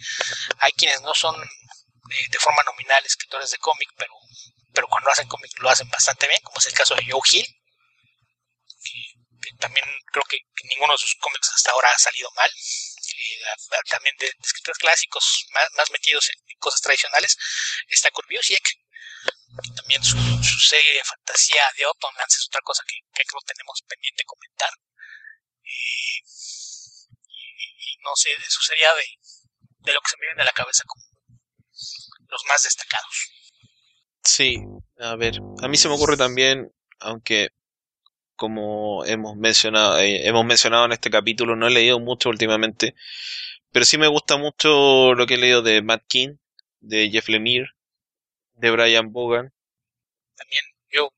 Hay 0.59 0.73
quienes 0.73 1.01
no 1.03 1.15
son 1.15 1.36
eh, 1.41 2.27
de 2.28 2.39
forma 2.41 2.62
nominal 2.65 3.07
escritores 3.07 3.53
de 3.53 3.59
cómic, 3.59 3.89
pero, 3.97 4.12
pero 4.73 4.89
cuando 4.89 5.11
hacen 5.11 5.28
cómic 5.28 5.53
lo 5.61 5.70
hacen 5.70 5.89
bastante 5.91 6.27
bien, 6.27 6.41
como 6.43 6.59
es 6.59 6.66
el 6.66 6.74
caso 6.74 6.97
de 6.97 7.05
Joe 7.09 7.20
Hill, 7.31 7.47
también 9.59 9.85
creo 10.12 10.25
que, 10.29 10.39
ninguno 10.65 10.93
de 10.95 10.99
sus 10.99 11.15
cómics 11.16 11.51
hasta 11.55 11.71
ahora 11.73 11.91
ha 11.91 11.99
salido 11.99 12.31
mal. 12.37 12.51
Eh, 12.51 13.41
también 13.91 14.15
de, 14.19 14.31
escritores 14.43 14.79
clásicos 14.79 15.47
más, 15.53 15.91
metidos 15.91 16.31
en, 16.31 16.59
cosas 16.59 16.81
tradicionales 16.81 17.37
está 17.89 18.11
que 18.59 19.73
también 19.77 20.03
su, 20.03 20.16
serie 20.59 20.95
de 20.95 21.05
fantasía 21.05 21.62
de 21.77 21.85
Autumnlands 21.85 22.37
es 22.37 22.47
otra 22.49 22.61
cosa 22.62 22.83
que, 22.87 22.97
que 23.15 23.25
creo 23.25 23.41
tenemos 23.47 23.83
pendiente 23.87 24.25
comentar. 24.25 24.71
Eh, 25.62 26.21
y, 27.29 27.93
y, 27.93 27.97
no 28.03 28.16
sé, 28.16 28.33
eso 28.33 28.62
sería 28.62 28.93
de, 28.95 29.07
de 29.85 29.93
lo 29.93 30.01
que 30.01 30.11
se 30.11 30.16
me 30.16 30.27
viene 30.27 30.43
a 30.43 30.47
la 30.47 30.53
cabeza 30.53 30.83
como 30.87 31.05
los 32.29 32.45
más 32.49 32.62
destacados. 32.62 33.31
Sí, 34.23 34.57
a 35.01 35.16
ver, 35.16 35.39
a 35.62 35.69
mí 35.69 35.77
se 35.77 35.89
me 35.89 35.95
ocurre 35.95 36.16
también, 36.16 36.73
aunque 36.99 37.51
como 38.36 39.05
hemos 39.05 39.36
mencionado, 39.36 39.98
eh, 39.98 40.27
hemos 40.27 40.44
mencionado 40.44 40.86
en 40.86 40.93
este 40.93 41.11
capítulo, 41.11 41.56
no 41.56 41.69
he 41.69 41.70
leído 41.70 42.01
mucho 42.01 42.28
últimamente, 42.28 42.94
pero 43.73 43.85
sí 43.85 43.98
me 43.98 44.09
gusta 44.09 44.36
mucho 44.36 45.15
lo 45.15 45.27
que 45.27 45.35
he 45.35 45.39
leído 45.39 45.62
de 45.62 45.82
Matt 45.82 46.05
King, 46.09 46.36
de 46.81 47.11
Jeff 47.11 47.28
Lemire, 47.28 47.70
de 48.55 48.70
Brian 48.70 49.12
Bogan. 49.12 49.52
También 50.36 50.62
yo 50.90 51.12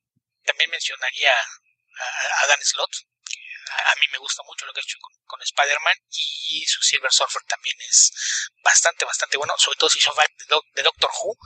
también 0.44 0.70
mencionaría 0.70 1.32
a, 1.32 2.46
Dan 2.48 2.60
Slott, 2.62 2.90
a, 3.92 3.94
mí 3.96 4.06
me 4.12 4.18
gusta 4.18 4.42
mucho 4.46 4.66
lo 4.66 4.72
que 4.72 4.80
ha 4.80 4.82
hecho 4.82 4.98
con, 5.00 5.12
con 5.24 5.42
Spider-Man 5.42 5.96
y 6.48 6.64
su 6.66 6.82
Silver 6.82 7.12
Surfer 7.12 7.42
también 7.48 7.76
es 7.80 8.12
bastante, 8.62 9.04
bastante 9.04 9.36
bueno, 9.36 9.54
sobre 9.58 9.76
todo 9.78 9.90
si 9.90 10.00
son 10.00 10.14
de, 10.16 10.44
Do 10.48 10.62
de 10.74 10.82
Doctor 10.82 11.10
Who, 11.10 11.36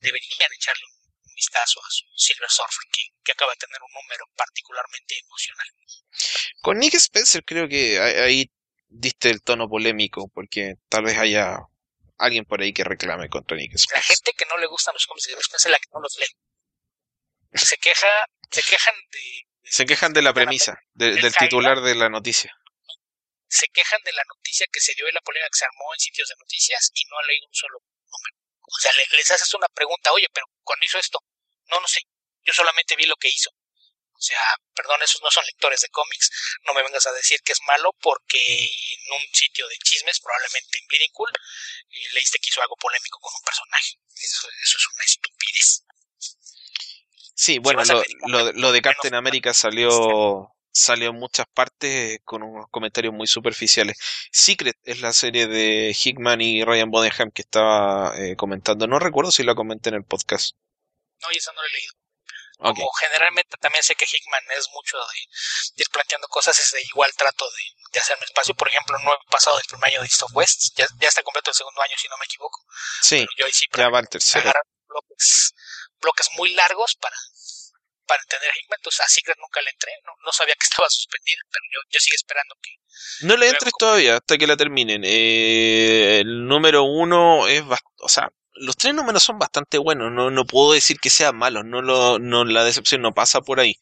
deberían 0.00 0.52
echarle 0.52 0.84
un 0.84 0.95
vistazo 1.36 1.80
a 1.80 1.90
su 1.90 2.04
Silver 2.16 2.50
Surfer, 2.50 2.84
que, 2.92 3.02
que, 3.22 3.32
acaba 3.32 3.52
de 3.52 3.58
tener 3.58 3.78
un 3.82 3.92
número 3.92 4.24
particularmente 4.34 5.18
emocional. 5.18 5.66
Con 6.60 6.78
Nick 6.78 6.94
Spencer 6.94 7.44
creo 7.44 7.68
que 7.68 8.00
ahí 8.00 8.50
diste 8.88 9.30
el 9.30 9.42
tono 9.42 9.68
polémico, 9.68 10.28
porque 10.34 10.74
tal 10.88 11.04
vez 11.04 11.16
haya 11.18 11.58
alguien 12.18 12.44
por 12.44 12.60
ahí 12.60 12.72
que 12.72 12.82
reclame 12.82 13.28
contra 13.28 13.56
Nick 13.56 13.74
Spencer. 13.74 13.98
La 13.98 14.02
gente 14.02 14.32
que 14.36 14.46
no 14.46 14.56
le 14.56 14.66
gustan 14.66 14.94
los 14.94 15.06
cómics 15.06 15.26
de 15.26 15.34
Nick 15.34 15.42
Spencer 15.42 15.70
es 15.70 15.72
la 15.72 15.78
que 15.78 15.90
no 15.92 16.00
los 16.00 16.16
lee. 16.18 16.34
Se 17.54 17.76
queja, 17.76 18.08
se 18.50 18.62
quejan 18.62 18.94
de... 19.12 19.18
de 19.62 19.70
se 19.70 19.86
quejan 19.86 20.12
de 20.12 20.22
la 20.22 20.34
premisa, 20.34 20.82
de, 20.94 21.14
del 21.14 21.34
titular 21.34 21.80
de 21.80 21.94
la 21.94 22.08
noticia 22.08 22.52
se 23.48 23.66
quejan 23.68 24.00
de 24.04 24.12
la 24.12 24.22
noticia 24.28 24.66
que 24.72 24.80
se 24.80 24.94
dio 24.94 25.08
y 25.08 25.12
la 25.12 25.20
polémica 25.20 25.48
que 25.50 25.58
se 25.58 25.64
armó 25.64 25.94
en 25.94 26.00
sitios 26.00 26.28
de 26.28 26.34
noticias 26.36 26.90
y 26.94 27.04
no 27.06 27.18
han 27.18 27.26
leído 27.26 27.46
un 27.46 27.54
solo. 27.54 27.78
O 28.66 28.80
sea, 28.80 28.92
le, 28.92 29.06
les 29.16 29.30
haces 29.30 29.52
una 29.54 29.68
pregunta, 29.68 30.12
oye, 30.12 30.26
pero 30.32 30.46
cuando 30.62 30.84
hizo 30.84 30.98
esto, 30.98 31.22
no, 31.68 31.80
no 31.80 31.88
sé, 31.88 32.00
yo 32.44 32.52
solamente 32.52 32.96
vi 32.96 33.06
lo 33.06 33.16
que 33.16 33.28
hizo. 33.28 33.50
O 34.18 34.20
sea, 34.20 34.40
perdón, 34.74 35.02
esos 35.02 35.20
no 35.22 35.30
son 35.30 35.44
lectores 35.44 35.82
de 35.82 35.90
cómics, 35.90 36.30
no 36.64 36.72
me 36.72 36.82
vengas 36.82 37.06
a 37.06 37.12
decir 37.12 37.38
que 37.42 37.52
es 37.52 37.60
malo 37.66 37.92
porque 38.00 38.38
en 38.38 39.12
un 39.12 39.34
sitio 39.34 39.68
de 39.68 39.76
chismes, 39.76 40.20
probablemente 40.20 40.78
en 40.78 40.86
Bleeding 40.86 41.12
Cool, 41.12 41.30
eh, 41.30 42.08
leíste 42.14 42.38
que 42.38 42.48
hizo 42.48 42.62
algo 42.62 42.76
polémico 42.76 43.18
con 43.20 43.32
un 43.34 43.44
personaje. 43.44 43.98
Eso, 44.14 44.48
eso 44.48 44.76
es 44.78 44.86
una 44.94 45.04
estupidez. 45.04 45.84
Sí, 47.34 47.58
bueno, 47.58 47.84
si 47.84 47.92
lo, 47.92 48.02
lo, 48.28 48.52
lo, 48.52 48.72
de 48.72 48.80
Captain 48.80 49.14
America 49.14 49.52
salió 49.52 50.55
salió 50.76 51.10
en 51.10 51.16
muchas 51.16 51.46
partes 51.54 52.18
con 52.24 52.42
unos 52.42 52.66
comentarios 52.70 53.14
muy 53.14 53.26
superficiales. 53.26 53.96
Secret 54.30 54.76
es 54.84 55.00
la 55.00 55.12
serie 55.12 55.46
de 55.46 55.96
Hickman 55.98 56.40
y 56.42 56.64
Ryan 56.64 56.90
Bodenham 56.90 57.30
que 57.30 57.42
estaba 57.42 58.14
eh, 58.18 58.36
comentando. 58.36 58.86
No 58.86 58.98
recuerdo 58.98 59.32
si 59.32 59.42
la 59.42 59.54
comenté 59.54 59.88
en 59.88 59.94
el 59.94 60.04
podcast. 60.04 60.54
No, 61.22 61.28
y 61.32 61.38
eso 61.38 61.52
no 61.54 61.62
lo 61.62 61.68
he 61.68 61.72
leído. 61.72 61.92
Okay. 62.58 62.74
Como 62.74 62.92
generalmente 62.92 63.56
también 63.58 63.82
sé 63.82 63.94
que 63.94 64.04
Hickman 64.04 64.42
es 64.56 64.68
mucho 64.72 64.96
de, 64.98 65.20
de 65.76 65.82
ir 65.82 65.88
planteando 65.90 66.28
cosas, 66.28 66.58
es 66.58 66.70
de 66.72 66.82
igual 66.82 67.10
trato 67.16 67.44
de, 67.50 67.62
de, 67.92 68.00
hacerme 68.00 68.24
espacio. 68.24 68.54
Por 68.54 68.68
ejemplo, 68.68 68.98
no 68.98 69.12
he 69.12 69.30
pasado 69.30 69.56
del 69.56 69.66
primer 69.66 69.90
año 69.90 70.00
de 70.00 70.06
East 70.06 70.22
of 70.22 70.30
West, 70.34 70.74
ya, 70.76 70.86
ya 71.00 71.08
está 71.08 71.22
completo 71.22 71.50
el 71.50 71.54
segundo 71.54 71.82
año, 71.82 71.94
si 71.98 72.08
no 72.08 72.16
me 72.16 72.24
equivoco. 72.24 72.64
Sí, 73.02 73.16
Pero 73.16 73.32
yo 73.38 73.46
ahí 73.46 73.52
sí 73.52 73.66
ya 73.74 73.88
va 73.88 74.00
el 74.00 74.08
tercero. 74.08 74.52
Bloques, 74.88 75.52
bloques 76.00 76.30
muy 76.36 76.54
largos 76.54 76.96
para, 76.96 77.16
para 78.06 78.22
entender 78.22 78.50
a 78.50 78.54
Hickman, 78.56 78.78
entonces 78.78 79.00
a 79.00 79.08
Secret 79.08 79.36
nunca 79.38 79.60
le 79.62 79.70
entré, 79.70 79.92
no, 80.04 80.12
no 80.24 80.32
sabía 80.32 80.54
que 80.54 80.64
estaba 80.64 80.88
suspendida, 80.88 81.40
pero 81.50 81.64
yo, 81.72 81.80
yo 81.90 81.98
sigo 81.98 82.14
esperando 82.14 82.54
que... 82.62 82.70
No 83.26 83.36
le 83.36 83.48
entres 83.48 83.72
todavía 83.78 84.16
hasta 84.16 84.38
que 84.38 84.46
la 84.46 84.56
terminen. 84.56 85.02
Eh, 85.04 86.20
el 86.20 86.46
número 86.46 86.84
uno 86.84 87.46
es, 87.46 87.62
o 87.98 88.08
sea, 88.08 88.30
los 88.54 88.76
tres 88.76 88.94
números 88.94 89.22
son 89.22 89.38
bastante 89.38 89.78
buenos, 89.78 90.10
no, 90.12 90.30
no 90.30 90.44
puedo 90.46 90.72
decir 90.72 90.98
que 90.98 91.10
sean 91.10 91.36
malos, 91.36 91.64
no, 91.64 91.82
lo, 91.82 92.18
no 92.18 92.44
la 92.44 92.64
decepción 92.64 93.02
no 93.02 93.12
pasa 93.12 93.40
por 93.40 93.60
ahí. 93.60 93.76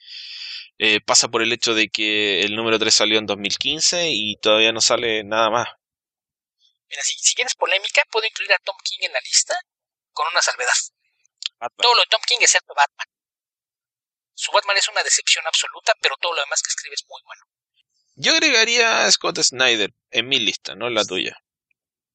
Eh, 0.79 1.01
pasa 1.01 1.29
por 1.29 1.43
el 1.43 1.53
hecho 1.53 1.73
de 1.73 1.89
que 1.89 2.41
el 2.41 2.57
número 2.57 2.81
3 2.81 2.93
salió 2.93 3.19
en 3.19 3.27
2015 3.27 4.11
y 4.11 4.37
todavía 4.37 4.73
no 4.73 4.81
sale 4.81 5.23
nada 5.23 5.49
más. 5.49 5.69
Mira, 6.89 7.03
si, 7.03 7.17
si 7.19 7.35
quieres 7.35 7.55
polémica, 7.55 8.03
puedo 8.11 8.27
incluir 8.27 8.53
a 8.53 8.59
Tom 8.59 8.77
King 8.83 9.07
en 9.07 9.13
la 9.13 9.21
lista 9.21 9.55
con 10.13 10.27
una 10.33 10.43
salvedad. 10.43 10.73
Batman. 11.61 11.83
Todo 11.83 11.95
lo 11.95 12.01
de 12.01 12.07
Tom 12.11 12.21
King 12.27 12.39
excepto 12.41 12.75
Batman. 12.75 13.07
Su 14.35 14.51
Batman 14.53 14.77
es 14.77 14.89
una 14.89 15.03
decepción 15.03 15.47
absoluta, 15.47 15.95
pero 16.01 16.17
todo 16.21 16.35
lo 16.35 16.43
demás 16.43 16.61
que 16.63 16.69
escribe 16.69 16.95
es 16.95 17.05
muy 17.09 17.21
bueno. 17.25 17.43
Yo 18.17 18.33
agregaría 18.33 19.05
a 19.05 19.11
Scott 19.11 19.41
Snyder 19.41 19.93
en 20.11 20.29
mi 20.29 20.39
lista, 20.39 20.75
no 20.75 20.87
en 20.89 20.95
la 20.95 21.05
tuya. 21.05 21.37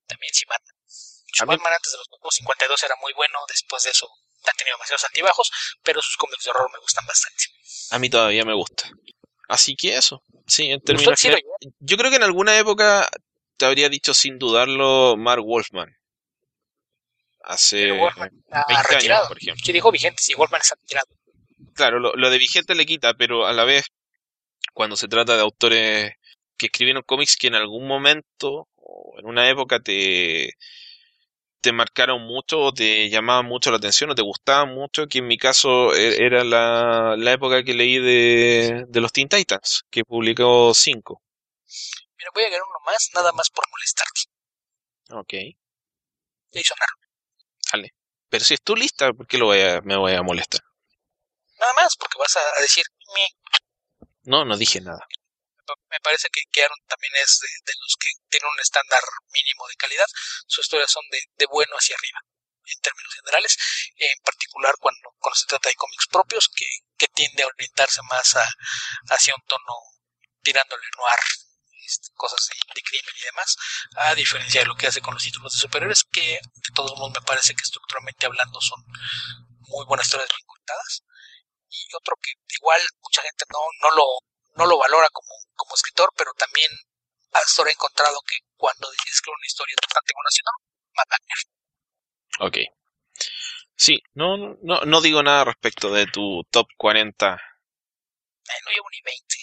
También 0.06 0.34
sí, 0.34 0.46
Batman. 0.48 0.76
Su 0.86 1.46
Batman 1.46 1.74
antes 1.74 1.92
de 1.92 1.98
los 1.98 2.36
52 2.36 2.84
era 2.84 2.96
muy 3.02 3.14
bueno, 3.14 3.40
después 3.48 3.84
de 3.84 3.92
eso 3.92 4.10
ha 4.46 4.54
tenido 4.54 4.76
demasiados 4.78 5.04
altibajos, 5.04 5.52
pero 5.84 6.02
sus 6.02 6.18
cómics 6.18 6.44
de 6.44 6.52
horror 6.52 6.72
me 6.72 6.80
gustan 6.80 7.06
bastante. 7.06 7.46
A 7.92 8.00
mí 8.00 8.10
todavía 8.10 8.46
me 8.46 8.54
gusta. 8.54 8.90
Así 9.48 9.76
que 9.76 9.96
eso. 9.96 10.24
Sí, 10.48 10.72
en 10.72 10.82
términos. 10.82 11.20
Yo 11.80 11.98
creo 11.98 12.10
que 12.10 12.18
en 12.18 12.24
alguna 12.24 12.58
época 12.58 13.10
te 13.58 13.66
habría 13.66 13.90
dicho 13.90 14.14
sin 14.14 14.40
dudarlo 14.40 15.16
Mark 15.18 15.44
Wolfman. 15.44 15.96
Hace 17.42 17.92
Wolfman 17.92 18.32
20 18.68 18.96
años, 18.96 19.28
por 19.28 19.38
ejemplo. 19.38 19.64
Sí, 19.66 19.72
dijo 19.72 19.92
vigente, 19.92 20.22
sí, 20.22 20.34
Wolfman 20.36 20.62
está 20.62 20.76
retirado 20.76 21.08
claro, 21.80 22.00
lo, 22.00 22.14
lo, 22.14 22.30
de 22.30 22.38
vigente 22.38 22.76
le 22.76 22.86
quita, 22.86 23.14
pero 23.14 23.48
a 23.48 23.54
la 23.54 23.64
vez, 23.64 23.86
cuando 24.74 24.98
se 24.98 25.08
trata 25.08 25.36
de 25.36 25.42
autores 25.42 26.14
que 26.58 26.66
escribieron 26.68 27.04
cómics 27.04 27.38
que 27.38 27.48
en 27.48 27.56
algún 27.56 27.88
momento 27.88 28.68
o 28.76 29.16
en 29.18 29.26
una 29.28 29.50
época 29.50 29.80
te, 29.80 30.56
te 31.62 31.72
marcaron 31.72 32.22
mucho 32.24 32.60
o 32.60 32.74
te 32.74 33.10
llamaban 33.10 33.46
mucho 33.46 33.72
la 33.72 33.78
atención 33.78 34.10
o 34.10 34.16
te 34.16 34.22
gustaban 34.22 34.76
mucho, 34.76 35.08
que 35.08 35.20
en 35.20 35.28
mi 35.28 35.38
caso 35.38 35.94
era 35.96 36.44
la, 36.44 37.16
la 37.18 37.32
época 37.32 37.64
que 37.64 37.74
leí 37.74 37.98
de, 38.00 38.86
de 38.90 39.02
los 39.02 39.14
Teen 39.14 39.30
Titans, 39.30 39.84
que 39.90 40.04
publicó 40.04 40.74
5. 40.74 41.22
Mira, 42.18 42.32
voy 42.34 42.44
a 42.44 42.48
agarrar 42.48 42.68
uno 42.68 42.80
más, 42.86 43.10
nada 43.14 43.32
más 43.32 43.50
por 43.50 43.64
molestarte. 43.72 44.22
Ok. 45.12 45.34
Jason 46.52 46.78
Aaron. 46.82 47.10
Dale. 47.72 47.94
Pero 48.28 48.44
si 48.44 48.56
es 48.56 48.62
tu 48.62 48.76
lista, 48.76 49.14
¿por 49.14 49.28
qué 49.28 49.38
lo 49.38 49.46
voy 49.46 49.62
a, 49.62 49.80
me 49.82 49.96
voy 49.96 50.14
a 50.14 50.22
molestar? 50.22 50.62
Nada 51.60 51.74
más, 51.74 51.96
porque 51.98 52.18
vas 52.18 52.36
a 52.38 52.62
decir... 52.62 52.86
Mi... 53.14 53.26
No, 54.24 54.46
no 54.46 54.58
dije 54.58 54.80
nada. 54.82 55.06
Me 55.90 56.00
parece 56.00 56.30
que, 56.30 56.64
Aaron 56.64 56.80
también 56.88 57.14
es 57.22 57.40
de, 57.40 57.50
de, 57.66 57.74
los 57.80 57.96
que 58.00 58.10
tienen 58.30 58.50
un 58.50 58.60
estándar 58.60 59.04
mínimo 59.32 59.68
de 59.68 59.76
calidad. 59.76 60.08
Sus 60.48 60.66
historias 60.66 60.92
son 60.92 61.04
de, 61.12 61.22
de 61.36 61.46
bueno 61.46 61.76
hacia 61.76 61.96
arriba, 61.96 62.20
en 62.66 62.82
términos 62.82 63.14
generales. 63.14 63.58
En 63.98 64.18
particular 64.24 64.74
cuando, 64.80 65.14
cuando 65.20 65.36
se 65.36 65.46
trata 65.46 65.70
de 65.70 65.76
cómics 65.76 66.08
propios, 66.08 66.50
que, 66.50 66.66
que 66.98 67.08
tiende 67.08 67.44
a 67.44 67.48
orientarse 67.48 68.02
más 68.10 68.36
a, 68.36 68.48
hacia 69.10 69.36
un 69.36 69.46
tono 69.46 69.76
tirándole 70.42 70.86
noir 70.98 71.20
este, 71.86 72.10
cosas 72.16 72.40
de, 72.48 72.56
de, 72.74 72.82
crimen 72.82 73.16
y 73.16 73.26
demás, 73.26 73.56
a 73.98 74.16
diferencia 74.16 74.62
de 74.62 74.68
lo 74.68 74.76
que 74.76 74.88
hace 74.88 75.02
con 75.02 75.14
los 75.14 75.24
títulos 75.24 75.54
de 75.54 75.60
superhéroes, 75.60 76.04
que 76.04 76.40
de 76.42 76.74
todos 76.74 76.98
modos 76.98 77.14
me 77.14 77.26
parece 77.28 77.54
que 77.54 77.62
estructuralmente 77.62 78.26
hablando 78.26 78.60
son 78.62 78.84
muy 79.70 79.86
buenas 79.86 80.08
historias 80.08 80.30
bien 80.30 80.48
contadas 80.48 81.04
y 81.70 81.96
otro 81.96 82.16
que 82.22 82.32
igual 82.56 82.82
mucha 83.02 83.22
gente 83.22 83.46
no, 83.52 83.60
no 83.82 83.96
lo 83.96 84.06
no 84.56 84.66
lo 84.66 84.78
valora 84.78 85.08
como, 85.12 85.30
como 85.56 85.76
escritor, 85.76 86.12
pero 86.18 86.34
también 86.34 86.70
hasta 87.32 87.62
ahora 87.62 87.72
he 87.72 87.74
encontrado 87.74 88.20
que 88.28 88.38
cuando 88.58 88.90
decides 88.90 89.16
escribir 89.16 89.38
una 89.38 89.48
historia 89.48 89.76
bastante 89.82 90.14
buena, 90.14 90.30
si 90.32 90.42
no, 90.44 90.52
Ok. 92.46 92.58
Sí, 93.76 94.02
no, 94.14 94.58
no, 94.62 94.82
no 94.82 95.02
digo 95.02 95.24
nada 95.24 95.46
respecto 95.46 95.94
de 95.94 96.08
tu 96.08 96.44
top 96.52 96.68
40. 96.78 97.36
Eh, 97.36 98.52
no 98.66 98.72
llevo 98.72 98.90
ni 98.92 99.02
20. 99.02 99.36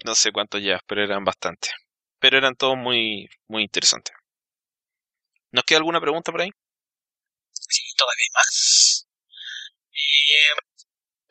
no 0.04 0.14
sé 0.14 0.32
cuántos 0.32 0.60
llevas, 0.60 0.82
pero 0.86 1.04
eran 1.04 1.24
bastante. 1.24 1.70
Pero 2.18 2.38
eran 2.38 2.56
todos 2.56 2.76
muy, 2.76 3.28
muy 3.46 3.62
interesantes. 3.62 4.14
¿Nos 5.52 5.64
queda 5.64 5.78
alguna 5.78 6.00
pregunta 6.00 6.32
por 6.32 6.40
ahí? 6.40 6.50
Todavía 8.02 8.26
más. 8.34 9.06
Eh, 9.92 10.56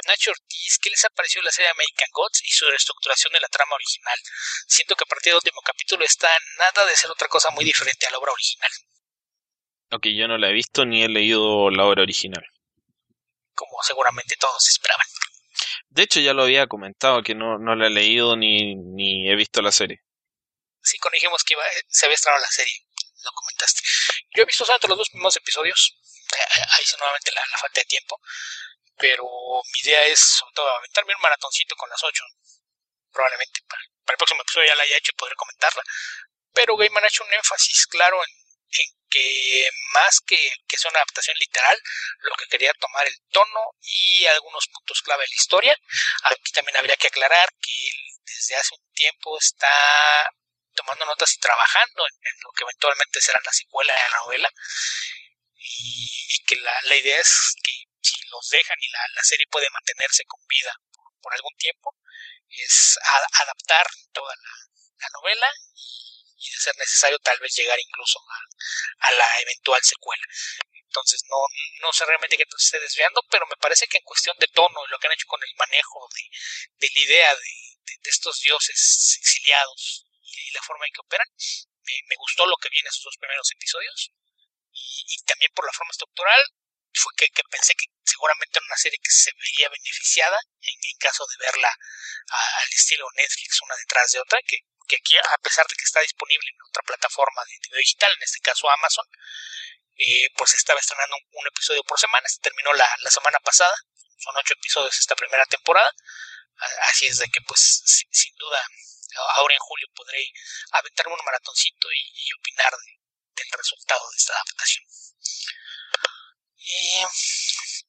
Nacho 0.08 0.32
Ortiz, 0.32 0.80
¿qué 0.82 0.90
les 0.90 1.04
ha 1.04 1.10
parecido 1.10 1.44
la 1.44 1.52
serie 1.52 1.70
American 1.70 2.08
Gods 2.14 2.42
y 2.46 2.50
su 2.50 2.66
reestructuración 2.70 3.34
de 3.34 3.42
la 3.42 3.50
trama 3.50 3.76
original? 3.76 4.18
Siento 4.68 4.96
que 4.96 5.04
a 5.04 5.08
partir 5.08 5.32
del 5.32 5.42
último 5.44 5.60
capítulo 5.62 6.06
está 6.06 6.30
nada 6.58 6.86
de 6.86 6.96
ser 6.96 7.12
otra 7.12 7.28
cosa 7.28 7.50
muy 7.50 7.66
diferente 7.66 8.08
a 8.08 8.12
la 8.12 8.20
obra 8.20 8.32
original. 8.32 8.72
Ok, 9.92 10.08
yo 10.16 10.30
no 10.30 10.38
la 10.38 10.48
he 10.48 10.54
visto 10.54 10.86
ni 10.86 11.04
he 11.04 11.10
leído 11.10 11.70
la 11.72 11.84
obra 11.84 12.04
original. 12.04 12.46
Como 13.54 13.84
seguramente 13.84 14.38
todos 14.38 14.70
esperaban. 14.70 15.06
De 15.90 16.04
hecho, 16.04 16.22
ya 16.22 16.34
lo 16.34 16.44
había 16.44 16.68
comentado 16.68 17.22
que 17.22 17.36
no, 17.36 17.60
no 17.60 17.76
la 17.76 17.88
he 17.88 17.90
leído 17.90 18.38
ni, 18.38 18.76
ni 18.76 19.30
he 19.30 19.36
visto 19.36 19.62
la 19.62 19.74
serie. 19.74 20.02
Sí, 20.82 20.98
cuando 21.00 21.16
dijimos 21.16 21.44
que 21.44 21.54
iba, 21.54 21.64
se 21.90 22.06
había 22.06 22.16
estrenado 22.16 22.42
la 22.42 22.50
serie, 22.50 22.74
lo 23.24 23.32
comentaste. 23.34 23.82
Yo 24.34 24.44
he 24.44 24.46
visto 24.46 24.66
solamente 24.66 24.88
los 24.88 24.98
dos 24.98 25.10
primeros 25.10 25.36
episodios. 25.36 26.01
Ahí 26.78 26.86
se 26.86 26.98
nuevamente 26.98 27.32
la, 27.32 27.42
la 27.52 27.58
falta 27.58 27.82
de 27.82 27.86
tiempo 27.86 28.20
pero 29.02 29.26
mi 29.74 29.80
idea 29.82 30.06
es 30.06 30.20
sobre 30.20 30.54
todo 30.54 30.70
aventarme 30.78 31.16
un 31.16 31.22
maratoncito 31.22 31.76
con 31.76 31.90
las 31.90 32.04
8. 32.04 32.24
Probablemente 33.12 33.60
para, 33.68 33.82
el 33.82 34.18
próximo 34.18 34.42
episodio 34.44 34.68
ya 34.68 34.76
la 34.76 34.84
haya 34.84 34.98
hecho 34.98 35.12
y 35.12 35.18
podré 35.18 35.36
comentarla. 35.36 35.84
Pero 36.54 36.78
Gaiman 36.78 37.04
ha 37.04 37.08
hecho 37.08 37.24
un 37.24 37.34
énfasis 37.34 37.88
claro 37.88 38.24
en, 38.24 38.32
que 39.10 39.70
más 39.94 40.22
que, 40.22 40.38
que 40.68 40.78
sea 40.78 40.92
una 40.92 41.00
adaptación 41.00 41.36
literal, 41.38 41.78
lo 42.20 42.36
que 42.36 42.46
quería 42.46 42.72
tomar 42.76 43.06
el 43.06 43.16
tono 43.30 43.72
y 43.82 44.26
algunos 44.28 44.68
puntos 44.68 45.02
clave 45.02 45.24
de 45.24 45.30
la 45.30 45.36
historia. 45.36 45.78
Aquí 46.24 46.52
también 46.54 46.78
habría 46.78 46.96
que 46.96 47.08
aclarar 47.08 47.50
que 47.60 47.72
él 47.72 47.98
desde 48.24 48.56
hace 48.56 48.74
un 48.74 48.94
tiempo 48.94 49.38
está 49.38 50.30
tomando 50.74 51.06
notas 51.06 51.34
y 51.34 51.40
trabajando 51.40 52.06
en, 52.08 52.34
lo 52.44 52.52
que 52.52 52.64
eventualmente 52.64 53.20
será 53.20 53.42
la 53.44 53.52
secuela 53.52 53.94
de 53.94 54.00
la 54.00 54.18
novela. 54.20 54.50
Y, 55.78 56.44
que 56.46 56.56
la, 56.58 56.74
la 56.84 56.96
idea 56.96 57.20
es 57.20 57.56
que 57.64 57.72
si 58.02 58.28
los 58.30 58.50
dejan 58.50 58.78
y 58.80 58.90
la, 58.90 59.24
serie 59.24 59.46
puede 59.50 59.70
mantenerse 59.70 60.26
con 60.26 60.40
vida 60.48 60.74
por, 61.22 61.34
algún 61.34 61.56
tiempo, 61.58 61.96
es 62.50 62.98
adaptar 63.40 63.88
toda 64.12 64.36
la, 64.36 65.10
novela 65.14 65.48
y, 66.36 66.50
de 66.50 66.58
ser 66.58 66.76
necesario 66.78 67.18
tal 67.20 67.40
vez 67.40 67.56
llegar 67.56 67.80
incluso 67.80 68.20
a, 69.00 69.12
la 69.12 69.40
eventual 69.42 69.82
secuela. 69.84 70.24
Entonces 70.74 71.22
no, 71.30 71.38
no 71.82 71.94
sé 71.94 72.06
realmente 72.06 72.38
qué 72.38 72.44
se 72.58 72.66
esté 72.66 72.80
desviando, 72.80 73.22
pero 73.30 73.46
me 73.48 73.56
parece 73.58 73.88
que 73.88 73.98
en 73.98 74.04
cuestión 74.04 74.36
de 74.40 74.48
tono 74.48 74.80
y 74.86 74.92
lo 74.92 75.00
que 75.00 75.08
han 75.08 75.14
hecho 75.14 75.28
con 75.28 75.42
el 75.42 75.56
manejo 75.56 76.08
de, 76.14 76.88
la 76.88 77.02
idea 77.02 77.36
de, 77.36 78.10
estos 78.10 78.42
dioses 78.42 79.18
exiliados 79.22 80.06
y, 80.22 80.52
la 80.52 80.62
forma 80.64 80.86
en 80.86 80.92
que 80.92 81.02
operan, 81.02 81.28
me, 82.08 82.16
gustó 82.18 82.46
lo 82.46 82.58
que 82.58 82.70
viene 82.70 82.88
en 82.88 82.90
esos 82.90 83.04
dos 83.04 83.18
primeros 83.18 83.50
episodios. 83.52 84.12
Y, 84.82 85.24
también 85.26 85.52
por 85.54 85.66
la 85.66 85.74
forma 85.74 85.92
estructural, 85.92 86.42
fue 86.94 87.14
que, 87.16 87.28
pensé 87.50 87.74
que 87.76 87.86
seguramente 88.04 88.60
era 88.60 88.66
una 88.66 88.78
serie 88.78 89.00
que 89.02 89.12
se 89.12 89.32
vería 89.38 89.70
beneficiada 89.70 90.40
en, 90.62 90.98
caso 91.00 91.26
de 91.26 91.38
verla 91.40 91.70
al 91.70 92.70
estilo 92.70 93.08
Netflix 93.16 93.60
una 93.64 93.76
detrás 93.76 94.12
de 94.12 94.20
otra, 94.20 94.40
que, 94.46 94.58
que, 94.88 94.98
aquí 94.98 95.18
a 95.18 95.38
pesar 95.42 95.66
de 95.68 95.76
que 95.76 95.84
está 95.84 96.02
disponible 96.02 96.48
en 96.50 96.62
otra 96.70 96.84
plataforma 96.84 97.42
de 97.46 97.58
video 97.64 97.78
digital, 97.78 98.12
en 98.14 98.24
este 98.24 98.40
caso 98.42 98.70
Amazon, 98.70 99.06
eh, 99.98 100.30
pues 100.36 100.54
estaba 100.54 100.80
estrenando 100.80 101.16
un, 101.32 101.48
episodio 101.48 101.84
por 101.84 102.00
semana, 102.00 102.28
se 102.28 102.40
terminó 102.40 102.74
la, 102.74 102.88
la 103.02 103.10
semana 103.10 103.40
pasada, 103.40 103.76
son 104.18 104.36
ocho 104.38 104.54
episodios 104.54 104.98
esta 105.00 105.16
primera 105.16 105.46
temporada, 105.46 105.92
así 106.90 107.08
es 107.08 107.18
de 107.20 107.28
que 107.28 107.42
pues 107.42 107.84
sin, 107.86 108.36
duda 108.38 108.64
ahora 109.36 109.54
en 109.54 109.60
julio 109.60 109.88
podré 109.94 110.26
aventarme 110.72 111.14
un 111.14 111.26
maratoncito 111.26 111.88
y, 111.92 112.34
opinar 112.40 112.74
del 113.44 113.58
resultado 113.58 114.02
de 114.12 114.18
esta 114.18 114.34
adaptación. 114.34 114.86
Y 116.64 117.04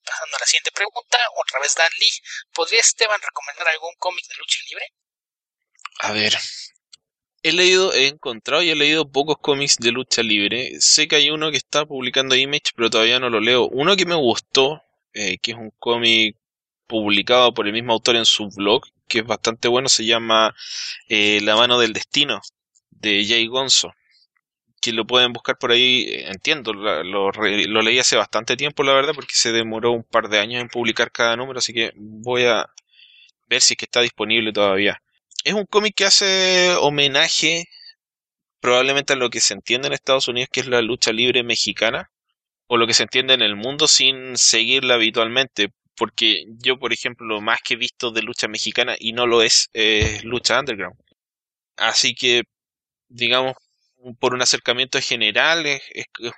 pasando 0.04 0.36
a 0.36 0.40
la 0.40 0.46
siguiente 0.46 0.72
pregunta, 0.72 1.18
otra 1.36 1.60
vez 1.60 1.74
Dan 1.74 1.90
Lee, 1.98 2.10
¿podría 2.52 2.80
Esteban 2.80 3.20
recomendar 3.20 3.68
algún 3.68 3.94
cómic 3.98 4.26
de 4.26 4.34
lucha 4.36 4.58
libre? 4.68 4.86
A 6.00 6.12
ver, 6.12 6.38
he 7.42 7.52
leído, 7.52 7.92
he 7.92 8.08
encontrado 8.08 8.62
y 8.62 8.70
he 8.70 8.74
leído 8.74 9.10
pocos 9.10 9.36
cómics 9.40 9.76
de 9.78 9.92
lucha 9.92 10.22
libre. 10.22 10.80
Sé 10.80 11.06
que 11.06 11.16
hay 11.16 11.30
uno 11.30 11.50
que 11.50 11.58
está 11.58 11.86
publicando 11.86 12.34
Image, 12.34 12.72
pero 12.74 12.90
todavía 12.90 13.20
no 13.20 13.30
lo 13.30 13.40
leo. 13.40 13.68
Uno 13.68 13.96
que 13.96 14.06
me 14.06 14.14
gustó, 14.14 14.82
eh, 15.12 15.38
que 15.38 15.52
es 15.52 15.56
un 15.56 15.70
cómic 15.78 16.36
publicado 16.86 17.54
por 17.54 17.66
el 17.66 17.72
mismo 17.72 17.92
autor 17.92 18.16
en 18.16 18.26
su 18.26 18.48
blog, 18.48 18.82
que 19.06 19.20
es 19.20 19.26
bastante 19.26 19.68
bueno, 19.68 19.88
se 19.88 20.04
llama 20.04 20.54
eh, 21.08 21.40
La 21.42 21.56
mano 21.56 21.78
del 21.78 21.92
destino, 21.92 22.40
de 22.90 23.24
Jay 23.26 23.46
Gonzo 23.46 23.92
que 24.82 24.92
lo 24.92 25.06
pueden 25.06 25.32
buscar 25.32 25.56
por 25.58 25.72
ahí, 25.72 26.06
entiendo, 26.26 26.72
lo, 26.74 27.30
leí 27.82 27.98
hace 28.00 28.16
bastante 28.16 28.56
tiempo, 28.56 28.82
la 28.82 28.92
verdad, 28.94 29.14
porque 29.14 29.34
se 29.34 29.52
demoró 29.52 29.92
un 29.92 30.02
par 30.04 30.28
de 30.28 30.40
años 30.40 30.60
en 30.60 30.68
publicar 30.68 31.12
cada 31.12 31.36
número, 31.36 31.60
así 31.60 31.72
que 31.72 31.92
voy 31.96 32.44
a 32.44 32.66
ver 33.48 33.62
si 33.62 33.74
es 33.74 33.78
que 33.78 33.86
está 33.86 34.00
disponible 34.02 34.52
todavía. 34.52 35.00
Es 35.44 35.54
un 35.54 35.66
cómic 35.66 35.94
que 35.94 36.04
hace 36.04 36.74
homenaje 36.80 37.68
probablemente 38.60 39.14
a 39.14 39.16
lo 39.16 39.30
que 39.30 39.40
se 39.40 39.54
entiende 39.54 39.88
en 39.88 39.94
Estados 39.94 40.28
Unidos, 40.28 40.50
que 40.52 40.60
es 40.60 40.66
la 40.66 40.82
lucha 40.82 41.12
libre 41.12 41.42
mexicana, 41.44 42.10
o 42.66 42.76
lo 42.76 42.86
que 42.86 42.94
se 42.94 43.04
entiende 43.04 43.34
en 43.34 43.42
el 43.42 43.56
mundo 43.56 43.88
sin 43.88 44.36
seguirla 44.36 44.94
habitualmente, 44.94 45.72
porque 45.96 46.44
yo, 46.58 46.78
por 46.78 46.92
ejemplo, 46.92 47.26
lo 47.26 47.40
más 47.40 47.60
que 47.62 47.74
he 47.74 47.76
visto 47.76 48.10
de 48.10 48.22
lucha 48.22 48.48
mexicana, 48.48 48.96
y 48.98 49.12
no 49.12 49.26
lo 49.26 49.42
es, 49.42 49.70
es 49.74 50.24
lucha 50.24 50.58
underground. 50.60 50.96
Así 51.76 52.14
que, 52.14 52.42
digamos, 53.08 53.54
por 54.18 54.34
un 54.34 54.42
acercamiento 54.42 55.00
general, 55.00 55.66
es, 55.66 55.82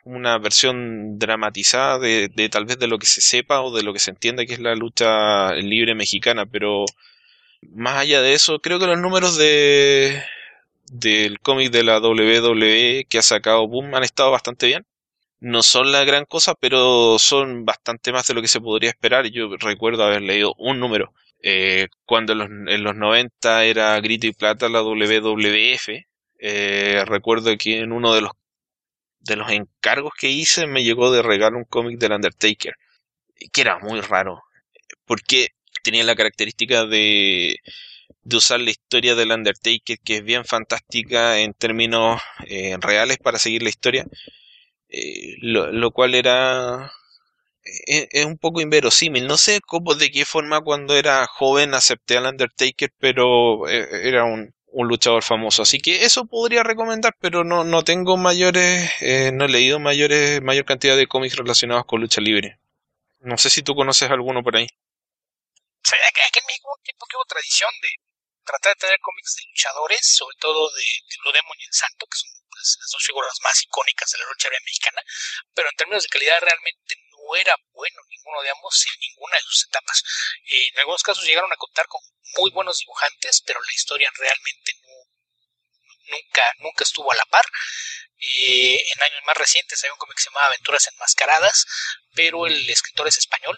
una 0.05 0.39
versión 0.39 1.19
dramatizada 1.19 1.99
de, 1.99 2.29
de, 2.29 2.49
tal 2.49 2.67
vez 2.67 2.79
de 2.79 2.89
lo 2.89 2.99
que 2.99 3.07
se 3.07 3.21
sepa 3.21 3.63
o 3.63 3.75
de 3.75 3.83
lo 3.83 3.93
que 3.93 3.99
se 3.99 4.11
entienda 4.11 4.47
que 4.47 4.55
es 4.55 4.61
la 4.61 4.75
lucha 4.75 5.53
libre 5.55 5.95
mexicana, 5.95 6.47
pero 6.47 6.85
más 7.73 7.97
allá 7.99 8.23
de 8.23 8.35
eso, 8.35 8.61
creo 8.61 8.79
que 8.79 8.87
los 8.87 8.99
números 8.99 9.37
de 9.37 10.23
del 10.93 11.41
cómic 11.41 11.71
de 11.73 11.83
la 11.83 11.99
WWE 11.99 13.07
que 13.09 13.19
ha 13.19 13.23
sacado 13.23 13.67
Boom 13.69 13.95
han 13.95 14.05
estado 14.05 14.31
bastante 14.31 14.67
bien. 14.67 14.87
No 15.41 15.63
son 15.63 15.93
la 15.93 16.05
gran 16.05 16.25
cosa, 16.25 16.55
pero 16.55 17.19
son 17.19 17.65
bastante 17.65 18.13
más 18.13 18.27
de 18.29 18.35
lo 18.35 18.43
que 18.43 18.49
se 18.49 18.61
podría 18.61 18.91
esperar. 18.91 19.27
Yo 19.27 19.57
recuerdo 19.59 20.05
haber 20.05 20.23
leído 20.23 20.55
un 20.59 20.81
número. 20.81 21.13
Eh, 21.43 21.89
cuando 22.07 22.33
en 22.33 22.39
los, 22.39 22.49
en 22.49 22.85
los 22.85 22.97
90 22.97 23.65
era 23.65 24.01
Grito 24.01 24.27
y 24.27 24.33
Plata 24.33 24.69
la 24.69 24.83
WWF, 24.83 26.07
eh, 26.47 27.05
recuerdo 27.07 27.57
que 27.57 27.79
en 27.81 27.91
uno 27.91 28.15
de 28.15 28.21
los 28.21 28.33
de 29.21 29.37
los 29.37 29.51
encargos 29.51 30.13
que 30.19 30.29
hice 30.29 30.67
me 30.67 30.85
llegó 30.85 31.11
de 31.11 31.23
regalo 31.23 31.57
un 31.57 31.65
cómic 31.65 31.99
del 31.99 32.13
Undertaker, 32.13 32.75
que 33.53 33.61
era 33.63 33.79
muy 33.79 34.01
raro, 34.03 34.43
porque 35.07 35.49
tenía 35.83 36.05
la 36.05 36.15
característica 36.17 36.85
de, 36.87 37.57
de 38.23 38.37
usar 38.37 38.61
la 38.61 38.71
historia 38.71 39.15
del 39.15 39.33
Undertaker, 39.33 39.99
que 40.05 40.17
es 40.17 40.25
bien 40.25 40.45
fantástica 40.45 41.41
en 41.41 41.55
términos 41.55 42.21
eh, 42.47 42.77
reales 42.81 43.19
para 43.19 43.39
seguir 43.39 43.63
la 43.63 43.71
historia, 43.71 44.07
eh, 44.91 45.37
lo, 45.41 45.91
cual 45.93 46.15
era 46.15 46.93
es, 47.63 48.27
un 48.27 48.39
poco 48.39 48.61
inverosímil. 48.61 49.27
No 49.27 49.39
sé 49.39 49.61
cómo, 49.67 49.95
de 49.95 50.11
qué 50.11 50.27
forma 50.27 50.61
cuando 50.61 50.95
era 50.97 51.27
joven 51.27 51.75
acepté 51.75 52.19
al 52.19 52.27
Undertaker, 52.27 52.91
pero 52.99 53.67
era 53.69 54.25
un, 54.25 54.54
un 54.75 54.89
luchador 54.89 55.23
famoso. 55.23 55.63
Así 55.63 55.79
que 55.79 56.05
eso 56.05 56.27
podría 56.27 56.63
recomendar, 56.63 57.17
pero 57.21 57.45
no, 57.45 57.65
no 57.65 57.85
tengo 57.85 58.17
mayores, 58.17 58.91
eh, 59.01 59.31
no 59.33 59.47
he 59.47 59.49
leído 59.49 59.79
mayores, 59.79 60.43
mayor 60.43 60.65
cantidad 60.65 60.97
de 60.97 61.07
cómics 61.07 61.37
relacionados 61.37 61.87
con 61.87 62.01
lucha 62.01 62.21
libre. 62.21 62.59
No 63.21 63.39
sé 63.39 63.49
si 63.51 63.63
tú 63.63 63.75
conoces 63.75 64.11
alguno 64.11 64.43
por 64.43 64.57
ahí. 64.57 64.67
Sí, 65.83 65.97
aquí 66.09 66.39
en 66.39 66.47
México 66.47 66.69
tiempo 66.83 67.07
que 67.09 67.17
hubo 67.17 67.25
tradición 67.25 67.71
de 67.81 67.89
tratar 68.45 68.75
de 68.75 68.81
tener 68.81 68.99
cómics 69.01 69.37
de 69.37 69.49
luchadores, 69.49 70.01
sobre 70.05 70.37
todo 70.39 70.69
de, 70.71 70.83
de 70.83 71.17
Blue 71.23 71.33
Demon 71.33 71.57
y 71.59 71.65
el 71.65 71.73
Santo, 71.73 72.07
que 72.07 72.19
son 72.19 72.31
las, 72.53 72.79
dos 72.93 73.03
figuras 73.05 73.33
más 73.43 73.63
icónicas 73.63 74.11
de 74.11 74.19
la 74.19 74.29
lucha 74.29 74.49
libre 74.49 74.65
mexicana, 74.65 75.01
pero 75.55 75.69
en 75.71 75.77
términos 75.77 76.03
de 76.03 76.09
calidad 76.13 76.41
realmente 76.41 76.95
era 77.37 77.55
bueno 77.73 78.01
ninguno 78.09 78.43
de 78.43 78.51
ambos 78.51 78.87
en 78.87 79.01
ninguna 79.01 79.37
de 79.37 79.43
sus 79.43 79.65
etapas. 79.69 80.03
Eh, 80.47 80.69
en 80.73 80.79
algunos 80.81 81.03
casos 81.03 81.25
llegaron 81.25 81.53
a 81.53 81.57
contar 81.57 81.87
con 81.87 82.01
muy 82.39 82.51
buenos 82.51 82.79
dibujantes, 82.79 83.43
pero 83.47 83.61
la 83.61 83.73
historia 83.73 84.11
realmente 84.17 84.73
no, 84.83 86.17
nunca, 86.17 86.43
nunca 86.59 86.85
estuvo 86.85 87.11
a 87.13 87.17
la 87.17 87.25
par. 87.27 87.45
Eh, 88.19 88.83
en 88.95 89.03
años 89.03 89.21
más 89.27 89.37
recientes 89.37 89.83
hay 89.85 89.91
un 89.91 89.99
cómic 89.99 90.17
que 90.17 90.23
se 90.23 90.31
llama 90.31 90.47
Aventuras 90.47 90.87
Enmascaradas, 90.89 91.67
pero 92.15 92.47
el 92.47 92.69
escritor 92.71 93.09
es 93.09 93.19
español, 93.19 93.57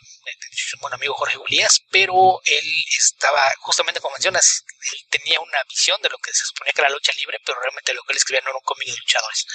es 0.50 0.74
un 0.74 0.80
buen 0.80 0.94
amigo 0.94 1.14
Jorge 1.14 1.36
Ulías, 1.38 1.80
pero 1.90 2.40
él 2.44 2.84
estaba, 2.98 3.52
justamente 3.58 4.00
como 4.00 4.14
mencionas, 4.14 4.64
él 4.92 4.98
tenía 5.10 5.40
una 5.40 5.62
visión 5.68 6.00
de 6.02 6.08
lo 6.08 6.18
que 6.18 6.32
se 6.32 6.44
suponía 6.44 6.72
que 6.72 6.80
era 6.80 6.90
lucha 6.90 7.12
libre, 7.16 7.38
pero 7.44 7.60
realmente 7.60 7.94
lo 7.94 8.02
que 8.02 8.12
él 8.12 8.16
escribía 8.16 8.40
no 8.42 8.50
era 8.50 8.58
un 8.58 8.64
cómic 8.64 8.88
de 8.88 8.96
luchadores. 8.96 9.46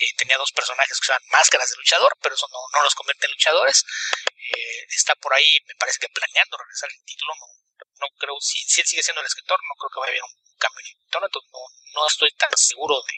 Eh, 0.00 0.08
tenía 0.16 0.38
dos 0.38 0.52
personajes 0.52 0.98
que 0.98 1.04
usaban 1.04 1.22
máscaras 1.30 1.70
de 1.70 1.76
luchador, 1.76 2.16
pero 2.20 2.34
eso 2.34 2.46
no, 2.50 2.82
los 2.82 2.94
convierte 2.94 3.26
en 3.26 3.32
luchadores. 3.32 3.84
Eh, 4.36 4.86
está 4.88 5.14
por 5.16 5.34
ahí, 5.34 5.58
me 5.66 5.74
parece 5.74 5.98
que 5.98 6.08
planeando 6.08 6.56
regresar 6.56 6.88
el 6.90 7.04
título, 7.04 7.32
no, 7.40 7.46
no 8.00 8.06
creo, 8.18 8.36
si, 8.40 8.58
él 8.80 8.86
sigue 8.86 9.02
siendo 9.02 9.20
el 9.20 9.26
escritor, 9.26 9.58
no 9.62 9.74
creo 9.76 9.90
que 9.90 10.00
vaya 10.00 10.10
a 10.10 10.14
haber 10.14 10.22
un 10.22 10.56
cambio 10.56 10.80
en 10.80 10.86
el 10.86 11.06
entonces 11.24 11.48
no, 11.52 11.60
no 11.94 12.06
estoy 12.06 12.30
tan 12.32 12.50
seguro 12.56 12.96
de, 13.00 13.14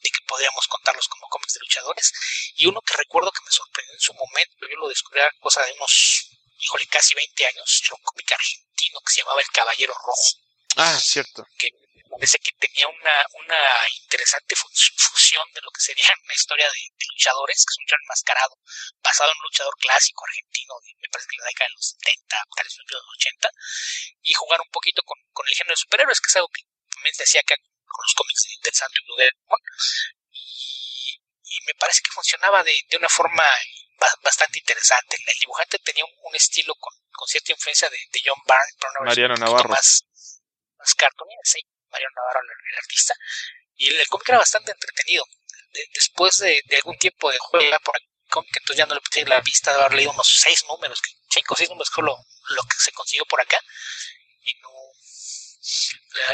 de 0.00 0.10
que 0.10 0.24
podríamos 0.26 0.66
contarlos 0.66 1.08
como 1.08 1.28
cómics 1.28 1.54
de 1.54 1.60
luchadores. 1.60 2.12
Y 2.56 2.66
uno 2.66 2.80
que 2.80 2.96
recuerdo 2.96 3.30
que 3.32 3.44
me 3.44 3.50
sorprendió 3.50 3.94
en 3.94 4.00
su 4.00 4.14
momento, 4.14 4.57
yo 4.60 4.76
lo 4.76 4.88
descubrí 4.88 5.20
a 5.20 5.30
cosa 5.40 5.62
de 5.64 5.72
unos, 5.72 6.30
híjole, 6.58 6.86
casi 6.86 7.14
20 7.14 7.46
años, 7.46 7.82
era 7.84 7.94
un 7.94 8.02
cómic 8.02 8.32
argentino 8.32 9.00
que 9.00 9.12
se 9.12 9.20
llamaba 9.20 9.40
El 9.40 9.48
Caballero 9.48 9.94
Rojo. 9.94 10.28
Ah, 10.76 10.98
cierto. 11.00 11.46
Que 11.58 11.70
parece 12.08 12.38
que 12.38 12.52
tenía 12.58 12.88
una, 12.88 13.16
una 13.44 13.60
interesante 14.02 14.56
fusión 14.56 15.46
de 15.54 15.60
lo 15.60 15.70
que 15.70 15.80
sería 15.80 16.08
una 16.24 16.34
historia 16.34 16.66
de, 16.66 17.06
luchadores, 17.14 17.64
que 17.64 17.72
es 17.72 17.78
un 17.78 17.82
luchador 17.84 18.02
enmascarado, 18.02 18.54
basado 19.02 19.30
en 19.32 19.38
un 19.38 19.42
luchador 19.42 19.74
clásico 19.78 20.24
argentino, 20.24 20.74
me 21.02 21.08
parece 21.10 21.28
que 21.30 21.38
la 21.38 21.46
década 21.46 21.68
de 21.68 21.74
los 21.74 21.86
70, 21.98 22.36
tal 22.54 22.64
vez 22.64 22.74
de 22.74 22.94
los 22.94 23.10
80, 23.18 23.50
y 24.22 24.32
jugar 24.34 24.60
un 24.60 24.70
poquito 24.70 25.02
con, 25.02 25.18
con 25.32 25.46
el 25.48 25.54
género 25.54 25.72
de 25.72 25.82
superhéroes, 25.82 26.20
que 26.20 26.30
es 26.30 26.36
algo 26.36 26.48
que 26.48 26.62
me 27.02 27.10
decía 27.10 27.40
acá 27.40 27.54
con 27.58 28.04
los 28.04 28.14
cómics 28.14 28.46
y 28.46 28.58
Blue 28.62 29.16
y, 30.30 31.20
y, 31.42 31.60
me 31.66 31.74
parece 31.74 32.02
que 32.02 32.10
funcionaba 32.10 32.62
de, 32.62 32.74
de 32.88 32.96
una 32.96 33.08
forma 33.08 33.42
bastante 34.22 34.58
interesante. 34.58 35.16
El 35.26 35.38
dibujante 35.40 35.78
tenía 35.78 36.04
un, 36.04 36.34
estilo 36.34 36.74
con, 36.76 36.92
con, 37.10 37.26
cierta 37.26 37.52
influencia 37.52 37.88
de, 37.88 37.96
de 37.96 38.20
John 38.24 38.40
Byrne, 38.46 38.74
pero 38.78 38.92
una 39.00 39.10
Mariano 39.10 39.34
Navarro. 39.34 39.68
más, 39.70 40.04
más 40.78 40.94
sí, 41.44 41.60
Mariano 41.90 42.14
Navarro, 42.14 42.40
el, 42.42 42.72
el 42.72 42.78
artista. 42.78 43.14
Y 43.74 43.88
el, 43.88 44.00
el, 44.00 44.06
cómic 44.08 44.28
era 44.28 44.38
bastante 44.38 44.72
entretenido. 44.72 45.24
De, 45.72 45.84
después 45.94 46.36
de, 46.38 46.60
de, 46.66 46.76
algún 46.76 46.96
tiempo 46.98 47.30
de 47.30 47.38
juego 47.38 47.78
por 47.80 47.96
el 47.96 48.02
cómic, 48.28 48.56
entonces 48.56 48.78
ya 48.78 48.86
no 48.86 48.94
le 48.94 49.00
puse 49.00 49.24
la 49.24 49.40
vista 49.40 49.72
de 49.72 49.80
haber 49.80 49.94
leído 49.94 50.12
unos 50.12 50.40
seis 50.40 50.64
números, 50.66 51.00
cinco 51.30 51.54
o 51.54 51.56
seis 51.56 51.68
números, 51.68 51.90
lo, 51.96 52.16
lo 52.48 52.62
que 52.62 52.76
se 52.78 52.92
consiguió 52.92 53.24
por 53.26 53.40
acá. 53.40 53.60
Y 54.40 54.54
no, 54.60 54.70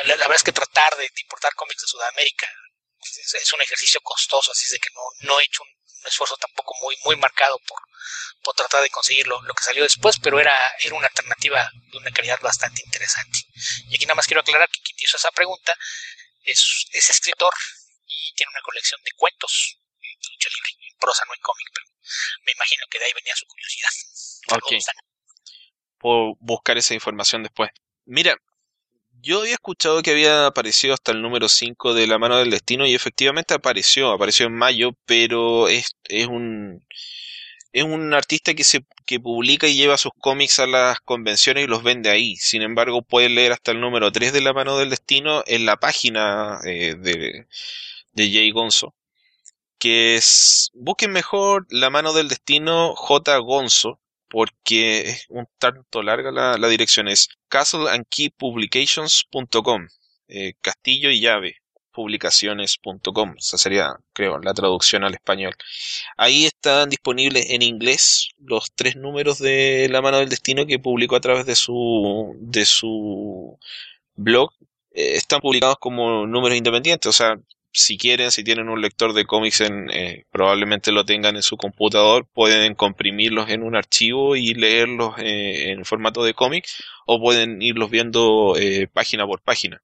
la, 0.05 0.16
la, 0.16 0.16
verdad 0.16 0.36
es 0.36 0.43
que 0.45 0.53
tratar 0.53 0.97
de 0.97 1.11
importar 1.23 1.55
cómics 1.55 1.81
de 1.81 1.89
Sudamérica 1.89 2.49
es, 3.01 3.35
es, 3.35 3.53
un 3.53 3.61
ejercicio 3.61 4.01
costoso, 4.03 4.53
así 4.53 4.65
es 4.66 4.73
de 4.73 4.78
que 4.78 4.91
no, 4.95 5.03
no 5.28 5.41
he 5.41 5.45
hecho 5.45 5.62
un, 5.62 5.84
un 6.05 6.09
esfuerzo 6.09 6.36
tampoco 6.36 6.74
muy, 6.82 6.97
muy 7.05 7.16
marcado 7.16 7.59
por, 7.66 7.81
por 8.43 8.55
tratar 8.55 8.82
de 8.82 8.90
conseguir 8.90 9.26
lo, 9.26 9.40
lo, 9.43 9.55
que 9.55 9.62
salió 9.62 9.82
después, 9.82 10.18
pero 10.20 10.39
era, 10.39 10.55
era 10.81 10.94
una 10.94 11.06
alternativa 11.06 11.68
de 11.72 11.98
una 11.98 12.10
calidad 12.10 12.39
bastante 12.40 12.82
interesante. 12.85 13.39
Y 13.89 13.97
aquí 13.97 14.05
nada 14.05 14.16
más 14.16 14.26
quiero 14.26 14.40
aclarar 14.40 14.68
que 14.68 14.81
quien 14.81 14.97
hizo 15.01 15.16
esa 15.16 15.31
pregunta 15.32 15.74
es, 16.43 16.86
es 16.93 17.10
escritor 17.10 17.52
y 18.06 18.35
tiene 18.35 18.51
una 18.51 18.62
colección 18.62 19.01
de 19.02 19.12
cuentos 19.16 19.78
de 20.01 20.09
lucha 20.31 20.48
libre, 20.55 20.70
en 20.90 20.98
prosa, 20.98 21.24
no 21.26 21.35
en 21.35 21.40
cómic, 21.40 21.68
pero 21.72 21.86
me 22.44 22.52
imagino 22.52 22.85
que 22.90 22.98
de 22.98 23.05
ahí 23.06 23.12
venía 23.14 23.35
su 23.35 23.47
curiosidad. 23.47 23.90
Ok. 24.51 24.72
Puedo 25.98 26.35
buscar 26.40 26.76
esa 26.76 26.93
información 26.93 27.43
después. 27.43 27.70
Mira, 28.05 28.36
yo 29.24 29.40
había 29.40 29.55
escuchado 29.55 30.02
que 30.02 30.10
había 30.10 30.46
aparecido 30.46 30.94
hasta 30.94 31.12
el 31.12 31.22
número 31.22 31.48
5 31.48 31.94
de 31.94 32.06
La 32.06 32.18
mano 32.18 32.38
del 32.38 32.51
destino 32.51 32.86
y 32.86 32.94
efectivamente 32.94 33.55
apareció, 33.55 34.12
apareció 34.12 34.46
en 34.46 34.55
mayo, 34.55 34.92
pero 35.06 35.68
es, 35.68 35.96
es 36.05 36.26
un 36.26 36.84
es 37.72 37.82
un 37.82 38.14
artista 38.14 38.55
que 38.55 38.64
se 38.64 38.84
que 39.06 39.20
publica 39.20 39.66
y 39.66 39.76
lleva 39.76 39.98
sus 39.98 40.12
cómics 40.20 40.60
a 40.60 40.66
las 40.66 41.01
convenciones 41.01 41.64
y 41.64 41.66
los 41.66 41.82
vende 41.82 42.10
ahí. 42.10 42.36
Sin 42.36 42.62
embargo, 42.62 43.02
puedes 43.02 43.30
leer 43.30 43.52
hasta 43.52 43.72
el 43.72 43.80
número 43.80 44.12
3 44.12 44.32
de 44.32 44.40
La 44.40 44.52
mano 44.52 44.78
del 44.78 44.90
destino 44.90 45.42
en 45.46 45.66
la 45.66 45.76
página 45.76 46.60
eh, 46.64 46.94
de, 46.96 47.46
de 48.12 48.32
Jay 48.32 48.51
Gonzo. 48.52 48.94
Que 49.78 50.16
es, 50.16 50.70
busquen 50.74 51.12
mejor 51.12 51.66
La 51.70 51.90
mano 51.90 52.12
del 52.12 52.28
destino 52.28 52.94
J. 52.94 53.36
Gonzo 53.38 54.01
porque 54.35 55.11
es 55.11 55.27
un 55.28 55.47
tanto 55.59 56.02
larga 56.02 56.32
la, 56.32 56.69
dirección, 56.69 57.06
es 57.06 57.28
castleandkeypublications.com, 57.48 59.86
eh, 60.27 60.55
castillo 60.61 61.11
y 61.11 61.20
llave 61.20 61.59
publicaciones.com, 61.93 63.36
esa 63.39 63.59
sería, 63.59 63.94
creo, 64.12 64.40
la 64.40 64.52
traducción 64.52 65.05
al 65.05 65.15
español. 65.15 65.55
Ahí 66.16 66.47
están 66.47 66.90
disponibles 66.90 67.48
en 67.51 67.62
inglés 67.62 68.31
los 68.39 68.73
tres 68.74 68.97
números 68.97 69.39
de 69.39 69.89
La 69.89 70.02
mano 70.02 70.19
del 70.19 70.31
destino 70.31 70.66
que 70.66 70.81
publicó 70.81 71.15
a 71.15 71.20
través 71.20 71.47
de 71.47 71.55
su 71.55 72.35
de 72.40 72.65
su 72.65 73.56
blog. 74.16 74.51
Eh, 74.90 75.15
están 75.15 75.40
publicados 75.43 75.77
como 75.78 76.27
números 76.27 76.59
independientes, 76.59 77.09
o 77.09 77.12
sea, 77.12 77.36
si 77.74 77.98
quieren, 77.98 78.30
si 78.30 78.44
tienen 78.44 78.68
un 78.68 78.80
lector 78.80 79.12
de 79.12 79.26
cómics, 79.26 79.60
en, 79.60 79.90
eh, 79.90 80.24
probablemente 80.30 80.92
lo 80.92 81.05
tengan 81.05 81.34
en 81.36 81.42
su 81.42 81.56
computador, 81.56 82.26
pueden 82.32 82.74
comprimirlos 82.74 83.51
en 83.51 83.62
un 83.64 83.74
archivo 83.74 84.36
y 84.36 84.55
leerlos 84.55 85.16
eh, 85.18 85.72
en 85.72 85.84
formato 85.84 86.22
de 86.22 86.34
cómic, 86.34 86.66
o 87.05 87.20
pueden 87.20 87.60
irlos 87.60 87.90
viendo 87.90 88.56
eh, 88.56 88.86
página 88.86 89.26
por 89.26 89.42
página. 89.42 89.82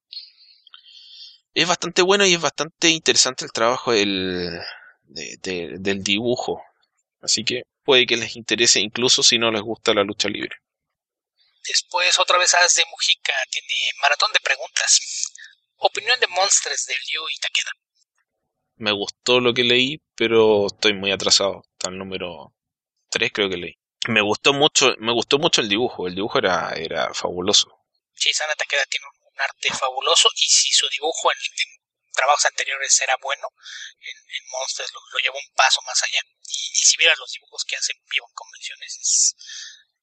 Es 1.53 1.67
bastante 1.67 2.03
bueno 2.03 2.25
y 2.25 2.35
es 2.35 2.41
bastante 2.41 2.91
interesante 2.91 3.45
el 3.45 3.51
trabajo 3.51 3.93
del, 3.93 4.61
de, 5.03 5.37
de, 5.43 5.77
del 5.81 6.05
dibujo. 6.05 6.63
Así 7.21 7.45
que 7.45 7.65
puede 7.83 8.07
que 8.07 8.17
les 8.17 8.37
interese 8.37 8.79
incluso 8.79 9.25
si 9.25 9.37
no 9.37 9.51
les 9.51 9.63
gusta 9.63 9.93
la 9.93 10.05
lucha 10.05 10.29
libre. 10.29 10.57
Después 11.67 12.19
otra 12.21 12.39
vez 12.39 12.55
As 12.55 12.75
de 12.77 12.85
Mujica 12.89 13.33
tiene 13.51 13.75
maratón 14.01 14.31
de 14.33 14.41
preguntas. 14.41 15.01
Opinión 15.81 16.19
de 16.21 16.27
Monsters 16.29 16.87
de 16.87 16.95
Liu 16.95 17.23
y 17.29 17.39
Takeda. 17.39 17.73
Me 18.77 18.93
gustó 18.93 19.41
lo 19.41 19.55
que 19.55 19.65
leí, 19.65 20.01
pero 20.15 20.67
estoy 20.67 20.95
muy 20.95 21.11
atrasado. 21.11 21.63
Está 21.73 21.89
el 21.89 21.99
número 21.99 22.55
3 23.11 23.31
creo 23.33 23.49
que 23.49 23.57
leí. 23.57 23.79
Me 24.09 24.21
gustó 24.21 24.53
mucho, 24.53 24.95
me 24.99 25.13
gustó 25.13 25.39
mucho 25.39 25.61
el 25.61 25.69
dibujo. 25.69 26.07
El 26.07 26.15
dibujo 26.15 26.39
era, 26.39 26.73
era 26.77 27.13
fabuloso. 27.15 27.69
Sí, 28.15 28.33
Sana 28.33 28.55
Takeda 28.55 28.85
tiene 28.87 29.07
un 29.07 29.41
arte 29.41 29.73
fabuloso 29.73 30.29
y 30.37 30.49
si 30.49 30.71
su 30.73 30.87
dibujo 30.91 31.33
en, 31.33 31.39
en 31.39 32.13
trabajos 32.13 32.45
anteriores 32.45 33.01
era 33.01 33.17
bueno, 33.23 33.49
en, 34.01 34.17
en 34.17 34.49
Monsters 34.51 34.93
lo, 34.93 35.01
lo, 35.13 35.19
llevó 35.19 35.39
un 35.39 35.55
paso 35.55 35.81
más 35.87 36.03
allá. 36.03 36.21
Y, 36.47 36.53
y 36.53 36.85
si 36.85 36.97
vieras 36.99 37.19
los 37.19 37.33
dibujos 37.33 37.65
que 37.65 37.77
hacen 37.77 37.97
vivo 38.11 38.27
en 38.29 38.35
convenciones, 38.35 38.99
es, 39.01 39.37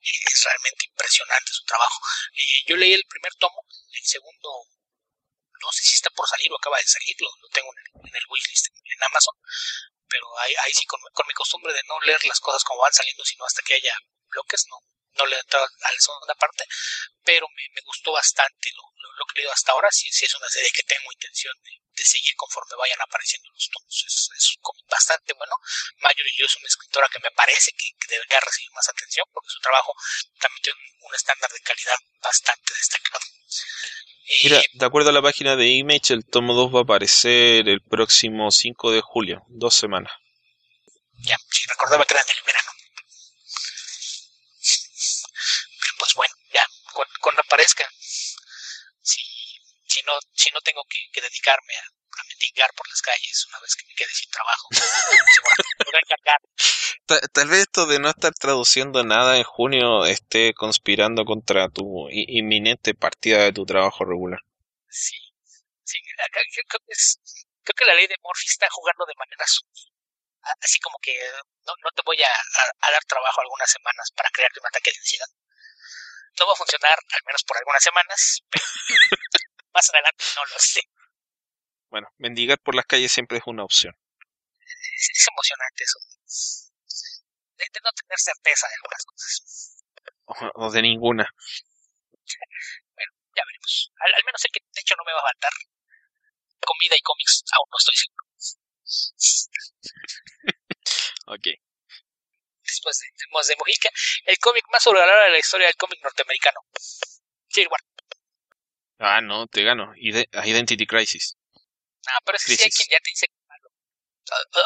es 0.01 0.43
realmente 0.43 0.85
impresionante 0.85 1.51
su 1.51 1.63
trabajo. 1.65 2.01
Eh, 2.33 2.63
yo 2.65 2.77
leí 2.77 2.93
el 2.93 3.05
primer 3.07 3.33
tomo, 3.35 3.63
el 3.93 4.05
segundo 4.05 4.49
no 5.61 5.71
sé 5.71 5.83
si 5.83 5.95
está 5.95 6.09
por 6.11 6.27
salir 6.27 6.51
o 6.51 6.57
acaba 6.57 6.77
de 6.77 6.87
salir, 6.87 7.15
lo, 7.19 7.29
lo 7.41 7.49
tengo 7.49 7.69
en 7.73 7.79
el, 7.79 8.09
en 8.09 8.15
el, 8.15 8.25
wishlist 8.29 8.67
en 8.67 9.03
Amazon, 9.03 9.35
pero 10.07 10.25
ahí, 10.39 10.53
ahí 10.63 10.73
sí 10.73 10.85
con, 10.85 10.99
con, 11.13 11.27
mi 11.27 11.33
costumbre 11.33 11.73
de 11.73 11.83
no 11.87 11.99
leer 12.01 12.23
las 12.25 12.39
cosas 12.39 12.63
como 12.63 12.81
van 12.81 12.93
saliendo, 12.93 13.23
sino 13.25 13.45
hasta 13.45 13.61
que 13.61 13.75
haya 13.75 13.95
bloques, 14.29 14.65
no, 14.69 14.77
no 15.17 15.25
le 15.25 15.35
he 15.35 15.39
entrado 15.39 15.65
a 15.65 15.91
la 15.91 15.99
segunda 15.99 16.35
parte, 16.35 16.65
pero 17.23 17.47
me, 17.55 17.63
me 17.73 17.81
gustó 17.81 18.11
bastante 18.11 18.71
lo, 18.75 18.83
lo, 18.95 19.11
lo, 19.17 19.25
que 19.25 19.33
he 19.33 19.37
leído 19.41 19.53
hasta 19.53 19.71
ahora, 19.71 19.89
sí, 19.91 20.11
sí 20.11 20.25
es 20.25 20.35
una 20.35 20.49
serie 20.49 20.71
que 20.73 20.83
tengo 20.83 21.11
intención 21.11 21.53
de, 21.63 21.71
de 21.97 22.05
seguir 22.05 22.35
conforme 22.35 22.77
vayan 22.77 23.01
apareciendo 23.01 23.49
los 23.51 23.69
tomos, 23.69 24.03
es, 24.05 24.29
es 24.37 24.57
bastante 24.89 25.33
bueno, 25.33 25.55
Mayuri 25.97 26.31
yo 26.37 26.45
es 26.45 26.55
una 26.55 26.67
escritora 26.67 27.09
que 27.11 27.19
me 27.19 27.31
parece 27.31 27.71
que, 27.71 27.89
que, 27.99 28.13
debería 28.13 28.39
recibir 28.39 28.71
más 28.71 28.87
atención, 28.87 29.25
porque 29.33 29.49
su 29.49 29.59
trabajo 29.59 29.93
también 30.39 30.61
tiene 30.61 30.79
un, 30.79 31.09
un 31.09 31.15
estándar 31.15 31.51
de 31.51 31.61
calidad 31.61 31.97
bastante 32.21 32.73
destacado. 32.73 33.25
Mira, 34.43 34.61
de 34.73 34.85
acuerdo 34.85 35.09
a 35.09 35.13
la 35.13 35.21
página 35.21 35.55
de 35.55 35.67
Image, 35.67 36.13
el 36.13 36.25
tomo 36.25 36.53
2 36.53 36.73
va 36.75 36.79
a 36.79 36.83
aparecer 36.83 37.69
el 37.69 37.81
próximo 37.81 38.51
5 38.51 38.91
de 38.91 39.01
julio, 39.01 39.43
dos 39.47 39.73
semanas. 39.73 40.11
Ya, 41.19 41.37
sí, 41.49 41.63
recordaba 41.69 42.05
que 42.05 42.13
era 42.13 42.21
en 42.21 42.37
el 42.37 42.43
verano. 42.45 42.71
Pero 45.79 45.93
pues 45.97 46.13
bueno, 46.15 46.35
ya, 46.53 46.65
cuando, 46.93 47.13
cuando 47.21 47.41
aparezca, 47.41 47.87
si, 49.01 49.21
si, 49.87 50.01
no, 50.05 50.13
si 50.33 50.49
no 50.51 50.59
tengo 50.61 50.83
que, 50.89 50.99
que 51.13 51.21
dedicarme 51.21 51.73
a, 51.75 51.96
mendigar 52.37 52.71
por 52.75 52.87
las 52.89 53.01
calles 53.01 53.45
una 53.49 53.59
vez 53.59 53.75
que 53.75 53.85
me 53.87 53.95
quede 53.95 54.09
sin 54.09 54.29
trabajo. 54.29 54.67
Tal, 57.05 57.21
tal, 57.31 57.47
vez 57.47 57.59
esto 57.61 57.85
de 57.85 57.99
no 57.99 58.09
estar 58.09 58.33
traduciendo 58.33 59.03
nada 59.03 59.37
en 59.37 59.43
junio 59.43 60.05
esté 60.05 60.53
conspirando 60.53 61.23
contra 61.23 61.69
tu 61.69 62.09
inminente 62.09 62.93
partida 62.93 63.43
de 63.43 63.53
tu 63.53 63.65
trabajo 63.65 64.03
regular. 64.03 64.41
Sí, 64.89 65.15
sí, 65.83 65.97
creo 66.03 66.81
que, 66.85 66.91
es, 66.91 67.19
creo 67.63 67.75
que 67.75 67.85
la 67.85 67.95
ley 67.95 68.07
de 68.07 68.17
Murphy 68.21 68.47
está 68.47 68.67
jugando 68.69 69.05
de 69.05 69.13
manera 69.17 69.45
así 70.61 70.79
como 70.79 70.97
que 70.99 71.13
no, 71.65 71.73
no 71.83 71.91
te 71.91 72.01
voy 72.05 72.21
a, 72.21 72.27
a, 72.27 72.87
a, 72.87 72.91
dar 72.91 73.03
trabajo 73.05 73.41
algunas 73.41 73.69
semanas 73.69 74.11
para 74.15 74.29
crearte 74.29 74.59
un 74.59 74.67
ataque 74.67 74.91
de 74.91 74.97
ansiedad. 74.97 75.27
No 76.39 76.47
va 76.47 76.53
a 76.53 76.55
funcionar, 76.55 76.97
al 77.11 77.21
menos 77.25 77.43
por 77.43 77.57
algunas 77.57 77.83
semanas, 77.83 78.41
pero 78.49 78.65
más 79.73 79.89
adelante 79.89 80.23
no 80.35 80.45
lo 80.45 80.59
sé. 80.59 80.81
Bueno, 81.89 82.07
mendigar 82.17 82.59
por 82.59 82.75
las 82.75 82.85
calles 82.85 83.11
siempre 83.11 83.37
es 83.37 83.43
una 83.47 83.63
opción. 83.63 83.95
es, 84.59 85.27
emocionante 85.31 85.83
eso. 85.83 85.99
De, 87.57 87.65
no 87.83 87.91
tener 87.91 88.19
certeza 88.19 88.67
de 88.67 88.73
algunas 88.75 89.05
cosas. 89.05 89.83
O, 90.55 90.71
de 90.71 90.81
ninguna. 90.81 91.29
Bueno, 92.97 93.11
ya 93.35 93.43
veremos. 93.45 93.93
Al, 93.99 94.23
menos 94.25 94.41
sé 94.41 94.49
que 94.51 94.59
de 94.59 94.81
hecho 94.81 94.95
no 94.97 95.05
me 95.05 95.13
va 95.13 95.19
a 95.19 95.29
faltar. 95.31 95.53
Comida 96.59 96.95
y 96.97 97.01
cómics, 97.01 97.43
aún 97.53 97.69
no 97.71 97.77
estoy 97.79 97.95
seguro. 97.95 98.27
ok. 101.37 101.47
Después 102.63 102.97
de, 102.99 103.07
de 103.15 103.55
Mojica, 103.55 103.89
el 104.25 104.37
cómic 104.39 104.65
más 104.71 104.83
sobrevalorado 104.83 105.25
de 105.25 105.31
la 105.31 105.39
historia 105.39 105.67
del 105.67 105.77
cómic 105.77 106.03
norteamericano. 106.03 106.59
Civil 107.47 107.69
War. 107.69 107.81
Ah, 108.99 109.21
no, 109.21 109.47
te 109.47 109.63
gano. 109.63 109.93
Identity 109.95 110.85
Crisis. 110.85 111.36
Ah, 112.07 112.21
pero 112.23 112.37
ese 112.37 112.55
sí 112.55 112.63
hay 112.63 112.71
quien 112.71 112.89
ya 112.89 112.99
te 112.99 113.09
dice 113.11 113.27
malo. 113.47 113.67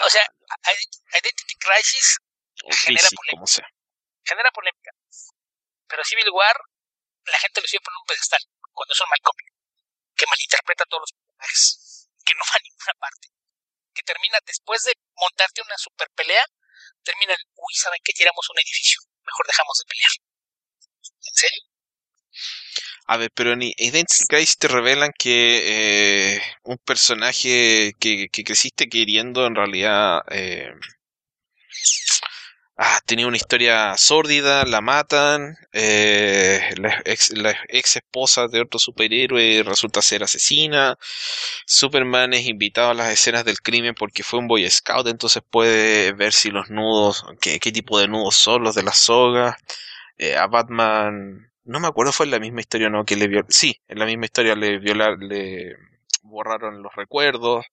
O, 0.05 0.09
sea, 0.09 0.25
Identity 1.13 1.55
Crisis 1.57 2.17
genera 2.85 3.09
polémica. 3.09 3.35
Como 3.37 3.47
sea. 3.47 3.67
Genera 4.25 4.51
polémica. 4.51 4.91
Pero 5.87 6.03
Civil 6.03 6.29
War, 6.31 6.57
la 7.25 7.39
gente 7.39 7.61
lo 7.61 7.67
sigue 7.67 7.81
por 7.81 7.93
un 7.97 8.05
pedestal 8.05 8.41
cuando 8.73 8.93
es 8.93 9.01
un 9.01 9.09
mal 9.09 9.21
cómic. 9.21 9.47
Que 10.15 10.25
malinterpreta 10.27 10.83
a 10.83 10.87
todos 10.87 11.01
los 11.01 11.13
personajes. 11.13 12.09
Que 12.25 12.33
no 12.33 12.43
va 12.45 12.55
a 12.55 12.63
ninguna 12.63 12.93
parte. 12.99 13.27
Que 13.93 14.03
termina 14.03 14.37
después 14.45 14.83
de 14.83 14.93
montarte 15.15 15.61
una 15.61 15.77
super 15.77 16.09
pelea, 16.15 16.45
termina 17.03 17.33
el, 17.33 17.43
uy, 17.55 17.73
¿saben 17.73 17.99
qué? 18.03 18.13
Tiramos 18.13 18.47
un 18.49 18.59
edificio. 18.59 19.01
Mejor 19.25 19.47
dejamos 19.47 19.77
de 19.77 19.85
pelear. 19.85 20.13
¿En 21.01 21.35
serio? 21.35 21.61
A 23.11 23.17
ver, 23.17 23.29
pero 23.35 23.51
en 23.51 23.61
Identity 23.61 24.25
te 24.57 24.67
revelan 24.69 25.11
que 25.17 26.35
eh, 26.37 26.41
un 26.63 26.77
personaje 26.77 27.91
que, 27.99 28.29
que, 28.31 28.43
creciste 28.45 28.87
queriendo 28.87 29.45
en 29.45 29.55
realidad 29.55 30.21
eh, 30.31 30.71
ah, 32.77 32.99
tenía 33.05 33.27
una 33.27 33.35
historia 33.35 33.97
sórdida, 33.97 34.63
la 34.65 34.79
matan, 34.79 35.57
eh, 35.73 36.61
la, 36.77 37.01
ex, 37.03 37.95
esposa 37.97 38.47
de 38.47 38.61
otro 38.61 38.79
superhéroe 38.79 39.63
resulta 39.63 40.01
ser 40.01 40.23
asesina, 40.23 40.97
Superman 41.65 42.33
es 42.33 42.47
invitado 42.47 42.91
a 42.91 42.93
las 42.93 43.11
escenas 43.11 43.43
del 43.43 43.59
crimen 43.61 43.93
porque 43.93 44.23
fue 44.23 44.39
un 44.39 44.47
Boy 44.47 44.69
Scout, 44.69 45.07
entonces 45.07 45.43
puede 45.49 46.13
ver 46.13 46.31
si 46.31 46.49
los 46.49 46.69
nudos, 46.69 47.25
qué, 47.41 47.59
qué 47.59 47.73
tipo 47.73 47.99
de 47.99 48.07
nudos 48.07 48.35
son 48.35 48.63
los 48.63 48.75
de 48.75 48.83
la 48.83 48.93
soga, 48.93 49.57
eh, 50.17 50.37
a 50.37 50.47
Batman 50.47 51.50
no 51.63 51.79
me 51.79 51.87
acuerdo, 51.87 52.11
fue 52.11 52.25
en 52.25 52.31
la 52.31 52.39
misma 52.39 52.61
historia, 52.61 52.89
¿no? 52.89 53.05
Que 53.05 53.15
le 53.15 53.27
vio, 53.27 53.43
sí, 53.49 53.79
en 53.87 53.99
la 53.99 54.05
misma 54.05 54.25
historia 54.25 54.55
le 54.55 54.79
violar, 54.79 55.17
le 55.19 55.75
borraron 56.23 56.81
los 56.81 56.93
recuerdos. 56.95 57.65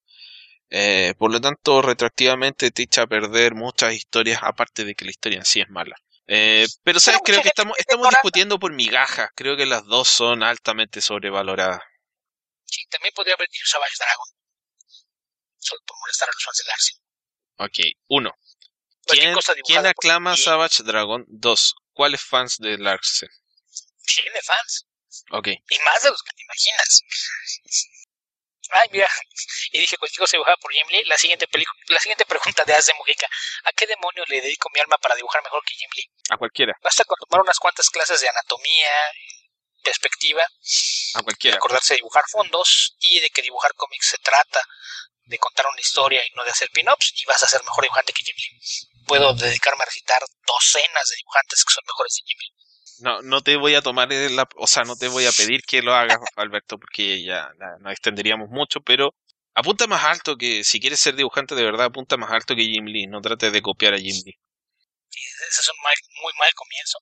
Eh, 0.70 1.14
por 1.18 1.32
lo 1.32 1.40
tanto, 1.40 1.80
retroactivamente 1.80 2.70
te 2.70 2.82
echa 2.82 3.02
a 3.02 3.06
perder 3.06 3.54
muchas 3.54 3.94
historias, 3.94 4.40
aparte 4.42 4.84
de 4.84 4.94
que 4.94 5.04
la 5.04 5.10
historia 5.10 5.38
en 5.38 5.44
sí 5.44 5.60
es 5.60 5.70
mala. 5.70 5.96
Eh, 6.26 6.66
pero 6.82 7.00
sabes, 7.00 7.20
creo 7.24 7.40
que 7.40 7.48
estamos, 7.48 7.76
estamos 7.78 8.10
discutiendo 8.10 8.58
por 8.58 8.72
migajas. 8.72 9.30
Creo 9.34 9.56
que 9.56 9.64
las 9.64 9.84
dos 9.86 10.08
son 10.08 10.42
altamente 10.42 11.00
sobrevaloradas. 11.00 11.80
Sí, 12.64 12.82
también 12.90 13.14
podría 13.14 13.34
haber 13.34 13.48
dicho 13.48 13.64
Savage 13.66 13.94
Dragon. 13.98 14.26
Solo 15.56 15.80
por 15.86 15.96
molestar 16.00 16.28
a 16.28 16.32
los 16.32 16.44
fans 16.44 16.58
de 16.58 16.64
Larsen. 16.68 16.98
Ok, 17.56 17.96
uno. 18.08 18.32
¿Quién, 19.06 19.34
¿quién 19.64 19.86
aclama 19.86 20.36
Savage 20.36 20.82
Dragon? 20.82 21.24
Dos. 21.28 21.74
¿Cuáles 21.94 22.20
fans 22.20 22.58
de 22.58 22.76
Larsen? 22.76 23.30
Tiene 24.14 24.40
fans. 24.42 24.86
Ok. 25.32 25.48
Y 25.48 25.78
más 25.80 26.02
de 26.02 26.10
los 26.10 26.22
que 26.22 26.32
te 26.32 26.42
imaginas. 26.42 27.02
Ay, 28.70 28.88
mira. 28.92 29.08
Y 29.72 29.80
dije, 29.80 29.96
contigo 29.96 30.26
se 30.26 30.36
dibujaba 30.36 30.56
por 30.56 30.72
Jim 30.72 30.86
Lee. 30.88 31.04
La 31.04 31.16
siguiente, 31.16 31.48
la 31.88 32.00
siguiente 32.00 32.26
pregunta 32.26 32.64
de 32.64 32.74
Az 32.74 32.86
de 32.86 32.94
Mujica. 32.94 33.26
¿A 33.64 33.72
qué 33.72 33.86
demonio 33.86 34.24
le 34.26 34.40
dedico 34.40 34.68
mi 34.72 34.80
alma 34.80 34.98
para 34.98 35.14
dibujar 35.14 35.42
mejor 35.42 35.64
que 35.64 35.74
Jim 35.74 35.88
Lee? 35.94 36.10
A 36.30 36.36
cualquiera. 36.36 36.74
Basta 36.82 37.04
con 37.04 37.16
tomar 37.18 37.42
unas 37.42 37.58
cuantas 37.58 37.88
clases 37.88 38.20
de 38.20 38.28
anatomía, 38.28 38.90
perspectiva. 39.82 40.46
A 41.14 41.22
cualquiera. 41.22 41.56
Acordarse 41.56 41.94
de 41.94 41.98
dibujar 41.98 42.24
fondos 42.28 42.96
y 43.00 43.20
de 43.20 43.30
que 43.30 43.42
dibujar 43.42 43.72
cómics 43.74 44.08
se 44.08 44.18
trata 44.18 44.62
de 45.24 45.38
contar 45.38 45.66
una 45.66 45.80
historia 45.80 46.24
y 46.24 46.30
no 46.34 46.44
de 46.44 46.50
hacer 46.50 46.70
pin-ups 46.70 47.12
y 47.16 47.24
vas 47.26 47.42
a 47.42 47.48
ser 47.48 47.62
mejor 47.62 47.84
dibujante 47.84 48.12
que 48.12 48.22
Jim 48.22 48.36
Lee. 48.36 48.60
Puedo 49.06 49.32
dedicarme 49.32 49.82
a 49.82 49.86
recitar 49.86 50.22
docenas 50.46 51.08
de 51.08 51.16
dibujantes 51.16 51.64
que 51.64 51.72
son 51.72 51.84
mejores 51.86 52.16
que 52.16 52.26
Jim 52.26 52.38
Lee 52.38 52.57
no, 53.00 53.22
no 53.22 53.40
te 53.42 53.56
voy 53.56 53.74
a 53.74 53.82
tomar 53.82 54.08
la, 54.10 54.48
o 54.56 54.66
sea, 54.66 54.84
no 54.84 54.96
te 54.96 55.08
voy 55.08 55.26
a 55.26 55.32
pedir 55.32 55.62
que 55.62 55.82
lo 55.82 55.94
hagas, 55.94 56.18
Alberto, 56.36 56.78
porque 56.78 57.22
ya, 57.22 57.50
nos 57.80 57.92
extenderíamos 57.92 58.48
mucho, 58.50 58.80
pero 58.80 59.14
apunta 59.54 59.86
más 59.86 60.04
alto 60.04 60.36
que, 60.36 60.64
si 60.64 60.80
quieres 60.80 61.00
ser 61.00 61.14
dibujante 61.14 61.54
de 61.54 61.64
verdad, 61.64 61.86
apunta 61.86 62.16
más 62.16 62.30
alto 62.30 62.54
que 62.54 62.62
Jim 62.62 62.86
Lee, 62.86 63.06
no 63.06 63.20
trates 63.20 63.52
de 63.52 63.62
copiar 63.62 63.94
a 63.94 63.98
Jim 63.98 64.16
Lee. 64.24 64.38
ese 65.10 65.60
es 65.60 65.68
un 65.68 65.80
muy 66.22 66.32
mal 66.38 66.52
comienzo. 66.54 66.98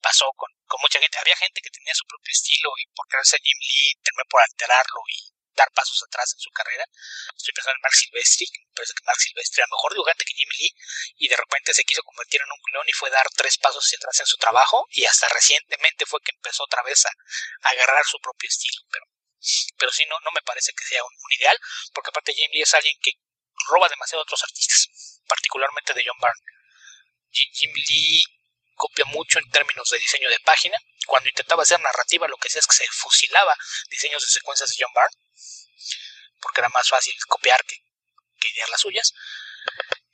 Pasó 0.00 0.26
con, 0.36 0.48
con 0.66 0.80
mucha 0.80 1.00
gente, 1.00 1.18
había 1.18 1.36
gente 1.36 1.60
que 1.60 1.70
tenía 1.70 1.92
su 1.94 2.04
propio 2.06 2.30
estilo 2.30 2.70
y 2.78 2.86
por 2.94 3.06
creerse 3.08 3.36
Jim 3.42 3.58
Lee, 3.60 3.98
terminé 4.02 4.24
por 4.30 4.40
alterarlo 4.42 5.00
y 5.10 5.27
dar 5.58 5.70
pasos 5.74 5.98
atrás 6.06 6.32
en 6.32 6.40
su 6.40 6.50
carrera. 6.50 6.86
Estoy 7.34 7.52
pensando 7.52 7.76
en 7.76 7.82
Mark 7.82 7.94
Silvestri, 7.94 8.46
parece 8.74 8.94
que 8.94 9.04
Mark 9.04 9.18
Silvestri 9.18 9.60
era 9.60 9.74
mejor 9.74 9.92
dibujante 9.92 10.24
que 10.24 10.38
Jim 10.38 10.48
Lee 10.58 10.72
y 11.18 11.28
de 11.28 11.36
repente 11.36 11.74
se 11.74 11.82
quiso 11.82 12.02
convertir 12.02 12.40
en 12.40 12.50
un 12.50 12.62
clon 12.62 12.86
y 12.86 12.92
fue 12.92 13.10
dar 13.10 13.26
tres 13.34 13.58
pasos 13.58 13.82
hacia 13.84 13.98
atrás 13.98 14.20
en 14.20 14.26
su 14.26 14.36
trabajo 14.38 14.86
y 14.90 15.04
hasta 15.04 15.28
recientemente 15.28 16.06
fue 16.06 16.22
que 16.22 16.30
empezó 16.30 16.62
otra 16.64 16.82
vez 16.82 17.04
a, 17.04 17.10
agarrar 17.68 18.04
su 18.06 18.18
propio 18.20 18.48
estilo. 18.48 18.80
Pero, 18.90 19.04
pero 19.76 19.90
no, 20.08 20.16
no 20.24 20.30
me 20.32 20.42
parece 20.42 20.72
que 20.72 20.84
sea 20.84 21.02
un, 21.02 21.12
ideal, 21.38 21.58
porque 21.92 22.10
aparte 22.10 22.32
Jim 22.32 22.50
Lee 22.52 22.62
es 22.62 22.74
alguien 22.74 22.96
que 23.02 23.12
roba 23.68 23.88
demasiado 23.88 24.22
a 24.22 24.22
otros 24.22 24.42
artistas, 24.42 25.20
particularmente 25.26 25.92
de 25.92 26.04
John 26.06 26.16
Byrne. 26.20 26.42
Jim 27.30 27.72
Lee 27.74 28.22
copia 28.78 29.04
mucho 29.06 29.38
en 29.38 29.50
términos 29.50 29.90
de 29.90 29.98
diseño 29.98 30.30
de 30.30 30.40
página. 30.40 30.78
Cuando 31.06 31.28
intentaba 31.28 31.62
hacer 31.62 31.80
narrativa, 31.80 32.28
lo 32.28 32.36
que 32.38 32.48
hacía 32.48 32.60
es 32.60 32.66
que 32.66 32.76
se 32.76 32.86
fusilaba 32.90 33.54
diseños 33.90 34.22
de 34.22 34.28
secuencias 34.28 34.70
de 34.70 34.76
John 34.78 34.92
Byrne 34.94 35.16
porque 36.40 36.60
era 36.60 36.68
más 36.70 36.88
fácil 36.88 37.14
copiar 37.26 37.62
que, 37.64 37.76
que 38.40 38.48
idear 38.54 38.68
las 38.70 38.80
suyas. 38.80 39.12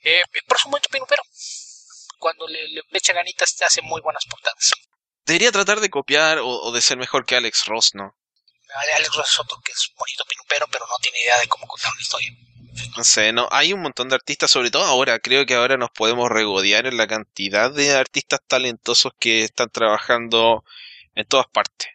Eh, 0.01 0.23
por 0.47 0.59
su 0.59 0.69
momento 0.69 0.89
pero 1.07 1.23
cuando 2.19 2.47
le, 2.47 2.67
le, 2.67 2.81
echa 2.93 3.13
ganitas, 3.13 3.55
te 3.55 3.65
hace 3.65 3.81
muy 3.81 4.01
buenas 4.01 4.25
portadas. 4.25 4.71
Debería 5.25 5.51
tratar 5.51 5.79
de 5.79 5.89
copiar 5.89 6.39
o, 6.41 6.71
de 6.71 6.81
ser 6.81 6.97
mejor 6.97 7.25
que 7.25 7.35
Alex 7.35 7.65
Ross, 7.65 7.91
¿no? 7.93 8.15
Alex 8.95 9.15
Ross 9.15 9.29
es 9.29 9.39
otro 9.39 9.59
que 9.63 9.71
es 9.71 9.91
bonito 9.95 10.23
pinupero, 10.25 10.67
pero 10.67 10.85
no 10.87 10.97
tiene 11.01 11.21
idea 11.21 11.39
de 11.39 11.47
cómo 11.47 11.67
contar 11.67 11.91
una 11.91 12.01
historia. 12.01 12.29
No 12.97 13.03
sé, 13.03 13.31
no, 13.31 13.47
hay 13.51 13.73
un 13.73 13.81
montón 13.81 14.09
de 14.09 14.15
artistas, 14.15 14.51
sobre 14.51 14.71
todo 14.71 14.83
ahora, 14.83 15.19
creo 15.19 15.45
que 15.45 15.55
ahora 15.55 15.77
nos 15.77 15.91
podemos 15.91 16.29
regodear 16.29 16.85
en 16.87 16.97
la 16.97 17.07
cantidad 17.07 17.71
de 17.71 17.95
artistas 17.95 18.39
talentosos 18.45 19.13
que 19.17 19.43
están 19.43 19.69
trabajando 19.69 20.63
en 21.15 21.25
todas 21.25 21.47
partes. 21.47 21.89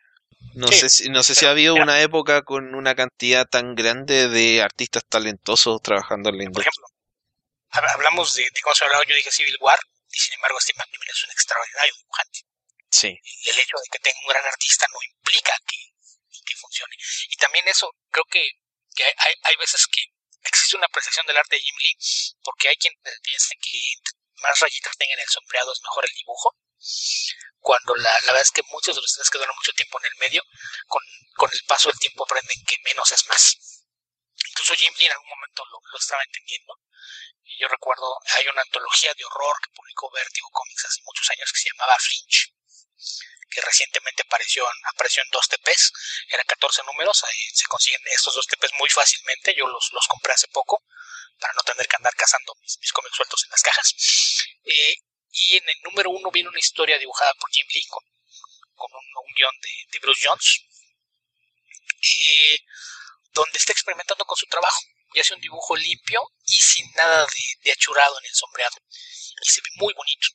No 0.55 0.69
sé 0.69 0.89
si, 0.89 1.09
no 1.11 1.23
sé 1.23 1.35
si 1.35 1.47
ha 1.47 1.51
habido 1.51 1.74
una 1.74 2.01
época 2.01 2.43
con 2.43 2.74
una 2.74 2.94
cantidad 2.94 3.47
tan 3.47 3.74
grande 3.74 4.28
de 4.28 4.62
artistas 4.62 5.05
talentosos 5.07 5.81
trabajando 5.82 6.31
en 6.31 6.39
la 6.39 6.44
industria. 6.44 6.73
Por 6.73 6.89
ejemplo, 7.73 7.94
hablamos 7.94 8.35
de, 8.35 8.43
de 8.43 8.61
cómo 8.62 8.74
se 8.74 8.85
hablaba, 8.85 9.05
yo 9.07 9.15
dije 9.15 9.31
Civil 9.31 9.57
War, 9.61 9.78
y 10.11 10.19
sin 10.19 10.35
embargo 10.35 10.59
Steve 10.61 10.78
McNiven 10.78 11.09
es 11.09 11.24
un 11.24 11.31
extraordinario 11.31 11.94
dibujante. 11.94 12.40
Sí. 12.90 13.09
El 13.44 13.59
hecho 13.59 13.77
de 13.77 13.89
que 13.93 13.98
tenga 14.01 14.19
un 14.20 14.28
gran 14.28 14.44
artista 14.44 14.86
no 14.90 14.98
implica 15.15 15.52
que, 15.69 15.77
que 16.44 16.57
funcione. 16.57 16.97
Y 17.28 17.36
también 17.36 17.69
eso, 17.69 17.94
creo 18.11 18.24
que, 18.28 18.43
que 18.94 19.05
hay, 19.05 19.35
hay 19.44 19.57
veces 19.57 19.86
que 19.86 20.02
existe 20.43 20.77
una 20.77 20.87
apreciación 20.87 21.27
del 21.27 21.37
arte 21.37 21.57
de 21.57 21.62
Jim 21.62 21.77
Lee, 21.83 21.99
porque 22.43 22.69
hay 22.69 22.77
quien 22.77 22.95
piensa 23.23 23.55
que 23.61 23.79
más 24.43 24.59
rayitas 24.61 24.97
tengan 24.97 25.19
el 25.19 25.29
sombreado 25.29 25.73
es 25.73 25.83
mejor 25.83 26.05
el 26.05 26.15
dibujo 26.15 26.57
cuando 27.61 27.95
la, 27.97 28.11
la, 28.11 28.33
verdad 28.33 28.41
es 28.41 28.51
que 28.51 28.62
muchos 28.73 28.97
de 28.97 29.01
ustedes 29.01 29.29
que 29.29 29.39
duran 29.39 29.55
mucho 29.55 29.73
tiempo 29.73 29.99
en 30.01 30.07
el 30.07 30.17
medio, 30.19 30.43
con, 30.89 31.03
con, 31.37 31.51
el 31.53 31.61
paso 31.67 31.91
del 31.91 31.99
tiempo 31.99 32.25
aprenden 32.25 32.65
que 32.65 32.77
menos 32.85 33.11
es 33.12 33.27
más. 33.29 33.85
Incluso 34.49 34.75
Jim 34.75 34.93
Lee 34.97 35.07
en 35.07 35.12
algún 35.12 35.29
momento 35.29 35.65
lo, 35.67 35.79
lo 35.93 35.99
estaba 35.99 36.23
entendiendo. 36.23 36.81
Yo 37.59 37.69
recuerdo, 37.69 38.19
hay 38.37 38.49
una 38.49 38.62
antología 38.62 39.12
de 39.12 39.25
horror 39.25 39.57
que 39.62 39.75
publicó 39.75 40.11
Vertigo 40.11 40.49
Comics 40.51 40.87
hace 40.87 41.03
muchos 41.05 41.29
años 41.31 41.53
que 41.53 41.61
se 41.61 41.69
llamaba 41.71 41.99
Flinch, 41.99 42.55
que 43.51 43.61
recientemente 43.61 44.23
apareció, 44.23 44.67
apareció 44.85 45.23
en 45.23 45.31
dos 45.31 45.49
TPs, 45.49 45.93
eran 46.29 46.47
14 46.47 46.83
números, 46.85 47.25
ahí 47.25 47.51
se 47.53 47.67
consiguen 47.67 48.01
estos 48.07 48.35
dos 48.35 48.47
TPs 48.47 48.73
muy 48.79 48.89
fácilmente, 48.89 49.55
yo 49.57 49.67
los, 49.67 49.91
los 49.93 50.07
compré 50.07 50.33
hace 50.33 50.49
poco, 50.49 50.85
para 51.41 51.55
no 51.55 51.63
tener 51.63 51.87
que 51.89 51.97
andar 51.97 52.15
cazando 52.15 52.55
mis, 52.61 52.79
mis 52.81 52.93
cómics 52.93 53.17
sueltos 53.17 53.45
en 53.45 53.51
las 53.51 53.63
cajas. 53.63 53.95
Eh, 54.65 54.95
y 55.33 55.57
en 55.57 55.69
el 55.69 55.77
número 55.83 56.11
uno 56.11 56.31
viene 56.31 56.49
una 56.49 56.59
historia 56.59 56.99
dibujada 56.99 57.33
por 57.35 57.51
Jim 57.51 57.67
Lee 57.73 57.87
con, 57.89 58.05
un, 58.93 59.35
guion 59.35 59.55
de, 59.91 59.99
Bruce 60.01 60.27
Jones, 60.27 60.65
eh, 62.03 62.59
donde 63.33 63.59
está 63.59 63.73
experimentando 63.73 64.25
con 64.25 64.37
su 64.37 64.47
trabajo 64.47 64.81
y 65.13 65.21
hace 65.21 65.35
un 65.35 65.41
dibujo 65.41 65.77
limpio 65.77 66.21
y 66.47 66.59
sin 66.59 66.91
nada 66.93 67.27
de, 67.63 67.73
achurado 67.73 68.19
en 68.19 68.27
el 68.27 68.35
sombreado. 68.35 68.77
Y 69.43 69.49
se 69.49 69.61
ve 69.61 69.69
muy 69.77 69.95
bonito. 69.95 70.29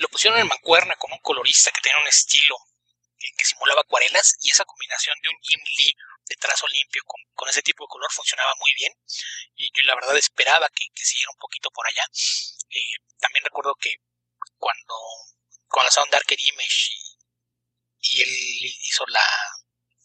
Lo 0.00 0.08
pusieron 0.08 0.40
en 0.40 0.48
mancuerna 0.48 0.96
con 0.96 1.12
un 1.12 1.18
colorista 1.18 1.70
que 1.70 1.82
tenía 1.82 2.00
un 2.00 2.08
estilo 2.08 2.56
que, 3.18 3.44
simulaba 3.44 3.82
acuarelas 3.82 4.34
y 4.40 4.50
esa 4.50 4.64
combinación 4.64 5.14
de 5.20 5.28
un 5.28 5.36
Jim 5.42 5.60
Lee 5.76 5.94
de 6.24 6.36
trazo 6.36 6.66
limpio 6.68 7.02
con, 7.04 7.48
ese 7.50 7.60
tipo 7.60 7.84
de 7.84 7.88
color 7.88 8.10
funcionaba 8.10 8.54
muy 8.60 8.72
bien 8.74 8.94
y 9.56 9.70
yo 9.74 9.82
la 9.84 9.94
verdad 9.96 10.16
esperaba 10.16 10.70
que, 10.70 10.86
siguiera 11.04 11.30
un 11.32 11.38
poquito 11.38 11.70
por 11.70 11.86
allá. 11.86 12.04
Eh, 12.70 12.96
también 13.18 13.44
recuerdo 13.44 13.74
que 13.74 13.96
cuando, 14.56 14.94
cuando 15.68 15.88
lanzaron 15.88 16.10
Darker 16.10 16.38
Image 16.40 16.92
y, 18.00 18.22
él 18.22 18.28
hizo 18.80 19.04
la, 19.08 19.26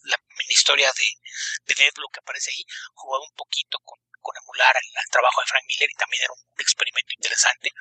la 0.04 0.18
historia 0.50 0.92
de, 0.92 1.74
de 1.74 1.84
Deadlock 1.84 2.16
que 2.16 2.20
aparece 2.20 2.52
ahí, 2.52 2.66
jugaba 2.94 3.24
un 3.24 3.36
poquito 3.36 3.80
con, 3.80 3.98
emular 4.44 4.76
el, 4.76 5.12
trabajo 5.12 5.40
de 5.42 5.48
Frank 5.48 5.64
Miller 5.68 5.90
y 5.90 5.96
también 5.96 6.24
era 6.24 6.34
un, 6.34 6.46
experimento 6.58 7.14
interesante 7.14 7.72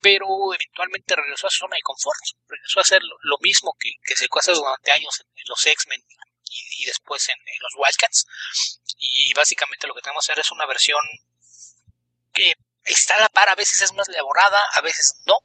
pero 0.00 0.26
eventualmente 0.54 1.16
regresó 1.16 1.46
a 1.46 1.50
su 1.50 1.58
zona 1.58 1.76
de 1.76 1.82
confort, 1.82 2.20
regresó 2.48 2.80
a 2.80 2.82
hacer 2.82 3.02
lo, 3.02 3.38
mismo 3.40 3.74
que, 3.78 3.92
se 4.14 4.28
hace 4.30 4.52
durante 4.52 4.92
años 4.92 5.20
en, 5.20 5.44
los 5.46 5.66
X-Men 5.66 6.02
y, 6.44 6.84
después 6.84 7.28
en, 7.28 7.38
los 7.60 7.72
Wildcats, 7.76 8.26
y 8.98 9.32
básicamente 9.34 9.86
lo 9.86 9.94
que 9.94 10.02
tenemos 10.02 10.24
que 10.26 10.32
hacer 10.32 10.40
es 10.40 10.50
una 10.52 10.66
versión 10.66 11.02
que 12.32 12.54
está 12.84 13.16
a 13.16 13.20
la 13.20 13.28
par, 13.28 13.48
a 13.48 13.54
veces 13.54 13.82
es 13.82 13.92
más 13.92 14.08
elaborada, 14.08 14.60
a 14.74 14.80
veces 14.80 15.14
no, 15.26 15.36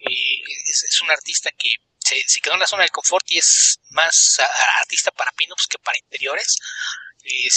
y 0.00 0.42
es, 0.70 1.00
un 1.02 1.10
artista 1.10 1.50
que 1.52 1.76
se, 1.98 2.40
quedó 2.40 2.54
en 2.54 2.60
la 2.60 2.66
zona 2.66 2.82
de 2.82 2.90
confort 2.90 3.30
y 3.30 3.38
es 3.38 3.80
más 3.90 4.38
artista 4.80 5.10
para 5.12 5.32
pinups 5.32 5.66
que 5.68 5.78
para 5.78 5.98
interiores, 5.98 6.58
y 7.24 7.48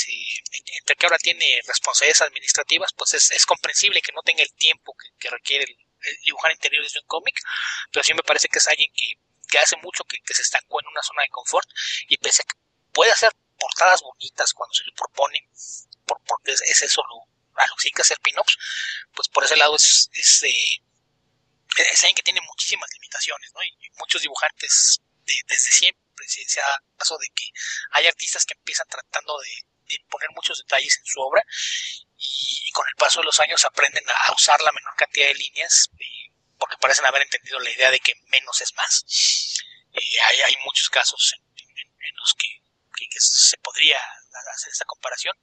entre 0.79 0.95
que 0.95 1.05
ahora 1.05 1.17
tiene 1.17 1.59
responsabilidades 1.65 2.21
administrativas, 2.21 2.93
pues 2.93 3.13
es, 3.13 3.45
comprensible 3.45 4.01
que 4.01 4.13
no 4.13 4.21
tenga 4.21 4.43
el 4.43 4.53
tiempo 4.53 4.95
que, 5.19 5.29
requiere 5.29 5.65
el, 5.65 5.77
dibujar 6.23 6.51
interiores 6.51 6.93
de 6.93 6.99
un 6.99 7.07
cómic, 7.07 7.39
pero 7.91 8.03
sí 8.03 8.13
me 8.13 8.23
parece 8.23 8.47
que 8.47 8.59
es 8.59 8.67
alguien 8.67 8.91
que, 8.93 9.57
hace 9.59 9.77
mucho 9.77 10.03
que, 10.03 10.33
se 10.33 10.41
estancó 10.41 10.79
en 10.81 10.87
una 10.87 11.01
zona 11.01 11.23
de 11.23 11.29
confort 11.29 11.67
y 12.07 12.17
pese 12.17 12.43
a 12.43 12.45
que 12.45 12.59
puede 12.93 13.11
hacer 13.11 13.31
portadas 13.57 14.01
bonitas 14.01 14.53
cuando 14.53 14.73
se 14.73 14.83
le 14.83 14.91
propone, 14.91 15.49
por, 16.05 16.21
porque 16.25 16.51
es, 16.51 16.61
eso 16.61 17.01
lo, 17.09 17.61
a 17.61 17.67
lo 17.67 17.75
que 17.75 17.83
sí 17.83 17.91
que 17.91 18.01
hacer 18.01 18.19
pin-ups, 18.19 18.57
pues 19.13 19.27
por 19.29 19.43
ese 19.43 19.55
lado 19.55 19.75
es, 19.75 20.09
es, 20.13 20.43
eh, 20.43 20.83
es 21.77 22.03
alguien 22.03 22.15
que 22.15 22.23
tiene 22.23 22.41
muchísimas 22.41 22.89
limitaciones, 22.93 23.51
¿no? 23.53 23.63
Y 23.63 23.75
muchos 23.97 24.21
dibujantes 24.21 25.01
desde 25.25 25.71
siempre 25.71 26.27
se, 26.27 26.43
se 26.45 26.61
pasado 26.97 27.19
de 27.19 27.29
que 27.35 27.49
hay 27.91 28.07
artistas 28.07 28.45
que 28.45 28.53
empiezan 28.53 28.87
tratando 28.87 29.37
de, 29.39 29.65
de 29.87 29.97
poner 30.09 30.29
muchos 30.35 30.57
detalles 30.59 30.97
en 30.99 31.05
su 31.05 31.19
obra 31.21 31.43
y 32.17 32.71
con 32.71 32.87
el 32.87 32.95
paso 32.95 33.19
de 33.19 33.25
los 33.25 33.39
años 33.39 33.63
aprenden 33.65 34.03
a 34.09 34.33
usar 34.33 34.59
la 34.61 34.71
menor 34.71 34.95
cantidad 34.95 35.27
de 35.27 35.35
líneas 35.35 35.89
eh, 35.99 36.33
porque 36.57 36.77
parecen 36.77 37.05
haber 37.05 37.21
entendido 37.21 37.59
la 37.59 37.69
idea 37.69 37.91
de 37.91 37.99
que 37.99 38.13
menos 38.27 38.59
es 38.61 38.73
más. 38.75 39.05
Eh, 39.93 40.21
hay, 40.25 40.41
hay, 40.41 40.57
muchos 40.65 40.89
casos 40.89 41.33
en, 41.35 42.15
los 42.15 42.33
que, 42.33 42.47
se 43.19 43.57
podría 43.57 43.97
hacer 44.53 44.71
esta 44.71 44.85
comparación. 44.85 45.35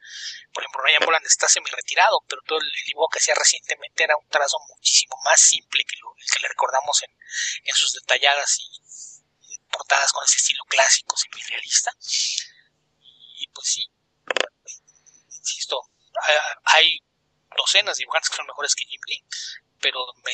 Por 0.53 0.63
ejemplo, 0.63 0.83
Ryan 0.83 1.05
Boland 1.05 1.27
está 1.27 1.49
semi 1.49 1.69
retirado, 1.71 2.21
pero 2.29 2.43
todo 2.47 2.59
el 2.59 2.71
dibujo 2.87 3.09
que 3.09 3.19
hacía 3.19 3.35
recientemente 3.35 4.05
era 4.05 4.17
un 4.17 4.29
trazo 4.29 4.57
muchísimo 4.69 5.17
más 5.25 5.41
simple 5.41 5.85
que 5.85 5.97
lo 6.01 6.15
que 6.15 6.41
le 6.41 6.49
recordamos 6.49 7.03
en, 7.03 7.11
en 7.65 7.75
sus 7.75 7.93
detalladas 7.93 8.59
y 8.61 9.59
portadas 9.71 10.13
con 10.13 10.25
ese 10.25 10.37
estilo 10.37 10.65
clásico, 10.69 11.17
semi-realista. 11.17 11.91
Y 13.39 13.49
pues 13.49 13.69
sí, 13.69 13.91
insisto, 15.45 15.79
hay 16.65 16.99
docenas 17.57 17.97
de 17.97 18.03
dibujantes 18.03 18.31
que 18.31 18.37
son 18.37 18.47
mejores 18.47 18.75
que 18.75 18.85
Jim 18.87 19.01
Lee, 19.07 19.25
pero 19.81 20.01
me 20.25 20.33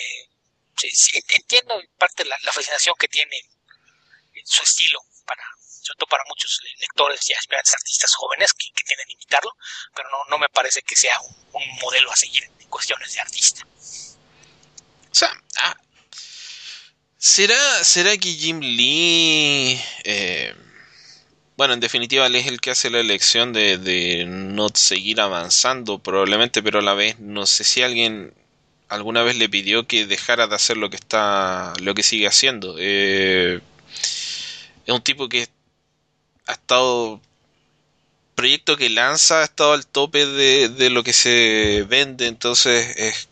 entiendo 1.34 1.80
en 1.80 1.88
parte 1.98 2.24
la, 2.24 2.38
fascinación 2.52 2.94
que 2.98 3.08
tiene 3.08 3.36
en 4.32 4.46
su 4.46 4.62
estilo 4.62 5.00
para 5.26 5.42
sobre 5.82 5.98
todo 5.98 6.08
para 6.08 6.24
muchos 6.28 6.60
lectores 6.78 7.28
y 7.28 7.32
aspirantes 7.32 7.74
artistas 7.74 8.14
jóvenes 8.14 8.52
que, 8.52 8.70
que 8.72 8.84
tienen 8.84 9.10
imitarlo, 9.10 9.50
pero 9.94 10.10
no, 10.10 10.18
no 10.28 10.38
me 10.38 10.48
parece 10.50 10.82
que 10.82 10.94
sea 10.94 11.18
un, 11.20 11.78
modelo 11.80 12.12
a 12.12 12.16
seguir 12.16 12.44
en 12.44 12.68
cuestiones 12.68 13.12
de 13.14 13.20
artista. 13.20 13.66
O 15.10 15.14
sea, 15.14 15.32
ah, 15.56 15.76
¿será, 17.16 17.82
¿será 17.82 18.16
que 18.18 18.32
Jim 18.32 18.60
Lee 18.60 19.82
eh, 20.04 20.54
bueno, 21.60 21.74
en 21.74 21.80
definitiva 21.80 22.24
él 22.24 22.36
es 22.36 22.46
el 22.46 22.58
que 22.58 22.70
hace 22.70 22.88
la 22.88 23.00
elección 23.00 23.52
de, 23.52 24.24
no 24.26 24.68
seguir 24.72 25.20
avanzando 25.20 25.98
probablemente, 25.98 26.62
pero 26.62 26.78
a 26.78 26.82
la 26.82 26.94
vez 26.94 27.18
no 27.20 27.44
sé 27.44 27.64
si 27.64 27.82
alguien 27.82 28.32
alguna 28.88 29.22
vez 29.22 29.36
le 29.36 29.46
pidió 29.46 29.86
que 29.86 30.06
dejara 30.06 30.46
de 30.46 30.54
hacer 30.54 30.78
lo 30.78 30.88
que 30.88 30.96
está, 30.96 31.74
lo 31.82 31.92
que 31.92 32.02
sigue 32.02 32.26
haciendo. 32.26 32.76
Eh, 32.78 33.60
es 34.86 34.94
un 34.94 35.02
tipo 35.02 35.28
que 35.28 35.48
ha 36.46 36.52
estado 36.52 37.20
proyecto 38.34 38.78
que 38.78 38.88
lanza 38.88 39.40
ha 39.40 39.44
estado 39.44 39.74
al 39.74 39.86
tope 39.86 40.24
de, 40.24 40.70
de 40.70 40.88
lo 40.88 41.02
que 41.02 41.12
se 41.12 41.84
vende, 41.86 42.26
entonces 42.26 42.94
es 42.96 43.28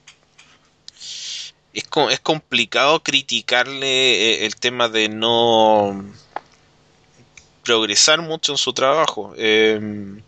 es, 1.73 1.85
es 2.11 2.21
complicado 2.21 3.03
criticarle 3.03 4.43
eh, 4.43 4.47
el 4.47 4.57
tema 4.57 4.91
de 4.91 5.09
no 5.09 6.05
progresar 7.69 8.23
mucho 8.23 8.53
en 8.53 8.59
su 8.59 8.73
trabajo. 8.73 9.35
Em, 9.37 10.23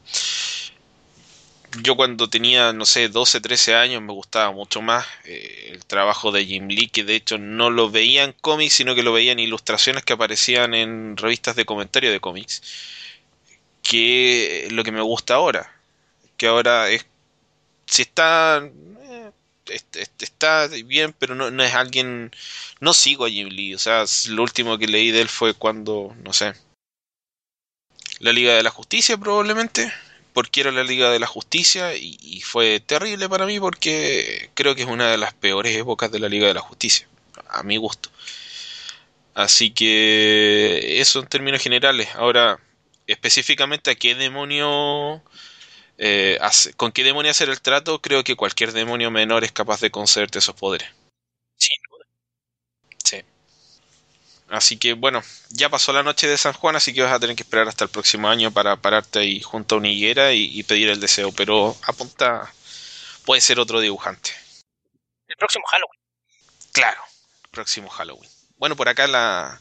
yo 1.82 1.96
cuando 1.96 2.28
tenía, 2.28 2.74
no 2.74 2.84
sé, 2.84 3.08
12, 3.08 3.40
13 3.40 3.74
años 3.74 4.02
me 4.02 4.12
gustaba 4.12 4.52
mucho 4.52 4.82
más 4.82 5.06
eh, 5.24 5.70
el 5.72 5.86
trabajo 5.86 6.32
de 6.32 6.44
Jim 6.44 6.68
Lee, 6.68 6.88
que 6.88 7.02
de 7.02 7.14
hecho 7.14 7.38
no 7.38 7.70
lo 7.70 7.90
veía 7.90 8.24
en 8.24 8.34
cómics, 8.34 8.74
sino 8.74 8.94
que 8.94 9.02
lo 9.02 9.14
veía 9.14 9.32
en 9.32 9.38
ilustraciones 9.38 10.04
que 10.04 10.12
aparecían 10.12 10.74
en 10.74 11.16
revistas 11.16 11.56
de 11.56 11.64
comentario 11.64 12.12
de 12.12 12.20
cómics, 12.20 12.62
que 13.82 14.68
lo 14.70 14.84
que 14.84 14.92
me 14.92 15.00
gusta 15.00 15.34
ahora, 15.36 15.72
que 16.36 16.46
ahora 16.46 16.90
es, 16.90 17.06
si 17.86 18.02
está, 18.02 18.62
eh, 19.02 19.30
está 20.18 20.66
bien, 20.84 21.14
pero 21.18 21.34
no, 21.34 21.50
no 21.50 21.64
es 21.64 21.74
alguien, 21.74 22.32
no 22.80 22.92
sigo 22.92 23.24
a 23.24 23.30
Jim 23.30 23.48
Lee, 23.48 23.74
o 23.74 23.78
sea, 23.78 24.04
lo 24.28 24.42
último 24.42 24.76
que 24.78 24.88
leí 24.88 25.10
de 25.10 25.22
él 25.22 25.28
fue 25.28 25.54
cuando, 25.54 26.14
no 26.22 26.32
sé, 26.34 26.54
la 28.20 28.32
Liga 28.32 28.54
de 28.54 28.62
la 28.62 28.70
Justicia 28.70 29.16
probablemente, 29.18 29.92
porque 30.32 30.60
era 30.60 30.70
la 30.70 30.84
Liga 30.84 31.10
de 31.10 31.18
la 31.18 31.26
Justicia 31.26 31.96
y, 31.96 32.40
fue 32.42 32.80
terrible 32.80 33.28
para 33.28 33.46
mí 33.46 33.58
porque 33.58 34.50
creo 34.54 34.74
que 34.74 34.82
es 34.82 34.88
una 34.88 35.10
de 35.10 35.18
las 35.18 35.34
peores 35.34 35.76
épocas 35.76 36.12
de 36.12 36.20
la 36.20 36.28
Liga 36.28 36.46
de 36.46 36.54
la 36.54 36.60
Justicia, 36.60 37.08
a 37.48 37.62
mi 37.62 37.76
gusto. 37.76 38.10
Así 39.34 39.70
que 39.70 41.00
eso 41.00 41.20
en 41.20 41.26
términos 41.26 41.62
generales. 41.62 42.08
Ahora, 42.14 42.60
específicamente 43.06 43.90
a 43.90 43.94
qué 43.94 44.14
demonio... 44.14 45.22
Eh, 46.02 46.38
con 46.76 46.92
qué 46.92 47.04
demonio 47.04 47.30
hacer 47.30 47.50
el 47.50 47.60
trato, 47.60 48.00
creo 48.00 48.24
que 48.24 48.34
cualquier 48.34 48.72
demonio 48.72 49.10
menor 49.10 49.44
es 49.44 49.52
capaz 49.52 49.80
de 49.80 49.90
concederte 49.90 50.38
esos 50.38 50.54
poderes. 50.54 50.88
Así 54.50 54.78
que 54.78 54.94
bueno, 54.94 55.22
ya 55.50 55.68
pasó 55.68 55.92
la 55.92 56.02
noche 56.02 56.26
de 56.26 56.36
San 56.36 56.54
Juan, 56.54 56.74
así 56.74 56.92
que 56.92 57.02
vas 57.02 57.12
a 57.12 57.20
tener 57.20 57.36
que 57.36 57.44
esperar 57.44 57.68
hasta 57.68 57.84
el 57.84 57.90
próximo 57.90 58.28
año 58.28 58.50
para 58.50 58.74
pararte 58.74 59.20
ahí 59.20 59.40
junto 59.40 59.76
a 59.76 59.78
una 59.78 59.88
higuera 59.88 60.32
y, 60.32 60.60
pedir 60.64 60.88
el 60.88 60.98
deseo. 60.98 61.30
Pero 61.30 61.76
apunta, 61.84 62.52
puede 63.24 63.40
ser 63.40 63.60
otro 63.60 63.78
dibujante. 63.78 64.32
El 65.28 65.36
próximo 65.36 65.64
Halloween. 65.66 66.00
Claro, 66.72 67.00
el 67.44 67.50
próximo 67.50 67.88
Halloween. 67.90 68.28
Bueno, 68.56 68.74
por 68.74 68.88
acá 68.88 69.06
la... 69.06 69.60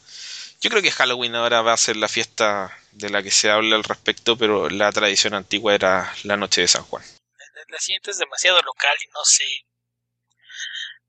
Yo 0.60 0.70
creo 0.70 0.82
que 0.82 0.90
Halloween 0.90 1.36
ahora 1.36 1.62
va 1.62 1.72
a 1.72 1.76
ser 1.76 1.96
la 1.96 2.08
fiesta 2.08 2.76
de 2.90 3.10
la 3.10 3.22
que 3.22 3.30
se 3.30 3.48
habla 3.48 3.76
al 3.76 3.84
respecto, 3.84 4.36
pero 4.36 4.68
la 4.68 4.90
tradición 4.90 5.34
antigua 5.34 5.72
era 5.72 6.12
la 6.24 6.36
noche 6.36 6.62
de 6.62 6.68
San 6.68 6.82
Juan. 6.82 7.04
La 7.68 7.78
siguiente 7.78 8.10
es 8.10 8.18
demasiado 8.18 8.60
local 8.62 8.96
y 9.00 9.08
no 9.10 9.24
sé 9.24 9.44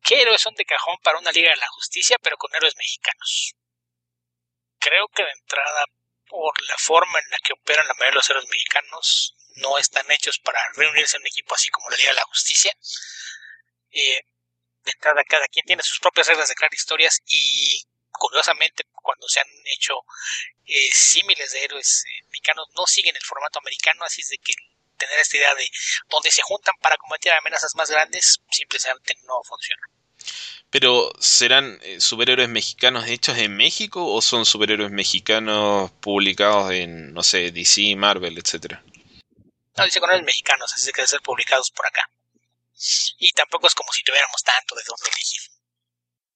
qué 0.03 0.21
héroes 0.21 0.41
son 0.41 0.53
de 0.53 0.65
cajón 0.65 0.97
para 1.03 1.17
una 1.17 1.31
Liga 1.31 1.49
de 1.49 1.57
la 1.57 1.67
Justicia, 1.69 2.17
pero 2.21 2.37
con 2.37 2.53
héroes 2.53 2.75
mexicanos 2.77 3.55
creo 4.81 5.07
que 5.13 5.23
de 5.23 5.31
entrada, 5.31 5.85
por 6.27 6.53
la 6.67 6.77
forma 6.77 7.19
en 7.19 7.29
la 7.29 7.37
que 7.43 7.53
operan 7.53 7.87
la 7.87 7.93
mayoría 7.93 8.11
de 8.11 8.15
los 8.15 8.29
héroes 8.29 8.47
mexicanos, 8.49 9.35
no 9.55 9.77
están 9.77 10.09
hechos 10.11 10.39
para 10.39 10.59
reunirse 10.75 11.17
en 11.17 11.21
un 11.21 11.27
equipo 11.27 11.55
así 11.55 11.69
como 11.69 11.89
la 11.89 11.97
Liga 11.97 12.13
la 12.13 12.23
Justicia. 12.23 12.73
Eh, 13.91 14.21
de 14.83 14.91
entrada, 14.91 15.23
cada 15.23 15.47
quien 15.47 15.65
tiene 15.65 15.83
sus 15.83 15.99
propias 15.99 16.27
reglas 16.27 16.49
de 16.49 16.55
crear 16.55 16.73
historias 16.73 17.19
y 17.25 17.83
curiosamente 18.11 18.83
cuando 18.91 19.27
se 19.27 19.39
han 19.39 19.47
hecho 19.65 19.93
eh, 20.65 20.89
símiles 20.91 21.51
de 21.51 21.63
héroes 21.63 22.03
eh, 22.05 22.25
mexicanos 22.29 22.67
no 22.75 22.85
siguen 22.87 23.15
el 23.15 23.25
formato 23.25 23.59
americano, 23.59 24.03
así 24.03 24.21
es 24.21 24.29
de 24.29 24.37
que 24.37 24.53
tener 24.97 25.19
esta 25.19 25.37
idea 25.37 25.55
de 25.55 25.69
donde 26.09 26.31
se 26.31 26.41
juntan 26.41 26.75
para 26.81 26.97
combatir 26.97 27.31
amenazas 27.31 27.75
más 27.75 27.89
grandes 27.89 28.39
simplemente 28.49 29.15
no 29.23 29.41
funciona. 29.43 30.00
Pero, 30.71 31.11
¿serán 31.19 31.79
eh, 31.83 31.99
superhéroes 31.99 32.47
mexicanos 32.47 33.05
hechos 33.07 33.37
en 33.37 33.55
México 33.57 34.05
o 34.05 34.21
son 34.21 34.45
superhéroes 34.45 34.89
mexicanos 34.89 35.91
publicados 35.99 36.71
en, 36.71 37.13
no 37.13 37.23
sé, 37.23 37.51
DC, 37.51 37.95
Marvel, 37.97 38.37
etcétera? 38.37 38.81
No, 39.77 39.83
dice 39.83 39.99
con 39.99 40.09
los 40.09 40.23
mexicanos, 40.23 40.71
así 40.73 40.87
que 40.87 41.01
deben 41.01 41.09
ser 41.09 41.21
publicados 41.21 41.71
por 41.71 41.85
acá. 41.85 42.09
Y 43.19 43.31
tampoco 43.31 43.67
es 43.67 43.75
como 43.75 43.91
si 43.91 44.01
tuviéramos 44.01 44.41
tanto 44.43 44.75
de 44.75 44.83
dónde 44.87 45.09
elegir. 45.09 45.41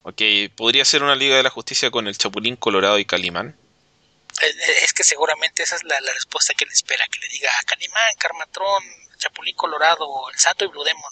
Ok, 0.01 0.55
¿podría 0.55 0.83
ser 0.83 1.01
una 1.01 1.15
Liga 1.15 1.37
de 1.37 1.43
la 1.43 1.49
Justicia 1.49 1.89
con 1.89 2.07
el 2.07 2.17
Chapulín 2.17 2.57
Colorado 2.57 2.99
y 2.99 3.05
Calimán? 3.05 3.57
Es 4.81 4.93
que 4.93 5.03
seguramente 5.03 5.63
esa 5.63 5.77
es 5.77 5.83
la, 5.85 5.97
respuesta 6.13 6.53
que 6.53 6.65
le 6.65 6.73
espera, 6.73 7.07
que 7.07 7.19
le 7.19 7.29
diga 7.29 7.49
Canimán, 7.65 8.15
Carmatrón, 8.19 8.83
Chapulín 9.17 9.55
Colorado, 9.55 10.29
el 10.29 10.37
Santo 10.37 10.65
y 10.65 10.67
Blue 10.67 10.83
Demon. 10.83 11.11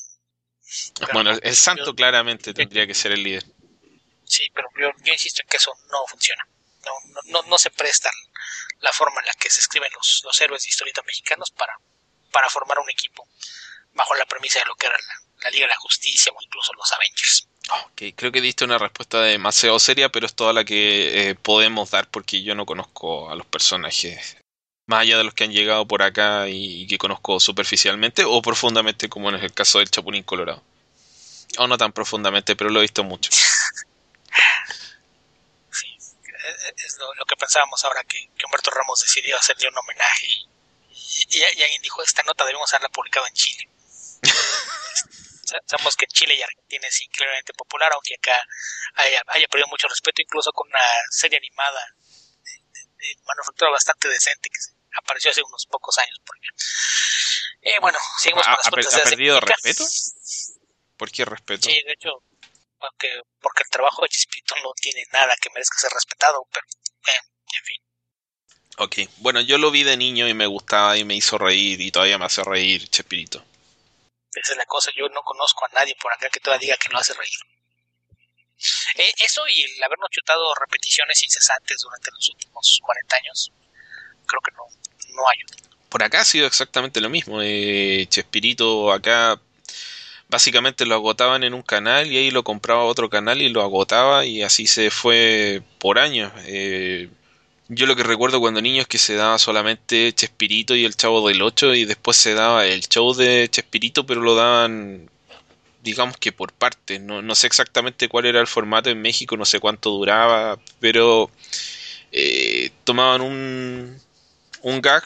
Bueno, 1.13 1.31
el 1.31 1.55
Santo 1.55 1.93
claramente 1.93 2.53
tendría 2.53 2.87
que 2.87 2.93
ser 2.93 3.11
el 3.11 3.23
líder. 3.23 3.43
Sí, 4.25 4.47
pero 4.53 4.67
yo, 4.79 5.11
insisto 5.11 5.41
en 5.41 5.47
que 5.47 5.57
eso 5.57 5.71
no 5.91 5.99
funciona. 6.07 6.47
No, 6.85 7.21
no, 7.25 7.43
no, 7.43 7.57
se 7.57 7.69
presta 7.69 8.09
la 8.79 8.91
forma 8.91 9.21
en 9.21 9.27
la 9.27 9.33
que 9.33 9.49
se 9.49 9.59
escriben 9.59 9.91
los, 9.93 10.21
los 10.25 10.41
héroes 10.41 10.63
de 10.63 10.69
historietas 10.69 11.05
mexicanos 11.05 11.51
para, 11.51 11.77
para 12.31 12.49
formar 12.49 12.79
un 12.79 12.89
equipo 12.89 13.27
bajo 13.93 14.15
la 14.15 14.25
premisa 14.25 14.59
de 14.59 14.65
lo 14.65 14.75
que 14.75 14.87
era 14.87 14.97
la, 14.97 15.49
Liga 15.51 15.65
de 15.65 15.73
la 15.73 15.77
Justicia 15.77 16.31
o 16.33 16.41
incluso 16.41 16.73
los 16.73 16.91
Avengers. 16.93 17.47
Ok, 17.69 18.01
creo 18.15 18.31
que 18.31 18.41
diste 18.41 18.63
una 18.63 18.77
respuesta 18.77 19.21
demasiado 19.21 19.77
seria, 19.79 20.09
pero 20.09 20.25
es 20.25 20.35
toda 20.35 20.53
la 20.53 20.63
que 20.63 21.29
eh, 21.29 21.35
podemos 21.35 21.91
dar 21.91 22.09
porque 22.09 22.41
yo 22.43 22.55
no 22.55 22.65
conozco 22.65 23.29
a 23.29 23.35
los 23.35 23.45
personajes 23.45 24.37
más 24.85 25.01
allá 25.01 25.17
de 25.17 25.23
los 25.23 25.33
que 25.33 25.45
han 25.45 25.51
llegado 25.51 25.87
por 25.87 26.03
acá 26.03 26.47
y, 26.49 26.85
que 26.87 26.97
conozco 26.97 27.39
superficialmente 27.39 28.23
o 28.25 28.41
profundamente 28.41 29.07
como 29.09 29.29
en 29.29 29.35
el 29.35 29.53
caso 29.53 29.79
del 29.79 29.89
Chapulín 29.89 30.23
Colorado. 30.23 30.61
O 31.57 31.67
no 31.67 31.77
tan 31.77 31.93
profundamente, 31.93 32.55
pero 32.55 32.69
lo 32.69 32.79
he 32.79 32.83
visto 32.83 33.03
mucho. 33.03 33.31
sí, 35.71 35.97
es 35.97 36.97
lo, 36.97 37.25
que 37.25 37.35
pensábamos 37.35 37.83
ahora 37.85 38.03
que, 38.03 38.29
Humberto 38.45 38.71
Ramos 38.71 39.01
decidió 39.01 39.37
hacerle 39.37 39.69
un 39.69 39.77
homenaje 39.77 40.27
y, 40.27 40.47
y, 41.29 41.43
alguien 41.43 41.81
dijo, 41.81 42.03
esta 42.03 42.23
nota 42.23 42.45
debemos 42.45 42.71
haberla 42.73 42.89
publicado 42.89 43.25
en 43.27 43.33
Chile. 43.33 43.69
Sabemos 45.65 45.95
que 45.95 46.07
Chile 46.07 46.35
y 46.35 46.41
Argentina 46.41 46.87
es 46.87 47.01
increíblemente 47.01 47.53
popular, 47.53 47.91
aunque 47.93 48.15
acá 48.15 48.45
haya, 48.95 49.47
perdido 49.49 49.67
mucho 49.67 49.87
respeto, 49.87 50.21
incluso 50.21 50.51
con 50.51 50.67
una 50.67 50.79
serie 51.09 51.37
animada 51.37 51.95
manufactura 53.25 53.71
bastante 53.71 54.07
decente 54.09 54.49
que 54.49 54.59
apareció 54.97 55.31
hace 55.31 55.41
unos 55.43 55.65
pocos 55.65 55.97
años. 55.97 56.19
Porque, 56.25 56.47
eh, 57.61 57.79
bueno, 57.81 57.99
seguimos 58.19 58.45
con 58.45 58.55
las 58.55 58.67
¿Ha, 58.67 59.03
perdido 59.03 59.39
respeto? 59.39 59.85
¿Por 60.97 61.11
qué 61.11 61.25
respeto? 61.25 61.69
Sí, 61.69 61.81
de 61.85 61.93
hecho, 61.93 62.23
porque, 62.79 63.21
porque 63.39 63.63
el 63.63 63.69
trabajo 63.69 64.01
de 64.03 64.09
Chespirito 64.09 64.55
no 64.63 64.73
tiene 64.73 65.03
nada 65.11 65.35
que 65.41 65.49
merezca 65.49 65.77
ser 65.79 65.91
respetado, 65.91 66.47
pero, 66.51 66.65
eh, 67.07 67.21
en 67.57 67.63
fin. 67.63 67.81
Ok, 68.77 68.95
bueno, 69.17 69.41
yo 69.41 69.57
lo 69.57 69.71
vi 69.71 69.83
de 69.83 69.97
niño 69.97 70.27
y 70.27 70.33
me 70.33 70.47
gustaba 70.47 70.97
y 70.97 71.03
me 71.03 71.15
hizo 71.15 71.37
reír 71.37 71.79
y 71.81 71.91
todavía 71.91 72.17
me 72.17 72.25
hace 72.25 72.43
reír 72.43 72.89
Chespirito. 72.89 73.43
Esa 74.33 74.53
es 74.53 74.57
la 74.57 74.65
cosa, 74.65 74.91
yo 74.95 75.07
no 75.09 75.21
conozco 75.21 75.65
a 75.65 75.69
nadie 75.69 75.95
por 76.01 76.11
acá 76.11 76.29
que 76.29 76.39
todavía 76.39 76.67
diga 76.67 76.77
que 76.77 76.89
no 76.89 76.97
hace 76.97 77.13
reír. 77.13 77.37
Eh, 78.95 79.13
eso 79.25 79.41
y 79.47 79.63
el 79.63 79.83
habernos 79.83 80.09
chutado 80.11 80.53
repeticiones 80.55 81.21
incesantes 81.23 81.81
durante 81.81 82.11
los 82.11 82.29
últimos 82.29 82.79
40 82.83 83.15
años, 83.17 83.51
creo 84.25 84.41
que 84.41 84.51
no, 84.51 84.63
no 85.15 85.23
ayuda. 85.29 85.69
Por 85.89 86.03
acá 86.03 86.21
ha 86.21 86.25
sido 86.25 86.47
exactamente 86.47 87.01
lo 87.01 87.09
mismo. 87.09 87.41
Eh, 87.41 88.07
Chespirito 88.09 88.91
acá 88.91 89.39
básicamente 90.29 90.87
lo 90.87 90.95
agotaban 90.95 91.43
en 91.43 91.53
un 91.53 91.61
canal 91.61 92.11
y 92.11 92.17
ahí 92.17 92.31
lo 92.31 92.43
compraba 92.43 92.85
otro 92.85 93.09
canal 93.09 93.41
y 93.41 93.49
lo 93.49 93.61
agotaba 93.61 94.25
y 94.25 94.41
así 94.41 94.65
se 94.65 94.89
fue 94.89 95.61
por 95.77 95.99
años. 95.99 96.31
Eh, 96.45 97.09
yo 97.69 97.85
lo 97.85 97.95
que 97.95 98.03
recuerdo 98.03 98.39
cuando 98.39 98.61
niño 98.61 98.81
es 98.81 98.87
que 98.87 98.97
se 98.97 99.15
daba 99.15 99.37
solamente 99.37 100.13
Chespirito 100.13 100.75
y 100.75 100.85
el 100.85 100.95
Chavo 100.95 101.27
del 101.27 101.41
8 101.41 101.75
y 101.75 101.85
después 101.85 102.17
se 102.17 102.33
daba 102.33 102.65
el 102.65 102.81
show 102.81 103.13
de 103.13 103.47
Chespirito, 103.49 104.05
pero 104.05 104.21
lo 104.21 104.35
daban 104.35 105.09
digamos 105.83 106.17
que 106.17 106.31
por 106.31 106.53
partes. 106.53 107.01
No, 107.01 107.21
no 107.21 107.35
sé 107.35 107.47
exactamente 107.47 108.07
cuál 108.07 108.25
era 108.25 108.39
el 108.39 108.47
formato 108.47 108.89
en 108.89 109.01
México, 109.01 109.37
no 109.37 109.45
sé 109.45 109.59
cuánto 109.59 109.91
duraba, 109.91 110.57
pero 110.79 111.29
eh, 112.11 112.71
tomaban 112.83 113.21
un, 113.21 113.99
un 114.61 114.81
gag 114.81 115.03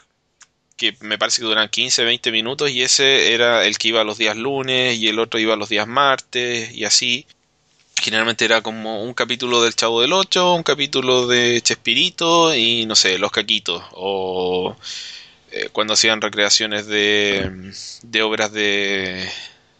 que 0.77 0.95
me 1.01 1.17
parece 1.17 1.41
que 1.41 1.47
duran 1.47 1.69
15, 1.69 2.03
20 2.05 2.31
minutos 2.31 2.69
y 2.69 2.83
ese 2.83 3.33
era 3.33 3.65
el 3.65 3.77
que 3.79 3.89
iba 3.89 4.03
los 4.03 4.19
días 4.19 4.37
lunes 4.37 4.97
y 4.97 5.07
el 5.07 5.19
otro 5.19 5.39
iba 5.39 5.55
los 5.55 5.69
días 5.69 5.87
martes 5.87 6.71
y 6.71 6.85
así 6.85 7.25
generalmente 7.99 8.45
era 8.45 8.61
como 8.61 9.03
un 9.03 9.15
capítulo 9.15 9.63
del 9.63 9.75
Chavo 9.75 10.01
del 10.01 10.13
Ocho, 10.13 10.53
un 10.53 10.61
capítulo 10.61 11.25
de 11.25 11.59
Chespirito 11.61 12.53
y 12.55 12.85
no 12.85 12.95
sé, 12.95 13.17
Los 13.17 13.31
Caquitos 13.31 13.83
o 13.93 14.75
eh, 15.51 15.69
cuando 15.71 15.93
hacían 15.93 16.21
recreaciones 16.21 16.85
de, 16.85 17.71
de 18.03 18.21
obras 18.21 18.51
de, 18.51 19.27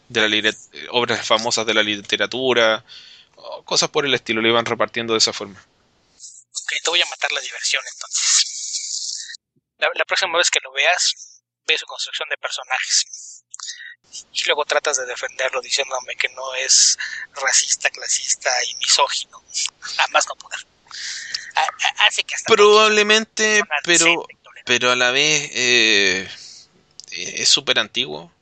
de 0.08 0.28
la 0.28 0.56
obras 0.90 1.26
famosas 1.26 1.66
de 1.66 1.74
la 1.74 1.82
literatura 1.82 2.84
o 3.36 3.62
cosas 3.64 3.90
por 3.90 4.04
el 4.04 4.14
estilo, 4.14 4.40
lo 4.40 4.48
iban 4.48 4.64
repartiendo 4.64 5.12
de 5.12 5.18
esa 5.18 5.32
forma. 5.32 5.60
Ok, 5.60 6.72
te 6.82 6.90
voy 6.90 7.00
a 7.00 7.06
matar 7.06 7.32
la 7.32 7.40
diversión 7.40 7.82
entonces. 7.92 9.36
La, 9.78 9.88
la 9.94 10.04
próxima 10.04 10.36
vez 10.36 10.50
que 10.50 10.60
lo 10.62 10.72
veas, 10.72 11.42
ve 11.66 11.78
su 11.78 11.86
construcción 11.86 12.28
de 12.28 12.36
personajes 12.36 13.44
y 14.32 14.44
luego 14.46 14.64
tratas 14.64 14.96
de 14.96 15.06
defenderlo 15.06 15.60
diciéndome 15.60 16.16
que 16.16 16.28
no 16.30 16.54
es 16.54 16.98
racista, 17.34 17.90
clasista 17.90 18.50
y 18.66 18.74
misógino. 18.76 19.42
Jamás 19.80 20.26
no 20.28 20.34
poder. 20.36 20.66
Hace 21.98 22.24
que 22.24 22.34
hasta 22.34 22.52
Probablemente, 22.52 23.62
pero, 23.84 24.26
pero 24.64 24.90
a 24.92 24.96
la 24.96 25.10
vez 25.10 25.50
eh, 25.52 26.30
es 27.10 27.48
súper 27.48 27.78
antiguo. 27.78 28.32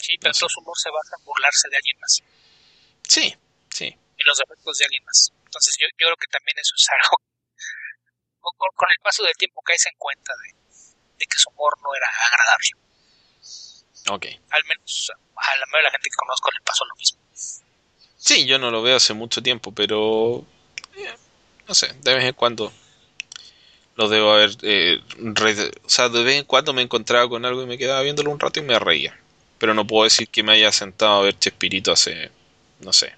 Sí, 0.00 0.16
pero 0.18 0.32
todo 0.32 0.48
su 0.48 0.60
humor 0.60 0.76
se 0.78 0.90
basa 0.90 1.16
en 1.18 1.24
burlarse 1.24 1.68
de 1.68 1.76
alguien 1.76 1.98
más. 2.00 2.22
Sí, 3.06 3.36
sí. 3.70 3.86
Y 3.86 4.24
los 4.24 4.38
defectos 4.38 4.78
de 4.78 4.84
alguien 4.84 5.04
más. 5.04 5.32
Entonces 5.44 5.74
yo, 5.78 5.86
yo 5.98 6.06
creo 6.06 6.16
que 6.16 6.26
también 6.26 6.56
eso 6.58 6.74
es 6.74 6.86
algo. 6.90 7.22
Con, 8.40 8.88
el 8.88 9.02
paso 9.02 9.22
del 9.22 9.36
tiempo 9.36 9.60
caes 9.62 9.86
en 9.86 9.94
cuenta 9.98 10.32
de, 10.42 10.54
de 11.18 11.26
que 11.26 11.38
su 11.38 11.50
humor 11.50 11.76
no 11.82 11.94
era 11.94 12.08
agradable. 12.08 12.70
Ok. 14.08 14.26
Al 14.50 14.64
menos 14.64 15.12
a 15.36 15.56
la 15.56 15.66
mayoría 15.66 15.78
de 15.78 15.82
la 15.82 15.90
gente 15.90 16.08
que 16.08 16.16
conozco 16.16 16.50
le 16.50 16.60
pasó 16.64 16.84
lo 16.84 16.94
mismo. 16.96 17.20
Sí, 18.16 18.46
yo 18.46 18.58
no 18.58 18.70
lo 18.70 18.82
veo 18.82 18.96
hace 18.96 19.14
mucho 19.14 19.42
tiempo, 19.42 19.72
pero 19.72 20.44
eh, 20.96 21.16
no 21.66 21.74
sé, 21.74 21.92
de 22.00 22.14
vez 22.14 22.24
en 22.24 22.34
cuando 22.34 22.72
lo 23.96 24.08
debo 24.08 24.32
haber... 24.32 24.50
Eh, 24.62 25.00
o 25.84 25.88
sea, 25.88 26.08
de 26.08 26.22
vez 26.22 26.36
en 26.36 26.44
cuando 26.44 26.72
me 26.72 26.82
encontraba 26.82 27.28
con 27.28 27.44
algo 27.44 27.62
y 27.62 27.66
me 27.66 27.78
quedaba 27.78 28.02
viéndolo 28.02 28.30
un 28.30 28.40
rato 28.40 28.60
y 28.60 28.62
me 28.62 28.78
reía. 28.78 29.18
Pero 29.60 29.74
no 29.74 29.86
puedo 29.86 30.04
decir 30.04 30.26
que 30.30 30.42
me 30.42 30.54
haya 30.54 30.72
sentado 30.72 31.20
a 31.20 31.22
ver 31.24 31.38
Chespirito 31.38 31.92
hace, 31.92 32.30
no 32.78 32.94
sé, 32.94 33.14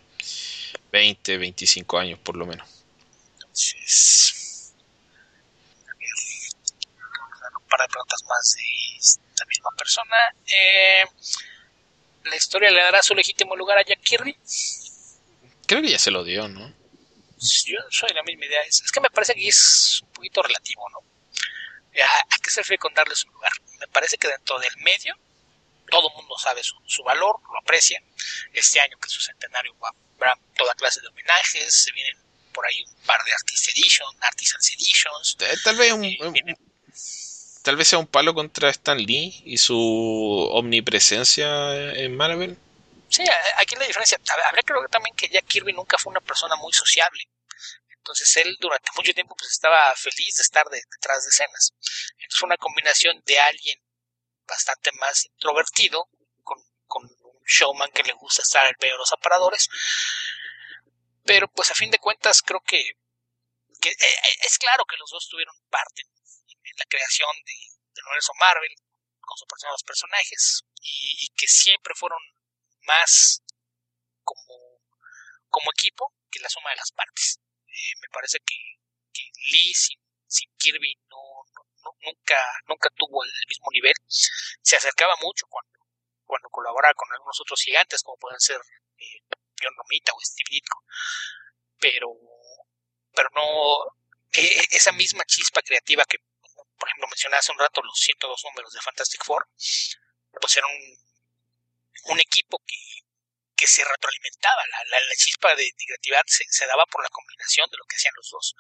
20, 0.91 1.39
25 1.39 1.99
años 2.01 2.19
por 2.19 2.37
lo 2.37 2.47
menos. 2.47 2.69
Entonces, 3.35 4.75
un 7.55 7.69
par 7.69 7.81
de 7.81 7.87
preguntas 7.89 8.21
más 8.29 8.57
de 8.57 9.23
la 9.39 9.47
misma 9.47 9.71
persona. 9.79 10.17
Eh, 10.47 11.05
¿La 12.25 12.35
historia 12.35 12.73
le 12.73 12.83
dará 12.83 13.01
su 13.03 13.15
legítimo 13.15 13.55
lugar 13.55 13.79
a 13.79 13.85
Jack 13.85 14.01
Kirby? 14.01 14.37
Creo 15.67 15.81
que 15.81 15.91
ya 15.91 15.99
se 16.01 16.11
lo 16.11 16.25
dio, 16.25 16.49
¿no? 16.49 16.75
Yo 17.39 17.79
soy 17.89 18.11
la 18.15 18.25
misma 18.25 18.47
idea. 18.47 18.63
Es, 18.63 18.83
que 18.91 19.01
me 19.01 19.11
parece 19.11 19.35
que 19.35 19.47
es 19.47 20.01
un 20.03 20.09
poquito 20.11 20.43
relativo, 20.43 20.89
¿no? 20.91 20.99
¿A, 20.99 22.39
qué 22.43 22.51
se 22.51 22.63
refiere 22.63 22.81
con 22.81 22.95
darle 22.95 23.15
su 23.15 23.29
lugar? 23.31 23.53
Me 23.79 23.87
parece 23.87 24.19
que 24.19 24.27
dentro 24.27 24.59
del 24.59 24.77
medio 24.79 25.17
todo 25.93 26.09
el 26.09 26.15
mundo 26.17 26.35
sabe 26.39 26.63
su, 26.65 27.03
valor, 27.05 27.39
lo 27.53 27.59
aprecia. 27.59 28.03
Este 28.55 28.81
año 28.81 28.99
que 28.99 29.07
es 29.07 29.13
su 29.13 29.21
centenario 29.21 29.77
habrá 30.17 30.35
toda 30.57 30.75
clase 30.75 31.03
de 31.03 31.09
homenajes, 31.09 31.85
se 31.85 31.93
vienen 31.93 32.17
por 32.55 32.67
ahí 32.67 32.83
un 32.83 32.95
par 33.05 33.23
de 33.25 33.33
Artist 33.33 33.69
Edition, 33.69 34.09
Artisans 34.21 34.73
Editions. 34.73 35.37
Tal 35.63 35.77
vez 35.77 35.93
un, 35.93 36.57
tal 37.63 37.77
vez 37.77 37.89
sea 37.89 37.99
un 37.99 38.07
palo 38.07 38.33
contra 38.33 38.71
Stan 38.71 38.97
Lee 38.97 39.43
y 39.45 39.59
su 39.59 39.79
omnipresencia 40.53 41.93
en 41.93 42.17
Marvel. 42.17 42.57
Sí, 43.11 43.25
aquí 43.59 43.77
la 43.77 43.87
diferencia. 43.87 44.19
Habría 44.47 44.63
que 44.63 44.73
ver 44.73 44.89
también 44.89 45.15
que 45.15 45.29
Jack 45.29 45.47
Kirby 45.47 45.75
nunca 45.75 45.99
fue 45.99 46.11
una 46.11 46.21
persona 46.21 46.57
muy 46.57 46.73
sociable. 46.73 47.29
Entonces 47.99 48.35
él 48.39 48.57
durante 48.61 48.91
mucho 48.97 49.13
tiempo 49.13 49.37
pues 49.37 49.53
estaba 49.53 49.95
feliz 49.95 50.37
de 50.37 50.43
estar 50.43 50.67
detrás 50.71 51.23
de 51.25 51.29
escenas. 51.29 51.75
Entonces 52.13 52.39
fue 52.39 52.47
una 52.47 52.57
combinación 52.57 53.23
de 53.27 53.39
alguien 53.39 53.79
bastante 54.53 54.93
más 55.01 55.25
introvertido 55.25 56.09
con, 56.45 56.59
un 57.05 57.43
showman 57.47 57.91
que 57.91 58.03
le 58.03 58.13
gusta 58.13 58.43
estar 58.43 58.67
al 58.67 58.77
medio 58.79 58.95
de 58.95 58.99
los 58.99 59.13
aparadores. 59.13 59.69
Pero 61.25 61.49
pues 61.49 61.71
a 61.71 61.75
fin 61.75 61.91
de 61.91 61.99
cuentas 61.99 62.43
creo 62.43 62.61
que, 62.61 62.81
eh, 62.81 62.95
eh, 63.89 64.37
es 64.45 64.59
claro 64.59 64.85
que 64.85 64.99
los 64.99 65.11
dos 65.11 65.27
tuvieron 65.29 65.57
parte 65.71 66.03
en 66.03 66.77
la 66.77 66.85
creación 66.85 67.31
de, 67.47 67.55
universo 68.03 68.33
Marvel 68.39 68.75
con 69.21 69.39
sus 69.39 69.85
personajes 69.85 70.65
y, 70.83 71.29
que 71.37 71.47
siempre 71.47 71.95
fueron 71.95 72.19
más 72.83 73.43
como, 74.25 74.83
como 75.49 75.71
equipo 75.73 76.13
que 76.31 76.41
la 76.41 76.49
suma 76.49 76.71
de 76.71 76.77
las 76.77 76.91
partes. 76.93 77.41
Eh, 77.67 77.95
me 78.01 78.09
parece 78.13 78.39
que, 78.41 78.57
que 79.13 79.23
Lee 79.51 79.73
sin, 79.75 79.99
Kirby 80.59 80.99
no, 81.09 81.19
nunca, 82.05 82.39
nunca 82.67 82.89
tuvo 82.97 83.25
el 83.25 83.31
mismo 83.49 83.67
nivel. 83.73 83.95
Se 84.07 84.77
acercaba 84.77 85.15
mucho 85.21 85.47
cuando, 85.49 85.79
cuando 86.25 86.49
colaboraba 86.51 86.95
con 86.95 87.13
algunos 87.13 87.41
otros 87.41 87.61
gigantes, 87.63 88.03
como 88.03 88.17
pueden 88.19 88.41
ser 88.41 88.61
eh, 88.99 89.23
John 89.61 89.75
Romita 89.77 90.13
o 90.13 90.21
Steve 90.21 90.49
Ditko. 90.51 90.85
Pero, 91.79 92.09
pero 93.15 93.29
no, 93.35 93.97
e, 94.33 94.65
esa 94.71 94.93
misma 94.93 95.25
chispa 95.25 95.63
creativa 95.63 96.05
que, 96.05 96.19
por 96.79 96.89
ejemplo, 96.89 97.09
mencioné 97.09 97.37
hace 97.37 97.53
un 97.53 97.59
rato 97.59 97.83
los 97.83 97.99
102 97.99 98.45
números 98.45 98.73
de 98.73 98.81
Fantastic 98.81 99.25
Four, 99.25 99.49
pues 100.41 100.57
era 100.57 100.67
un, 100.67 102.13
un 102.13 102.21
equipo 102.21 102.59
que, 102.67 102.77
que 103.63 103.69
se 103.69 103.85
retroalimentaba. 103.85 104.61
La, 104.91 104.99
la, 104.99 105.15
chispa 105.15 105.55
de, 105.55 105.71
creatividad 105.87 106.25
se, 106.27 106.43
se, 106.51 106.67
daba 106.67 106.85
por 106.87 107.01
la 107.01 107.09
combinación 107.11 107.71
de 107.71 107.77
lo 107.79 107.85
que 107.85 107.95
hacían 107.95 108.15
los 108.17 108.29
dos. 108.29 108.57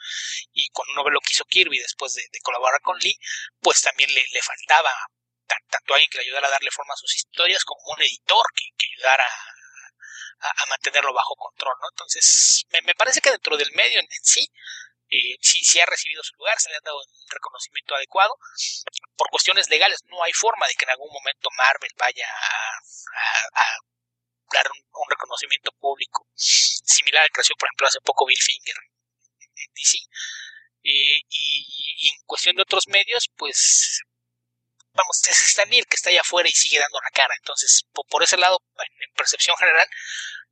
Y 0.53 0.69
cuando 0.71 0.93
uno 0.93 1.03
ve 1.03 1.11
lo 1.11 1.21
que 1.21 1.33
hizo 1.33 1.45
Kirby 1.45 1.79
después 1.79 2.15
de, 2.15 2.23
de 2.31 2.39
colaborar 2.41 2.81
con 2.83 2.97
Lee, 2.99 3.19
pues 3.61 3.81
también 3.81 4.15
le, 4.15 4.25
le 4.31 4.43
faltaba 4.43 4.95
tanto 5.69 5.95
alguien 5.95 6.09
que 6.09 6.19
le 6.19 6.25
ayudara 6.25 6.47
a 6.47 6.51
darle 6.51 6.71
forma 6.71 6.95
a 6.95 6.97
sus 6.97 7.17
historias 7.17 7.65
como 7.65 7.83
un 7.85 8.01
editor 8.01 8.47
que, 8.55 8.65
que 8.79 8.87
ayudara 8.95 9.27
a, 10.39 10.67
mantenerlo 10.67 11.13
bajo 11.13 11.35
control, 11.37 11.75
¿no? 11.81 11.89
Entonces, 11.91 12.65
me, 12.71 12.95
parece 12.95 13.21
que 13.21 13.31
dentro 13.31 13.57
del 13.57 13.71
medio 13.73 14.01
en, 14.01 14.07
sí, 14.23 14.47
eh, 15.11 15.37
sí, 15.41 15.59
sí, 15.63 15.81
ha 15.81 15.87
recibido 15.87 16.23
su 16.23 16.35
lugar, 16.37 16.59
se 16.59 16.71
le 16.71 16.77
ha 16.77 16.81
dado 16.85 17.03
el 17.03 17.09
reconocimiento 17.29 17.95
adecuado. 17.95 18.39
Por 19.17 19.29
cuestiones 19.31 19.69
legales, 19.69 20.01
no 20.07 20.23
hay 20.23 20.33
forma 20.33 20.67
de 20.67 20.75
que 20.75 20.85
en 20.85 20.91
algún 20.91 21.13
momento 21.13 21.49
Marvel 21.57 21.91
vaya 21.97 22.27
a, 22.27 23.79
un, 24.71 25.11
reconocimiento 25.11 25.73
público 25.73 26.27
similar 26.35 27.23
al 27.23 27.29
que 27.29 27.35
creció, 27.35 27.57
por 27.57 27.69
ejemplo, 27.69 27.87
hace 27.87 28.01
poco 28.01 28.27
Bill 28.27 28.39
Finger 28.41 28.77
en 29.39 29.73
DC. 29.75 29.99
Eh, 30.85 31.21
y, 31.29 32.09
en 32.09 32.25
cuestión 32.27 32.57
de 32.57 32.63
otros 32.63 32.89
medios, 32.89 33.29
pues 33.37 34.01
vamos, 34.95 35.21
es 35.29 35.41
Stan 35.41 35.69
Lee 35.71 35.79
el 35.79 35.87
que 35.87 35.97
está 35.97 36.11
allá 36.11 36.21
afuera 36.21 36.49
y 36.49 36.53
sigue 36.53 36.79
dando 36.79 36.99
la 37.01 37.11
cara. 37.11 37.35
Entonces, 37.39 37.85
por, 37.93 38.23
ese 38.23 38.37
lado, 38.37 38.59
en, 38.79 39.15
percepción 39.15 39.57
general, 39.57 39.89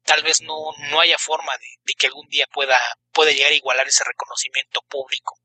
tal 0.04 0.22
vez 0.22 0.40
no, 0.42 0.56
no 0.90 1.00
haya 1.00 1.18
forma 1.18 1.52
de, 1.58 1.94
que 1.94 2.06
algún 2.06 2.28
día 2.28 2.46
pueda, 2.52 2.78
pueda 3.12 3.32
llegar 3.32 3.52
a 3.52 3.56
igualar 3.56 3.88
ese 3.88 4.04
reconocimiento 4.04 4.82
público, 4.82 5.38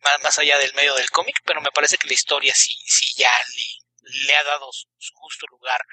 más, 0.00 0.22
más 0.22 0.38
allá 0.38 0.58
del 0.58 0.74
medio 0.74 0.94
del 0.94 1.10
cómic, 1.10 1.36
pero 1.44 1.60
me 1.60 1.70
parece 1.72 1.98
que 1.98 2.08
la 2.08 2.14
historia 2.14 2.54
sí, 2.54 2.74
sí 2.86 3.06
ya 3.16 3.32
le, 4.02 4.34
ha 4.34 4.44
dado 4.44 4.72
su, 4.72 4.88
justo 5.14 5.46
lugar 5.48 5.84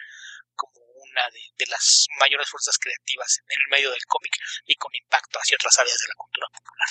de, 1.58 1.66
las 1.68 2.08
mayores 2.20 2.50
fuerzas 2.50 2.78
creativas 2.78 3.40
en 3.50 3.60
el 3.60 3.68
medio 3.70 3.92
del 3.92 4.06
cómic 4.08 4.34
y 4.66 4.76
con 4.76 4.92
impacto 4.96 5.40
hacia 5.40 5.56
otras 5.56 5.78
áreas 5.80 5.98
de 5.98 6.08
la 6.08 6.16
cultura 6.16 6.48
popular. 6.54 6.88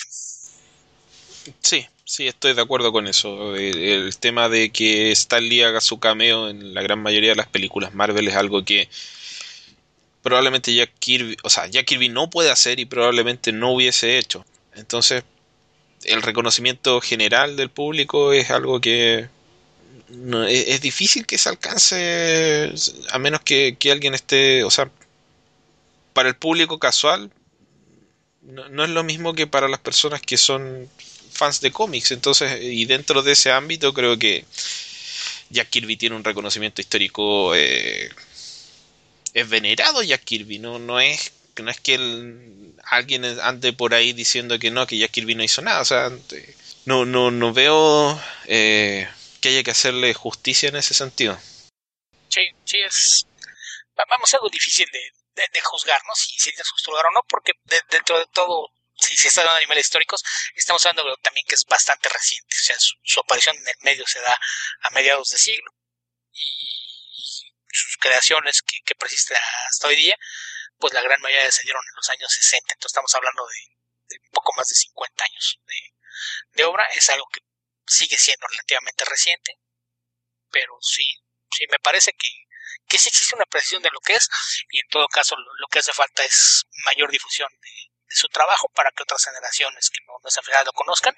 Sí, 1.63 1.89
sí, 2.05 2.27
estoy 2.27 2.55
de 2.55 2.63
acuerdo 2.63 2.93
con 2.93 3.07
eso. 3.07 3.55
El, 3.55 3.79
el, 3.79 4.19
tema 4.19 4.49
de 4.49 4.71
que 4.71 5.13
Stan 5.13 5.43
Lee 5.43 5.63
haga 5.63 5.81
su 5.81 6.01
cameo 6.01 6.49
en 6.49 6.75
la 6.75 6.83
gran 6.83 7.01
mayoría 7.01 7.31
de 7.31 7.37
las 7.37 7.49
películas 7.49 7.95
Marvel 7.95 8.27
es 8.29 8.35
algo 8.35 8.65
que 8.65 8.89
probablemente 10.23 10.75
Jack 10.75 10.91
Kirby, 10.99 11.37
o 11.45 11.51
sea, 11.51 11.67
Jack 11.67 11.87
Kirby 11.87 12.09
no 12.09 12.29
puede 12.29 12.51
hacer 12.51 12.81
y 12.81 12.85
probablemente 12.85 13.53
no 13.53 13.71
hubiese 13.71 14.19
hecho. 14.19 14.45
Entonces, 14.75 15.23
el 16.03 16.21
reconocimiento 16.23 17.01
general 17.01 17.57
del 17.57 17.71
público 17.71 18.33
es 18.33 18.51
algo 18.51 18.81
que 18.81 19.29
no, 20.09 20.45
es, 20.45 20.81
difícil 20.81 21.27
que 21.27 21.39
se 21.39 21.49
alcance 21.49 22.73
a 23.11 23.19
menos 23.19 23.41
que, 23.41 23.77
que, 23.79 23.93
alguien 23.93 24.15
esté, 24.15 24.65
o 24.65 24.71
sea, 24.71 24.91
para 26.13 26.29
el 26.29 26.37
público 26.37 26.79
casual 26.79 27.31
no, 28.43 28.69
no 28.69 28.85
es 28.85 28.91
lo 28.91 29.05
mismo 29.05 29.35
que 29.35 29.47
para 29.47 29.69
las 29.69 29.81
personas 29.81 30.23
que 30.23 30.37
son 30.37 30.89
fans 31.33 31.61
de 31.61 31.73
cómics. 31.73 32.13
Entonces, 32.13 32.63
y 32.63 32.85
dentro 32.87 33.23
de 33.23 33.33
ese 33.33 33.51
ámbito 33.51 33.93
creo 33.93 34.19
que 34.19 34.45
Jack 35.51 35.71
Kirby 35.71 35.97
tiene 35.97 36.17
un 36.17 36.25
reconocimiento 36.25 36.81
histórico 36.81 37.55
eh, 37.55 38.11
es 39.35 39.49
venerado 39.49 40.03
Jack 40.03 40.25
Kirby, 40.25 40.59
no, 40.59 40.79
no 40.79 40.99
es 40.99 41.33
no 41.59 41.71
es 41.71 41.81
que 41.81 41.95
alguien 42.85 43.25
ande 43.43 43.73
por 43.73 43.95
ahí 43.95 44.13
diciendo 44.13 44.59
que 44.59 44.71
no, 44.71 44.87
que 44.87 44.99
Jack 44.99 45.11
Kirby 45.11 45.35
no 45.35 45.43
hizo 45.43 45.63
nada, 45.63 45.81
o 45.81 45.85
sea, 45.85 46.13
no, 46.85 47.07
no, 47.07 47.31
no 47.31 47.53
veo 47.53 48.21
eh, 48.47 49.09
que 49.47 49.51
haya 49.51 49.63
que 49.63 49.71
hacerle 49.71 50.13
justicia 50.13 50.71
en 50.71 50.77
ese 50.77 50.93
sentido. 50.93 51.39
Sí, 52.29 52.51
sí, 52.65 52.81
es, 52.81 53.27
vamos, 53.95 54.35
algo 54.35 54.49
difícil 54.49 54.89
de, 54.91 54.99
de, 55.37 55.49
de 55.53 55.61
juzgar, 55.61 56.03
¿no? 56.05 56.17
Si, 56.17 56.37
si 56.37 56.51
es 56.51 56.63
o 56.89 57.11
no, 57.15 57.23
porque 57.29 57.53
de, 57.63 57.81
dentro 57.89 58.19
de 58.19 58.27
todo, 58.33 58.71
si 58.97 59.17
se 59.17 59.29
está 59.29 59.45
dando 59.45 59.59
animales 59.59 59.87
históricos, 59.87 60.21
estamos 60.57 60.85
hablando 60.85 61.17
también 61.19 61.47
que 61.47 61.55
es 61.55 61.65
bastante 61.65 62.09
reciente, 62.09 62.57
o 62.57 62.65
sea, 62.65 62.77
su, 62.81 62.97
su 63.05 63.21
aparición 63.21 63.57
en 63.57 63.69
el 63.69 63.77
medio 63.83 64.05
se 64.09 64.19
da 64.19 64.37
a 64.81 64.91
mediados 64.91 65.31
de 65.31 65.39
siglo. 65.39 65.71
Y 66.33 67.55
sus 67.71 67.99
creaciones 67.99 68.63
que, 68.63 68.79
que 68.85 68.97
persisten 68.97 69.37
hasta 69.69 69.87
hoy 69.87 69.95
día, 69.95 70.17
pues 70.77 70.93
la 70.93 71.03
gran 71.03 71.21
mayoría 71.21 71.53
se 71.53 71.63
dieron 71.63 71.85
en 71.89 71.95
los 71.95 72.11
años 72.11 72.33
60, 72.33 72.75
entonces 72.75 72.91
estamos 72.91 73.15
hablando 73.15 73.47
de, 73.47 73.77
de 74.09 74.19
un 74.25 74.31
poco 74.33 74.53
más 74.57 74.67
de 74.67 74.75
50 74.75 75.25
años 75.25 75.61
de, 75.67 75.95
de, 76.55 76.65
obra, 76.65 76.85
es 76.97 77.09
algo 77.11 77.29
que 77.33 77.46
sigue 77.87 78.19
siendo 78.19 78.47
relativamente 78.49 79.05
reciente, 79.05 79.59
pero 80.51 80.77
sí, 80.81 81.07
sí 81.51 81.65
me 81.71 81.79
parece 81.79 82.13
que, 82.13 82.29
que 82.89 82.99
sí 82.99 83.09
existe 83.09 83.37
una 83.37 83.47
precisión 83.47 83.83
de 83.83 83.91
lo 83.91 84.01
que 84.01 84.15
es, 84.15 84.29
y 84.71 84.81
en 84.81 84.89
todo 84.89 85.09
caso 85.09 85.37
lo, 85.37 85.67
que 85.69 85.81
hace 85.81 85.93
falta 85.93 86.25
es 86.25 86.65
mayor 86.85 87.11
difusión 87.11 87.49
de, 87.61 87.71
su 88.09 88.29
trabajo 88.29 88.69
para 88.69 88.93
que 88.93 89.03
otras 89.03 89.25
generaciones 89.25 89.91
que 89.91 90.01
no, 90.07 90.15
no 90.23 90.31
se 90.31 90.41
lo 90.65 90.73
conozcan 90.73 91.15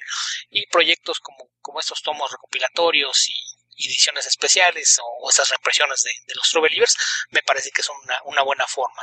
y 0.48 0.66
proyectos 0.68 1.20
como, 1.20 1.50
como 1.60 1.80
estos 1.80 2.02
tomos 2.02 2.32
recopilatorios 2.32 3.28
y 3.28 3.86
ediciones 3.86 4.26
especiales 4.26 4.98
o 5.02 5.30
esas 5.30 5.50
reimpresiones 5.50 6.00
de, 6.00 6.10
de, 6.26 6.34
los 6.34 6.50
True 6.50 6.62
Believers, 6.62 6.96
me 7.30 7.42
parece 7.42 7.70
que 7.70 7.82
son 7.82 7.96
una, 8.02 8.18
una 8.24 8.42
buena 8.42 8.66
forma 8.66 9.02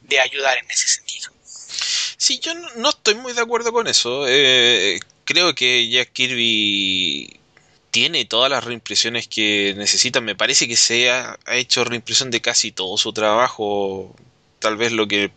de, 0.00 0.20
ayudar 0.20 0.58
en 0.58 0.70
ese 0.70 0.88
sentido. 0.88 1.32
Sí, 2.18 2.40
yo 2.40 2.54
no, 2.54 2.68
no 2.74 2.90
estoy 2.90 3.14
muy 3.14 3.32
de 3.32 3.40
acuerdo 3.40 3.72
con 3.72 3.86
eso. 3.86 4.26
Eh, 4.28 4.98
creo 5.26 5.54
que 5.54 5.88
Jack 5.90 6.12
Kirby 6.12 7.40
tiene 7.90 8.24
todas 8.24 8.50
las 8.50 8.64
reimpresiones 8.64 9.28
que 9.28 9.74
necesita. 9.76 10.20
Me 10.22 10.34
parece 10.34 10.66
que 10.68 10.76
se 10.76 11.10
ha, 11.10 11.38
hecho 11.48 11.84
reimpresión 11.84 12.30
de 12.30 12.40
casi 12.40 12.72
todo 12.72 12.96
su 12.96 13.12
trabajo. 13.12 14.14
Tal 14.58 14.76
vez 14.76 14.92
lo 14.92 15.06
que 15.06 15.30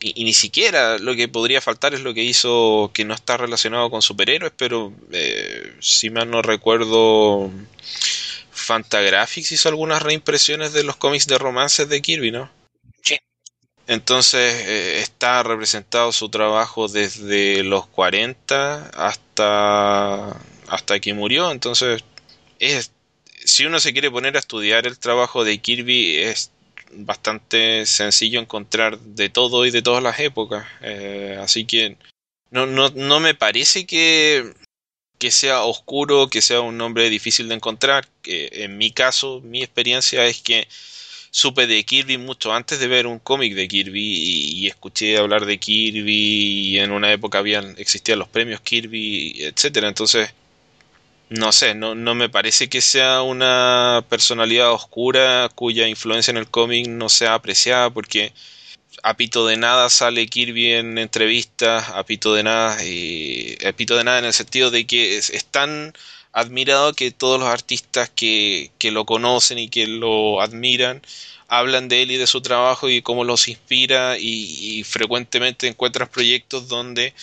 y, 0.00 0.20
y, 0.20 0.24
ni 0.24 0.34
siquiera 0.34 0.98
lo 0.98 1.14
que 1.14 1.28
podría 1.28 1.60
faltar 1.60 1.94
es 1.94 2.00
lo 2.02 2.14
que 2.14 2.24
hizo 2.24 2.90
que 2.92 3.04
no 3.04 3.14
está 3.14 3.36
relacionado 3.36 3.90
con 3.90 4.02
superhéroes, 4.02 4.52
pero 4.56 4.92
eh, 5.12 5.72
si 5.80 6.10
mal 6.10 6.30
no 6.30 6.42
recuerdo, 6.42 7.50
Fantagraphics 8.52 9.52
hizo 9.52 9.68
algunas 9.68 10.02
reimpresiones 10.02 10.72
de 10.72 10.84
los 10.84 10.96
cómics 10.96 11.26
de 11.26 11.38
romances 11.38 11.88
de 11.88 12.02
Kirby, 12.02 12.32
¿no? 12.32 12.50
Entonces 13.86 14.54
eh, 14.66 15.00
está 15.00 15.42
representado 15.42 16.12
su 16.12 16.28
trabajo 16.28 16.88
desde 16.88 17.62
los 17.64 17.86
40 17.86 18.90
hasta 18.94 20.36
hasta 20.68 21.00
que 21.00 21.12
murió, 21.12 21.50
entonces 21.50 22.02
es 22.58 22.92
si 23.44 23.66
uno 23.66 23.78
se 23.78 23.92
quiere 23.92 24.10
poner 24.10 24.36
a 24.36 24.38
estudiar 24.38 24.86
el 24.86 24.98
trabajo 24.98 25.44
de 25.44 25.58
Kirby 25.58 26.16
es 26.16 26.50
bastante 26.96 27.86
sencillo 27.86 28.40
encontrar 28.40 28.98
de 28.98 29.28
todo 29.28 29.66
y 29.66 29.70
de 29.70 29.82
todas 29.82 30.02
las 30.02 30.18
épocas. 30.20 30.66
Eh, 30.80 31.38
así 31.40 31.64
que 31.66 31.96
no, 32.50 32.66
no, 32.66 32.90
no 32.90 33.20
me 33.20 33.34
parece 33.34 33.86
que, 33.86 34.54
que 35.18 35.30
sea 35.30 35.64
oscuro, 35.64 36.28
que 36.28 36.42
sea 36.42 36.60
un 36.60 36.78
nombre 36.78 37.10
difícil 37.10 37.48
de 37.48 37.56
encontrar. 37.56 38.08
Que 38.22 38.48
en 38.52 38.78
mi 38.78 38.92
caso, 38.92 39.40
mi 39.42 39.62
experiencia 39.62 40.24
es 40.26 40.40
que 40.40 40.68
supe 41.34 41.66
de 41.66 41.84
Kirby 41.84 42.16
mucho 42.16 42.54
antes 42.54 42.78
de 42.78 42.86
ver 42.86 43.08
un 43.08 43.18
cómic 43.18 43.54
de 43.54 43.66
Kirby 43.66 44.00
y, 44.00 44.52
y, 44.60 44.66
escuché 44.68 45.18
hablar 45.18 45.46
de 45.46 45.58
Kirby 45.58 46.12
y 46.70 46.78
en 46.78 46.92
una 46.92 47.12
época 47.12 47.38
habían 47.38 47.74
existían 47.78 48.20
los 48.20 48.28
premios 48.28 48.60
Kirby, 48.60 49.42
etcétera. 49.42 49.88
Entonces 49.88 50.32
no 51.30 51.50
sé, 51.50 51.74
no, 51.74 51.96
no 51.96 52.14
me 52.14 52.28
parece 52.28 52.68
que 52.68 52.80
sea 52.80 53.22
una 53.22 54.04
personalidad 54.08 54.70
oscura 54.72 55.48
cuya 55.54 55.88
influencia 55.88 56.30
en 56.30 56.36
el 56.36 56.48
cómic 56.48 56.86
no 56.88 57.08
sea 57.08 57.34
apreciada 57.34 57.90
porque 57.90 58.32
a 59.02 59.16
pito 59.16 59.46
de 59.46 59.56
nada 59.56 59.90
sale 59.90 60.28
Kirby 60.28 60.72
en 60.72 60.98
entrevistas, 60.98 61.88
a 61.88 62.04
pito 62.04 62.34
de 62.34 62.44
nada, 62.44 62.76
eh, 62.82 63.58
a 63.66 63.72
pito 63.72 63.96
de 63.96 64.04
nada 64.04 64.20
en 64.20 64.26
el 64.26 64.32
sentido 64.32 64.70
de 64.70 64.86
que 64.86 65.16
es, 65.18 65.30
es 65.30 65.44
tan 65.46 65.94
admirado 66.34 66.92
que 66.92 67.12
todos 67.12 67.40
los 67.40 67.48
artistas 67.48 68.10
que, 68.10 68.70
que 68.78 68.90
lo 68.90 69.06
conocen 69.06 69.58
y 69.58 69.68
que 69.68 69.86
lo 69.86 70.40
admiran 70.42 71.00
hablan 71.48 71.88
de 71.88 72.02
él 72.02 72.10
y 72.10 72.16
de 72.16 72.26
su 72.26 72.40
trabajo 72.42 72.90
y 72.90 73.02
cómo 73.02 73.24
los 73.24 73.48
inspira 73.48 74.18
y, 74.18 74.78
y 74.78 74.84
frecuentemente 74.84 75.68
encuentras 75.68 76.08
proyectos 76.08 76.68
donde 76.68 77.14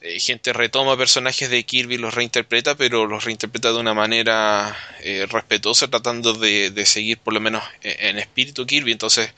eh, 0.00 0.20
gente 0.20 0.52
retoma 0.52 0.96
personajes 0.96 1.50
de 1.50 1.64
Kirby, 1.64 1.98
los 1.98 2.14
reinterpreta, 2.14 2.76
pero 2.76 3.06
los 3.06 3.24
reinterpreta 3.24 3.72
de 3.72 3.78
una 3.78 3.94
manera 3.94 4.76
eh, 5.00 5.26
respetuosa, 5.28 5.88
tratando 5.88 6.34
de, 6.34 6.70
de, 6.70 6.86
seguir 6.86 7.18
por 7.18 7.34
lo 7.34 7.40
menos 7.40 7.64
en, 7.82 8.10
en 8.10 8.18
espíritu 8.18 8.64
Kirby. 8.64 8.92
Entonces, 8.92 9.32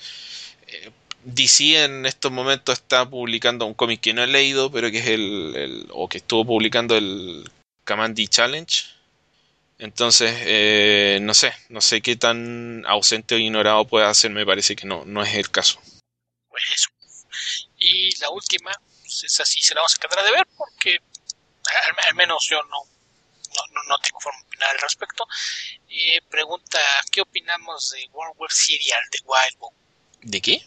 eh, 0.68 0.90
DC 1.24 1.84
en 1.84 2.04
estos 2.04 2.30
momentos 2.30 2.74
está 2.78 3.08
publicando 3.08 3.64
un 3.64 3.72
cómic 3.72 4.00
que 4.00 4.12
no 4.12 4.22
he 4.22 4.26
leído, 4.26 4.70
pero 4.70 4.90
que 4.90 4.98
es 4.98 5.06
el, 5.06 5.54
el 5.56 5.86
o 5.92 6.08
que 6.08 6.18
estuvo 6.18 6.44
publicando 6.44 6.96
el 6.96 7.50
Kamandi 7.90 8.28
Challenge. 8.28 8.86
Entonces, 9.78 10.32
eh, 10.44 11.18
no 11.22 11.34
sé, 11.34 11.52
no 11.70 11.80
sé 11.80 12.00
qué 12.00 12.14
tan 12.14 12.86
ausente 12.86 13.34
o 13.34 13.38
ignorado 13.38 13.84
puede 13.84 14.14
ser, 14.14 14.30
me 14.30 14.46
parece 14.46 14.76
que 14.76 14.86
no, 14.86 15.04
no 15.06 15.24
es 15.24 15.34
el 15.34 15.50
caso. 15.50 15.82
Pues 16.48 16.62
eso. 16.72 16.88
Y 17.78 18.16
la 18.20 18.30
última, 18.30 18.70
pues 19.00 19.24
esa 19.24 19.44
sí 19.44 19.60
se 19.60 19.74
la 19.74 19.80
vamos 19.80 19.96
a 19.96 20.00
quedar 20.06 20.24
de 20.24 20.30
ver 20.30 20.46
porque 20.56 20.98
al, 22.06 22.14
menos 22.14 22.46
yo 22.48 22.62
no, 22.62 22.78
no, 23.72 23.82
no, 23.88 23.98
tengo 23.98 24.20
forma 24.20 24.38
de 24.38 24.46
opinar 24.46 24.70
al 24.70 24.78
respecto. 24.78 25.26
Eh, 25.88 26.20
pregunta, 26.30 26.78
¿qué 27.10 27.22
opinamos 27.22 27.90
de 27.90 28.06
World 28.12 28.34
War 28.38 28.52
Serial 28.52 29.02
de 29.10 29.18
Wild? 29.24 29.74
¿De 30.30 30.40
qué? 30.40 30.64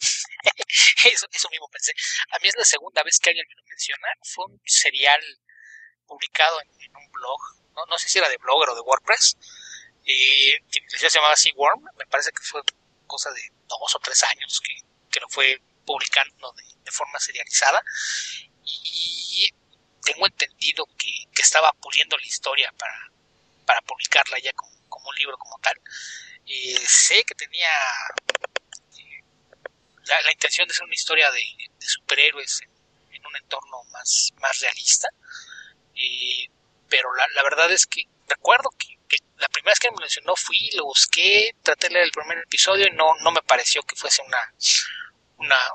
eso, 1.12 1.26
eso 1.30 1.50
mismo 1.50 1.68
pensé. 1.68 1.92
A 2.30 2.38
mí 2.38 2.48
es 2.48 2.56
la 2.56 2.64
segunda 2.64 3.02
vez 3.02 3.18
que 3.18 3.28
alguien 3.28 3.44
me 3.50 3.54
lo 3.54 3.64
menciona. 3.68 4.08
Fue 4.22 4.46
un 4.46 4.58
serial 4.64 5.20
publicado 6.06 6.60
en, 6.60 6.96
un 6.96 7.12
blog, 7.12 7.40
no, 7.74 7.86
no, 7.86 7.98
sé 7.98 8.08
si 8.08 8.18
era 8.18 8.28
de 8.28 8.36
Blogger 8.36 8.70
o 8.70 8.74
de 8.74 8.80
WordPress, 8.82 9.36
que 10.04 10.58
se 10.88 11.08
llamaba 11.08 11.36
Seaworm, 11.36 11.82
me 11.96 12.06
parece 12.06 12.32
que 12.32 12.42
fue 12.42 12.60
cosa 13.06 13.30
de 13.30 13.42
dos 13.68 13.94
o 13.94 13.98
tres 13.98 14.22
años 14.24 14.60
que, 14.60 14.74
que 15.10 15.20
lo 15.20 15.28
fue 15.28 15.60
publicando 15.84 16.52
de, 16.52 16.90
forma 16.90 17.18
serializada 17.18 17.82
y 18.64 19.50
tengo 20.02 20.26
entendido 20.26 20.86
que, 20.98 21.10
estaba 21.40 21.72
puliendo 21.72 22.16
la 22.16 22.24
historia 22.24 22.72
para, 22.78 23.10
para 23.66 23.80
publicarla 23.82 24.38
ya 24.38 24.52
como, 24.52 25.08
un 25.08 25.14
libro 25.16 25.36
como 25.38 25.58
tal. 25.58 25.74
Sé 26.86 27.24
que 27.24 27.34
tenía 27.34 27.68
eh, 28.98 29.24
la, 30.04 30.30
intención 30.30 30.68
de 30.68 30.74
ser 30.74 30.84
una 30.84 30.94
historia 30.94 31.30
de, 31.32 31.42
superhéroes 31.80 32.60
en, 33.10 33.26
un 33.26 33.36
entorno 33.36 33.82
más, 33.90 34.30
más 34.40 34.60
realista, 34.60 35.08
eh, 35.94 36.48
pero 36.88 37.14
la, 37.14 37.26
la, 37.34 37.42
verdad 37.42 37.70
es 37.72 37.86
que 37.86 38.06
recuerdo 38.28 38.70
que, 38.78 38.88
la 39.36 39.48
primera 39.48 39.72
vez 39.72 39.80
que 39.80 39.90
me 39.90 40.00
mencionó 40.00 40.34
fui, 40.36 40.70
lo 40.74 40.84
busqué, 40.84 41.54
traté 41.62 41.88
de 41.88 41.94
leer 41.94 42.06
el 42.06 42.12
primer 42.12 42.38
episodio 42.38 42.86
y 42.86 42.90
no, 42.92 43.14
no 43.22 43.30
me 43.30 43.42
pareció 43.42 43.82
que 43.82 43.96
fuese 43.96 44.22
una, 44.22 44.54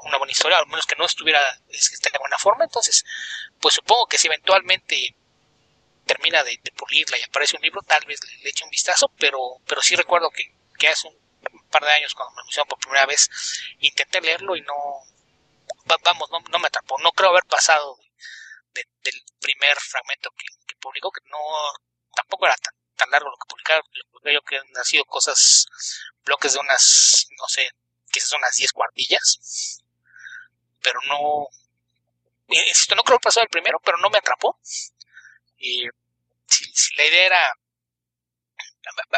una, 0.04 0.18
buena 0.18 0.32
historia, 0.32 0.58
al 0.58 0.68
menos 0.68 0.86
que 0.86 0.96
no 0.96 1.06
estuviera 1.06 1.42
de 1.68 2.20
buena 2.20 2.38
forma. 2.38 2.64
Entonces, 2.64 3.04
pues 3.60 3.76
supongo 3.76 4.08
que 4.08 4.18
si 4.18 4.28
eventualmente 4.28 5.16
termina 6.06 6.44
de, 6.44 6.60
pulirla 6.76 7.18
y 7.18 7.24
aparece 7.24 7.58
un 7.58 7.62
libro, 7.62 7.82
tal 7.82 8.06
vez 8.06 8.20
le, 8.42 8.50
eche 8.50 8.64
un 8.64 8.70
vistazo, 8.70 9.12
pero, 9.20 9.40
pero 9.68 9.82
sí 9.82 9.96
recuerdo 9.96 10.32
que, 10.32 10.88
hace 10.88 11.08
un, 11.08 11.18
par 11.70 11.84
de 11.84 11.92
años 11.92 12.14
cuando 12.16 12.34
me 12.36 12.42
anunciaron 12.42 12.70
por 12.70 12.80
primera 12.80 13.06
vez, 13.06 13.30
intenté 13.80 14.22
leerlo 14.22 14.56
y 14.56 14.62
no, 14.62 14.74
vamos, 16.04 16.30
no, 16.32 16.40
no 16.40 16.60
me 16.60 16.68
atrapó. 16.68 16.98
No 17.00 17.12
creo 17.12 17.30
haber 17.30 17.46
pasado 17.46 18.00
del 19.04 19.24
primer 19.40 19.78
fragmento 19.80 20.30
que, 20.32 20.76
publicó, 20.80 21.12
que 21.12 21.22
no, 21.30 21.38
tampoco 22.16 22.46
era 22.46 22.56
tan, 22.56 22.74
tan 22.96 23.10
largo 23.10 23.30
lo 23.30 23.38
que 23.38 23.50
publicaron, 23.50 23.84
yo 24.24 24.42
que 24.42 24.58
han 24.58 24.86
sido 24.86 25.06
cosas, 25.06 25.66
bloques 26.24 26.54
de 26.54 26.60
unas, 26.60 27.28
no 27.40 27.48
sé, 27.48 27.70
quizás 28.12 28.32
unas 28.34 28.56
10 28.56 28.72
cuartillas, 28.74 29.84
pero 30.82 31.00
no, 31.08 31.48
esto 32.48 32.96
no 32.96 33.04
creo 33.04 33.20
que 33.20 33.26
pasó 33.26 33.42
el 33.42 33.50
primero, 33.50 33.80
pero 33.84 33.98
no 33.98 34.10
me 34.10 34.18
atrapó. 34.18 34.60
Y 35.58 35.88
si, 36.48 36.96
la 36.96 37.06
idea 37.06 37.26
era, 37.26 37.54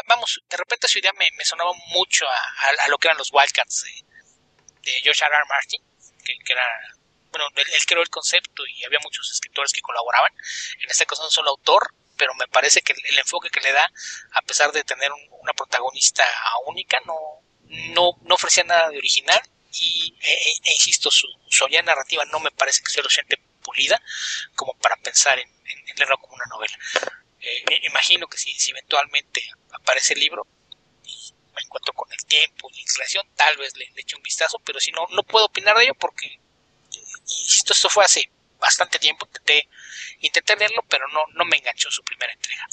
vamos, 0.06 0.40
de 0.48 0.56
repente 0.56 0.88
su 0.88 0.98
idea 0.98 1.12
me, 1.12 1.44
sonaba 1.44 1.72
mucho 1.88 2.26
a, 2.26 2.88
lo 2.88 2.98
que 2.98 3.08
eran 3.08 3.18
los 3.18 3.32
Wildcats 3.32 3.84
de, 3.84 4.90
de 4.90 4.98
George 5.00 5.24
R. 5.24 5.34
R. 5.34 5.44
Martin, 5.48 5.82
que, 6.24 6.52
era, 6.52 6.96
bueno, 7.30 7.46
él, 7.56 7.66
creó 7.86 8.02
el 8.02 8.10
concepto 8.10 8.66
y 8.66 8.84
había 8.84 8.98
muchos 9.02 9.30
escritores 9.30 9.72
que 9.72 9.80
colaboraban. 9.80 10.32
En 10.80 10.90
este 10.90 11.06
caso 11.06 11.22
no 11.22 11.30
solo 11.30 11.50
autor, 11.50 11.94
pero 12.16 12.34
me 12.34 12.46
parece 12.48 12.82
que 12.82 12.92
el, 12.92 13.18
enfoque 13.18 13.50
que 13.50 13.60
le 13.60 13.72
da, 13.72 13.90
a 14.32 14.42
pesar 14.42 14.72
de 14.72 14.84
tener 14.84 15.10
una 15.30 15.52
protagonista 15.52 16.24
única, 16.66 17.00
no, 17.06 17.16
no, 17.94 18.12
no 18.22 18.34
ofrecía 18.34 18.64
nada 18.64 18.88
de 18.90 18.98
original 18.98 19.40
y 19.72 20.14
e, 20.20 20.32
e, 20.32 20.52
e 20.64 20.72
insisto, 20.72 21.10
su, 21.10 21.28
su 21.48 21.66
narrativa 21.84 22.24
no 22.26 22.40
me 22.40 22.50
parece 22.50 22.82
que 22.82 22.90
sea 22.90 23.02
lo 23.02 23.08
suficiente 23.08 23.40
pulida 23.62 24.02
como 24.54 24.74
para 24.74 24.96
pensar 24.96 25.38
en, 25.38 25.48
leerlo 25.96 26.18
como 26.18 26.34
una 26.34 26.46
novela. 26.46 26.78
Eh, 27.40 27.80
imagino 27.84 28.26
que 28.26 28.38
si, 28.38 28.54
eventualmente 28.70 29.42
aparece 29.72 30.14
el 30.14 30.20
libro 30.20 30.46
y 31.04 31.32
me 31.54 31.62
encuentro 31.62 31.92
con 31.94 32.10
el 32.12 32.24
tiempo 32.26 32.68
y 32.70 32.76
la 32.76 32.82
inclinación, 32.82 33.28
tal 33.34 33.56
vez 33.56 33.76
le, 33.76 33.90
eche 33.96 34.16
un 34.16 34.22
vistazo, 34.22 34.58
pero 34.64 34.80
si 34.80 34.90
no, 34.92 35.06
no 35.10 35.22
puedo 35.22 35.46
opinar 35.46 35.76
de 35.76 35.84
ello 35.84 35.94
porque, 35.94 36.40
insisto, 37.42 37.72
esto 37.72 37.88
fue 37.88 38.04
hace 38.04 38.30
bastante 38.58 38.98
tiempo, 38.98 39.26
intenté, 39.26 39.68
intenté 40.20 40.56
leerlo, 40.56 40.84
pero 40.88 41.08
no, 41.08 41.20
no 41.34 41.44
me 41.44 41.56
enganchó 41.56 41.90
su 41.90 42.02
primera 42.02 42.32
entrega. 42.32 42.66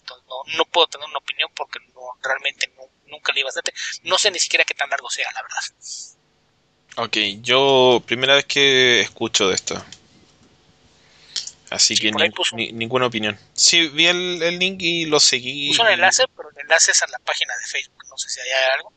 Entonces 0.00 0.26
no, 0.26 0.56
no 0.56 0.64
puedo 0.66 0.88
tener 0.88 1.06
una 1.08 1.18
opinión 1.18 1.50
porque 1.54 1.78
no, 1.94 2.00
realmente 2.22 2.72
nunca 3.06 3.32
leí 3.32 3.42
bastante. 3.42 3.72
No 4.02 4.18
sé 4.18 4.30
ni 4.30 4.38
siquiera 4.38 4.64
qué 4.64 4.74
tan 4.74 4.90
largo 4.90 5.08
sea, 5.10 5.30
la 5.32 5.42
verdad. 5.42 5.62
Ok, 6.96 7.16
yo 7.40 8.02
primera 8.04 8.34
vez 8.34 8.44
que 8.44 9.00
escucho 9.00 9.48
de 9.48 9.54
esto. 9.54 9.82
Así 11.70 11.96
que 11.96 12.12
ninguna 12.72 13.06
opinión. 13.06 13.38
Sí, 13.54 13.88
vi 13.88 14.06
el, 14.06 14.58
link 14.58 14.82
y 14.82 15.06
lo 15.06 15.18
seguí. 15.18 15.68
Puso 15.68 15.82
un 15.82 15.88
enlace, 15.88 16.24
pero 16.36 16.50
el 16.50 16.58
enlace 16.60 16.90
es 16.90 17.02
a 17.02 17.06
la 17.06 17.18
página 17.20 17.56
de 17.56 17.64
Facebook. 17.64 18.04
No 18.10 18.18
sé 18.18 18.28
si 18.28 18.40
hay 18.40 18.50
algo. 18.74 18.92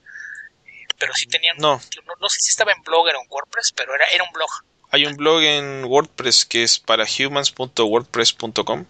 Eh, 0.65 0.87
pero 0.97 1.13
sí 1.13 1.25
tenían. 1.27 1.55
No. 1.57 1.81
no. 2.19 2.29
sé 2.29 2.41
si 2.41 2.49
estaba 2.49 2.73
en 2.73 2.81
Blogger 2.81 3.15
o 3.15 3.21
en 3.21 3.27
WordPress, 3.29 3.71
pero 3.71 3.95
era, 3.95 4.05
era 4.07 4.25
un 4.25 4.31
blog. 4.33 4.49
Hay 4.95 5.05
un 5.05 5.17
blog 5.17 5.41
en 5.41 5.83
WordPress 5.83 6.45
que 6.45 6.63
es 6.63 6.79
para 6.79 7.03
humans.wordpress.com. 7.03 8.85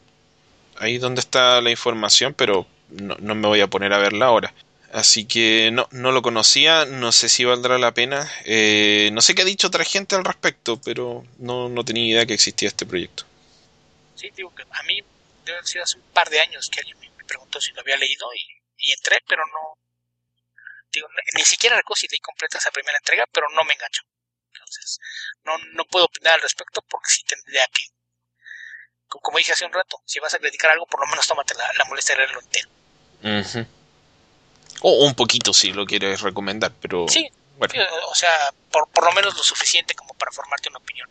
Ahí 0.77 1.00
donde 1.00 1.19
está 1.19 1.59
la 1.61 1.72
información, 1.72 2.35
pero 2.35 2.67
no, 2.90 3.34
me 3.34 3.48
voy 3.48 3.61
a 3.61 3.67
poner 3.72 3.92
a 3.92 3.98
verla 3.98 4.27
ahora. 4.27 4.53
Así 4.93 5.25
que 5.25 5.72
no, 5.74 5.88
no 5.90 6.11
lo 6.11 6.22
conocía, 6.22 6.85
no 6.85 7.11
sé 7.11 7.27
si 7.27 7.43
valdrá 7.43 7.80
la 7.80 7.95
pena. 7.95 8.32
Eh, 8.45 9.09
no 9.14 9.22
sé 9.22 9.34
qué 9.34 9.42
ha 9.42 9.45
dicho 9.45 9.66
otra 9.66 9.84
gente 9.84 10.16
al 10.16 10.24
respecto, 10.24 10.80
pero 10.80 11.25
no, 11.40 11.69
no 11.69 11.84
tenía 11.84 12.06
idea 12.06 12.25
que 12.27 12.35
existía 12.35 12.67
este 12.67 12.85
proyecto. 12.85 13.24
Sí, 14.14 14.30
digo 14.35 14.53
que 14.53 14.61
a 14.61 14.84
mí 14.84 15.01
debe 15.43 15.64
sido 15.64 15.85
hace 15.85 15.98
un 15.98 16.03
par 16.14 16.30
de 16.30 16.40
años 16.40 16.69
que 16.69 16.82
alguien 16.82 17.00
me 17.00 17.25
preguntó 17.25 17.59
si 17.59 17.72
lo 17.72 17.82
había 17.82 17.98
leído 17.98 18.27
y, 18.77 18.92
entré, 18.92 19.24
pero 19.27 19.42
no. 19.48 19.74
Digo, 20.93 21.08
ni 21.34 21.42
siquiera 21.45 21.75
recuerdo 21.77 22.01
si 22.01 22.08
leí 22.11 22.19
completa 22.19 22.59
esa 22.59 22.69
primera 22.69 23.00
entrega, 23.00 23.25
pero 23.34 23.48
no 23.56 23.64
me 23.64 23.74
enganchó. 23.74 24.03
Entonces, 24.75 24.99
no, 25.43 25.57
no 25.73 25.85
puedo 25.85 26.05
opinar 26.05 26.35
al 26.35 26.41
respecto 26.41 26.81
porque 26.89 27.09
sí 27.09 27.23
tendría 27.23 27.65
que. 27.73 27.83
Como 29.07 29.37
dije 29.37 29.53
hace 29.53 29.65
un 29.65 29.73
rato, 29.73 30.01
si 30.05 30.19
vas 30.19 30.33
a 30.33 30.39
dedicar 30.39 30.71
algo, 30.71 30.85
por 30.87 30.99
lo 30.99 31.07
menos 31.07 31.27
tómate 31.27 31.53
la, 31.53 31.71
la 31.77 31.85
molestia 31.85 32.15
de 32.15 32.21
leerlo 32.21 32.41
entero. 32.41 32.69
O 34.81 35.05
un 35.05 35.15
poquito 35.15 35.53
si 35.53 35.71
lo 35.71 35.85
quieres 35.85 36.21
recomendar, 36.21 36.73
pero... 36.81 37.07
Sí, 37.07 37.29
bueno. 37.57 37.73
o 38.07 38.15
sea, 38.15 38.53
por, 38.71 38.89
por, 38.89 39.05
lo 39.05 39.11
menos 39.13 39.35
lo 39.37 39.43
suficiente 39.43 39.95
como 39.95 40.13
para 40.15 40.31
formarte 40.31 40.69
una 40.69 40.79
opinión. 40.79 41.09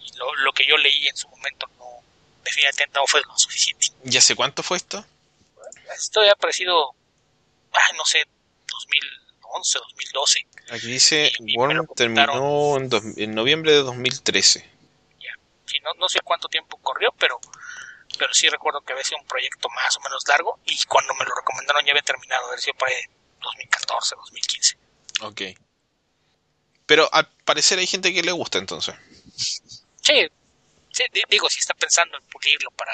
Y 0.00 0.16
lo, 0.16 0.34
lo 0.36 0.52
que 0.52 0.66
yo 0.66 0.76
leí 0.76 1.06
en 1.06 1.16
su 1.16 1.28
momento 1.28 1.68
no, 1.78 2.02
definitivamente 2.42 2.86
no 2.94 3.06
fue 3.06 3.22
lo 3.22 3.38
suficiente. 3.38 3.88
¿Y 4.04 4.16
hace 4.16 4.34
cuánto 4.34 4.62
fue 4.62 4.78
esto? 4.78 5.04
Esto 5.94 6.24
ya 6.24 6.32
ha 6.32 6.36
parecido, 6.36 6.94
ay, 7.72 7.96
no 7.96 8.04
sé, 8.04 8.24
2011, 8.68 9.78
2012. 9.78 10.46
Aquí 10.70 10.86
dice, 10.86 11.32
Worm 11.56 11.86
terminó 11.96 12.76
en, 12.76 12.90
en, 13.16 13.34
noviembre 13.34 13.72
de 13.72 13.82
2013. 13.82 14.60
Ya, 15.18 15.32
sí, 15.66 15.78
no, 15.80 15.92
no 15.94 16.08
sé 16.08 16.20
cuánto 16.22 16.48
tiempo 16.48 16.76
corrió, 16.78 17.12
pero 17.18 17.40
pero 18.18 18.34
sí 18.34 18.48
recuerdo 18.48 18.82
que 18.82 18.92
había 18.92 19.04
sido 19.04 19.18
un 19.18 19.26
proyecto 19.26 19.68
más 19.70 19.96
o 19.96 20.00
menos 20.00 20.22
largo 20.28 20.58
y 20.66 20.76
cuando 20.84 21.14
me 21.14 21.24
lo 21.24 21.34
recomendaron 21.34 21.84
ya 21.84 21.92
había 21.92 22.02
terminado, 22.02 22.48
había 22.48 22.58
sido 22.58 22.74
para 22.76 22.92
2014, 23.40 24.14
2015. 24.16 24.76
Ok. 25.22 25.42
Pero 26.86 27.08
al 27.12 27.26
parecer 27.44 27.78
hay 27.78 27.86
gente 27.86 28.12
que 28.12 28.22
le 28.22 28.32
gusta 28.32 28.58
entonces. 28.58 28.94
Sí, 30.02 30.28
sí 30.90 31.04
digo, 31.30 31.48
si 31.48 31.60
está 31.60 31.72
pensando 31.74 32.18
en 32.18 32.24
pulirlo 32.24 32.70
para, 32.72 32.92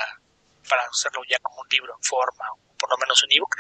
para 0.67 0.83
hacerlo 0.83 1.23
ya 1.28 1.39
como 1.41 1.61
un 1.61 1.69
libro 1.70 1.95
en 1.97 2.03
forma, 2.03 2.45
o 2.53 2.77
por 2.78 2.91
lo 2.91 2.99
menos 2.99 3.23
un 3.23 3.33
ebook, 3.33 3.57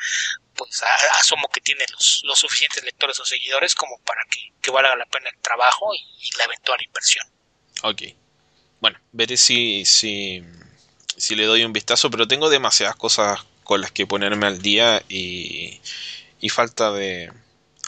pues 0.54 0.82
asumo 1.18 1.48
que 1.48 1.60
tiene 1.60 1.84
los, 1.92 2.22
los 2.24 2.38
suficientes 2.38 2.84
lectores 2.84 3.18
o 3.20 3.24
seguidores 3.24 3.74
como 3.74 3.98
para 4.00 4.22
que, 4.30 4.52
que 4.60 4.70
valga 4.70 4.94
la 4.96 5.06
pena 5.06 5.30
el 5.30 5.38
trabajo 5.40 5.92
y, 5.94 6.36
la 6.36 6.44
eventual 6.44 6.82
inversión. 6.84 7.26
Ok. 7.82 8.02
Bueno, 8.80 8.98
veré 9.12 9.36
si, 9.36 9.84
si 9.86 10.44
si 11.16 11.34
le 11.34 11.46
doy 11.46 11.64
un 11.64 11.72
vistazo, 11.72 12.10
pero 12.10 12.28
tengo 12.28 12.50
demasiadas 12.50 12.96
cosas 12.96 13.40
con 13.64 13.80
las 13.80 13.90
que 13.90 14.06
ponerme 14.06 14.46
al 14.46 14.60
día 14.60 15.02
y, 15.08 15.80
y 16.40 16.48
falta 16.50 16.92
de 16.92 17.32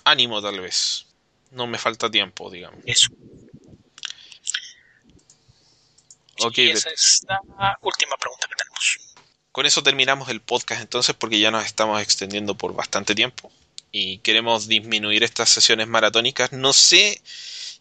ánimo 0.05 0.43
tal 0.43 0.61
vez. 0.61 1.07
No 1.51 1.67
me 1.67 1.79
falta 1.79 2.11
tiempo, 2.11 2.51
digamos. 2.51 2.81
Eso. 2.85 3.09
Ok. 6.41 6.59
esa 6.59 6.91
es 6.91 7.25
la 7.29 7.79
última 7.83 8.17
pregunta 8.17 8.47
que 8.49 8.55
tenemos. 8.55 8.99
Con 9.59 9.67
eso 9.67 9.83
terminamos 9.83 10.29
el 10.29 10.41
podcast 10.41 10.81
entonces 10.81 11.17
porque 11.19 11.41
ya 11.41 11.51
nos 11.51 11.65
estamos 11.65 12.01
extendiendo 12.01 12.57
por 12.57 12.77
bastante 12.77 13.17
tiempo 13.17 13.51
y 13.91 14.19
queremos 14.19 14.69
disminuir 14.69 15.25
estas 15.25 15.49
sesiones 15.51 15.89
maratónicas. 15.89 16.53
No 16.53 16.73
sé 16.73 17.21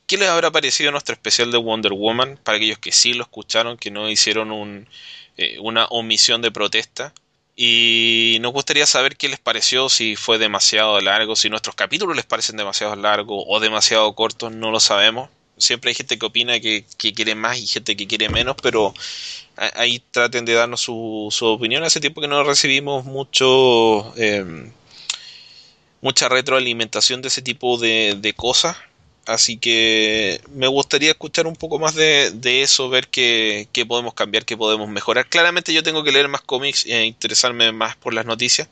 qué 0.08 0.18
les 0.18 0.28
habrá 0.28 0.50
parecido 0.50 0.90
nuestro 0.90 1.14
especial 1.14 1.52
de 1.52 1.60
Wonder 1.60 1.94
Woman 1.94 2.40
para 2.44 2.58
aquellos 2.58 2.80
que 2.80 2.92
sí 2.92 3.14
lo 3.14 3.22
escucharon, 3.22 3.78
que 3.78 3.92
no 3.92 4.10
hicieron 4.10 4.52
un, 4.52 4.90
eh, 5.38 5.60
una 5.60 5.86
omisión 5.86 6.42
de 6.42 6.50
protesta. 6.50 7.14
Y 7.56 8.40
nos 8.42 8.54
gustaría 8.54 8.88
saber 8.88 9.16
qué 9.16 9.30
les 9.30 9.40
pareció, 9.40 9.88
si 9.88 10.16
fue 10.16 10.40
demasiado 10.40 11.00
largo, 11.00 11.36
si 11.36 11.48
nuestros 11.52 11.76
capítulos 11.76 12.16
les 12.16 12.26
parecen 12.26 12.58
demasiado 12.58 12.96
largos 12.96 13.44
o 13.48 13.60
demasiado 13.60 14.16
cortos, 14.16 14.52
no 14.52 14.72
lo 14.72 14.80
sabemos. 14.80 15.30
Siempre 15.58 15.90
hay 15.90 15.96
gente 15.96 16.18
que 16.18 16.26
opina 16.26 16.60
que, 16.60 16.86
quiere 16.98 17.36
más 17.36 17.58
y 17.58 17.68
gente 17.68 17.96
que 17.96 18.08
quiere 18.08 18.30
menos, 18.30 18.56
pero 18.62 18.94
ahí 19.56 20.02
traten 20.12 20.46
de 20.46 20.54
darnos 20.54 20.82
su, 20.82 21.28
su 21.32 21.46
opinión. 21.46 21.84
Hace 21.84 22.00
tiempo 22.00 22.22
que 22.22 22.28
no 22.28 22.44
recibimos 22.44 23.06
mucho 23.06 24.14
eh, 24.18 24.72
mucha 26.02 26.30
retroalimentación 26.30 27.22
de 27.22 27.28
ese 27.30 27.42
tipo 27.42 27.78
de, 27.78 28.18
de 28.20 28.34
cosas. 28.34 28.78
Así 29.26 29.58
que 29.58 30.40
me 30.54 30.68
gustaría 30.68 31.12
escuchar 31.12 31.48
un 31.48 31.58
poco 31.58 31.80
más 31.80 31.96
de, 31.96 32.32
eso, 32.64 32.88
ver 32.88 33.10
qué, 33.10 33.68
podemos 33.86 34.14
cambiar, 34.14 34.46
qué 34.46 34.56
podemos 34.56 34.88
mejorar. 34.88 35.28
Claramente 35.28 35.74
yo 35.74 35.84
tengo 35.84 36.02
que 36.02 36.14
leer 36.14 36.30
más 36.30 36.42
cómics 36.42 36.86
e 36.86 37.04
interesarme 37.04 37.74
más 37.74 37.98
por 37.98 38.14
las 38.14 38.26
noticias, 38.26 38.70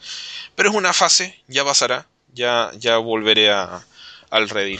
pero 0.55 0.69
es 0.69 0.75
una 0.75 0.93
fase, 0.93 1.37
ya 1.49 1.65
pasará, 1.65 2.07
ya, 2.33 2.71
ya 2.79 2.97
volveré 2.99 3.51
a, 3.51 3.85
al 4.29 4.47
Reddit. 4.47 4.79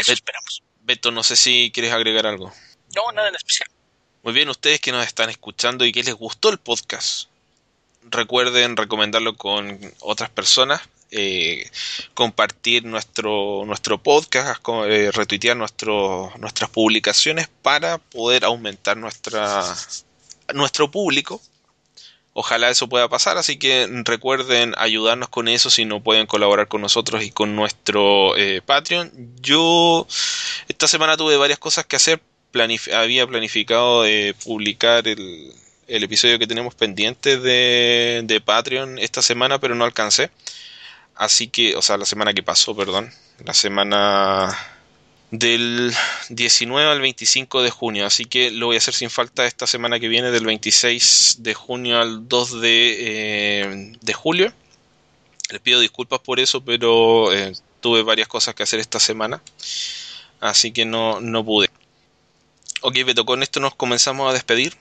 Eso 0.00 0.12
esperamos. 0.12 0.62
Beto, 0.80 1.10
no 1.10 1.22
sé 1.22 1.36
si 1.36 1.70
quieres 1.72 1.92
agregar 1.92 2.26
algo. 2.26 2.52
No, 2.94 3.12
nada 3.12 3.28
en 3.28 3.34
especial. 3.34 3.68
Muy 4.22 4.32
bien, 4.32 4.48
ustedes 4.48 4.80
que 4.80 4.92
nos 4.92 5.06
están 5.06 5.30
escuchando 5.30 5.84
y 5.84 5.92
que 5.92 6.02
les 6.02 6.14
gustó 6.14 6.48
el 6.50 6.58
podcast, 6.58 7.28
recuerden 8.02 8.76
recomendarlo 8.76 9.36
con 9.36 9.78
otras 10.00 10.30
personas 10.30 10.82
eh, 11.10 11.70
compartir 12.12 12.84
nuestro, 12.84 13.64
nuestro 13.64 14.02
podcast, 14.02 14.60
eh, 14.86 15.10
retuitear 15.10 15.56
nuestro, 15.56 16.30
nuestras 16.38 16.68
publicaciones 16.68 17.48
para 17.62 17.96
poder 17.96 18.44
aumentar 18.44 18.98
nuestra, 18.98 19.64
nuestro 20.52 20.90
público. 20.90 21.40
Ojalá 22.40 22.70
eso 22.70 22.88
pueda 22.88 23.08
pasar, 23.08 23.36
así 23.36 23.56
que 23.56 23.88
recuerden 24.04 24.72
ayudarnos 24.78 25.28
con 25.28 25.48
eso 25.48 25.70
si 25.70 25.84
no 25.84 26.04
pueden 26.04 26.26
colaborar 26.26 26.68
con 26.68 26.80
nosotros 26.80 27.24
y 27.24 27.32
con 27.32 27.56
nuestro 27.56 28.36
eh, 28.36 28.62
Patreon. 28.64 29.10
Yo 29.40 30.06
esta 30.68 30.86
semana 30.86 31.16
tuve 31.16 31.36
varias 31.36 31.58
cosas 31.58 31.84
que 31.84 31.96
hacer. 31.96 32.22
había 32.94 33.26
planificado 33.26 34.04
publicar 34.44 35.08
el, 35.08 35.52
el 35.88 36.04
episodio 36.04 36.38
que 36.38 36.46
tenemos 36.46 36.76
pendiente 36.76 37.38
de, 37.38 38.20
de 38.22 38.40
Patreon 38.40 39.00
esta 39.00 39.20
semana, 39.20 39.58
pero 39.58 39.74
no 39.74 39.84
alcancé. 39.84 40.30
Así 41.16 41.48
que, 41.48 41.74
o 41.74 41.82
sea, 41.82 41.96
la 41.96 42.04
semana 42.04 42.34
que 42.34 42.44
pasó, 42.44 42.76
perdón. 42.76 43.12
La 43.44 43.52
semana 43.52 44.56
del 45.30 45.94
19 46.30 46.90
al 46.90 47.00
25 47.00 47.62
de 47.62 47.70
junio. 47.70 48.06
Así 48.06 48.24
que 48.24 48.50
lo 48.50 48.66
voy 48.66 48.74
a 48.76 48.78
hacer 48.78 48.94
sin 48.94 49.10
falta 49.10 49.46
esta 49.46 49.66
semana 49.66 50.00
que 50.00 50.08
viene, 50.08 50.30
del 50.30 50.46
26 50.46 51.36
de 51.40 51.54
junio 51.54 52.00
al 52.00 52.28
2 52.28 52.60
de, 52.60 52.96
eh, 53.00 53.92
de 54.00 54.12
julio. 54.12 54.52
Les 55.50 55.60
pido 55.60 55.80
disculpas 55.80 56.20
por 56.20 56.40
eso, 56.40 56.62
pero 56.62 57.32
eh, 57.32 57.52
tuve 57.80 58.02
varias 58.02 58.28
cosas 58.28 58.54
que 58.54 58.62
hacer 58.62 58.80
esta 58.80 59.00
semana. 59.00 59.42
Así 60.40 60.72
que 60.72 60.84
no, 60.84 61.20
no 61.20 61.44
pude. 61.44 61.70
Ok, 62.80 62.94
Beto, 63.04 63.24
con 63.24 63.42
esto 63.42 63.58
nos 63.60 63.74
comenzamos 63.74 64.30
a 64.30 64.32
despedir. 64.32 64.76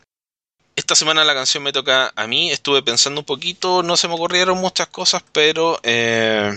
Esta 0.76 0.94
semana 0.94 1.24
la 1.24 1.34
canción 1.34 1.62
me 1.62 1.72
toca 1.72 2.12
a 2.14 2.26
mí. 2.26 2.50
Estuve 2.50 2.82
pensando 2.82 3.22
un 3.22 3.26
poquito, 3.26 3.82
no 3.82 3.96
se 3.96 4.08
me 4.08 4.14
ocurrieron 4.14 4.58
muchas 4.58 4.88
cosas, 4.88 5.22
pero... 5.32 5.80
Eh, 5.82 6.52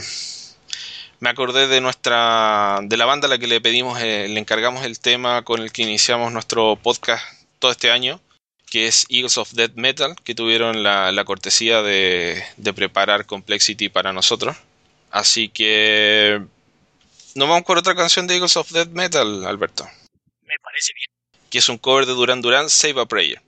me 1.23 1.29
acordé 1.29 1.67
de 1.69 1.79
nuestra 1.79 2.81
de 2.83 2.97
la 2.97 3.05
banda 3.05 3.27
a 3.27 3.29
la 3.29 3.37
que 3.37 3.47
le 3.47 3.61
pedimos 3.61 3.97
eh, 4.01 4.27
le 4.27 4.37
encargamos 4.41 4.83
el 4.83 4.99
tema 4.99 5.43
con 5.43 5.61
el 5.61 5.71
que 5.71 5.83
iniciamos 5.83 6.33
nuestro 6.33 6.75
podcast 6.75 7.23
todo 7.59 7.71
este 7.71 7.91
año 7.91 8.19
que 8.69 8.87
es 8.87 9.05
Eagles 9.07 9.37
of 9.37 9.53
Death 9.53 9.75
Metal 9.75 10.17
que 10.21 10.35
tuvieron 10.35 10.83
la, 10.83 11.23
cortesía 11.23 11.81
de, 11.81 12.43
preparar 12.75 13.25
Complexity 13.25 13.87
para 13.87 14.11
nosotros. 14.11 14.57
Así 15.11 15.47
que 15.47 16.41
nos 17.35 17.47
vamos 17.47 17.63
con 17.63 17.77
otra 17.77 17.95
canción 17.95 18.27
de 18.27 18.33
Eagles 18.33 18.57
of 18.57 18.71
Death 18.71 18.89
Metal 18.89 19.45
Alberto 19.45 19.85
me 19.85 20.55
parece 20.61 20.91
bien. 20.93 21.07
Que 21.49 21.59
es 21.59 21.69
un 21.69 21.77
cover 21.77 22.05
de 22.05 22.13
Duran 22.13 22.41
Duran 22.41 22.69
Save 22.69 22.99
a 22.99 23.05
Prayer 23.05 23.41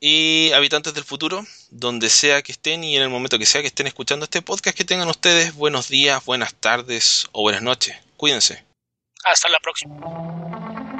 y 0.00 0.52
habitantes 0.52 0.94
del 0.94 1.04
futuro, 1.04 1.44
donde 1.70 2.10
sea 2.10 2.42
que 2.42 2.52
estén 2.52 2.84
y 2.84 2.96
en 2.96 3.02
el 3.02 3.08
momento 3.08 3.38
que 3.38 3.46
sea 3.46 3.60
que 3.60 3.68
estén 3.68 3.86
escuchando 3.86 4.24
este 4.24 4.42
podcast, 4.42 4.76
que 4.76 4.84
tengan 4.84 5.08
ustedes 5.08 5.54
buenos 5.54 5.88
días, 5.88 6.24
buenas 6.24 6.54
tardes 6.54 7.26
o 7.32 7.42
buenas 7.42 7.62
noches. 7.62 7.96
Cuídense. 8.16 8.64
Hasta 9.24 9.48
la 9.48 9.58
próxima. 9.60 10.95